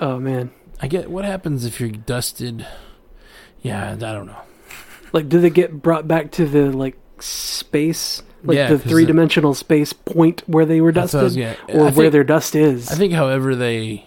Oh 0.00 0.18
man, 0.18 0.50
I 0.80 0.88
get 0.88 1.10
what 1.10 1.24
happens 1.24 1.64
if 1.64 1.78
you're 1.80 1.90
dusted. 1.90 2.66
Yeah, 3.62 3.92
I 3.92 3.96
don't 3.96 4.26
know. 4.26 4.40
like 5.12 5.28
do 5.28 5.40
they 5.40 5.50
get 5.50 5.82
brought 5.82 6.08
back 6.08 6.30
to 6.32 6.46
the 6.46 6.70
like 6.72 6.96
space? 7.20 8.22
Like 8.44 8.56
Yeah, 8.56 8.68
the 8.68 8.78
three 8.78 9.04
dimensional 9.04 9.52
space 9.54 9.92
point 9.92 10.42
where 10.46 10.64
they 10.64 10.80
were 10.80 10.92
I 10.96 11.02
was 11.02 11.12
dusted, 11.12 11.38
or 11.68 11.80
I 11.80 11.82
where 11.82 11.90
think- 11.92 12.12
their 12.12 12.24
dust 12.24 12.54
is. 12.54 12.90
I 12.90 12.94
think 12.94 13.12
however 13.12 13.56
they, 13.56 14.06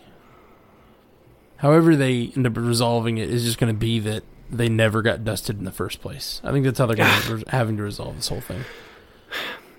however 1.58 1.96
they 1.96 2.32
end 2.36 2.48
up 2.48 2.58
resolving 2.58 3.18
it 3.18 3.30
is 3.30 3.44
just 3.44 3.58
going 3.58 3.74
to 3.74 3.78
be 3.78 4.00
that 4.00 4.24
they 4.50 4.70
never 4.70 5.02
got 5.02 5.24
dusted 5.24 5.58
in 5.60 5.66
the 5.66 5.72
first 5.72 6.02
place. 6.02 6.42
I 6.44 6.52
think 6.52 6.66
that's 6.66 6.80
how 6.80 6.86
they're 6.86 6.96
going 6.96 7.10
to 7.40 7.44
having 7.50 7.78
to 7.78 7.84
resolve 7.84 8.16
this 8.16 8.28
whole 8.30 8.42
thing. 8.42 8.64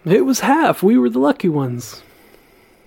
it 0.04 0.24
was 0.24 0.40
half. 0.40 0.82
We 0.82 0.96
were 0.98 1.10
the 1.10 1.18
lucky 1.18 1.48
ones. 1.48 2.02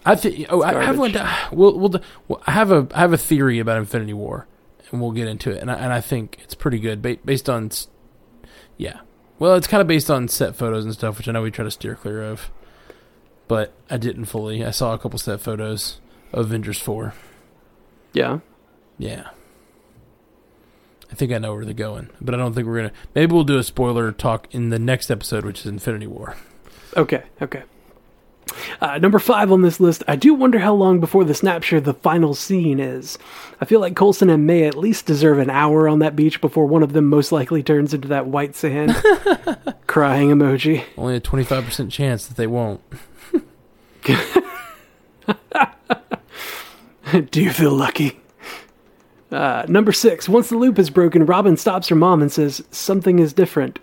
I 0.05 0.15
think. 0.15 0.45
Oh, 0.49 0.61
I 0.61 0.83
have 0.83 0.99
one. 0.99 1.15
we'll. 1.51 1.99
well, 2.27 2.41
I 2.45 2.51
have 2.51 2.71
a. 2.71 2.87
I 2.93 2.99
have 2.99 3.11
a 3.11 3.17
theory 3.17 3.57
about 3.57 3.77
Infinity 3.79 4.13
War, 4.13 4.45
and 4.91 5.01
we'll 5.01 5.11
get 5.13 5.27
into 5.27 5.49
it. 5.49 5.57
And 5.61 5.71
I, 5.71 5.75
and 5.75 5.91
I 5.91 5.99
think 5.99 6.37
it's 6.43 6.53
pretty 6.53 6.77
good 6.77 7.01
ba- 7.01 7.17
based 7.25 7.49
on. 7.49 7.71
Yeah. 8.77 8.99
Well, 9.37 9.55
it's 9.55 9.67
kind 9.67 9.81
of 9.81 9.87
based 9.87 10.09
on 10.09 10.27
set 10.27 10.55
photos 10.55 10.85
and 10.85 10.93
stuff, 10.93 11.17
which 11.17 11.27
I 11.27 11.31
know 11.31 11.41
we 11.41 11.51
try 11.51 11.65
to 11.65 11.71
steer 11.71 11.95
clear 11.95 12.23
of. 12.23 12.49
But 13.47 13.73
I 13.89 13.97
didn't 13.97 14.25
fully. 14.25 14.65
I 14.65 14.71
saw 14.71 14.93
a 14.93 14.97
couple 14.97 15.19
set 15.19 15.39
photos 15.41 15.99
of 16.33 16.45
Avengers 16.45 16.79
Four. 16.79 17.13
Yeah. 18.13 18.39
Yeah. 18.97 19.29
I 21.11 21.15
think 21.15 21.31
I 21.31 21.37
know 21.37 21.53
where 21.53 21.65
they're 21.65 21.73
going, 21.73 22.09
but 22.19 22.33
I 22.33 22.37
don't 22.37 22.53
think 22.53 22.67
we're 22.67 22.77
gonna. 22.77 22.91
Maybe 23.13 23.33
we'll 23.33 23.43
do 23.43 23.57
a 23.57 23.63
spoiler 23.63 24.11
talk 24.11 24.47
in 24.53 24.69
the 24.69 24.79
next 24.79 25.11
episode, 25.11 25.45
which 25.45 25.59
is 25.59 25.67
Infinity 25.67 26.07
War. 26.07 26.35
Okay. 26.97 27.23
Okay. 27.41 27.63
Uh, 28.81 28.97
number 28.97 29.19
five 29.19 29.51
on 29.51 29.61
this 29.61 29.79
list. 29.79 30.03
I 30.07 30.15
do 30.15 30.33
wonder 30.33 30.59
how 30.59 30.73
long 30.73 30.99
before 30.99 31.23
the 31.23 31.33
snapshot 31.33 31.83
the 31.83 31.93
final 31.93 32.33
scene 32.33 32.79
is. 32.79 33.17
I 33.59 33.65
feel 33.65 33.79
like 33.79 33.95
Coulson 33.95 34.29
and 34.29 34.45
May 34.45 34.65
at 34.65 34.77
least 34.77 35.05
deserve 35.05 35.39
an 35.39 35.49
hour 35.49 35.89
on 35.89 35.99
that 35.99 36.15
beach 36.15 36.41
before 36.41 36.65
one 36.65 36.83
of 36.83 36.93
them 36.93 37.05
most 37.05 37.31
likely 37.31 37.63
turns 37.63 37.93
into 37.93 38.07
that 38.09 38.27
white 38.27 38.55
sand 38.55 38.95
crying 39.87 40.29
emoji. 40.29 40.83
Only 40.97 41.15
a 41.15 41.19
twenty 41.19 41.45
five 41.45 41.65
percent 41.65 41.91
chance 41.91 42.27
that 42.27 42.37
they 42.37 42.47
won't. 42.47 42.81
Do 47.31 47.41
you 47.41 47.51
feel 47.51 47.73
lucky? 47.73 48.19
Uh, 49.31 49.65
number 49.67 49.91
six. 49.91 50.29
Once 50.29 50.49
the 50.49 50.57
loop 50.57 50.79
is 50.79 50.89
broken, 50.89 51.25
Robin 51.25 51.57
stops 51.57 51.87
her 51.89 51.95
mom 51.95 52.21
and 52.21 52.31
says 52.31 52.63
something 52.71 53.19
is 53.19 53.33
different, 53.33 53.79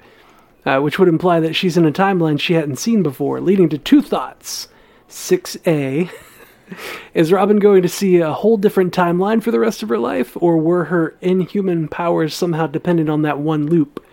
uh, 0.65 0.81
which 0.81 0.99
would 0.99 1.09
imply 1.09 1.41
that 1.41 1.55
she's 1.55 1.77
in 1.77 1.87
a 1.87 1.93
timeline 1.93 2.39
she 2.39 2.55
hadn't 2.55 2.77
seen 2.77 3.03
before, 3.03 3.41
leading 3.41 3.69
to 3.69 3.79
two 3.79 4.03
thoughts. 4.03 4.69
6A. 5.09 6.11
Is 7.15 7.33
Robin 7.33 7.59
going 7.59 7.83
to 7.83 7.89
see 7.89 8.17
a 8.17 8.33
whole 8.33 8.57
different 8.57 8.95
timeline 8.95 9.43
for 9.43 9.51
the 9.51 9.59
rest 9.59 9.83
of 9.83 9.89
her 9.91 9.99
life, 9.99 10.37
or 10.41 10.57
were 10.57 10.85
her 10.85 11.17
inhuman 11.21 11.89
powers 11.89 12.35
somehow 12.35 12.67
dependent 12.67 13.11
on 13.11 13.23
that 13.23 13.39
one 13.39 13.67
loop? 13.67 14.05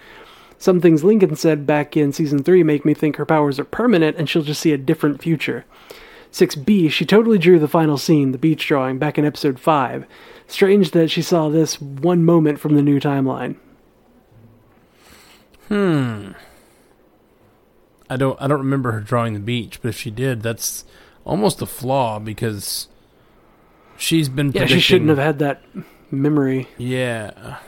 Some 0.58 0.82
things 0.82 1.06
Lincoln 1.06 1.38
said 1.38 1.66
back 1.66 1.96
in 1.96 2.12
season 2.12 2.44
3 2.44 2.64
make 2.64 2.84
me 2.84 2.94
think 2.94 3.16
her 3.16 3.26
powers 3.26 3.60
are 3.60 3.66
permanent 3.66 4.18
and 4.18 4.30
she'll 4.30 4.42
just 4.42 4.60
see 4.60 4.74
a 4.74 4.78
different 4.78 5.22
future. 5.22 5.64
6b, 6.34 6.92
she 6.92 7.06
totally 7.06 7.38
drew 7.38 7.58
the 7.60 7.68
final 7.68 7.98
scene, 7.98 8.34
the 8.34 8.38
beach 8.38 8.68
drawing, 8.68 9.00
back 9.00 9.18
in 9.18 9.26
episode 9.26 9.60
5. 9.60 10.06
Strange 10.48 10.92
that 10.92 11.10
she 11.10 11.22
saw 11.22 11.48
this 11.48 11.80
one 11.80 12.26
moment 12.26 12.60
from 12.60 12.76
the 12.76 12.82
new 12.82 13.00
timeline. 13.00 13.56
Hmm. 15.70 16.32
I 18.10 18.18
don't 18.18 18.42
I 18.42 18.48
don't 18.48 18.60
remember 18.60 18.92
her 18.92 19.02
drawing 19.02 19.34
the 19.34 19.40
beach, 19.40 19.82
but 19.82 19.90
if 19.90 19.98
she 19.98 20.12
did, 20.12 20.42
that's 20.42 20.84
almost 21.26 21.62
a 21.62 21.66
flaw 21.66 22.20
because 22.20 22.88
she's 23.98 24.30
been 24.30 24.52
Yeah, 24.52 24.66
she 24.66 24.80
shouldn't 24.80 25.10
have 25.10 25.20
had 25.20 25.40
that 25.40 25.62
memory. 26.12 26.68
Yeah. 26.78 27.60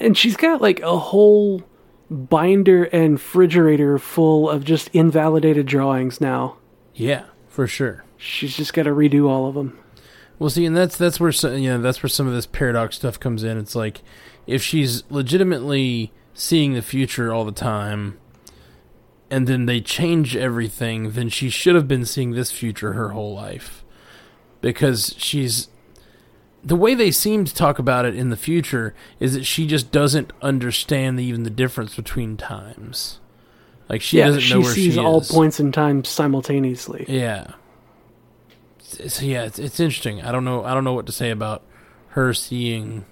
And 0.00 0.16
she's 0.16 0.36
got 0.36 0.62
like 0.62 0.80
a 0.80 0.96
whole 0.96 1.62
binder 2.08 2.84
and 2.84 3.14
refrigerator 3.14 3.98
full 3.98 4.48
of 4.48 4.64
just 4.64 4.88
invalidated 4.92 5.66
drawings 5.66 6.20
now. 6.20 6.56
Yeah, 6.94 7.24
for 7.48 7.66
sure. 7.66 8.04
She's 8.16 8.56
just 8.56 8.72
got 8.72 8.84
to 8.84 8.90
redo 8.90 9.28
all 9.28 9.48
of 9.48 9.54
them. 9.54 9.78
Well, 10.38 10.50
see, 10.50 10.64
and 10.64 10.76
that's 10.76 10.96
that's 10.96 11.18
where 11.18 11.32
some, 11.32 11.58
you 11.58 11.70
know 11.70 11.80
that's 11.80 12.02
where 12.02 12.10
some 12.10 12.26
of 12.26 12.32
this 12.32 12.46
paradox 12.46 12.96
stuff 12.96 13.18
comes 13.18 13.42
in. 13.42 13.58
It's 13.58 13.74
like 13.74 14.02
if 14.46 14.62
she's 14.62 15.02
legitimately 15.10 16.12
seeing 16.34 16.74
the 16.74 16.82
future 16.82 17.32
all 17.32 17.44
the 17.44 17.52
time, 17.52 18.18
and 19.30 19.46
then 19.46 19.66
they 19.66 19.80
change 19.80 20.36
everything, 20.36 21.12
then 21.12 21.28
she 21.28 21.48
should 21.48 21.74
have 21.74 21.88
been 21.88 22.04
seeing 22.04 22.32
this 22.32 22.52
future 22.52 22.92
her 22.92 23.10
whole 23.10 23.34
life, 23.34 23.84
because 24.60 25.14
she's 25.16 25.68
the 26.62 26.76
way 26.76 26.94
they 26.94 27.10
seem 27.10 27.44
to 27.44 27.54
talk 27.54 27.78
about 27.78 28.06
it 28.06 28.14
in 28.14 28.30
the 28.30 28.36
future 28.36 28.94
is 29.20 29.34
that 29.34 29.44
she 29.44 29.66
just 29.66 29.92
doesn't 29.92 30.32
understand 30.40 31.18
the, 31.18 31.24
even 31.24 31.42
the 31.42 31.50
difference 31.50 31.94
between 31.94 32.36
times. 32.36 33.20
Like 33.88 34.00
she 34.00 34.18
yeah, 34.18 34.26
doesn't 34.26 34.40
she 34.40 34.54
know 34.54 34.60
where 34.60 34.72
sees 34.72 34.84
she 34.84 34.90
sees 34.92 34.98
all 34.98 35.20
points 35.20 35.60
in 35.60 35.72
time 35.72 36.04
simultaneously. 36.04 37.04
Yeah. 37.06 37.52
So 38.78 39.26
yeah, 39.26 39.44
it's, 39.44 39.58
it's 39.58 39.78
interesting. 39.78 40.22
I 40.22 40.32
don't 40.32 40.44
know. 40.44 40.64
I 40.64 40.72
don't 40.72 40.84
know 40.84 40.94
what 40.94 41.04
to 41.06 41.12
say 41.12 41.30
about 41.30 41.62
her 42.08 42.32
seeing 42.32 43.04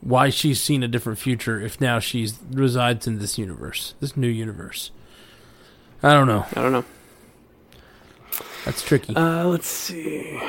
why 0.00 0.30
she's 0.30 0.62
seen 0.62 0.82
a 0.82 0.88
different 0.88 1.18
future 1.18 1.60
if 1.60 1.80
now 1.80 1.98
she's 1.98 2.38
resides 2.50 3.06
in 3.06 3.18
this 3.18 3.38
universe, 3.38 3.94
this 4.00 4.16
new 4.16 4.28
universe. 4.28 4.90
I 6.02 6.14
don't 6.14 6.26
know. 6.26 6.46
I 6.56 6.62
don't 6.62 6.72
know. 6.72 6.84
That's 8.64 8.82
tricky. 8.82 9.14
Uh, 9.14 9.44
let's 9.44 9.66
see. 9.66 10.40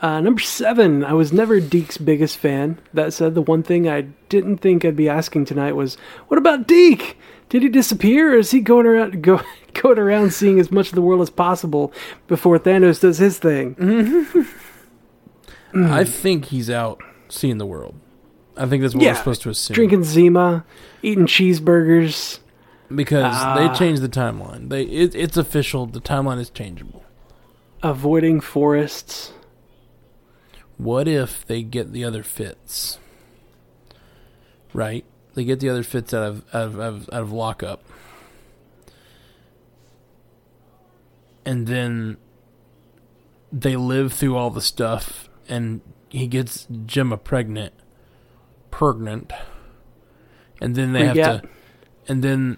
Uh, 0.00 0.20
number 0.20 0.40
seven. 0.40 1.04
I 1.04 1.12
was 1.14 1.32
never 1.32 1.60
Deke's 1.60 1.96
biggest 1.96 2.38
fan. 2.38 2.78
That 2.92 3.12
said, 3.12 3.34
the 3.34 3.42
one 3.42 3.62
thing 3.62 3.88
I 3.88 4.02
didn't 4.28 4.58
think 4.58 4.84
I'd 4.84 4.96
be 4.96 5.08
asking 5.08 5.46
tonight 5.46 5.72
was, 5.72 5.96
"What 6.28 6.38
about 6.38 6.66
Deke? 6.66 7.16
Did 7.48 7.62
he 7.62 7.68
disappear, 7.68 8.34
or 8.34 8.38
is 8.38 8.50
he 8.50 8.60
going 8.60 8.86
around 8.86 9.22
go, 9.22 9.40
going 9.74 9.98
around 9.98 10.32
seeing 10.32 10.58
as 10.60 10.70
much 10.70 10.88
of 10.88 10.96
the 10.96 11.02
world 11.02 11.22
as 11.22 11.30
possible 11.30 11.92
before 12.26 12.58
Thanos 12.58 13.00
does 13.00 13.18
his 13.18 13.38
thing?" 13.38 14.46
I 15.74 16.04
think 16.04 16.46
he's 16.46 16.70
out 16.70 17.02
seeing 17.28 17.58
the 17.58 17.66
world. 17.66 17.94
I 18.56 18.66
think 18.66 18.82
that's 18.82 18.94
what 18.94 19.02
Yeah, 19.04 19.12
we're 19.12 19.16
supposed 19.18 19.42
to 19.42 19.50
assume. 19.50 19.74
Drinking 19.74 20.04
Zima, 20.04 20.64
eating 21.02 21.26
cheeseburgers, 21.26 22.38
because 22.94 23.24
Ah. 23.34 23.54
they 23.56 23.74
changed 23.78 24.00
the 24.02 24.08
timeline. 24.08 24.68
They 24.70 24.82
it, 24.84 25.14
it's 25.14 25.36
official. 25.36 25.86
The 25.86 26.00
timeline 26.00 26.38
is 26.40 26.50
changeable. 26.50 27.02
avoiding 27.82 28.40
forests. 28.40 29.32
What 30.78 31.06
if 31.06 31.46
they 31.46 31.62
get 31.62 31.92
the 31.92 32.04
other 32.04 32.22
Fitz? 32.22 32.98
Right? 34.72 35.04
They 35.34 35.44
get 35.44 35.60
the 35.60 35.68
other 35.68 35.82
Fitz 35.82 36.12
out 36.14 36.22
of 36.22 36.44
out 36.54 36.62
of, 36.66 36.80
out 36.80 36.92
of, 36.94 37.10
out 37.12 37.22
of 37.22 37.32
lockup. 37.32 37.82
And 41.44 41.66
then 41.66 42.16
they 43.52 43.76
live 43.76 44.12
through 44.12 44.36
all 44.36 44.50
the 44.50 44.60
stuff 44.60 45.28
and 45.48 45.80
he 46.16 46.26
gets 46.26 46.66
Jemma 46.66 47.22
pregnant. 47.22 47.74
Pregnant. 48.70 49.32
And 50.60 50.74
then 50.74 50.92
they 50.92 51.04
have 51.06 51.14
to 51.16 51.42
and 52.08 52.22
then 52.22 52.56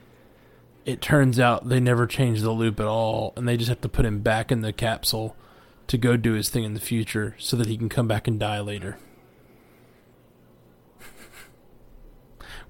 it 0.85 1.01
turns 1.01 1.41
out 1.41 1.69
they 1.69 1.81
never 1.81 2.07
change 2.07 2.43
the 2.43 2.53
loop 2.53 2.79
at 2.81 2.87
all 2.87 3.33
and 3.37 3.49
they 3.49 3.57
just 3.57 3.69
have 3.69 3.81
to 3.81 3.89
put 3.89 4.07
him 4.07 4.21
back 4.21 4.53
in 4.53 4.61
the 4.61 4.73
capsule 4.73 5.37
to 5.89 5.99
go 5.99 6.17
do 6.17 6.35
his 6.35 6.51
thing 6.51 6.65
in 6.65 6.75
the 6.75 6.81
future 6.81 7.35
so 7.39 7.57
that 7.57 7.67
he 7.67 7.77
can 7.77 7.89
come 7.89 8.07
back 8.07 8.29
and 8.29 8.39
die 8.39 8.61
later. 8.61 8.99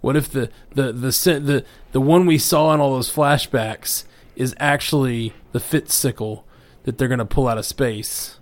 What 0.00 0.14
if 0.14 0.30
the 0.30 0.48
the 0.70 0.92
the 0.92 1.10
the 1.10 1.64
the 1.90 2.00
one 2.00 2.24
we 2.24 2.38
saw 2.38 2.72
in 2.72 2.78
all 2.80 2.94
those 2.94 3.12
flashbacks 3.12 4.04
is 4.36 4.54
actually 4.60 5.34
the 5.50 5.58
Fitz 5.58 5.92
sickle 5.92 6.46
that 6.84 6.98
they're 6.98 7.08
going 7.08 7.18
to 7.18 7.24
pull 7.24 7.48
out 7.48 7.58
of 7.58 7.66
space? 7.66 8.37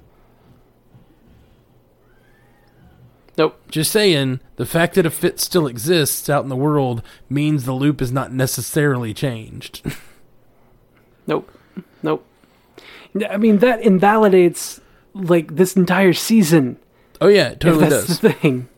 Nope. 3.38 3.60
Just 3.70 3.92
saying, 3.92 4.40
the 4.56 4.64
fact 4.66 4.94
that 4.94 5.04
a 5.06 5.10
Fitz 5.10 5.44
still 5.44 5.66
exists 5.66 6.30
out 6.30 6.42
in 6.42 6.48
the 6.48 6.56
world 6.56 7.02
means 7.28 7.64
the 7.64 7.72
loop 7.74 8.00
is 8.00 8.10
not 8.12 8.32
necessarily 8.32 9.12
changed. 9.14 9.82
Nope. 11.28 11.50
Nope. 12.04 12.24
I 13.28 13.36
mean, 13.36 13.58
that 13.58 13.80
invalidates 13.82 14.80
like 15.12 15.56
this 15.56 15.74
entire 15.76 16.12
season. 16.12 16.76
oh 17.20 17.26
yeah, 17.26 17.48
it 17.48 17.60
totally 17.60 17.84
if 17.84 17.90
that's 17.90 18.06
does. 18.06 18.20
the 18.20 18.32
thing. 18.32 18.68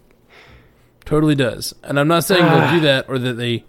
Totally 1.04 1.34
does. 1.34 1.74
And 1.82 2.00
I'm 2.00 2.08
not 2.08 2.24
saying 2.24 2.42
Ah. 2.44 2.70
they'll 2.70 2.80
do 2.80 2.86
that 2.86 3.04
or 3.08 3.18
that 3.18 3.34
they 3.34 3.64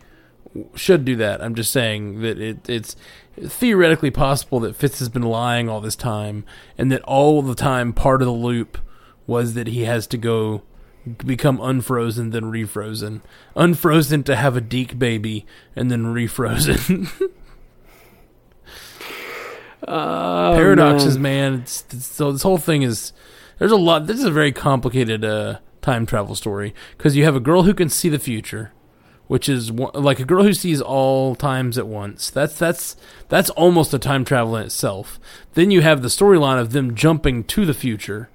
should 0.76 1.04
do 1.04 1.16
that. 1.18 1.42
I'm 1.44 1.56
just 1.56 1.74
saying 1.74 2.22
that 2.22 2.40
it, 2.40 2.70
it's 2.70 2.96
theoretically 3.38 4.12
possible 4.12 4.62
that 4.62 4.76
Fitz 4.78 5.00
has 5.00 5.10
been 5.10 5.24
lying 5.24 5.68
all 5.68 5.82
this 5.82 5.96
time 5.98 6.46
and 6.78 6.90
that 6.92 7.02
all 7.04 7.42
the 7.42 7.56
time 7.56 7.92
part 7.92 8.22
of 8.22 8.28
the 8.28 8.32
loop 8.34 8.78
was 9.28 9.56
that 9.56 9.68
he 9.68 9.82
has 9.84 10.08
to 10.08 10.18
go 10.18 10.62
become 11.26 11.60
unfrozen 11.62 12.32
then 12.32 12.44
refrozen. 12.44 13.22
Unfrozen 13.56 14.24
to 14.24 14.36
have 14.36 14.56
a 14.56 14.62
Deke 14.62 14.98
baby 14.98 15.46
and 15.76 15.90
then 15.90 16.06
refrozen. 16.06 17.10
Oh, 19.88 20.54
Paradoxes, 20.56 21.18
man. 21.18 21.52
man. 21.52 21.62
It's, 21.62 21.86
it's, 21.92 22.06
so 22.06 22.32
this 22.32 22.44
whole 22.44 22.58
thing 22.58 22.82
is 22.82 23.14
there's 23.58 23.72
a 23.72 23.78
lot. 23.78 24.08
This 24.08 24.20
is 24.20 24.26
a 24.26 24.32
very 24.32 24.52
complicated 24.52 25.24
uh, 25.24 25.60
time 25.82 26.06
travel 26.06 26.36
story 26.36 26.76
because 26.98 27.16
you 27.16 27.24
have 27.24 27.36
a 27.36 27.40
girl 27.40 27.64
who 27.64 27.74
can 27.74 27.90
see 27.90 28.10
the 28.10 28.20
future, 28.20 28.72
which 29.28 29.48
is 29.48 29.72
one, 29.72 29.92
like 29.94 30.20
a 30.20 30.26
girl 30.26 30.44
who 30.44 30.54
sees 30.54 30.82
all 30.82 31.34
times 31.34 31.78
at 31.78 31.88
once. 31.88 32.30
That's 32.30 32.58
that's 32.58 32.98
that's 33.30 33.50
almost 33.52 33.94
a 33.94 34.00
time 34.00 34.26
travel 34.26 34.58
in 34.58 34.66
itself. 34.66 35.20
Then 35.54 35.72
you 35.72 35.82
have 35.82 36.02
the 36.02 36.10
storyline 36.10 36.60
of 36.60 36.72
them 36.72 36.94
jumping 36.94 37.44
to 37.46 37.66
the 37.66 37.74
future. 37.74 38.30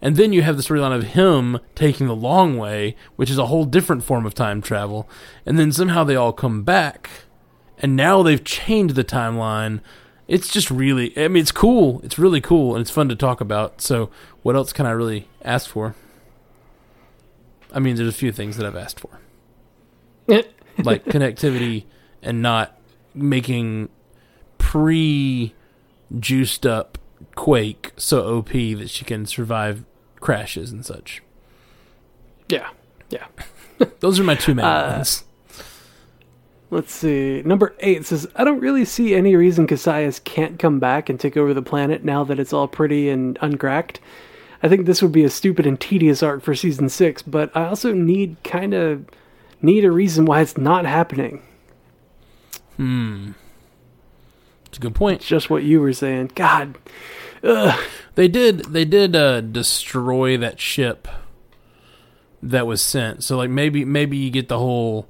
And 0.00 0.16
then 0.16 0.32
you 0.32 0.42
have 0.42 0.56
the 0.56 0.62
storyline 0.62 0.96
of 0.96 1.02
him 1.04 1.58
taking 1.74 2.06
the 2.06 2.14
long 2.14 2.56
way, 2.56 2.94
which 3.16 3.30
is 3.30 3.38
a 3.38 3.46
whole 3.46 3.64
different 3.64 4.04
form 4.04 4.26
of 4.26 4.34
time 4.34 4.62
travel. 4.62 5.08
And 5.44 5.58
then 5.58 5.72
somehow 5.72 6.04
they 6.04 6.16
all 6.16 6.32
come 6.32 6.62
back. 6.62 7.10
And 7.78 7.96
now 7.96 8.22
they've 8.22 8.42
changed 8.42 8.94
the 8.94 9.04
timeline. 9.04 9.80
It's 10.28 10.48
just 10.48 10.70
really, 10.70 11.16
I 11.16 11.28
mean, 11.28 11.40
it's 11.40 11.52
cool. 11.52 12.00
It's 12.04 12.18
really 12.18 12.40
cool. 12.40 12.74
And 12.74 12.82
it's 12.82 12.90
fun 12.90 13.08
to 13.08 13.16
talk 13.16 13.40
about. 13.40 13.80
So, 13.80 14.10
what 14.42 14.54
else 14.56 14.72
can 14.72 14.86
I 14.86 14.90
really 14.90 15.28
ask 15.42 15.68
for? 15.68 15.94
I 17.72 17.80
mean, 17.80 17.96
there's 17.96 18.08
a 18.08 18.12
few 18.12 18.32
things 18.32 18.56
that 18.56 18.66
I've 18.66 18.76
asked 18.76 19.00
for, 19.00 19.20
like 20.78 21.04
connectivity 21.04 21.84
and 22.22 22.40
not 22.40 22.78
making 23.14 23.88
pre 24.58 25.54
juiced 26.18 26.66
up 26.66 26.98
Quake 27.34 27.92
so 27.96 28.38
OP 28.38 28.50
that 28.50 28.88
she 28.88 29.04
can 29.04 29.26
survive 29.26 29.84
crashes 30.20 30.70
and 30.72 30.84
such. 30.84 31.22
yeah. 32.48 32.70
Yeah. 33.10 33.26
Those 34.00 34.20
are 34.20 34.24
my 34.24 34.34
two 34.34 34.54
main 34.54 34.66
Uh, 34.66 34.92
ones. 34.96 35.24
Let's 36.70 36.92
see. 36.92 37.40
Number 37.46 37.74
eight 37.80 38.04
says, 38.04 38.26
I 38.36 38.44
don't 38.44 38.60
really 38.60 38.84
see 38.84 39.14
any 39.14 39.34
reason 39.36 39.66
Kasius 39.66 40.22
can't 40.22 40.58
come 40.58 40.78
back 40.78 41.08
and 41.08 41.18
take 41.18 41.36
over 41.38 41.54
the 41.54 41.62
planet 41.62 42.04
now 42.04 42.22
that 42.24 42.38
it's 42.38 42.52
all 42.52 42.68
pretty 42.68 43.08
and 43.08 43.38
uncracked. 43.40 44.00
I 44.62 44.68
think 44.68 44.84
this 44.84 45.00
would 45.00 45.12
be 45.12 45.24
a 45.24 45.30
stupid 45.30 45.66
and 45.66 45.80
tedious 45.80 46.22
arc 46.22 46.42
for 46.42 46.54
season 46.54 46.90
six, 46.90 47.22
but 47.22 47.50
I 47.56 47.64
also 47.68 47.94
need 47.94 48.36
kind 48.44 48.74
of 48.74 49.06
need 49.62 49.84
a 49.86 49.90
reason 49.90 50.26
why 50.26 50.42
it's 50.42 50.58
not 50.58 50.84
happening. 50.84 51.42
Hmm. 52.76 53.30
It's 54.66 54.76
a 54.76 54.80
good 54.80 54.94
point. 54.94 55.20
It's 55.20 55.28
just 55.28 55.48
what 55.48 55.62
you 55.62 55.80
were 55.80 55.94
saying. 55.94 56.32
God. 56.34 56.76
Ugh. 57.42 57.80
They 58.14 58.28
did 58.28 58.58
they 58.66 58.84
did 58.84 59.14
uh, 59.14 59.40
destroy 59.40 60.36
that 60.38 60.60
ship 60.60 61.08
that 62.42 62.66
was 62.66 62.82
sent. 62.82 63.24
So 63.24 63.36
like 63.36 63.50
maybe 63.50 63.84
maybe 63.84 64.16
you 64.16 64.30
get 64.30 64.48
the 64.48 64.58
whole 64.58 65.08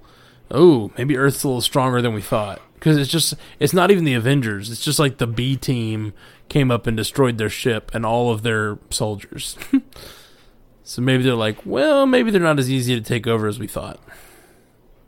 oh 0.50 0.90
maybe 0.98 1.16
Earth's 1.16 1.44
a 1.44 1.48
little 1.48 1.60
stronger 1.60 2.02
than 2.02 2.14
we 2.14 2.22
thought 2.22 2.60
because 2.74 2.96
it's 2.96 3.10
just 3.10 3.34
it's 3.58 3.72
not 3.72 3.90
even 3.90 4.04
the 4.04 4.14
Avengers. 4.14 4.70
It's 4.70 4.84
just 4.84 4.98
like 4.98 5.18
the 5.18 5.26
B 5.26 5.56
team 5.56 6.12
came 6.48 6.70
up 6.70 6.86
and 6.86 6.96
destroyed 6.96 7.38
their 7.38 7.50
ship 7.50 7.90
and 7.94 8.04
all 8.04 8.30
of 8.30 8.42
their 8.42 8.78
soldiers. 8.90 9.56
so 10.82 11.02
maybe 11.02 11.22
they're 11.22 11.34
like, 11.34 11.64
well, 11.64 12.06
maybe 12.06 12.30
they're 12.30 12.40
not 12.40 12.58
as 12.58 12.70
easy 12.70 12.94
to 12.94 13.00
take 13.00 13.26
over 13.26 13.46
as 13.46 13.58
we 13.58 13.66
thought. 13.66 14.00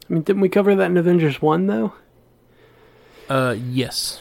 I 0.09 0.13
mean, 0.13 0.23
didn't 0.23 0.43
we 0.43 0.49
cover 0.49 0.75
that 0.75 0.91
in 0.91 0.97
Avengers 0.97 1.41
1, 1.41 1.67
though? 1.67 1.95
Uh, 3.29 3.55
yes, 3.59 4.21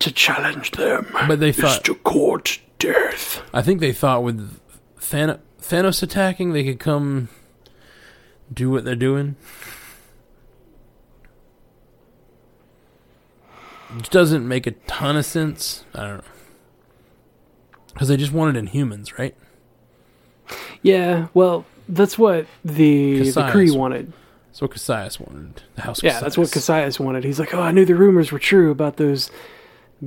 To 0.00 0.10
challenge 0.12 0.72
them 0.72 1.06
but 1.28 1.40
they 1.40 1.52
thought. 1.52 1.84
to 1.84 1.94
court 1.94 2.58
death. 2.78 3.42
I 3.54 3.62
think 3.62 3.80
they 3.80 3.92
thought 3.92 4.22
with 4.22 4.58
Than- 5.10 5.38
Thanos 5.60 6.02
attacking, 6.02 6.52
they 6.52 6.64
could 6.64 6.78
come 6.80 7.28
do 8.52 8.70
what 8.70 8.84
they're 8.84 8.94
doing. 8.96 9.36
Which 13.96 14.10
doesn't 14.10 14.46
make 14.46 14.66
a 14.66 14.72
ton 14.72 15.16
of 15.16 15.24
sense. 15.24 15.84
I 15.94 16.00
don't 16.06 16.16
know. 16.18 16.24
Because 17.92 18.08
they 18.08 18.16
just 18.16 18.32
wanted 18.32 18.62
Inhumans, 18.62 19.16
right? 19.18 19.36
Yeah, 20.82 21.28
well, 21.32 21.64
that's 21.88 22.18
what 22.18 22.46
the 22.64 23.20
the 23.20 23.30
Kasius. 23.30 23.50
Kree 23.52 23.76
wanted. 23.76 24.12
That's 24.48 24.60
what 24.62 24.72
Kasius 24.72 25.20
wanted. 25.20 25.62
The 25.76 25.82
House 25.82 26.02
Yeah, 26.02 26.20
that's 26.20 26.36
what 26.36 26.48
Kasius. 26.48 26.86
Kasius 26.86 27.00
wanted. 27.00 27.22
He's 27.24 27.38
like, 27.38 27.54
oh, 27.54 27.60
I 27.62 27.70
knew 27.70 27.84
the 27.84 27.94
rumors 27.94 28.32
were 28.32 28.38
true 28.40 28.70
about 28.72 28.96
those 28.96 29.30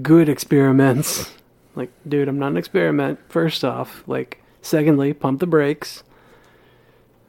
good 0.02 0.30
experiments. 0.30 1.32
like, 1.76 1.92
dude, 2.08 2.28
I'm 2.28 2.40
not 2.40 2.52
an 2.52 2.58
experiment, 2.58 3.20
first 3.30 3.64
off. 3.64 4.04
Like, 4.08 4.44
secondly, 4.62 5.14
pump 5.14 5.40
the 5.40 5.48
brakes. 5.48 6.04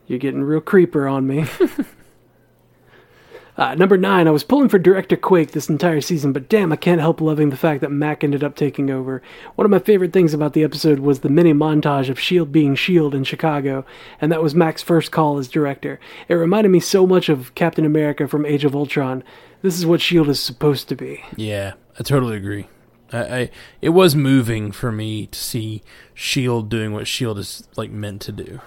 You're 0.07 0.19
getting 0.19 0.43
real 0.43 0.63
creeper 0.63 1.07
on 1.07 1.27
me. 1.27 1.45
uh, 3.59 3.75
number 3.75 3.99
nine, 3.99 4.27
I 4.27 4.31
was 4.31 4.43
pulling 4.43 4.71
for 4.71 4.79
Director 4.79 5.17
Quake 5.19 5.51
this 5.51 5.69
entire 5.69 6.01
season, 6.01 6.33
but 6.33 6.49
damn, 6.49 6.73
I 6.73 6.77
can't 6.77 7.03
help 7.03 7.21
loving 7.21 7.51
the 7.51 7.59
fact 7.59 7.83
that 7.83 7.91
Mack 7.91 8.25
ended 8.25 8.43
up 8.43 8.57
taking 8.57 8.89
over. 8.91 9.23
One 9.57 9.67
of 9.67 9.71
my 9.71 9.81
favorite 9.81 10.15
things 10.15 10.33
about 10.33 10.55
the 10.55 10.65
episode 10.65 11.01
was 11.01 11.21
the 11.21 11.29
mini 11.29 11.53
montage 11.53 12.09
of 12.09 12.17
S.H.I.E.L.D. 12.17 12.51
being 12.51 12.73
S.H.I.E.L.D. 12.73 13.19
in 13.19 13.25
Chicago, 13.25 13.85
and 14.19 14.33
that 14.33 14.43
was 14.43 14.55
Mack's 14.55 14.83
first 14.83 15.13
call 15.13 15.37
as 15.37 15.47
director. 15.47 16.01
It 16.29 16.35
reminded 16.35 16.71
me 16.71 16.81
so 16.81 17.07
much 17.07 17.29
of 17.29 17.55
Captain 17.55 17.85
America 17.85 18.27
from 18.27 18.47
Age 18.47 18.65
of 18.65 18.75
Ultron. 18.75 19.23
This 19.61 19.77
is 19.77 19.85
what 19.85 20.01
S.H.I.E.L.D. 20.01 20.31
is 20.31 20.41
supposed 20.41 20.89
to 20.89 20.97
be. 20.97 21.23
Yeah, 21.37 21.75
I 21.99 22.03
totally 22.03 22.37
agree. 22.37 22.69
I, 23.13 23.19
I 23.41 23.51
it 23.81 23.89
was 23.91 24.15
moving 24.15 24.71
for 24.73 24.93
me 24.93 25.27
to 25.27 25.39
see 25.39 25.83
Shield 26.15 26.69
doing 26.69 26.93
what 26.93 27.07
Shield 27.09 27.39
is 27.39 27.67
like 27.77 27.91
meant 27.91 28.21
to 28.23 28.33
do, 28.33 28.61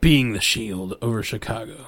being 0.00 0.32
the 0.32 0.40
Shield 0.40 0.96
over 1.00 1.22
Chicago. 1.22 1.86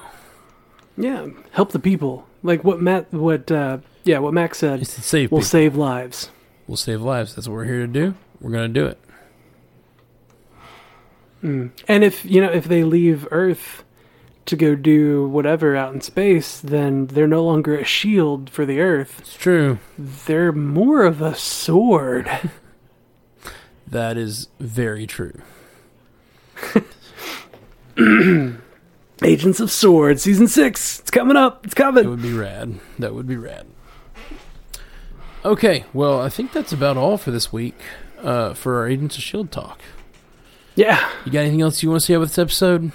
Yeah, 0.97 1.27
help 1.51 1.71
the 1.73 1.79
people. 1.79 2.25
Like 2.41 2.63
what 2.63 2.81
Matt, 2.81 3.11
what, 3.13 3.51
uh, 3.51 3.79
yeah, 4.03 4.19
what 4.19 4.33
Mack 4.33 4.55
said 4.55 4.81
It's 4.81 4.95
to 4.95 5.01
save 5.01 5.31
will 5.31 5.39
people. 5.39 5.47
save 5.47 5.75
lives. 5.75 6.31
we'll 6.67 6.77
save 6.77 7.01
lives. 7.01 7.35
That's 7.35 7.47
what 7.47 7.53
we're 7.55 7.65
here 7.65 7.81
to 7.81 7.87
do. 7.87 8.15
We're 8.41 8.51
gonna 8.51 8.67
do 8.69 8.85
it. 8.87 8.99
And 11.43 11.71
if 12.03 12.25
you 12.25 12.41
know 12.41 12.51
if 12.51 12.65
they 12.65 12.83
leave 12.83 13.25
Earth 13.31 13.83
to 14.47 14.55
go 14.55 14.75
do 14.75 15.27
whatever 15.27 15.75
out 15.75 15.93
in 15.93 16.01
space, 16.01 16.59
then 16.59 17.07
they're 17.07 17.27
no 17.27 17.43
longer 17.43 17.77
a 17.77 17.83
shield 17.83 18.49
for 18.49 18.65
the 18.65 18.79
Earth. 18.79 19.19
It's 19.19 19.37
true. 19.37 19.79
They're 19.97 20.51
more 20.51 21.03
of 21.03 21.21
a 21.21 21.35
sword. 21.35 22.29
That 23.89 24.17
is 24.17 24.49
very 24.59 25.07
true. 25.07 25.41
Agents 29.23 29.59
of 29.59 29.71
Sword, 29.71 30.19
season 30.19 30.47
six. 30.47 30.99
It's 30.99 31.09
coming 31.09 31.37
up. 31.37 31.65
It's 31.65 31.73
coming. 31.73 32.03
That 32.03 32.09
would 32.09 32.21
be 32.21 32.33
rad. 32.33 32.79
That 32.99 33.15
would 33.15 33.27
be 33.27 33.37
rad. 33.37 33.65
Okay, 35.45 35.85
well, 35.93 36.19
I 36.19 36.27
think 36.29 36.51
that's 36.51 36.73
about 36.73 36.97
all 36.97 37.17
for 37.17 37.31
this 37.31 37.53
week 37.53 37.79
uh, 38.19 38.53
for 38.53 38.77
our 38.77 38.89
Agents 38.89 39.15
of 39.17 39.23
Shield 39.23 39.51
talk. 39.51 39.79
Yeah. 40.75 41.09
You 41.25 41.31
got 41.31 41.39
anything 41.39 41.61
else 41.61 41.81
you 41.81 41.89
want 41.89 42.01
to 42.01 42.05
say 42.05 42.13
about 42.13 42.27
this 42.27 42.37
episode? 42.37 42.91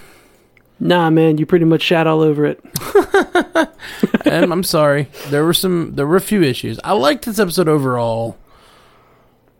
Nah, 0.83 1.09
man, 1.09 1.37
you 1.37 1.45
pretty 1.45 1.63
much 1.63 1.81
shat 1.81 2.07
all 2.07 2.19
over 2.19 2.45
it. 2.45 2.59
and 4.25 4.51
I'm 4.51 4.63
sorry. 4.63 5.07
There 5.29 5.45
were 5.45 5.53
some 5.53 5.95
there 5.95 6.05
were 6.05 6.17
a 6.17 6.21
few 6.21 6.43
issues. 6.43 6.77
I 6.83 6.91
liked 6.91 7.23
this 7.23 7.39
episode 7.39 7.69
overall, 7.69 8.37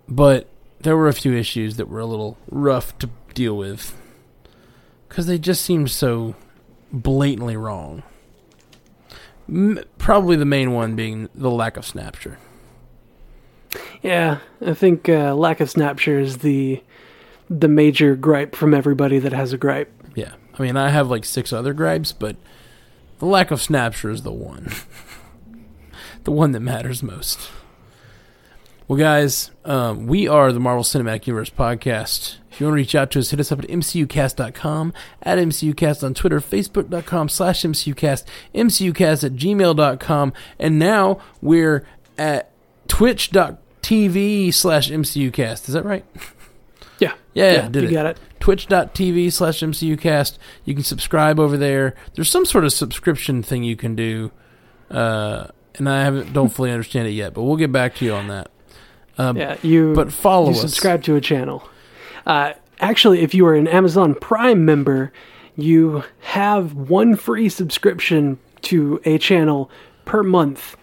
but 0.09 0.49
there 0.81 0.97
were 0.97 1.07
a 1.07 1.13
few 1.13 1.33
issues 1.33 1.77
that 1.77 1.87
were 1.87 2.01
a 2.01 2.05
little 2.05 2.37
rough 2.51 2.97
to 2.97 3.09
deal 3.33 3.55
with 3.55 3.97
cuz 5.07 5.25
they 5.25 5.37
just 5.37 5.61
seemed 5.61 5.89
so 5.89 6.35
blatantly 6.91 7.55
wrong. 7.55 8.03
M- 9.47 9.79
probably 9.97 10.35
the 10.35 10.43
main 10.43 10.73
one 10.73 10.93
being 10.97 11.29
the 11.33 11.49
lack 11.49 11.77
of 11.77 11.85
snapshot. 11.85 12.35
Yeah, 14.01 14.39
I 14.59 14.73
think 14.73 15.07
uh, 15.07 15.33
lack 15.35 15.61
of 15.61 15.69
snapshot 15.69 16.15
is 16.15 16.39
the 16.39 16.83
the 17.49 17.69
major 17.69 18.17
gripe 18.17 18.55
from 18.55 18.73
everybody 18.73 19.19
that 19.19 19.31
has 19.31 19.53
a 19.53 19.57
gripe. 19.57 19.89
I 20.57 20.61
mean, 20.61 20.77
I 20.77 20.89
have 20.89 21.09
like 21.09 21.25
six 21.25 21.51
other 21.51 21.73
gripes, 21.73 22.11
but 22.11 22.35
the 23.19 23.25
lack 23.25 23.51
of 23.51 23.61
snapshot 23.61 24.11
is 24.11 24.21
the 24.23 24.31
one. 24.31 24.71
the 26.23 26.31
one 26.31 26.51
that 26.51 26.59
matters 26.59 27.01
most. 27.01 27.49
Well, 28.87 28.99
guys, 28.99 29.51
um, 29.63 30.07
we 30.07 30.27
are 30.27 30.51
the 30.51 30.59
Marvel 30.59 30.83
Cinematic 30.83 31.25
Universe 31.25 31.49
podcast. 31.49 32.35
If 32.51 32.59
you 32.59 32.67
want 32.67 32.73
to 32.73 32.81
reach 32.81 32.95
out 32.95 33.11
to 33.11 33.19
us, 33.19 33.31
hit 33.31 33.39
us 33.39 33.51
up 33.51 33.59
at 33.59 33.69
mcucast.com, 33.69 34.93
at 35.23 35.37
mcucast 35.37 36.03
on 36.03 36.13
Twitter, 36.13 36.39
facebook.com 36.39 37.29
slash 37.29 37.61
mcucast, 37.61 38.25
mcucast 38.53 39.23
at 39.23 39.33
gmail.com, 39.33 40.33
and 40.59 40.77
now 40.77 41.19
we're 41.41 41.87
at 42.17 42.51
twitch.tv 42.87 44.53
slash 44.53 44.91
mcucast. 44.91 45.67
Is 45.67 45.73
that 45.73 45.85
right? 45.85 46.05
Yeah. 47.03 47.13
Yeah, 47.33 47.51
yeah, 47.53 47.67
did 47.69 47.83
you 47.83 47.89
it 47.89 47.93
got 47.93 48.05
it. 48.05 48.17
twitch.tv 48.39 49.31
slash 49.33 49.59
mcucast 49.61 50.37
you 50.65 50.73
can 50.75 50.83
subscribe 50.83 51.39
over 51.39 51.57
there 51.57 51.95
there's 52.13 52.29
some 52.29 52.45
sort 52.45 52.63
of 52.63 52.71
subscription 52.71 53.41
thing 53.41 53.63
you 53.63 53.75
can 53.75 53.95
do 53.95 54.31
uh, 54.91 55.47
and 55.75 55.89
i 55.89 56.03
haven't 56.03 56.31
don't 56.33 56.49
fully 56.49 56.69
understand 56.71 57.07
it 57.07 57.11
yet 57.11 57.33
but 57.33 57.41
we'll 57.43 57.55
get 57.57 57.71
back 57.71 57.95
to 57.95 58.05
you 58.05 58.13
on 58.13 58.27
that 58.27 58.51
um, 59.17 59.37
Yeah, 59.37 59.57
you. 59.63 59.93
but 59.93 60.11
follow 60.11 60.49
you 60.49 60.55
us 60.55 60.61
subscribe 60.61 61.03
to 61.03 61.15
a 61.15 61.21
channel. 61.21 61.67
Uh, 62.25 62.53
actually, 62.79 63.19
if 63.21 63.33
you 63.35 63.45
are 63.45 63.53
an 63.53 63.67
Amazon 63.67 64.15
Prime 64.15 64.65
member, 64.65 65.11
you 65.55 66.03
have 66.21 66.73
one 66.73 67.15
free 67.15 67.47
subscription 67.49 68.39
to 68.63 68.99
a 69.05 69.17
channel 69.19 69.69
per 70.05 70.23
month. 70.23 70.75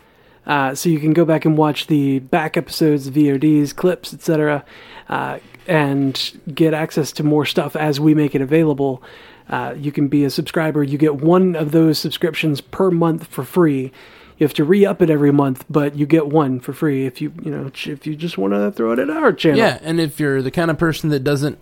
Uh, 0.46 0.74
so 0.74 0.88
you 0.88 0.98
can 0.98 1.12
go 1.12 1.24
back 1.24 1.44
and 1.44 1.56
watch 1.56 1.86
the 1.86 2.18
back 2.18 2.56
episodes, 2.56 3.10
VODs, 3.10 3.74
clips, 3.74 4.14
etc., 4.14 4.64
uh, 5.08 5.38
and 5.66 6.40
get 6.54 6.74
access 6.74 7.12
to 7.12 7.22
more 7.22 7.44
stuff 7.44 7.76
as 7.76 8.00
we 8.00 8.14
make 8.14 8.34
it 8.34 8.40
available. 8.40 9.02
Uh, 9.48 9.74
you 9.76 9.92
can 9.92 10.08
be 10.08 10.24
a 10.24 10.30
subscriber. 10.30 10.82
You 10.82 10.96
get 10.98 11.16
one 11.16 11.54
of 11.54 11.72
those 11.72 11.98
subscriptions 11.98 12.60
per 12.60 12.90
month 12.90 13.26
for 13.26 13.44
free. 13.44 13.92
You 14.38 14.46
have 14.46 14.54
to 14.54 14.64
re-up 14.64 15.02
it 15.02 15.10
every 15.10 15.32
month, 15.32 15.66
but 15.68 15.96
you 15.96 16.06
get 16.06 16.28
one 16.28 16.60
for 16.60 16.72
free 16.72 17.04
if 17.04 17.20
you 17.20 17.32
you 17.42 17.50
know 17.50 17.70
if 17.74 18.06
you 18.06 18.16
just 18.16 18.38
want 18.38 18.54
to 18.54 18.72
throw 18.72 18.92
it 18.92 18.98
at 18.98 19.10
our 19.10 19.32
channel. 19.32 19.58
yeah 19.58 19.78
and 19.82 20.00
if 20.00 20.18
you're 20.18 20.40
the 20.40 20.50
kind 20.50 20.70
of 20.70 20.78
person 20.78 21.10
that 21.10 21.20
doesn't 21.20 21.58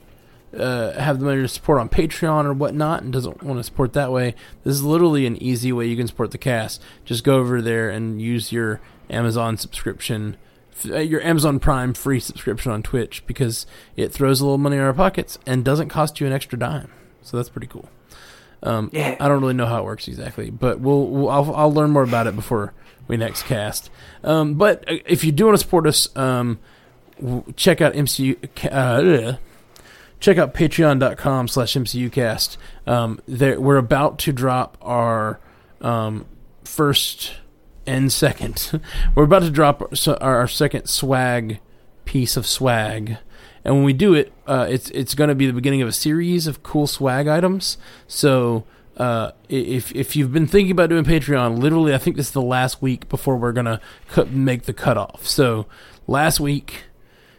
uh, 0.57 0.93
have 0.93 1.19
the 1.19 1.25
money 1.25 1.43
to 1.43 1.49
support 1.49 1.79
on 1.81 1.89
patreon 1.89 2.45
or 2.45 2.53
whatnot 2.53 3.03
and 3.03 3.13
doesn't 3.13 3.43
want 3.43 3.59
to 3.59 3.65
support 3.65 3.93
that 3.93 4.11
way 4.11 4.35
this 4.65 4.75
is 4.75 4.83
literally 4.83 5.27
an 5.27 5.37
easy 5.43 5.73
way 5.73 5.87
you 5.87 5.97
can 5.97 6.07
support 6.07 6.31
the 6.31 6.39
cast 6.39 6.83
just 7.05 7.23
go 7.25 7.37
over 7.39 7.61
there 7.61 7.91
and 7.91 8.21
use 8.23 8.51
your 8.51 8.81
amazon 9.11 9.57
subscription 9.57 10.37
uh, 10.91 10.99
your 10.99 11.21
amazon 11.23 11.59
prime 11.59 11.93
free 11.93 12.21
subscription 12.21 12.73
on 12.73 12.83
twitch 12.83 13.23
because 13.27 13.67
it 13.97 14.13
throws 14.13 14.41
a 14.41 14.45
little 14.45 14.59
money 14.59 14.77
in 14.77 14.83
our 14.83 14.95
pockets 14.95 15.39
and 15.47 15.65
doesn't 15.65 15.89
cost 15.89 16.19
you 16.21 16.27
an 16.27 16.33
extra 16.33 16.59
dime 16.59 16.91
so 17.23 17.37
that's 17.37 17.49
pretty 17.51 17.67
cool 17.67 17.89
um, 18.63 18.91
Yeah. 18.93 19.17
I 19.21 19.29
don't 19.29 19.41
really 19.41 19.55
know 19.55 19.67
how 19.67 19.79
it 19.79 19.85
works 19.85 20.09
exactly, 20.09 20.51
but 20.51 20.81
we'll, 20.81 21.07
we'll 21.07 21.31
I'll, 21.31 21.55
I'll 21.55 21.73
learn 21.73 21.91
more 21.91 22.03
about 22.03 22.27
it 22.27 22.35
before 22.35 22.73
we 23.07 23.17
next 23.17 23.45
cast. 23.45 23.89
Um, 24.25 24.55
but 24.55 24.83
uh, 24.91 24.97
if 25.07 25.23
you 25.23 25.31
do 25.31 25.47
want 25.47 25.57
to 25.57 25.63
support 25.63 25.87
us, 25.87 26.09
um, 26.17 26.59
check 27.55 27.81
out 27.81 27.93
MCU. 27.95 28.37
Uh, 28.73 29.37
check 30.21 30.39
out 30.39 30.55
patreon.com 30.55 31.49
slash 31.49 31.75
mcucast 31.75 32.57
um, 32.87 33.21
we're 33.27 33.77
about 33.77 34.19
to 34.19 34.33
drop 34.33 34.77
our 34.81 35.41
um, 35.81 36.27
first 36.65 37.35
and 37.89 38.13
second. 38.13 38.81
We're 39.15 39.25
about 39.25 39.43
to 39.43 39.51
drop 39.51 39.81
our, 39.83 40.17
our 40.21 40.39
our 40.41 40.49
second 40.49 40.87
swag 40.87 41.61
piece 42.05 42.37
of 42.37 42.47
swag. 42.47 43.17
And 43.65 43.75
when 43.75 43.85
we 43.85 43.93
do 43.93 44.15
it 44.15 44.33
uh, 44.47 44.67
it's 44.69 44.91
it's 44.91 45.15
going 45.15 45.29
to 45.29 45.35
be 45.35 45.47
the 45.47 45.53
beginning 45.53 45.83
of 45.83 45.89
a 45.89 45.93
series 45.93 46.47
of 46.47 46.63
cool 46.63 46.87
swag 46.87 47.27
items. 47.27 47.79
So 48.07 48.65
uh, 48.97 49.33
if 49.49 49.95
if 49.95 50.15
you've 50.15 50.33
been 50.33 50.47
thinking 50.47 50.73
about 50.73 50.91
doing 50.91 51.05
Patreon, 51.05 51.59
literally, 51.59 51.95
I 51.95 51.99
think 51.99 52.17
this 52.17 52.27
is 52.27 52.33
the 52.33 52.43
last 52.43 52.83
week 52.83 53.09
before 53.09 53.37
we're 53.37 53.53
gonna 53.53 53.81
cut, 54.09 54.31
make 54.31 54.65
the 54.65 54.73
cutoff. 54.73 55.27
So 55.27 55.67
last 56.07 56.41
week, 56.41 56.85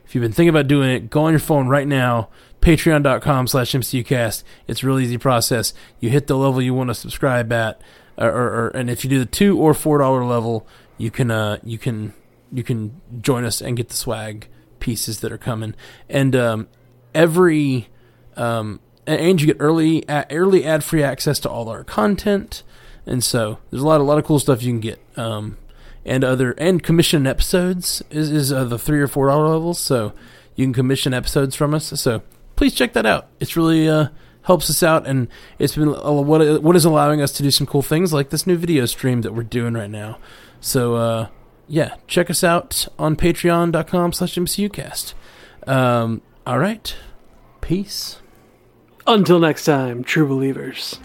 if 0.05 0.15
you've 0.15 0.21
been 0.21 0.31
thinking 0.31 0.49
about 0.49 0.67
doing 0.67 0.89
it, 0.89 1.09
go 1.09 1.23
on 1.23 1.33
your 1.33 1.39
phone 1.39 1.67
right 1.67 1.87
now, 1.87 2.29
patreon.com 2.61 3.47
slash 3.47 3.71
mcucast. 3.71 4.43
It's 4.67 4.83
a 4.83 4.87
real 4.87 4.99
easy 4.99 5.17
process. 5.17 5.73
You 5.99 6.09
hit 6.09 6.27
the 6.27 6.37
level 6.37 6.61
you 6.61 6.73
want 6.73 6.89
to 6.89 6.95
subscribe 6.95 7.51
at, 7.51 7.81
or, 8.17 8.29
or, 8.29 8.47
or 8.47 8.67
and 8.69 8.89
if 8.89 9.03
you 9.03 9.09
do 9.09 9.19
the 9.19 9.25
two 9.25 9.57
or 9.57 9.73
four 9.73 9.99
dollar 9.99 10.25
level, 10.25 10.67
you 10.97 11.11
can 11.11 11.31
uh 11.31 11.59
you 11.63 11.77
can 11.77 12.13
you 12.51 12.63
can 12.63 12.99
join 13.21 13.45
us 13.45 13.61
and 13.61 13.77
get 13.77 13.89
the 13.89 13.95
swag 13.95 14.47
pieces 14.79 15.21
that 15.21 15.31
are 15.31 15.37
coming. 15.37 15.75
And 16.09 16.35
um, 16.35 16.67
every 17.13 17.89
um, 18.35 18.79
and 19.05 19.39
you 19.39 19.47
get 19.47 19.57
early 19.59 20.03
early 20.09 20.65
ad 20.65 20.83
free 20.83 21.03
access 21.03 21.39
to 21.39 21.49
all 21.49 21.69
our 21.69 21.83
content 21.83 22.63
and 23.09 23.23
so 23.23 23.57
there's 23.69 23.81
a 23.81 23.87
lot, 23.87 23.99
a 23.99 24.03
lot 24.03 24.19
of 24.19 24.23
cool 24.23 24.37
stuff 24.37 24.61
you 24.61 24.71
can 24.71 24.79
get. 24.79 24.99
Um, 25.17 25.57
and 26.05 26.23
other 26.23 26.51
and 26.51 26.81
commission 26.81 27.25
episodes 27.27 28.03
is 28.09 28.31
is 28.31 28.53
uh, 28.53 28.63
the 28.63 28.79
three 28.79 29.01
or 29.01 29.07
four 29.07 29.27
dollar 29.27 29.47
levels. 29.47 29.79
So 29.79 30.13
you 30.55 30.65
can 30.65 30.73
commission 30.73 31.13
episodes 31.13 31.55
from 31.55 31.73
us. 31.73 31.87
So 31.99 32.21
please 32.59 32.73
check 32.73 32.91
that 32.91 33.05
out. 33.05 33.29
It's 33.39 33.55
really 33.55 33.87
uh, 33.87 34.09
helps 34.41 34.69
us 34.69 34.83
out, 34.83 35.07
and 35.07 35.29
it's 35.59 35.77
been 35.77 35.87
uh, 35.87 36.11
what 36.11 36.61
what 36.61 36.75
is 36.75 36.83
allowing 36.83 37.21
us 37.21 37.31
to 37.33 37.43
do 37.43 37.51
some 37.51 37.65
cool 37.65 37.81
things 37.81 38.11
like 38.11 38.31
this 38.31 38.45
new 38.45 38.57
video 38.57 38.85
stream 38.85 39.21
that 39.21 39.33
we're 39.33 39.43
doing 39.43 39.75
right 39.75 39.89
now. 39.89 40.17
So 40.59 40.95
uh, 40.95 41.27
yeah, 41.69 41.95
check 42.05 42.29
us 42.29 42.43
out 42.43 42.85
on 42.99 43.15
Patreon.com/slash/MCUcast. 43.15 45.13
Um, 45.67 46.21
all 46.45 46.59
right, 46.59 46.93
peace. 47.61 48.17
Until 49.07 49.39
next 49.39 49.63
time, 49.63 50.03
true 50.03 50.27
believers. 50.27 50.99